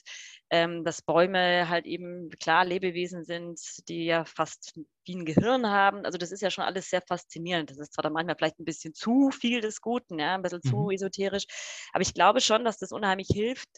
ähm, 0.49 0.83
dass 0.83 1.01
Bäume 1.01 1.67
halt 1.67 1.85
eben 1.85 2.29
klar 2.39 2.63
Lebewesen 2.63 3.23
sind, 3.23 3.59
die 3.89 4.05
ja 4.05 4.23
fast 4.25 4.79
wie 5.05 5.15
ein 5.15 5.25
Gehirn 5.25 5.67
haben. 5.67 6.05
Also 6.05 6.17
das 6.17 6.31
ist 6.31 6.41
ja 6.41 6.49
schon 6.49 6.63
alles 6.63 6.89
sehr 6.89 7.01
faszinierend. 7.01 7.69
Das 7.69 7.77
ist 7.77 7.93
zwar 7.93 8.03
dann 8.03 8.13
manchmal 8.13 8.35
vielleicht 8.37 8.59
ein 8.59 8.65
bisschen 8.65 8.93
zu 8.93 9.31
viel 9.31 9.61
des 9.61 9.81
Guten, 9.81 10.19
ja, 10.19 10.35
ein 10.35 10.41
bisschen 10.41 10.61
mhm. 10.63 10.69
zu 10.69 10.89
esoterisch, 10.91 11.45
aber 11.93 12.01
ich 12.01 12.13
glaube 12.13 12.41
schon, 12.41 12.63
dass 12.63 12.77
das 12.77 12.91
unheimlich 12.91 13.27
hilft, 13.31 13.69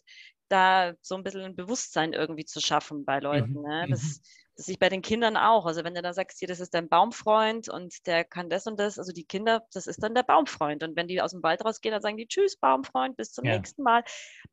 da 0.47 0.93
so 1.01 1.15
ein 1.15 1.23
bisschen 1.23 1.41
ein 1.41 1.55
Bewusstsein 1.55 2.13
irgendwie 2.13 2.45
zu 2.45 2.59
schaffen 2.59 3.05
bei 3.05 3.19
Leuten. 3.19 3.53
Mhm. 3.53 3.61
Ne? 3.61 3.87
Das, 3.89 4.21
Das 4.59 4.67
ist 4.67 4.77
bei 4.77 4.89
den 4.89 5.01
Kindern 5.01 5.37
auch. 5.37 5.65
Also 5.65 5.85
wenn 5.85 5.95
du 5.95 6.01
da 6.01 6.11
sagst, 6.11 6.39
hier, 6.39 6.49
das 6.49 6.59
ist 6.59 6.73
dein 6.73 6.89
Baumfreund 6.89 7.69
und 7.69 8.05
der 8.05 8.25
kann 8.25 8.49
das 8.49 8.67
und 8.67 8.77
das, 8.77 8.99
also 8.99 9.13
die 9.13 9.23
Kinder, 9.23 9.65
das 9.71 9.87
ist 9.87 10.03
dann 10.03 10.13
der 10.13 10.23
Baumfreund. 10.23 10.83
Und 10.83 10.97
wenn 10.97 11.07
die 11.07 11.21
aus 11.21 11.31
dem 11.31 11.41
Wald 11.43 11.63
rausgehen, 11.63 11.93
dann 11.93 12.01
sagen 12.01 12.17
die 12.17 12.27
Tschüss, 12.27 12.57
Baumfreund, 12.57 13.15
bis 13.15 13.31
zum 13.31 13.45
ja. 13.45 13.55
nächsten 13.55 13.83
Mal. 13.83 14.03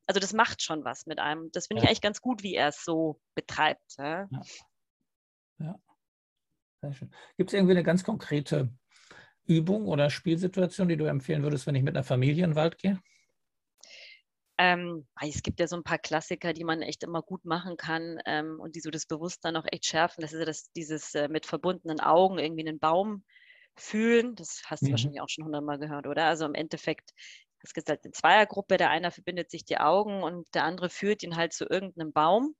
Also 0.06 0.20
das 0.20 0.32
macht 0.32 0.62
schon 0.62 0.84
was 0.84 1.06
mit 1.06 1.18
einem. 1.18 1.50
Das 1.50 1.66
finde 1.66 1.80
ja. 1.80 1.82
ich 1.82 1.88
eigentlich 1.88 2.02
ganz 2.02 2.20
gut, 2.20 2.44
wie 2.44 2.54
er 2.54 2.68
es 2.68 2.84
so 2.84 3.20
betreibt. 3.34 3.96
Ja. 3.98 4.28
ja. 5.58 5.74
Sehr 6.82 6.92
schön. 6.92 7.10
Gibt 7.36 7.50
es 7.50 7.54
irgendwie 7.54 7.72
eine 7.72 7.82
ganz 7.82 8.04
konkrete 8.04 8.70
Übung 9.44 9.88
oder 9.88 10.08
Spielsituation, 10.08 10.86
die 10.86 10.96
du 10.96 11.06
empfehlen 11.06 11.42
würdest, 11.42 11.66
wenn 11.66 11.74
ich 11.74 11.82
mit 11.82 11.96
einer 11.96 12.04
Familie 12.04 12.44
in 12.44 12.50
den 12.50 12.56
Wald 12.56 12.78
gehe? 12.78 13.00
Ähm, 14.58 15.06
es 15.20 15.42
gibt 15.42 15.60
ja 15.60 15.66
so 15.66 15.76
ein 15.76 15.82
paar 15.82 15.98
Klassiker, 15.98 16.52
die 16.52 16.64
man 16.64 16.82
echt 16.82 17.02
immer 17.02 17.22
gut 17.22 17.44
machen 17.44 17.76
kann 17.76 18.18
ähm, 18.24 18.58
und 18.58 18.74
die 18.74 18.80
so 18.80 18.90
das 18.90 19.06
Bewusstsein 19.06 19.56
auch 19.56 19.66
echt 19.70 19.86
schärfen. 19.86 20.22
Das 20.22 20.32
ist 20.32 20.38
ja 20.38 20.46
das, 20.46 20.72
dieses 20.72 21.14
äh, 21.14 21.28
mit 21.28 21.46
verbundenen 21.46 22.00
Augen 22.00 22.38
irgendwie 22.38 22.66
einen 22.66 22.78
Baum 22.78 23.22
fühlen. 23.74 24.34
Das 24.34 24.62
hast 24.66 24.82
du 24.82 24.86
mhm. 24.86 24.90
wahrscheinlich 24.92 25.20
auch 25.20 25.28
schon 25.28 25.44
hundertmal 25.44 25.78
gehört, 25.78 26.06
oder? 26.06 26.24
Also 26.24 26.46
im 26.46 26.54
Endeffekt 26.54 27.12
es 27.62 27.74
gibt 27.74 27.88
halt 27.88 28.04
eine 28.04 28.12
Zweiergruppe, 28.12 28.76
der 28.76 28.90
eine 28.90 29.10
verbindet 29.10 29.50
sich 29.50 29.64
die 29.64 29.78
Augen 29.78 30.22
und 30.22 30.46
der 30.54 30.64
andere 30.64 30.88
führt 30.88 31.22
ihn 31.22 31.36
halt 31.36 31.52
zu 31.52 31.66
irgendeinem 31.68 32.12
Baum. 32.12 32.54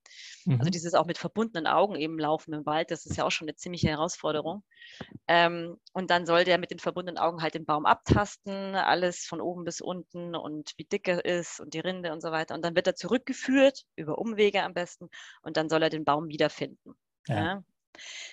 Also 0.45 0.51
mhm. 0.51 0.61
Also 0.61 0.71
dieses 0.71 0.95
auch 0.95 1.07
mit 1.07 1.19
verbundenen 1.19 1.67
Augen 1.67 1.97
eben 1.97 2.19
laufen 2.19 2.53
im 2.53 2.67
Wald, 2.67 2.91
das 2.91 3.07
ist 3.07 3.17
ja 3.17 3.25
auch 3.25 3.31
schon 3.31 3.49
eine 3.49 3.57
ziemliche 3.57 3.89
Herausforderung. 3.89 4.65
Ähm, 5.29 5.77
und 5.93 6.11
dann 6.11 6.27
soll 6.27 6.45
der 6.45 6.59
mit 6.59 6.71
den 6.71 6.79
verbundenen 6.79 7.19
Augen 7.19 7.43
halt 7.43 7.55
den 7.55 7.67
Baum 7.67 7.87
abtasten, 7.87 8.75
alles 8.75 9.25
von 9.27 9.41
oben 9.41 9.65
bis 9.65 9.81
unten 9.81 10.35
und 10.35 10.73
wie 10.77 10.85
dick 10.85 11.09
er 11.09 11.25
ist 11.25 11.61
und 11.61 11.75
die 11.75 11.81
Rinde 11.81 12.13
und 12.13 12.21
so 12.21 12.33
weiter. 12.33 12.55
Und 12.55 12.65
dann 12.65 12.75
wird 12.75 12.87
er 12.87 12.95
zurückgeführt, 12.95 13.85
über 13.97 14.19
Umwege 14.19 14.63
am 14.63 14.75
besten, 14.75 15.09
und 15.43 15.57
dann 15.57 15.69
soll 15.69 15.83
er 15.83 15.91
den 15.91 16.05
Baum 16.05 16.29
wiederfinden. 16.29 16.95
Ja. 17.29 17.37
ja? 17.37 17.65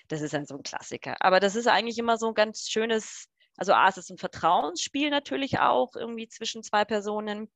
Das 0.08 0.22
ist 0.22 0.34
dann 0.34 0.46
so 0.46 0.56
ein 0.56 0.64
Klassiker. 0.64 1.16
Aber 1.20 1.40
das 1.40 1.56
ist 1.56 1.68
eigentlich 1.68 1.98
immer 1.98 2.18
so 2.18 2.28
ein 2.30 2.34
ganz 2.34 2.68
schönes 2.70 3.30
also 3.58 3.74
A, 3.74 3.88
es 3.88 3.98
ist 3.98 4.10
ein 4.10 4.18
Vertrauensspiel 4.18 5.10
natürlich 5.10 5.60
auch 5.60 5.96
irgendwie 5.96 6.28
zwischen 6.28 6.64
zwei 6.64 6.86
Personen. 6.86 7.50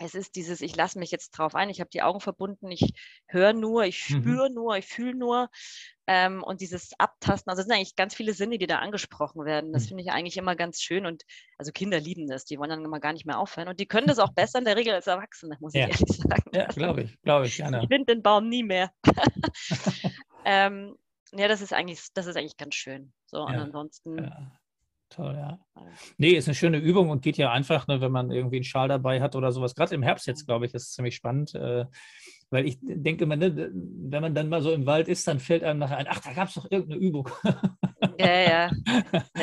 Es 0.00 0.14
ist 0.14 0.36
dieses, 0.36 0.60
ich 0.60 0.76
lasse 0.76 0.98
mich 0.98 1.10
jetzt 1.10 1.30
drauf 1.30 1.56
ein, 1.56 1.70
ich 1.70 1.80
habe 1.80 1.90
die 1.90 2.02
Augen 2.02 2.20
verbunden, 2.20 2.70
ich 2.70 2.92
höre 3.26 3.52
nur, 3.52 3.82
ich 3.84 4.08
mhm. 4.08 4.20
spüre 4.20 4.48
mhm. 4.48 4.54
nur, 4.54 4.76
ich 4.76 4.86
fühle 4.86 5.16
nur. 5.16 5.48
Ähm, 6.06 6.44
und 6.44 6.60
dieses 6.60 6.92
Abtasten, 6.98 7.50
also 7.50 7.60
es 7.60 7.66
sind 7.66 7.74
eigentlich 7.74 7.96
ganz 7.96 8.14
viele 8.14 8.32
Sinne, 8.32 8.58
die 8.58 8.68
da 8.68 8.78
angesprochen 8.78 9.44
werden. 9.44 9.72
Das 9.72 9.84
mhm. 9.84 9.88
finde 9.88 10.02
ich 10.04 10.10
eigentlich 10.12 10.36
immer 10.36 10.54
ganz 10.54 10.80
schön. 10.80 11.04
Und 11.04 11.24
also 11.58 11.72
Kinder 11.72 11.98
lieben 11.98 12.28
das, 12.28 12.44
die 12.44 12.58
wollen 12.58 12.70
dann 12.70 12.84
immer 12.84 13.00
gar 13.00 13.12
nicht 13.12 13.26
mehr 13.26 13.38
aufhören. 13.38 13.68
Und 13.68 13.80
die 13.80 13.86
können 13.86 14.06
das 14.06 14.20
auch 14.20 14.32
besser 14.32 14.60
in 14.60 14.64
der 14.64 14.76
Regel 14.76 14.94
als 14.94 15.08
Erwachsene, 15.08 15.56
muss 15.58 15.74
ja. 15.74 15.88
ich 15.88 16.00
ehrlich 16.00 16.16
sagen. 16.16 16.50
Ja, 16.54 16.66
glaube 16.66 17.02
ich, 17.02 17.20
glaube 17.22 17.46
ich, 17.46 17.56
gerne. 17.56 17.82
Ich 17.82 17.88
finde 17.88 18.14
den 18.14 18.22
Baum 18.22 18.48
nie 18.48 18.62
mehr. 18.62 18.92
ähm, 20.44 20.96
ja, 21.32 21.48
das 21.48 21.60
ist 21.60 21.72
eigentlich, 21.72 22.00
das 22.14 22.26
ist 22.26 22.36
eigentlich 22.36 22.56
ganz 22.56 22.74
schön. 22.74 23.12
So, 23.26 23.42
und 23.42 23.56
ansonsten. 23.56 24.18
Ja. 24.18 24.57
Toll, 25.10 25.34
ja. 25.36 25.58
Nee, 26.18 26.32
ist 26.32 26.48
eine 26.48 26.54
schöne 26.54 26.78
Übung 26.78 27.08
und 27.08 27.22
geht 27.22 27.38
ja 27.38 27.50
einfach, 27.50 27.86
ne, 27.86 28.00
wenn 28.00 28.12
man 28.12 28.30
irgendwie 28.30 28.56
einen 28.56 28.64
Schal 28.64 28.88
dabei 28.88 29.20
hat 29.22 29.36
oder 29.36 29.52
sowas. 29.52 29.74
Gerade 29.74 29.94
im 29.94 30.02
Herbst 30.02 30.26
jetzt, 30.26 30.46
glaube 30.46 30.66
ich, 30.66 30.74
ist 30.74 30.88
es 30.88 30.92
ziemlich 30.92 31.16
spannend. 31.16 31.54
Äh, 31.54 31.86
weil 32.50 32.66
ich 32.66 32.78
denke 32.80 33.24
immer, 33.24 33.36
ne, 33.36 33.70
wenn 33.72 34.22
man 34.22 34.34
dann 34.34 34.48
mal 34.48 34.62
so 34.62 34.72
im 34.72 34.86
Wald 34.86 35.08
ist, 35.08 35.26
dann 35.28 35.40
fällt 35.40 35.62
einem 35.62 35.80
nachher 35.80 35.98
ein, 35.98 36.06
ach, 36.08 36.20
da 36.20 36.32
gab 36.32 36.48
es 36.48 36.54
doch 36.54 36.70
irgendeine 36.70 37.00
Übung. 37.00 37.28
Ja, 38.18 38.40
ja. 38.40 38.70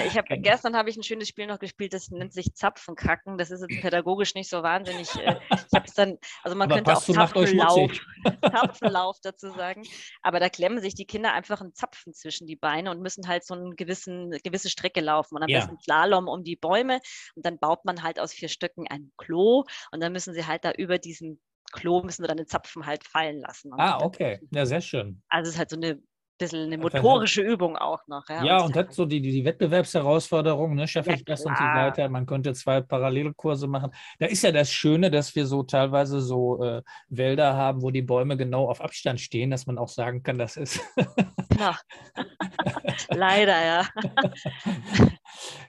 Ich 0.06 0.18
hab, 0.18 0.26
gestern 0.28 0.76
habe 0.76 0.90
ich 0.90 0.98
ein 0.98 1.04
schönes 1.04 1.28
Spiel 1.28 1.48
noch 1.48 1.60
gespielt, 1.60 1.94
das 1.94 2.10
nennt 2.10 2.34
sich 2.34 2.54
Zapfenkracken. 2.54 3.38
Das 3.38 3.52
ist 3.52 3.62
jetzt 3.62 3.82
pädagogisch 3.82 4.36
nicht 4.36 4.50
so 4.50 4.64
wahnsinnig. 4.64 5.16
Äh, 5.16 5.36
ich 5.50 5.74
habe 5.74 5.86
es 5.86 5.94
dann, 5.94 6.18
also 6.44 6.58
man 6.58 6.70
Aber 6.70 6.76
könnte 6.76 6.96
auch 6.96 7.02
Zapfenlauf, 7.02 7.92
Zapfenlauf 8.42 9.18
dazu 9.22 9.50
sagen. 9.52 9.84
Aber 10.22 10.40
da 10.40 10.50
klemmen 10.50 10.82
sich 10.82 10.94
die 10.94 11.06
Kinder 11.06 11.34
einfach 11.34 11.62
einen 11.62 11.74
Zapfen 11.74 12.14
zwischen 12.14 12.48
die 12.48 12.56
Beine 12.56 12.92
und 12.92 13.02
müssen 13.02 13.28
halt 13.28 13.46
so 13.46 13.54
eine 13.54 13.76
gewissen, 13.76 14.32
gewisse 14.44 14.70
Strecke 14.70 15.02
laufen. 15.02 15.36
Und 15.36 15.44
am 15.44 15.50
ja. 15.50 15.60
besten 15.60 15.80
Slalom 15.80 16.28
um 16.28 16.44
die 16.44 16.58
Bäume. 16.58 17.00
Und 17.36 17.46
dann 17.46 17.58
baut 17.60 17.86
man 17.86 18.04
halt 18.04 18.20
aus 18.20 18.34
vier 18.34 18.50
Stücken 18.50 18.88
ein 18.90 19.12
Klo. 19.18 19.64
Und 19.92 20.02
dann 20.02 20.12
müssen 20.12 20.34
sie 20.34 20.46
halt 20.46 20.66
da 20.66 20.72
über 20.72 20.98
diesen 20.98 21.40
Klo 21.72 22.04
müssen 22.04 22.24
sie 22.24 22.28
dann 22.28 22.38
den 22.38 22.48
Zapfen 22.48 22.86
halt 22.86 23.04
fallen 23.04 23.40
lassen. 23.40 23.72
ah, 23.78 24.00
okay. 24.02 24.40
Ja, 24.52 24.66
sehr 24.66 24.82
schön. 24.82 25.22
Also 25.30 25.50
es 25.50 25.56
ist 25.56 25.60
halt 25.60 25.70
so 25.70 25.76
eine 25.76 26.00
bisschen 26.38 26.66
eine 26.66 26.78
motorische 26.78 27.42
Übung 27.42 27.78
auch 27.78 28.06
noch. 28.08 28.28
Ja, 28.30 28.44
ja 28.44 28.62
und, 28.62 28.76
hat 28.76 28.94
so 28.94 29.06
die, 29.06 29.22
die 29.22 29.46
Wettbewerbsherausforderung, 29.46 30.76
ne, 30.76 30.88
schaffe 30.88 31.12
ja, 31.12 31.16
ich 31.16 31.26
das 31.26 31.42
klar. 31.42 31.52
und 31.52 31.58
so 31.58 31.64
weiter. 31.64 32.10
Man 32.10 32.26
könnte 32.26 32.54
zwei 32.54 32.82
Parallelkurse 32.82 33.68
machen. 33.68 33.92
Da 34.20 34.28
ist 34.28 34.44
ja 34.44 34.52
das 34.52 34.72
Schöne, 34.72 35.12
dass 35.12 35.36
wir 35.36 35.46
so 35.46 35.64
teilweise 35.64 36.22
so 36.22 36.64
äh, 36.64 36.82
Wälder 37.08 37.56
haben, 37.56 37.82
wo 37.82 37.92
die 37.92 38.02
Bäume 38.02 38.38
genau 38.38 38.70
auf 38.70 38.82
Abstand 38.82 39.22
stehen, 39.22 39.52
dass 39.52 39.66
man 39.66 39.78
auch 39.78 39.90
sagen 39.90 40.24
kann, 40.24 40.38
das 40.38 40.58
ist. 40.58 40.80
Leider, 43.10 43.66
ja. 43.66 43.88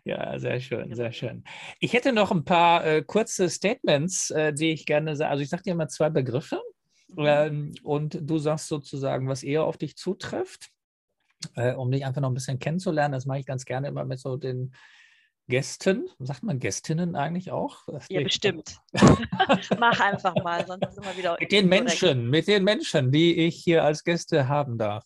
Ja, 0.04 0.38
sehr 0.38 0.60
schön, 0.60 0.94
sehr 0.94 1.12
schön. 1.12 1.44
Ich 1.80 1.92
hätte 1.92 2.12
noch 2.12 2.30
ein 2.30 2.44
paar 2.44 2.84
äh, 2.86 3.02
kurze 3.02 3.48
Statements, 3.48 4.30
äh, 4.30 4.52
die 4.52 4.70
ich 4.70 4.86
gerne 4.86 5.16
sage. 5.16 5.30
Also 5.30 5.42
ich 5.42 5.48
sage 5.48 5.62
dir 5.62 5.74
mal 5.74 5.88
zwei 5.88 6.10
Begriffe 6.10 6.60
mhm. 7.08 7.26
ähm, 7.26 7.74
und 7.82 8.18
du 8.20 8.38
sagst 8.38 8.68
sozusagen, 8.68 9.28
was 9.28 9.42
eher 9.42 9.64
auf 9.64 9.76
dich 9.76 9.96
zutrifft, 9.96 10.70
äh, 11.54 11.74
um 11.74 11.90
dich 11.90 12.04
einfach 12.04 12.20
noch 12.20 12.30
ein 12.30 12.34
bisschen 12.34 12.58
kennenzulernen. 12.58 13.12
Das 13.12 13.26
mache 13.26 13.40
ich 13.40 13.46
ganz 13.46 13.64
gerne 13.64 13.88
immer 13.88 14.04
mit 14.04 14.18
so 14.18 14.36
den 14.36 14.72
Gästen. 15.48 16.08
Sagt 16.18 16.42
man 16.42 16.58
Gästinnen 16.58 17.14
eigentlich 17.14 17.52
auch? 17.52 17.86
Ja, 18.08 18.22
bestimmt. 18.22 18.80
Mach 19.78 20.00
einfach 20.00 20.34
mal, 20.42 20.66
sonst 20.66 20.88
ist 20.88 20.98
immer 20.98 21.16
wieder. 21.16 21.36
Mit 21.38 21.52
den 21.52 21.68
Menschen, 21.68 22.30
mit 22.30 22.48
den 22.48 22.64
Menschen, 22.64 23.12
die 23.12 23.46
ich 23.46 23.62
hier 23.62 23.84
als 23.84 24.02
Gäste 24.02 24.48
haben 24.48 24.76
darf. 24.76 25.04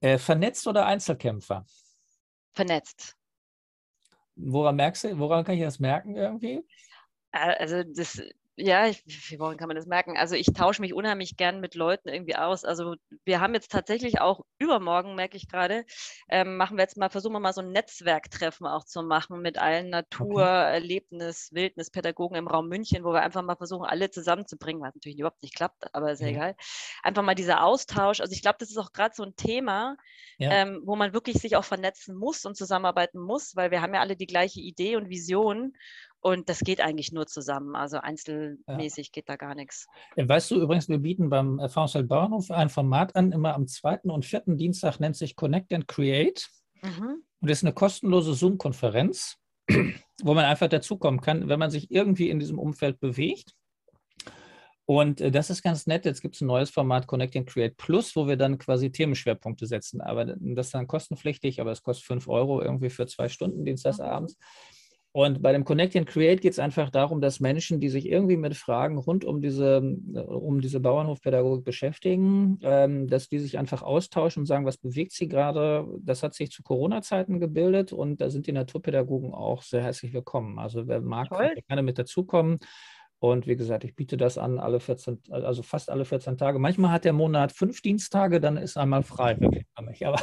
Äh, 0.00 0.18
vernetzt 0.18 0.66
oder 0.66 0.86
Einzelkämpfer? 0.86 1.66
Vernetzt. 2.54 3.17
Woran 4.38 4.76
merkst 4.76 5.04
du, 5.04 5.18
woran 5.18 5.44
kann 5.44 5.56
ich 5.56 5.62
das 5.62 5.78
merken 5.80 6.16
irgendwie? 6.16 6.64
Also 7.32 7.82
das 7.84 8.22
ja, 8.58 8.86
ich, 8.86 9.04
wie 9.06 9.38
woran 9.38 9.56
kann 9.56 9.68
man 9.68 9.76
das 9.76 9.86
merken? 9.86 10.16
Also 10.16 10.34
ich 10.34 10.46
tausche 10.46 10.82
mich 10.82 10.92
unheimlich 10.92 11.36
gern 11.36 11.60
mit 11.60 11.76
Leuten 11.76 12.08
irgendwie 12.08 12.34
aus. 12.34 12.64
Also 12.64 12.96
wir 13.24 13.40
haben 13.40 13.54
jetzt 13.54 13.70
tatsächlich 13.70 14.20
auch 14.20 14.40
übermorgen, 14.58 15.14
merke 15.14 15.36
ich 15.36 15.48
gerade, 15.48 15.84
ähm, 16.28 16.56
machen 16.56 16.76
wir 16.76 16.82
jetzt 16.82 16.96
mal, 16.96 17.08
versuchen 17.08 17.34
wir 17.34 17.40
mal 17.40 17.52
so 17.52 17.60
ein 17.60 17.70
Netzwerktreffen 17.70 18.66
auch 18.66 18.84
zu 18.84 19.02
machen 19.02 19.40
mit 19.40 19.58
allen 19.58 19.90
Natur-, 19.90 20.42
okay. 20.42 20.72
Erlebnis-, 20.72 21.50
Wildnispädagogen 21.52 22.36
im 22.36 22.48
Raum 22.48 22.68
München, 22.68 23.04
wo 23.04 23.12
wir 23.12 23.22
einfach 23.22 23.42
mal 23.42 23.56
versuchen, 23.56 23.86
alle 23.86 24.10
zusammenzubringen, 24.10 24.82
was 24.82 24.94
natürlich 24.94 25.20
überhaupt 25.20 25.42
nicht 25.42 25.54
klappt, 25.54 25.94
aber 25.94 26.10
ist 26.10 26.20
ja 26.20 26.28
egal. 26.28 26.56
Einfach 27.04 27.22
mal 27.22 27.36
dieser 27.36 27.62
Austausch. 27.62 28.20
Also 28.20 28.32
ich 28.32 28.42
glaube, 28.42 28.56
das 28.58 28.70
ist 28.70 28.78
auch 28.78 28.92
gerade 28.92 29.14
so 29.14 29.22
ein 29.22 29.36
Thema, 29.36 29.96
ja. 30.38 30.50
ähm, 30.50 30.82
wo 30.84 30.96
man 30.96 31.12
wirklich 31.12 31.36
sich 31.36 31.54
auch 31.54 31.64
vernetzen 31.64 32.16
muss 32.16 32.44
und 32.44 32.56
zusammenarbeiten 32.56 33.20
muss, 33.20 33.54
weil 33.54 33.70
wir 33.70 33.82
haben 33.82 33.94
ja 33.94 34.00
alle 34.00 34.16
die 34.16 34.26
gleiche 34.26 34.60
Idee 34.60 34.96
und 34.96 35.08
Vision. 35.08 35.74
Und 36.20 36.48
das 36.48 36.60
geht 36.60 36.80
eigentlich 36.80 37.12
nur 37.12 37.26
zusammen. 37.26 37.76
Also 37.76 37.98
einzelmäßig 37.98 39.06
ja. 39.06 39.10
geht 39.12 39.28
da 39.28 39.36
gar 39.36 39.54
nichts. 39.54 39.86
Weißt 40.16 40.50
du 40.50 40.60
übrigens, 40.60 40.88
wir 40.88 40.98
bieten 40.98 41.30
beim 41.30 41.60
VSL 41.68 42.04
Bahnhof 42.04 42.50
ein 42.50 42.68
Format 42.68 43.14
an, 43.14 43.32
immer 43.32 43.54
am 43.54 43.68
zweiten 43.68 44.10
und 44.10 44.24
vierten 44.24 44.56
Dienstag 44.56 44.98
nennt 44.98 45.16
sich 45.16 45.36
Connect 45.36 45.72
and 45.72 45.86
Create. 45.86 46.48
Mhm. 46.82 47.22
Und 47.40 47.50
das 47.50 47.58
ist 47.58 47.64
eine 47.64 47.72
kostenlose 47.72 48.34
Zoom-Konferenz, 48.34 49.36
wo 50.22 50.34
man 50.34 50.44
einfach 50.44 50.68
dazukommen 50.68 51.20
kann, 51.20 51.48
wenn 51.48 51.58
man 51.58 51.70
sich 51.70 51.90
irgendwie 51.90 52.30
in 52.30 52.40
diesem 52.40 52.58
Umfeld 52.58 52.98
bewegt. 52.98 53.54
Und 54.86 55.20
äh, 55.20 55.30
das 55.30 55.50
ist 55.50 55.62
ganz 55.62 55.86
nett. 55.86 56.04
Jetzt 56.04 56.22
gibt 56.22 56.34
es 56.34 56.40
ein 56.40 56.46
neues 56.46 56.70
Format 56.70 57.06
Connect 57.06 57.36
and 57.36 57.46
Create 57.46 57.76
Plus, 57.76 58.16
wo 58.16 58.26
wir 58.26 58.36
dann 58.36 58.58
quasi 58.58 58.90
Themenschwerpunkte 58.90 59.66
setzen. 59.66 60.00
Aber 60.00 60.24
das 60.24 60.66
ist 60.66 60.74
dann 60.74 60.88
kostenpflichtig, 60.88 61.60
aber 61.60 61.70
es 61.70 61.82
kostet 61.82 62.06
5 62.06 62.26
Euro 62.26 62.60
irgendwie 62.60 62.90
für 62.90 63.06
zwei 63.06 63.28
Stunden 63.28 63.64
dienstagsabends. 63.64 64.36
Mhm. 64.36 64.77
Und 65.12 65.40
bei 65.42 65.52
dem 65.52 65.64
Connect 65.64 65.96
and 65.96 66.06
Create 66.06 66.40
geht 66.40 66.52
es 66.52 66.58
einfach 66.58 66.90
darum, 66.90 67.20
dass 67.20 67.40
Menschen, 67.40 67.80
die 67.80 67.88
sich 67.88 68.08
irgendwie 68.08 68.36
mit 68.36 68.54
Fragen 68.54 68.98
rund 68.98 69.24
um 69.24 69.40
diese, 69.40 69.80
um 69.80 70.60
diese 70.60 70.80
Bauernhofpädagogik 70.80 71.64
beschäftigen, 71.64 72.58
ähm, 72.62 73.08
dass 73.08 73.28
die 73.28 73.38
sich 73.38 73.58
einfach 73.58 73.82
austauschen 73.82 74.42
und 74.42 74.46
sagen, 74.46 74.66
was 74.66 74.76
bewegt 74.76 75.12
sie 75.12 75.26
gerade. 75.26 75.86
Das 76.00 76.22
hat 76.22 76.34
sich 76.34 76.50
zu 76.50 76.62
Corona-Zeiten 76.62 77.40
gebildet 77.40 77.92
und 77.92 78.20
da 78.20 78.28
sind 78.28 78.46
die 78.46 78.52
Naturpädagogen 78.52 79.32
auch 79.32 79.62
sehr 79.62 79.82
herzlich 79.82 80.12
willkommen. 80.12 80.58
Also 80.58 80.86
wer 80.86 81.00
mag, 81.00 81.30
kann 81.30 81.54
gerne 81.66 81.82
mit 81.82 81.98
dazukommen. 81.98 82.58
Und 83.20 83.46
wie 83.48 83.56
gesagt, 83.56 83.82
ich 83.84 83.96
biete 83.96 84.16
das 84.16 84.38
an 84.38 84.60
alle 84.60 84.78
14, 84.78 85.22
also 85.30 85.62
fast 85.62 85.90
alle 85.90 86.04
14 86.04 86.36
Tage. 86.36 86.58
Manchmal 86.58 86.92
hat 86.92 87.04
der 87.04 87.12
Monat 87.12 87.50
fünf 87.50 87.82
Dienstage, 87.82 88.40
dann 88.40 88.56
ist 88.56 88.76
einmal 88.76 89.02
frei 89.02 89.40
wirklich. 89.40 89.66
Aber 89.74 90.18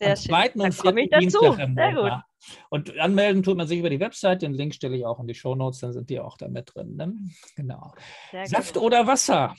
Sehr 0.00 0.10
am 0.10 0.16
zweiten 0.16 0.60
und 0.60 0.74
vierten 0.74 1.08
Dienstag 1.18 1.58
im 1.60 1.74
Sehr 1.74 1.94
gut. 1.94 2.12
Und 2.70 2.98
anmelden 2.98 3.42
tut 3.42 3.56
man 3.56 3.66
sich 3.66 3.78
über 3.78 3.90
die 3.90 4.00
Website. 4.00 4.42
Den 4.42 4.54
Link 4.54 4.74
stelle 4.74 4.96
ich 4.96 5.04
auch 5.04 5.20
in 5.20 5.26
die 5.26 5.34
Show 5.34 5.54
Notes, 5.54 5.80
dann 5.80 5.92
sind 5.92 6.10
die 6.10 6.20
auch 6.20 6.36
da 6.36 6.48
mit 6.48 6.74
drin. 6.74 6.96
Ne? 6.96 7.14
Genau. 7.56 7.92
Sehr 8.30 8.46
Saft 8.46 8.74
gut. 8.74 8.82
oder 8.82 9.06
Wasser? 9.06 9.54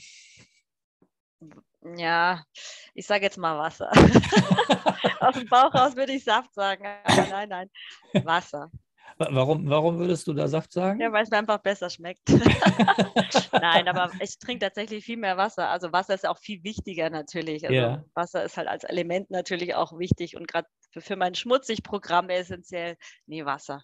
Ja, 1.96 2.42
ich 2.94 3.06
sage 3.06 3.24
jetzt 3.24 3.38
mal 3.38 3.58
Wasser. 3.58 3.90
Aus 5.20 5.34
dem 5.34 5.48
Bauch 5.48 5.74
raus 5.74 5.96
würde 5.96 6.12
ich 6.12 6.24
Saft 6.24 6.52
sagen, 6.54 6.84
aber 7.04 7.26
nein, 7.28 7.48
nein, 7.48 7.70
Wasser. 8.24 8.70
Warum, 9.18 9.68
warum 9.68 9.98
würdest 9.98 10.26
du 10.26 10.32
da 10.32 10.48
Saft 10.48 10.72
sagen? 10.72 11.00
Ja, 11.00 11.12
weil 11.12 11.24
es 11.24 11.30
mir 11.30 11.38
einfach 11.38 11.58
besser 11.58 11.90
schmeckt. 11.90 12.22
Nein, 13.52 13.86
aber 13.88 14.10
ich 14.20 14.38
trinke 14.38 14.64
tatsächlich 14.64 15.04
viel 15.04 15.18
mehr 15.18 15.36
Wasser. 15.36 15.68
Also 15.68 15.92
Wasser 15.92 16.14
ist 16.14 16.26
auch 16.26 16.38
viel 16.38 16.64
wichtiger 16.64 17.10
natürlich. 17.10 17.64
Also 17.64 17.74
yeah. 17.74 18.04
Wasser 18.14 18.44
ist 18.44 18.56
halt 18.56 18.68
als 18.68 18.84
Element 18.84 19.30
natürlich 19.30 19.74
auch 19.74 19.98
wichtig 19.98 20.36
und 20.36 20.48
gerade 20.48 20.68
für, 20.90 21.00
für 21.00 21.16
mein 21.16 21.34
Schmutzig-Programm 21.34 22.28
essentiell. 22.28 22.96
Nee, 23.26 23.44
Wasser. 23.44 23.82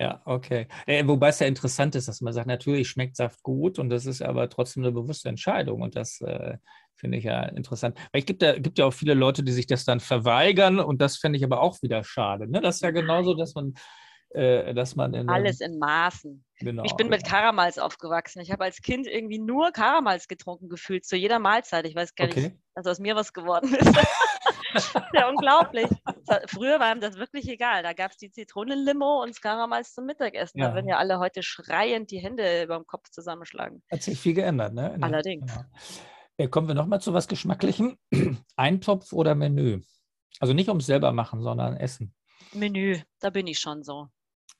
Ja, 0.00 0.22
okay. 0.26 0.68
Äh, 0.86 1.04
wobei 1.06 1.28
es 1.28 1.40
ja 1.40 1.48
interessant 1.48 1.96
ist, 1.96 2.06
dass 2.06 2.20
man 2.20 2.32
sagt, 2.32 2.46
natürlich 2.46 2.88
schmeckt 2.88 3.16
Saft 3.16 3.42
gut 3.42 3.80
und 3.80 3.90
das 3.90 4.06
ist 4.06 4.22
aber 4.22 4.48
trotzdem 4.48 4.84
eine 4.84 4.92
bewusste 4.92 5.28
Entscheidung 5.28 5.82
und 5.82 5.96
das 5.96 6.20
äh, 6.20 6.56
finde 6.94 7.18
ich 7.18 7.24
ja 7.24 7.42
interessant. 7.42 7.98
Weil 8.12 8.20
es 8.20 8.26
gibt 8.26 8.42
ja, 8.42 8.56
gibt 8.56 8.78
ja 8.78 8.86
auch 8.86 8.92
viele 8.92 9.14
Leute, 9.14 9.42
die 9.42 9.50
sich 9.50 9.66
das 9.66 9.84
dann 9.84 9.98
verweigern 9.98 10.78
und 10.78 11.00
das 11.00 11.16
finde 11.16 11.38
ich 11.38 11.44
aber 11.44 11.60
auch 11.60 11.82
wieder 11.82 12.04
schade. 12.04 12.48
Ne? 12.48 12.60
Das 12.60 12.76
ist 12.76 12.82
ja 12.82 12.92
genauso, 12.92 13.34
dass 13.34 13.54
man 13.54 13.74
äh, 14.30 14.74
dass 14.74 14.94
man 14.94 15.14
in 15.14 15.28
alles 15.28 15.60
in 15.60 15.78
Maßen. 15.78 16.44
Genau, 16.60 16.84
ich 16.84 16.94
bin 16.96 17.08
mit 17.08 17.24
Karamals 17.24 17.78
aufgewachsen. 17.78 18.40
Ich 18.40 18.52
habe 18.52 18.64
als 18.64 18.82
Kind 18.82 19.06
irgendwie 19.06 19.38
nur 19.38 19.72
Karamals 19.72 20.28
getrunken 20.28 20.68
gefühlt 20.68 21.06
zu 21.06 21.16
jeder 21.16 21.38
Mahlzeit. 21.38 21.86
Ich 21.86 21.94
weiß 21.94 22.14
gar 22.14 22.28
okay. 22.28 22.40
nicht, 22.40 22.56
dass 22.74 22.86
aus 22.86 22.98
mir 22.98 23.16
was 23.16 23.32
geworden 23.32 23.74
ist. 23.74 23.88
ja, 25.14 25.28
unglaublich. 25.28 25.88
Früher 26.46 26.80
war 26.80 26.94
ihm 26.94 27.00
das 27.00 27.16
wirklich 27.16 27.48
egal. 27.48 27.82
Da 27.82 27.92
gab 27.92 28.12
es 28.12 28.16
die 28.18 28.30
Zitronenlimo 28.30 29.22
und 29.22 29.30
das 29.30 29.40
Karamals 29.40 29.94
zum 29.94 30.06
Mittagessen. 30.06 30.58
Ja. 30.58 30.68
Da 30.68 30.74
würden 30.74 30.88
ja 30.88 30.96
alle 30.98 31.18
heute 31.18 31.42
schreiend 31.42 32.10
die 32.10 32.18
Hände 32.18 32.62
über 32.64 32.76
dem 32.76 32.86
Kopf 32.86 33.10
zusammenschlagen. 33.10 33.82
Hat 33.90 34.02
sich 34.02 34.18
viel 34.18 34.34
geändert, 34.34 34.74
ne? 34.74 34.96
Allerdings. 35.00 35.52
Genau. 35.52 35.64
Ja, 36.38 36.46
kommen 36.46 36.68
wir 36.68 36.74
nochmal 36.74 37.00
zu 37.00 37.12
was 37.12 37.26
Geschmacklichem. 37.28 37.98
Eintopf 38.56 39.12
oder 39.12 39.34
Menü? 39.34 39.80
Also 40.40 40.54
nicht 40.54 40.68
ums 40.68 40.86
selber 40.86 41.12
machen, 41.12 41.42
sondern 41.42 41.76
Essen. 41.76 42.14
Menü, 42.52 43.00
da 43.18 43.30
bin 43.30 43.46
ich 43.46 43.58
schon 43.58 43.82
so. 43.82 44.08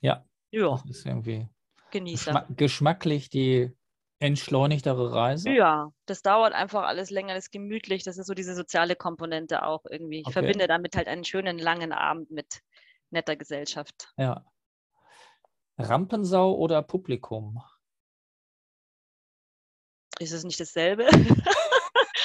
Ja. 0.00 0.24
Ja. 0.50 0.70
Das 0.70 0.98
ist 0.98 1.06
irgendwie 1.06 1.48
Genießer. 1.90 2.32
Geschmack, 2.32 2.56
geschmacklich 2.56 3.30
die 3.30 3.72
entschleunigtere 4.20 5.12
Reise. 5.12 5.50
Ja, 5.50 5.92
das 6.06 6.22
dauert 6.22 6.52
einfach 6.52 6.84
alles 6.84 7.10
länger, 7.10 7.34
das 7.34 7.46
ist 7.46 7.52
gemütlich, 7.52 8.02
das 8.02 8.18
ist 8.18 8.26
so 8.26 8.34
diese 8.34 8.54
soziale 8.54 8.96
Komponente 8.96 9.62
auch 9.62 9.84
irgendwie. 9.88 10.20
Ich 10.20 10.26
okay. 10.26 10.32
verbinde 10.32 10.66
damit 10.66 10.96
halt 10.96 11.08
einen 11.08 11.24
schönen 11.24 11.58
langen 11.58 11.92
Abend 11.92 12.30
mit 12.30 12.60
netter 13.10 13.36
Gesellschaft. 13.36 14.12
Ja. 14.16 14.44
Rampensau 15.78 16.54
oder 16.56 16.82
Publikum? 16.82 17.62
Ist 20.18 20.32
es 20.32 20.44
nicht 20.44 20.60
dasselbe? 20.60 21.08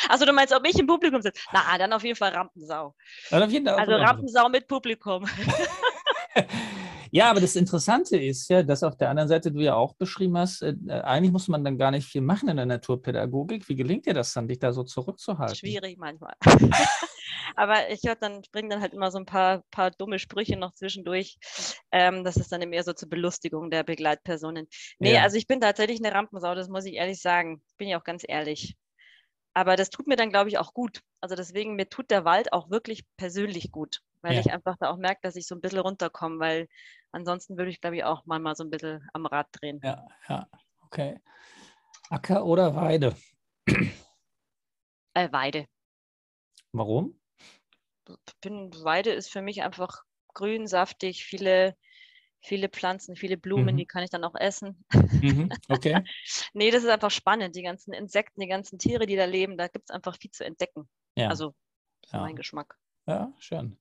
Also 0.09 0.25
du 0.25 0.33
meinst, 0.33 0.53
ob 0.53 0.67
ich 0.67 0.77
im 0.77 0.85
Publikum 0.85 1.21
sitze? 1.21 1.41
Na, 1.53 1.77
dann 1.77 1.93
auf 1.93 2.03
jeden 2.03 2.17
Fall 2.17 2.31
Rampensau. 2.31 2.93
Dann 3.29 3.41
auf 3.41 3.49
jeden 3.49 3.65
Fall 3.65 3.79
also 3.79 3.93
Rampensau 3.93 4.49
mit 4.49 4.67
Publikum. 4.67 5.25
Ja, 7.15 7.29
aber 7.29 7.41
das 7.41 7.55
Interessante 7.55 8.17
ist 8.17 8.49
ja, 8.49 8.63
dass 8.63 8.81
auf 8.81 8.97
der 8.97 9.11
anderen 9.11 9.29
Seite 9.29 9.51
du 9.51 9.59
ja 9.59 9.75
auch 9.75 9.93
beschrieben 9.93 10.35
hast, 10.35 10.63
äh, 10.63 10.73
eigentlich 10.89 11.31
muss 11.31 11.47
man 11.47 11.63
dann 11.63 11.77
gar 11.77 11.91
nicht 11.91 12.07
viel 12.07 12.21
machen 12.21 12.49
in 12.49 12.57
der 12.57 12.65
Naturpädagogik. 12.65 13.69
Wie 13.69 13.75
gelingt 13.75 14.07
dir 14.07 14.15
das 14.15 14.33
dann, 14.33 14.47
dich 14.47 14.57
da 14.57 14.73
so 14.73 14.81
zurückzuhalten? 14.81 15.55
Schwierig 15.55 15.99
manchmal. 15.99 16.33
aber 17.55 17.91
ich 17.91 18.01
dann, 18.19 18.41
bringe 18.51 18.69
dann 18.69 18.81
halt 18.81 18.95
immer 18.95 19.11
so 19.11 19.19
ein 19.19 19.27
paar, 19.27 19.61
paar 19.69 19.91
dumme 19.91 20.17
Sprüche 20.17 20.57
noch 20.57 20.73
zwischendurch. 20.73 21.37
Ähm, 21.91 22.23
das 22.23 22.35
ist 22.35 22.51
dann 22.51 22.63
eher 22.73 22.83
so 22.83 22.93
zur 22.93 23.09
Belustigung 23.09 23.69
der 23.69 23.83
Begleitpersonen. 23.83 24.67
Nee, 24.97 25.13
ja. 25.13 25.21
also 25.21 25.37
ich 25.37 25.45
bin 25.45 25.61
tatsächlich 25.61 26.03
eine 26.03 26.15
Rampensau, 26.15 26.55
das 26.55 26.67
muss 26.67 26.85
ich 26.85 26.95
ehrlich 26.95 27.21
sagen. 27.21 27.61
Bin 27.77 27.89
ich 27.89 27.95
auch 27.95 28.03
ganz 28.03 28.23
ehrlich. 28.27 28.75
Aber 29.53 29.75
das 29.75 29.91
tut 29.91 30.07
mir 30.07 30.15
dann, 30.15 30.31
glaube 30.31 30.49
ich, 30.49 30.57
auch 30.57 30.73
gut. 30.73 31.01
Also 31.21 31.35
deswegen, 31.35 31.75
mir 31.75 31.89
tut 31.89 32.09
der 32.09 32.25
Wald 32.25 32.53
auch 32.53 32.71
wirklich 32.71 33.05
persönlich 33.17 33.71
gut, 33.71 34.01
weil 34.23 34.33
ja. 34.33 34.39
ich 34.39 34.51
einfach 34.51 34.77
da 34.79 34.89
auch 34.89 34.97
merke, 34.97 35.19
dass 35.21 35.35
ich 35.35 35.45
so 35.45 35.53
ein 35.53 35.61
bisschen 35.61 35.77
runterkomme, 35.77 36.39
weil 36.39 36.67
ansonsten 37.13 37.57
würde 37.57 37.71
ich, 37.71 37.81
glaube 37.81 37.97
ich, 37.97 38.03
auch 38.03 38.25
mal 38.25 38.55
so 38.55 38.63
ein 38.63 38.69
bisschen 38.69 39.07
am 39.13 39.25
Rad 39.25 39.47
drehen. 39.51 39.79
Ja, 39.83 40.07
ja, 40.27 40.47
okay. 40.81 41.19
Acker 42.09 42.45
oder 42.45 42.75
Weide? 42.75 43.15
Äh, 45.15 45.31
Weide. 45.31 45.67
Warum? 46.71 47.19
Bin, 48.41 48.71
Weide 48.83 49.11
ist 49.11 49.31
für 49.31 49.41
mich 49.41 49.63
einfach 49.63 50.03
grün, 50.33 50.67
saftig, 50.67 51.23
viele 51.23 51.75
viele 52.43 52.69
Pflanzen, 52.69 53.15
viele 53.15 53.37
Blumen, 53.37 53.73
mhm. 53.73 53.77
die 53.77 53.85
kann 53.85 54.03
ich 54.03 54.09
dann 54.09 54.23
auch 54.23 54.35
essen. 54.35 54.85
Mhm. 54.91 55.49
Okay. 55.69 56.03
nee, 56.53 56.71
das 56.71 56.83
ist 56.83 56.89
einfach 56.89 57.11
spannend. 57.11 57.55
Die 57.55 57.63
ganzen 57.63 57.93
Insekten, 57.93 58.41
die 58.41 58.47
ganzen 58.47 58.77
Tiere, 58.77 59.05
die 59.05 59.15
da 59.15 59.25
leben, 59.25 59.57
da 59.57 59.67
gibt 59.67 59.89
es 59.89 59.95
einfach 59.95 60.17
viel 60.17 60.31
zu 60.31 60.45
entdecken. 60.45 60.87
Ja. 61.15 61.29
Also, 61.29 61.53
ja. 62.11 62.19
mein 62.19 62.35
Geschmack. 62.35 62.77
Ja, 63.07 63.33
schön. 63.39 63.77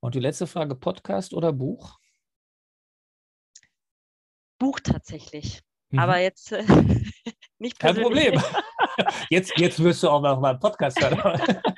Und 0.00 0.14
die 0.14 0.20
letzte 0.20 0.46
Frage: 0.46 0.74
Podcast 0.74 1.32
oder 1.32 1.52
Buch? 1.52 1.99
Buch 4.60 4.78
tatsächlich. 4.78 5.62
Mhm. 5.90 5.98
Aber 5.98 6.18
jetzt 6.18 6.52
äh, 6.52 6.62
nicht 7.58 7.80
Kein 7.80 7.96
Problem. 7.96 8.40
Jetzt, 9.30 9.56
jetzt 9.56 9.82
wirst 9.82 10.02
du 10.02 10.10
auch 10.10 10.20
noch 10.20 10.40
mal 10.40 10.50
einen 10.50 10.60
Podcast 10.60 11.00
hören. 11.00 11.40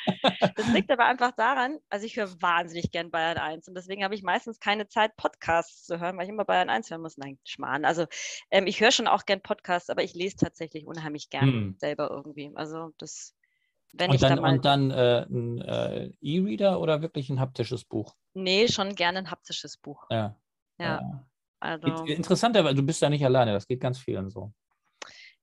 Das 0.56 0.72
liegt 0.72 0.90
aber 0.90 1.04
einfach 1.04 1.32
daran, 1.32 1.78
also 1.88 2.04
ich 2.04 2.16
höre 2.16 2.28
wahnsinnig 2.40 2.90
gern 2.90 3.10
Bayern 3.10 3.38
1 3.38 3.68
und 3.68 3.74
deswegen 3.74 4.04
habe 4.04 4.14
ich 4.14 4.22
meistens 4.22 4.58
keine 4.58 4.88
Zeit, 4.88 5.16
Podcasts 5.16 5.84
zu 5.84 6.00
hören, 6.00 6.16
weil 6.16 6.24
ich 6.24 6.30
immer 6.30 6.44
Bayern 6.44 6.68
1 6.68 6.90
hören 6.90 7.00
muss. 7.00 7.16
Nein, 7.16 7.38
Schmarrn. 7.44 7.84
Also 7.84 8.06
ähm, 8.50 8.66
ich 8.66 8.80
höre 8.80 8.90
schon 8.90 9.06
auch 9.06 9.24
gern 9.24 9.40
Podcasts, 9.40 9.90
aber 9.90 10.02
ich 10.02 10.14
lese 10.14 10.36
tatsächlich 10.36 10.86
unheimlich 10.86 11.30
gern 11.30 11.52
hm. 11.52 11.76
selber 11.78 12.10
irgendwie. 12.10 12.50
Also 12.54 12.90
das, 12.98 13.34
wenn 13.92 14.10
und 14.10 14.16
ich 14.16 14.20
dann, 14.20 14.36
da 14.36 14.42
mal... 14.42 14.52
Und 14.54 14.64
dann 14.64 14.90
äh, 14.90 15.26
ein 15.28 15.60
äh, 15.60 16.12
E-Reader 16.20 16.80
oder 16.80 17.02
wirklich 17.02 17.30
ein 17.30 17.40
haptisches 17.40 17.84
Buch? 17.84 18.14
Nee, 18.34 18.68
schon 18.68 18.94
gerne 18.94 19.18
ein 19.18 19.30
haptisches 19.30 19.76
Buch. 19.76 20.06
Ja. 20.10 20.36
Ja. 20.78 21.00
ja. 21.00 21.26
Also, 21.62 22.04
Interessant, 22.04 22.56
aber 22.56 22.74
du 22.74 22.82
bist 22.82 23.00
ja 23.02 23.08
nicht 23.08 23.24
alleine, 23.24 23.52
das 23.52 23.66
geht 23.66 23.80
ganz 23.80 23.98
vielen 23.98 24.28
so 24.28 24.52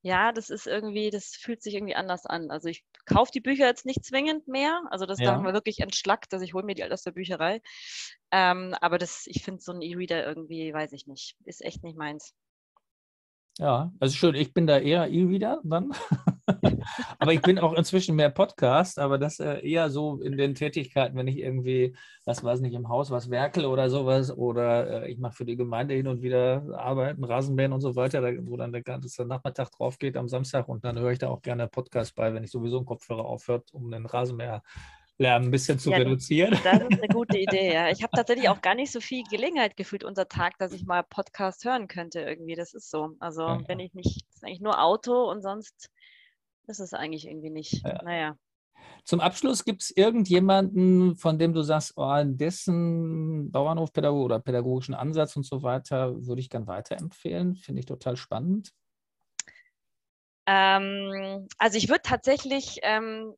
ja, 0.02 0.32
das 0.32 0.50
ist 0.50 0.66
irgendwie, 0.66 1.10
das 1.10 1.36
fühlt 1.36 1.62
sich 1.62 1.74
irgendwie 1.76 1.96
anders 1.96 2.26
an. 2.26 2.52
Also 2.52 2.70
ich 2.70 2.86
kaufe 3.06 3.32
die 3.34 3.42
Bücher 3.42 3.66
jetzt 3.66 3.86
nicht 3.86 4.06
zwingend 4.06 4.48
mehr. 4.48 4.82
Also 4.92 5.06
das 5.06 5.20
ja. 5.20 5.32
haben 5.32 5.44
wir 5.44 5.54
wirklich 5.54 5.80
entschlackt, 5.80 6.32
dass 6.32 6.42
ich 6.42 6.54
hole 6.54 6.66
mir 6.66 6.76
die 6.76 6.86
aus 6.86 7.04
der 7.04 7.12
Bücherei. 7.12 7.62
Ähm, 8.32 8.76
aber 8.80 8.98
das, 8.98 9.24
ich 9.28 9.44
finde 9.44 9.62
so 9.62 9.74
ein 9.74 9.82
E-Reader 9.82 10.26
irgendwie, 10.26 10.74
weiß 10.74 10.94
ich 10.94 11.06
nicht, 11.08 11.36
ist 11.44 11.64
echt 11.64 11.84
nicht 11.84 11.98
meins. 11.98 12.34
Ja, 13.58 13.92
also 14.00 14.16
schön. 14.16 14.36
Ich 14.36 14.54
bin 14.54 14.68
da 14.68 14.80
eher 14.80 15.10
E-Reader 15.10 15.62
dann. 15.66 15.92
aber 17.20 17.34
ich 17.34 17.42
bin 17.42 17.60
auch 17.60 17.74
inzwischen 17.74 18.16
mehr 18.16 18.30
Podcast, 18.30 19.00
aber 19.00 19.18
das 19.18 19.40
äh, 19.40 19.60
eher 19.68 19.90
so 19.90 20.22
in 20.22 20.38
den 20.38 20.56
Tätigkeiten, 20.56 21.18
wenn 21.18 21.28
ich 21.28 21.38
irgendwie, 21.38 21.96
was 22.26 22.44
weiß 22.44 22.62
nicht, 22.62 22.74
im 22.74 22.90
Haus 22.90 23.12
was 23.12 23.30
werkel 23.30 23.66
oder 23.66 23.90
sowas 23.90 24.36
oder 24.36 25.04
äh, 25.04 25.12
ich 25.12 25.20
mache 25.20 25.36
für 25.36 25.46
die 25.46 25.56
Gemeinde 25.56 25.94
hin 25.94 26.08
und 26.08 26.22
wieder 26.22 26.64
Arbeiten, 26.76 27.24
Rasenmähen 27.24 27.74
und 27.74 27.82
so 27.82 27.96
weiter, 27.96 28.22
da, 28.22 28.30
wo 28.42 28.58
dann 28.58 28.72
der 28.72 28.84
ganze 28.84 29.26
Nachmittag 29.26 29.72
drauf 29.72 29.98
geht 29.98 30.18
am 30.18 30.28
Samstag 30.28 30.68
und 30.68 30.84
dann 30.86 31.00
höre 31.00 31.12
ich 31.12 31.20
da 31.20 31.30
auch 31.30 31.42
gerne 31.42 31.68
Podcast 31.68 32.16
bei, 32.16 32.34
wenn 32.34 32.44
ich 32.44 32.52
sowieso 32.52 32.78
einen 32.78 32.86
Kopfhörer 32.86 33.26
aufhört, 33.26 33.74
um 33.74 33.92
den 33.92 34.06
Rasenmäher 34.06 34.64
Lärm 35.20 35.44
ein 35.44 35.52
bisschen 35.52 35.78
zu 35.78 35.92
ja, 35.92 35.98
reduzieren. 35.98 36.58
Das 36.64 36.82
ist 36.82 37.04
eine 37.04 37.08
gute 37.14 37.38
Idee, 37.38 37.74
ja. 37.74 37.90
Ich 37.90 38.02
habe 38.04 38.16
tatsächlich 38.16 38.48
auch 38.48 38.62
gar 38.62 38.74
nicht 38.74 38.90
so 38.92 39.02
viel 39.02 39.24
Gelegenheit 39.30 39.76
gefühlt 39.76 40.06
unser 40.06 40.30
Tag, 40.30 40.58
dass 40.60 40.72
ich 40.72 40.86
mal 40.86 41.04
Podcast 41.04 41.66
hören 41.66 41.90
könnte 41.90 42.22
irgendwie. 42.22 42.56
Das 42.56 42.74
ist 42.74 42.90
so. 42.90 43.16
Also 43.20 43.42
ja. 43.42 43.62
wenn 43.68 43.80
ich 43.80 43.94
nicht, 43.94 44.26
das 44.28 44.38
ist 44.38 44.44
eigentlich 44.46 44.62
nur 44.62 44.82
Auto 44.82 45.30
und 45.30 45.42
sonst 45.42 45.92
ist 46.70 46.80
es 46.80 46.94
eigentlich 46.94 47.28
irgendwie 47.28 47.50
nicht. 47.50 47.84
Ja. 47.86 48.02
Naja. 48.04 48.38
Zum 49.04 49.20
Abschluss 49.20 49.66
gibt 49.66 49.82
es 49.82 49.92
irgendjemanden, 49.92 51.16
von 51.16 51.40
dem 51.40 51.54
du 51.54 51.62
sagst, 51.62 51.94
oh, 51.96 52.22
dessen 52.24 53.52
Bauernhofpädagog 53.52 54.26
oder 54.26 54.40
pädagogischen 54.40 54.94
Ansatz 54.94 55.36
und 55.36 55.46
so 55.46 55.64
weiter 55.64 56.26
würde 56.26 56.42
ich 56.42 56.50
gern 56.50 56.68
weiterempfehlen. 56.68 57.56
Finde 57.56 57.80
ich 57.80 57.86
total 57.86 58.18
spannend. 58.18 58.72
Ähm, 60.46 61.48
also 61.58 61.78
ich 61.78 61.90
würde 61.90 62.02
tatsächlich 62.04 62.80
ähm, 62.84 63.34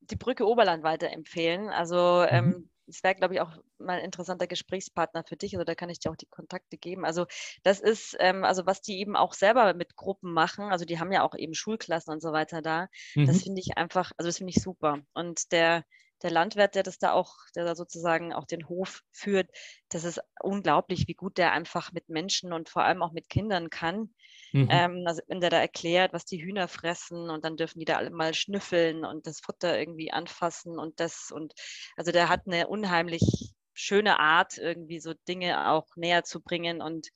die 0.00 0.16
Brücke 0.16 0.46
Oberland 0.46 0.82
weiterempfehlen. 0.82 1.68
Also 1.68 2.26
mhm. 2.30 2.36
ähm, 2.36 2.70
es 2.92 3.02
wäre, 3.02 3.14
glaube 3.14 3.34
ich, 3.34 3.40
auch 3.40 3.50
mal 3.78 3.98
ein 3.98 4.04
interessanter 4.04 4.46
Gesprächspartner 4.46 5.24
für 5.24 5.36
dich. 5.36 5.54
Also 5.54 5.64
da 5.64 5.74
kann 5.74 5.90
ich 5.90 5.98
dir 5.98 6.10
auch 6.10 6.16
die 6.16 6.26
Kontakte 6.26 6.76
geben. 6.76 7.04
Also 7.04 7.26
das 7.62 7.80
ist, 7.80 8.16
ähm, 8.20 8.44
also 8.44 8.66
was 8.66 8.82
die 8.82 8.98
eben 9.00 9.16
auch 9.16 9.32
selber 9.32 9.74
mit 9.74 9.96
Gruppen 9.96 10.32
machen, 10.32 10.66
also 10.70 10.84
die 10.84 10.98
haben 11.00 11.12
ja 11.12 11.22
auch 11.22 11.34
eben 11.34 11.54
Schulklassen 11.54 12.12
und 12.12 12.20
so 12.20 12.32
weiter 12.32 12.62
da. 12.62 12.88
Mhm. 13.14 13.26
Das 13.26 13.42
finde 13.42 13.60
ich 13.60 13.76
einfach, 13.76 14.12
also 14.18 14.28
das 14.28 14.38
finde 14.38 14.52
ich 14.54 14.62
super. 14.62 15.00
Und 15.14 15.52
der, 15.52 15.84
der 16.22 16.30
Landwirt, 16.30 16.74
der 16.74 16.82
das 16.82 16.98
da 16.98 17.12
auch, 17.12 17.34
der 17.54 17.64
da 17.64 17.74
sozusagen 17.74 18.32
auch 18.32 18.46
den 18.46 18.68
Hof 18.68 19.02
führt, 19.10 19.50
das 19.88 20.04
ist 20.04 20.20
unglaublich, 20.40 21.08
wie 21.08 21.14
gut 21.14 21.38
der 21.38 21.52
einfach 21.52 21.92
mit 21.92 22.08
Menschen 22.08 22.52
und 22.52 22.68
vor 22.68 22.84
allem 22.84 23.02
auch 23.02 23.12
mit 23.12 23.28
Kindern 23.28 23.70
kann. 23.70 24.14
Mhm. 24.52 24.68
Ähm, 24.70 25.04
also 25.06 25.22
wenn 25.28 25.40
der 25.40 25.50
da 25.50 25.58
erklärt, 25.58 26.12
was 26.12 26.24
die 26.24 26.42
Hühner 26.42 26.68
fressen 26.68 27.30
und 27.30 27.44
dann 27.44 27.56
dürfen 27.56 27.78
die 27.78 27.84
da 27.84 27.96
alle 27.96 28.10
mal 28.10 28.34
schnüffeln 28.34 29.04
und 29.04 29.26
das 29.26 29.40
Futter 29.40 29.78
irgendwie 29.78 30.12
anfassen 30.12 30.78
und 30.78 31.00
das 31.00 31.30
und 31.32 31.54
also 31.96 32.12
der 32.12 32.28
hat 32.28 32.42
eine 32.46 32.68
unheimlich 32.68 33.54
schöne 33.74 34.20
Art, 34.20 34.58
irgendwie 34.58 35.00
so 35.00 35.14
Dinge 35.26 35.70
auch 35.70 35.86
näher 35.96 36.24
zu 36.24 36.40
bringen 36.40 36.82
und 36.82 37.08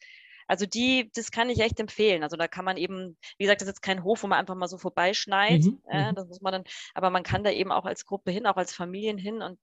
also 0.46 0.66
die, 0.66 1.10
das 1.14 1.30
kann 1.30 1.50
ich 1.50 1.60
echt 1.60 1.80
empfehlen. 1.80 2.22
Also 2.22 2.36
da 2.36 2.48
kann 2.48 2.64
man 2.64 2.76
eben, 2.76 3.16
wie 3.38 3.44
gesagt, 3.44 3.60
das 3.60 3.68
ist 3.68 3.76
jetzt 3.76 3.82
kein 3.82 4.04
Hof, 4.04 4.22
wo 4.22 4.26
man 4.26 4.38
einfach 4.38 4.54
mal 4.54 4.68
so 4.68 4.78
vorbeischneit. 4.78 5.64
Mhm, 5.64 5.82
äh, 5.88 6.14
das 6.14 6.26
muss 6.28 6.40
man 6.40 6.52
dann, 6.52 6.64
aber 6.94 7.10
man 7.10 7.22
kann 7.22 7.44
da 7.44 7.50
eben 7.50 7.72
auch 7.72 7.84
als 7.84 8.04
Gruppe 8.06 8.30
hin, 8.30 8.46
auch 8.46 8.56
als 8.56 8.72
Familien 8.72 9.18
hin. 9.18 9.42
Und 9.42 9.58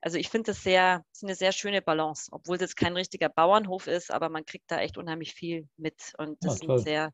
also 0.00 0.18
ich 0.18 0.28
finde 0.28 0.52
das 0.52 0.62
sehr, 0.62 0.98
das 1.10 1.18
ist 1.18 1.24
eine 1.24 1.34
sehr 1.34 1.52
schöne 1.52 1.82
Balance, 1.82 2.28
obwohl 2.32 2.56
es 2.56 2.62
jetzt 2.62 2.76
kein 2.76 2.94
richtiger 2.94 3.28
Bauernhof 3.28 3.86
ist, 3.86 4.10
aber 4.10 4.28
man 4.28 4.44
kriegt 4.44 4.70
da 4.70 4.80
echt 4.80 4.98
unheimlich 4.98 5.34
viel 5.34 5.68
mit. 5.76 6.14
Und 6.18 6.42
das 6.44 6.60
ja, 6.60 6.66
sind 6.66 6.78
sehr, 6.80 7.12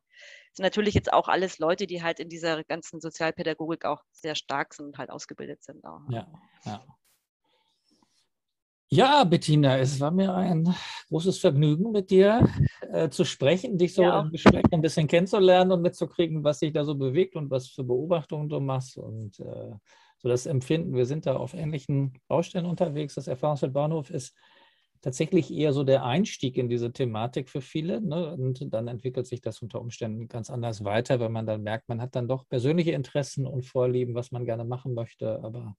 sind 0.53 0.64
natürlich 0.64 0.95
jetzt 0.95 1.12
auch 1.12 1.29
alles 1.29 1.59
Leute, 1.59 1.87
die 1.87 2.03
halt 2.03 2.20
in 2.20 2.29
dieser 2.29 2.64
ganzen 2.64 3.01
Sozialpädagogik 3.01 3.85
auch 3.85 4.03
sehr 4.12 4.35
stark 4.35 4.75
sind 4.75 4.87
und 4.87 4.99
halt 4.99 5.11
ausgebildet 5.11 5.62
sind. 5.62 5.85
Auch. 5.85 6.01
Ja, 6.11 6.27
ja. 6.64 6.85
Ja, 8.95 9.24
Bettina, 9.24 9.78
es 9.78 9.99
war 10.01 10.11
mir 10.11 10.34
ein 10.34 10.68
großes 11.09 11.38
Vergnügen, 11.38 11.93
mit 11.93 12.11
dir 12.11 12.47
äh, 12.93 13.09
zu 13.09 13.24
sprechen, 13.24 13.78
dich 13.78 13.95
so 13.95 14.03
ja. 14.03 14.20
im 14.20 14.30
Gespräch 14.30 14.64
ein 14.70 14.82
bisschen 14.82 15.09
kennenzulernen 15.09 15.72
und 15.72 15.80
mitzukriegen, 15.80 16.45
was 16.45 16.59
dich 16.59 16.74
da 16.74 16.84
so 16.84 16.95
bewegt 16.95 17.34
und 17.34 17.51
was 17.51 17.68
für 17.68 17.84
Beobachtungen 17.84 18.51
du 18.51 18.61
machst 18.61 18.99
und 18.99 19.40
äh, 19.40 19.72
so 20.18 20.28
das 20.28 20.45
Empfinden. 20.45 20.95
Wir 20.95 21.07
sind 21.07 21.24
da 21.24 21.36
auf 21.36 21.55
ähnlichen 21.55 22.20
Baustellen 22.28 22.66
unterwegs. 22.66 23.14
Das 23.14 23.28
Erfahrungsfeld 23.28 23.72
Bahnhof 23.72 24.11
ist 24.11 24.36
tatsächlich 25.01 25.51
eher 25.51 25.72
so 25.72 25.84
der 25.84 26.05
Einstieg 26.05 26.59
in 26.59 26.68
diese 26.68 26.93
Thematik 26.93 27.49
für 27.49 27.62
viele. 27.62 28.03
Ne? 28.03 28.34
Und 28.34 28.74
dann 28.74 28.88
entwickelt 28.88 29.26
sich 29.26 29.40
das 29.40 29.62
unter 29.62 29.80
Umständen 29.80 30.28
ganz 30.28 30.51
anders 30.51 30.84
weiter, 30.84 31.18
weil 31.18 31.30
man 31.30 31.47
dann 31.47 31.62
merkt, 31.62 31.88
man 31.88 32.03
hat 32.03 32.14
dann 32.14 32.28
doch 32.28 32.47
persönliche 32.47 32.90
Interessen 32.90 33.47
und 33.47 33.64
Vorlieben, 33.64 34.14
was 34.14 34.32
man 34.32 34.45
gerne 34.45 34.66
machen 34.66 34.93
möchte. 34.93 35.43
Aber 35.43 35.76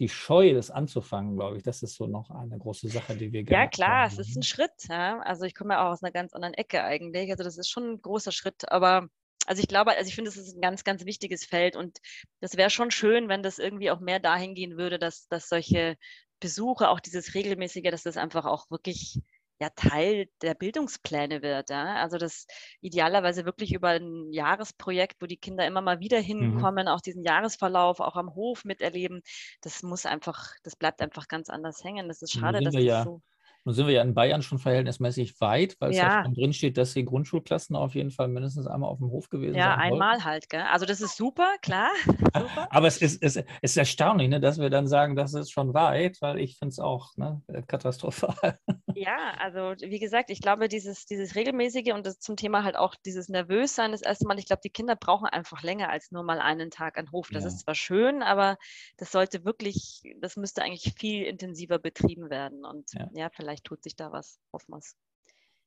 die 0.00 0.08
Scheu, 0.08 0.54
das 0.54 0.70
anzufangen, 0.70 1.36
glaube 1.36 1.58
ich, 1.58 1.62
das 1.62 1.82
ist 1.82 1.94
so 1.94 2.06
noch 2.06 2.30
eine 2.30 2.58
große 2.58 2.88
Sache, 2.88 3.14
die 3.14 3.32
wir 3.32 3.44
gerne. 3.44 3.64
Ja, 3.64 3.70
klar, 3.70 4.04
haben. 4.04 4.12
es 4.12 4.18
ist 4.18 4.34
ein 4.34 4.42
Schritt. 4.42 4.88
Ja? 4.88 5.20
Also 5.20 5.44
ich 5.44 5.54
komme 5.54 5.74
ja 5.74 5.86
auch 5.86 5.92
aus 5.92 6.02
einer 6.02 6.10
ganz 6.10 6.32
anderen 6.32 6.54
Ecke 6.54 6.82
eigentlich. 6.82 7.30
Also 7.30 7.44
das 7.44 7.58
ist 7.58 7.68
schon 7.68 7.90
ein 7.90 8.02
großer 8.02 8.32
Schritt, 8.32 8.72
aber 8.72 9.08
also 9.46 9.60
ich 9.60 9.68
glaube, 9.68 9.96
also 9.96 10.08
ich 10.08 10.14
finde, 10.14 10.30
es 10.30 10.38
ist 10.38 10.56
ein 10.56 10.60
ganz, 10.60 10.84
ganz 10.84 11.04
wichtiges 11.04 11.44
Feld 11.44 11.76
und 11.76 11.98
das 12.40 12.56
wäre 12.56 12.70
schon 12.70 12.90
schön, 12.90 13.28
wenn 13.28 13.42
das 13.42 13.58
irgendwie 13.58 13.90
auch 13.90 14.00
mehr 14.00 14.20
dahin 14.20 14.54
gehen 14.54 14.76
würde, 14.78 14.98
dass, 14.98 15.28
dass 15.28 15.48
solche 15.48 15.96
Besuche, 16.40 16.88
auch 16.88 17.00
dieses 17.00 17.34
regelmäßige, 17.34 17.90
dass 17.90 18.02
das 18.02 18.16
einfach 18.16 18.46
auch 18.46 18.70
wirklich 18.70 19.20
ja 19.60 19.68
Teil 19.70 20.28
der 20.42 20.54
Bildungspläne 20.54 21.42
wird. 21.42 21.70
Ja? 21.70 21.96
Also 21.96 22.16
das 22.16 22.46
idealerweise 22.80 23.44
wirklich 23.44 23.74
über 23.74 23.90
ein 23.90 24.32
Jahresprojekt, 24.32 25.20
wo 25.20 25.26
die 25.26 25.36
Kinder 25.36 25.66
immer 25.66 25.82
mal 25.82 26.00
wieder 26.00 26.20
mhm. 26.20 26.24
hinkommen, 26.24 26.86
mhm. 26.86 26.92
auch 26.92 27.00
diesen 27.00 27.22
Jahresverlauf 27.22 28.00
auch 28.00 28.16
am 28.16 28.34
Hof 28.34 28.64
miterleben. 28.64 29.22
Das 29.60 29.82
muss 29.82 30.06
einfach, 30.06 30.54
das 30.64 30.76
bleibt 30.76 31.02
einfach 31.02 31.28
ganz 31.28 31.50
anders 31.50 31.84
hängen. 31.84 32.08
Das 32.08 32.22
ist 32.22 32.32
schade, 32.32 32.60
dass 32.60 32.74
das 32.74 32.82
ja, 32.82 33.04
so 33.04 33.20
nun 33.64 33.74
sind 33.74 33.86
wir 33.86 33.94
ja 33.94 34.02
in 34.02 34.14
Bayern 34.14 34.42
schon 34.42 34.58
verhältnismäßig 34.58 35.40
weit, 35.40 35.76
weil 35.80 35.90
es 35.90 35.96
ja, 35.96 36.18
ja 36.18 36.24
schon 36.24 36.34
drin 36.34 36.52
steht, 36.52 36.78
dass 36.78 36.94
die 36.94 37.04
Grundschulklassen 37.04 37.76
auf 37.76 37.94
jeden 37.94 38.10
Fall 38.10 38.28
mindestens 38.28 38.66
einmal 38.66 38.88
auf 38.88 38.98
dem 38.98 39.10
Hof 39.10 39.28
gewesen 39.28 39.52
sind. 39.52 39.60
Ja, 39.60 39.74
einmal 39.76 40.24
halt, 40.24 40.48
gell? 40.48 40.62
Also 40.62 40.86
das 40.86 41.00
ist 41.00 41.16
super, 41.16 41.56
klar. 41.60 41.90
super. 42.06 42.68
Aber 42.70 42.86
es 42.86 42.98
ist, 42.98 43.22
es 43.22 43.42
ist 43.60 43.76
erstaunlich, 43.76 44.28
ne, 44.28 44.40
dass 44.40 44.58
wir 44.58 44.70
dann 44.70 44.86
sagen, 44.86 45.14
das 45.14 45.34
ist 45.34 45.50
schon 45.50 45.74
weit, 45.74 46.22
weil 46.22 46.38
ich 46.38 46.58
finde 46.58 46.72
es 46.72 46.78
auch 46.78 47.16
ne, 47.16 47.42
katastrophal. 47.66 48.58
Ja, 48.96 49.34
also 49.38 49.74
wie 49.80 50.00
gesagt, 50.00 50.30
ich 50.30 50.40
glaube, 50.40 50.68
dieses, 50.68 51.06
dieses 51.06 51.34
regelmäßige 51.34 51.92
und 51.94 52.04
das 52.04 52.18
zum 52.18 52.36
Thema 52.36 52.64
halt 52.64 52.76
auch 52.76 52.96
dieses 53.06 53.28
Nervössein, 53.28 53.92
das 53.92 54.02
erste 54.02 54.26
Mal, 54.26 54.38
ich 54.38 54.46
glaube, 54.46 54.62
die 54.64 54.70
Kinder 54.70 54.96
brauchen 54.96 55.26
einfach 55.26 55.62
länger 55.62 55.90
als 55.90 56.10
nur 56.10 56.22
mal 56.22 56.40
einen 56.40 56.70
Tag 56.70 56.98
an 56.98 57.10
Hof. 57.12 57.28
Das 57.32 57.44
ja. 57.44 57.48
ist 57.48 57.60
zwar 57.60 57.76
schön, 57.76 58.22
aber 58.22 58.58
das 58.98 59.12
sollte 59.12 59.44
wirklich, 59.44 60.02
das 60.20 60.36
müsste 60.36 60.62
eigentlich 60.62 60.92
viel 60.98 61.24
intensiver 61.24 61.78
betrieben 61.78 62.30
werden. 62.30 62.64
Und 62.64 62.92
ja, 62.92 63.08
ja 63.12 63.30
vielleicht 63.30 63.49
vielleicht 63.50 63.64
tut 63.64 63.82
sich 63.82 63.96
da 63.96 64.12
was. 64.12 64.38
Hoffen 64.52 64.72
wir 64.72 64.78
es. 64.78 64.96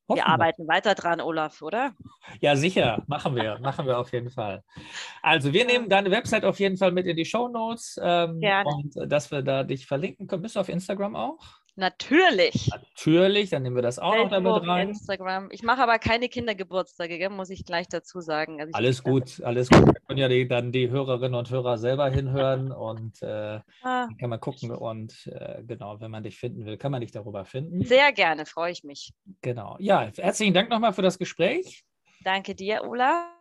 Wir 0.06 0.26
arbeiten 0.26 0.68
weiter 0.68 0.94
dran, 0.94 1.20
Olaf, 1.20 1.62
oder? 1.62 1.94
Ja, 2.40 2.56
sicher. 2.56 3.02
Machen 3.06 3.36
wir. 3.36 3.58
machen 3.60 3.86
wir 3.86 3.98
auf 3.98 4.12
jeden 4.12 4.30
Fall. 4.30 4.62
Also, 5.22 5.52
wir 5.52 5.64
nehmen 5.64 5.88
deine 5.88 6.10
Website 6.10 6.44
auf 6.44 6.60
jeden 6.60 6.76
Fall 6.76 6.92
mit 6.92 7.06
in 7.06 7.16
die 7.16 7.24
Show 7.24 7.48
Notes. 7.48 7.98
Ähm. 8.02 8.38
Und 8.64 8.96
äh, 8.96 9.08
dass 9.08 9.30
wir 9.30 9.40
da 9.40 9.62
dich 9.64 9.86
verlinken 9.86 10.26
können. 10.26 10.42
Bist 10.42 10.56
du 10.56 10.60
auf 10.60 10.68
Instagram 10.68 11.16
auch? 11.16 11.38
Natürlich. 11.76 12.70
Natürlich, 12.70 13.50
dann 13.50 13.62
nehmen 13.64 13.74
wir 13.74 13.82
das 13.82 13.98
auch 13.98 14.12
Facebook, 14.12 14.42
noch 14.42 14.58
damit 14.58 14.68
rein. 14.68 14.88
Instagram. 14.90 15.48
Ich 15.50 15.62
mache 15.62 15.82
aber 15.82 15.98
keine 15.98 16.28
Kindergeburtstage, 16.28 17.28
muss 17.30 17.50
ich 17.50 17.64
gleich 17.64 17.88
dazu 17.88 18.20
sagen. 18.20 18.60
Also 18.60 18.72
alles 18.74 19.02
gut, 19.02 19.42
alles 19.42 19.68
gut. 19.70 19.88
Da 19.88 19.92
können 20.06 20.20
ja 20.20 20.28
die, 20.28 20.46
dann 20.46 20.70
die 20.70 20.90
Hörerinnen 20.90 21.34
und 21.34 21.50
Hörer 21.50 21.76
selber 21.78 22.08
hinhören 22.08 22.70
und 22.72 23.22
äh, 23.22 23.60
ah. 23.82 24.08
kann 24.20 24.30
man 24.30 24.40
gucken. 24.40 24.70
Und 24.70 25.26
äh, 25.26 25.62
genau, 25.66 26.00
wenn 26.00 26.12
man 26.12 26.22
dich 26.22 26.38
finden 26.38 26.64
will, 26.64 26.76
kann 26.76 26.92
man 26.92 27.00
dich 27.00 27.10
darüber 27.10 27.44
finden. 27.44 27.84
Sehr 27.84 28.12
gerne, 28.12 28.46
freue 28.46 28.70
ich 28.70 28.84
mich. 28.84 29.12
Genau. 29.42 29.76
Ja, 29.80 30.10
herzlichen 30.16 30.54
Dank 30.54 30.70
nochmal 30.70 30.92
für 30.92 31.02
das 31.02 31.18
Gespräch. 31.18 31.84
Danke 32.22 32.54
dir, 32.54 32.84
Ulla. 32.84 33.33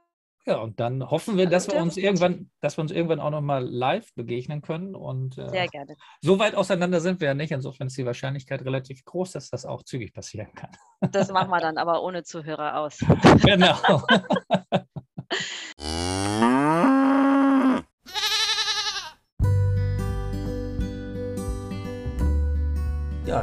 Ja, 0.45 0.57
und 0.57 0.79
dann 0.79 1.09
hoffen 1.09 1.37
wir, 1.37 1.47
dass 1.47 1.71
wir 1.71 1.81
uns 1.81 1.95
irgendwann, 1.95 2.49
dass 2.59 2.77
wir 2.77 2.81
uns 2.81 2.91
irgendwann 2.91 3.21
auch 3.21 3.29
nochmal 3.29 3.63
live 3.63 4.13
begegnen 4.13 4.61
können. 4.61 4.93
Und 4.93 5.37
äh, 5.37 5.49
Sehr 5.49 5.67
gerne. 5.67 5.95
so 6.21 6.37
weit 6.37 6.55
auseinander 6.55 6.99
sind 6.99 7.21
wir 7.21 7.29
ja 7.29 7.33
nicht. 7.33 7.51
Insofern 7.51 7.87
ist 7.87 7.97
die 7.97 8.05
Wahrscheinlichkeit 8.05 8.61
relativ 8.65 9.05
groß, 9.05 9.31
dass 9.31 9.49
das 9.49 9.65
auch 9.65 9.83
zügig 9.83 10.13
passieren 10.13 10.53
kann. 10.53 10.71
Das 11.11 11.31
machen 11.31 11.49
wir 11.49 11.59
dann 11.59 11.77
aber 11.77 12.03
ohne 12.03 12.23
Zuhörer 12.23 12.77
aus. 12.77 12.99
genau. 13.43 13.77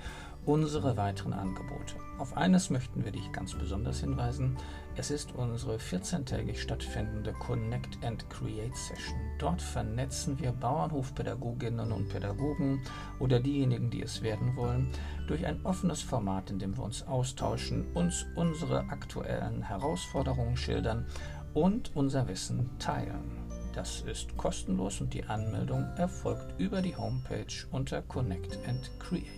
unsere 0.45 0.97
weiteren 0.97 1.35
Angebote. 1.35 1.95
Auf 2.19 2.37
eines 2.37 2.71
möchten 2.71 3.05
wir 3.05 3.13
dich 3.13 3.31
ganz 3.33 3.55
besonders 3.55 4.01
hinweisen. 4.01 4.57
Es 4.99 5.13
ist 5.13 5.33
unsere 5.37 5.77
14-tägig 5.77 6.59
stattfindende 6.59 7.33
Connect 7.33 8.05
and 8.05 8.29
Create 8.31 8.77
Session. 8.77 9.17
Dort 9.39 9.63
vernetzen 9.63 10.37
wir 10.41 10.51
Bauernhofpädagoginnen 10.51 11.93
und 11.93 12.09
Pädagogen 12.09 12.83
oder 13.21 13.39
diejenigen, 13.39 13.91
die 13.91 14.03
es 14.03 14.23
werden 14.23 14.57
wollen, 14.57 14.89
durch 15.29 15.47
ein 15.47 15.65
offenes 15.65 16.03
Format, 16.03 16.51
in 16.51 16.59
dem 16.59 16.77
wir 16.77 16.83
uns 16.83 17.07
austauschen, 17.07 17.87
uns 17.95 18.27
unsere 18.35 18.81
aktuellen 18.89 19.63
Herausforderungen 19.63 20.57
schildern 20.57 21.07
und 21.55 21.95
unser 21.95 22.27
Wissen 22.27 22.69
teilen. 22.81 23.47
Das 23.75 24.01
ist 24.01 24.37
kostenlos 24.37 25.01
und 25.01 25.15
die 25.15 25.23
Anmeldung 25.23 25.85
erfolgt 25.97 26.59
über 26.59 26.83
die 26.83 26.97
Homepage 26.97 27.69
unter 27.71 28.03
Connect 28.03 28.59
and 28.67 28.91
Create. 28.99 29.38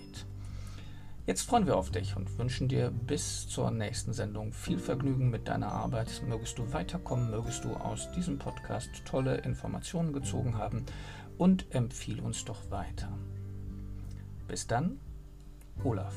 Jetzt 1.30 1.42
freuen 1.42 1.64
wir 1.64 1.76
auf 1.76 1.92
dich 1.92 2.16
und 2.16 2.38
wünschen 2.38 2.66
dir 2.66 2.90
bis 2.90 3.46
zur 3.46 3.70
nächsten 3.70 4.12
Sendung 4.12 4.52
viel 4.52 4.80
Vergnügen 4.80 5.30
mit 5.30 5.46
deiner 5.46 5.70
Arbeit. 5.70 6.24
Mögest 6.26 6.58
du 6.58 6.72
weiterkommen, 6.72 7.30
mögest 7.30 7.62
du 7.62 7.72
aus 7.72 8.10
diesem 8.10 8.36
Podcast 8.36 8.90
tolle 9.04 9.36
Informationen 9.36 10.12
gezogen 10.12 10.58
haben 10.58 10.84
und 11.38 11.72
empfiehl 11.72 12.18
uns 12.18 12.44
doch 12.44 12.68
weiter. 12.72 13.16
Bis 14.48 14.66
dann, 14.66 14.98
Olaf. 15.84 16.16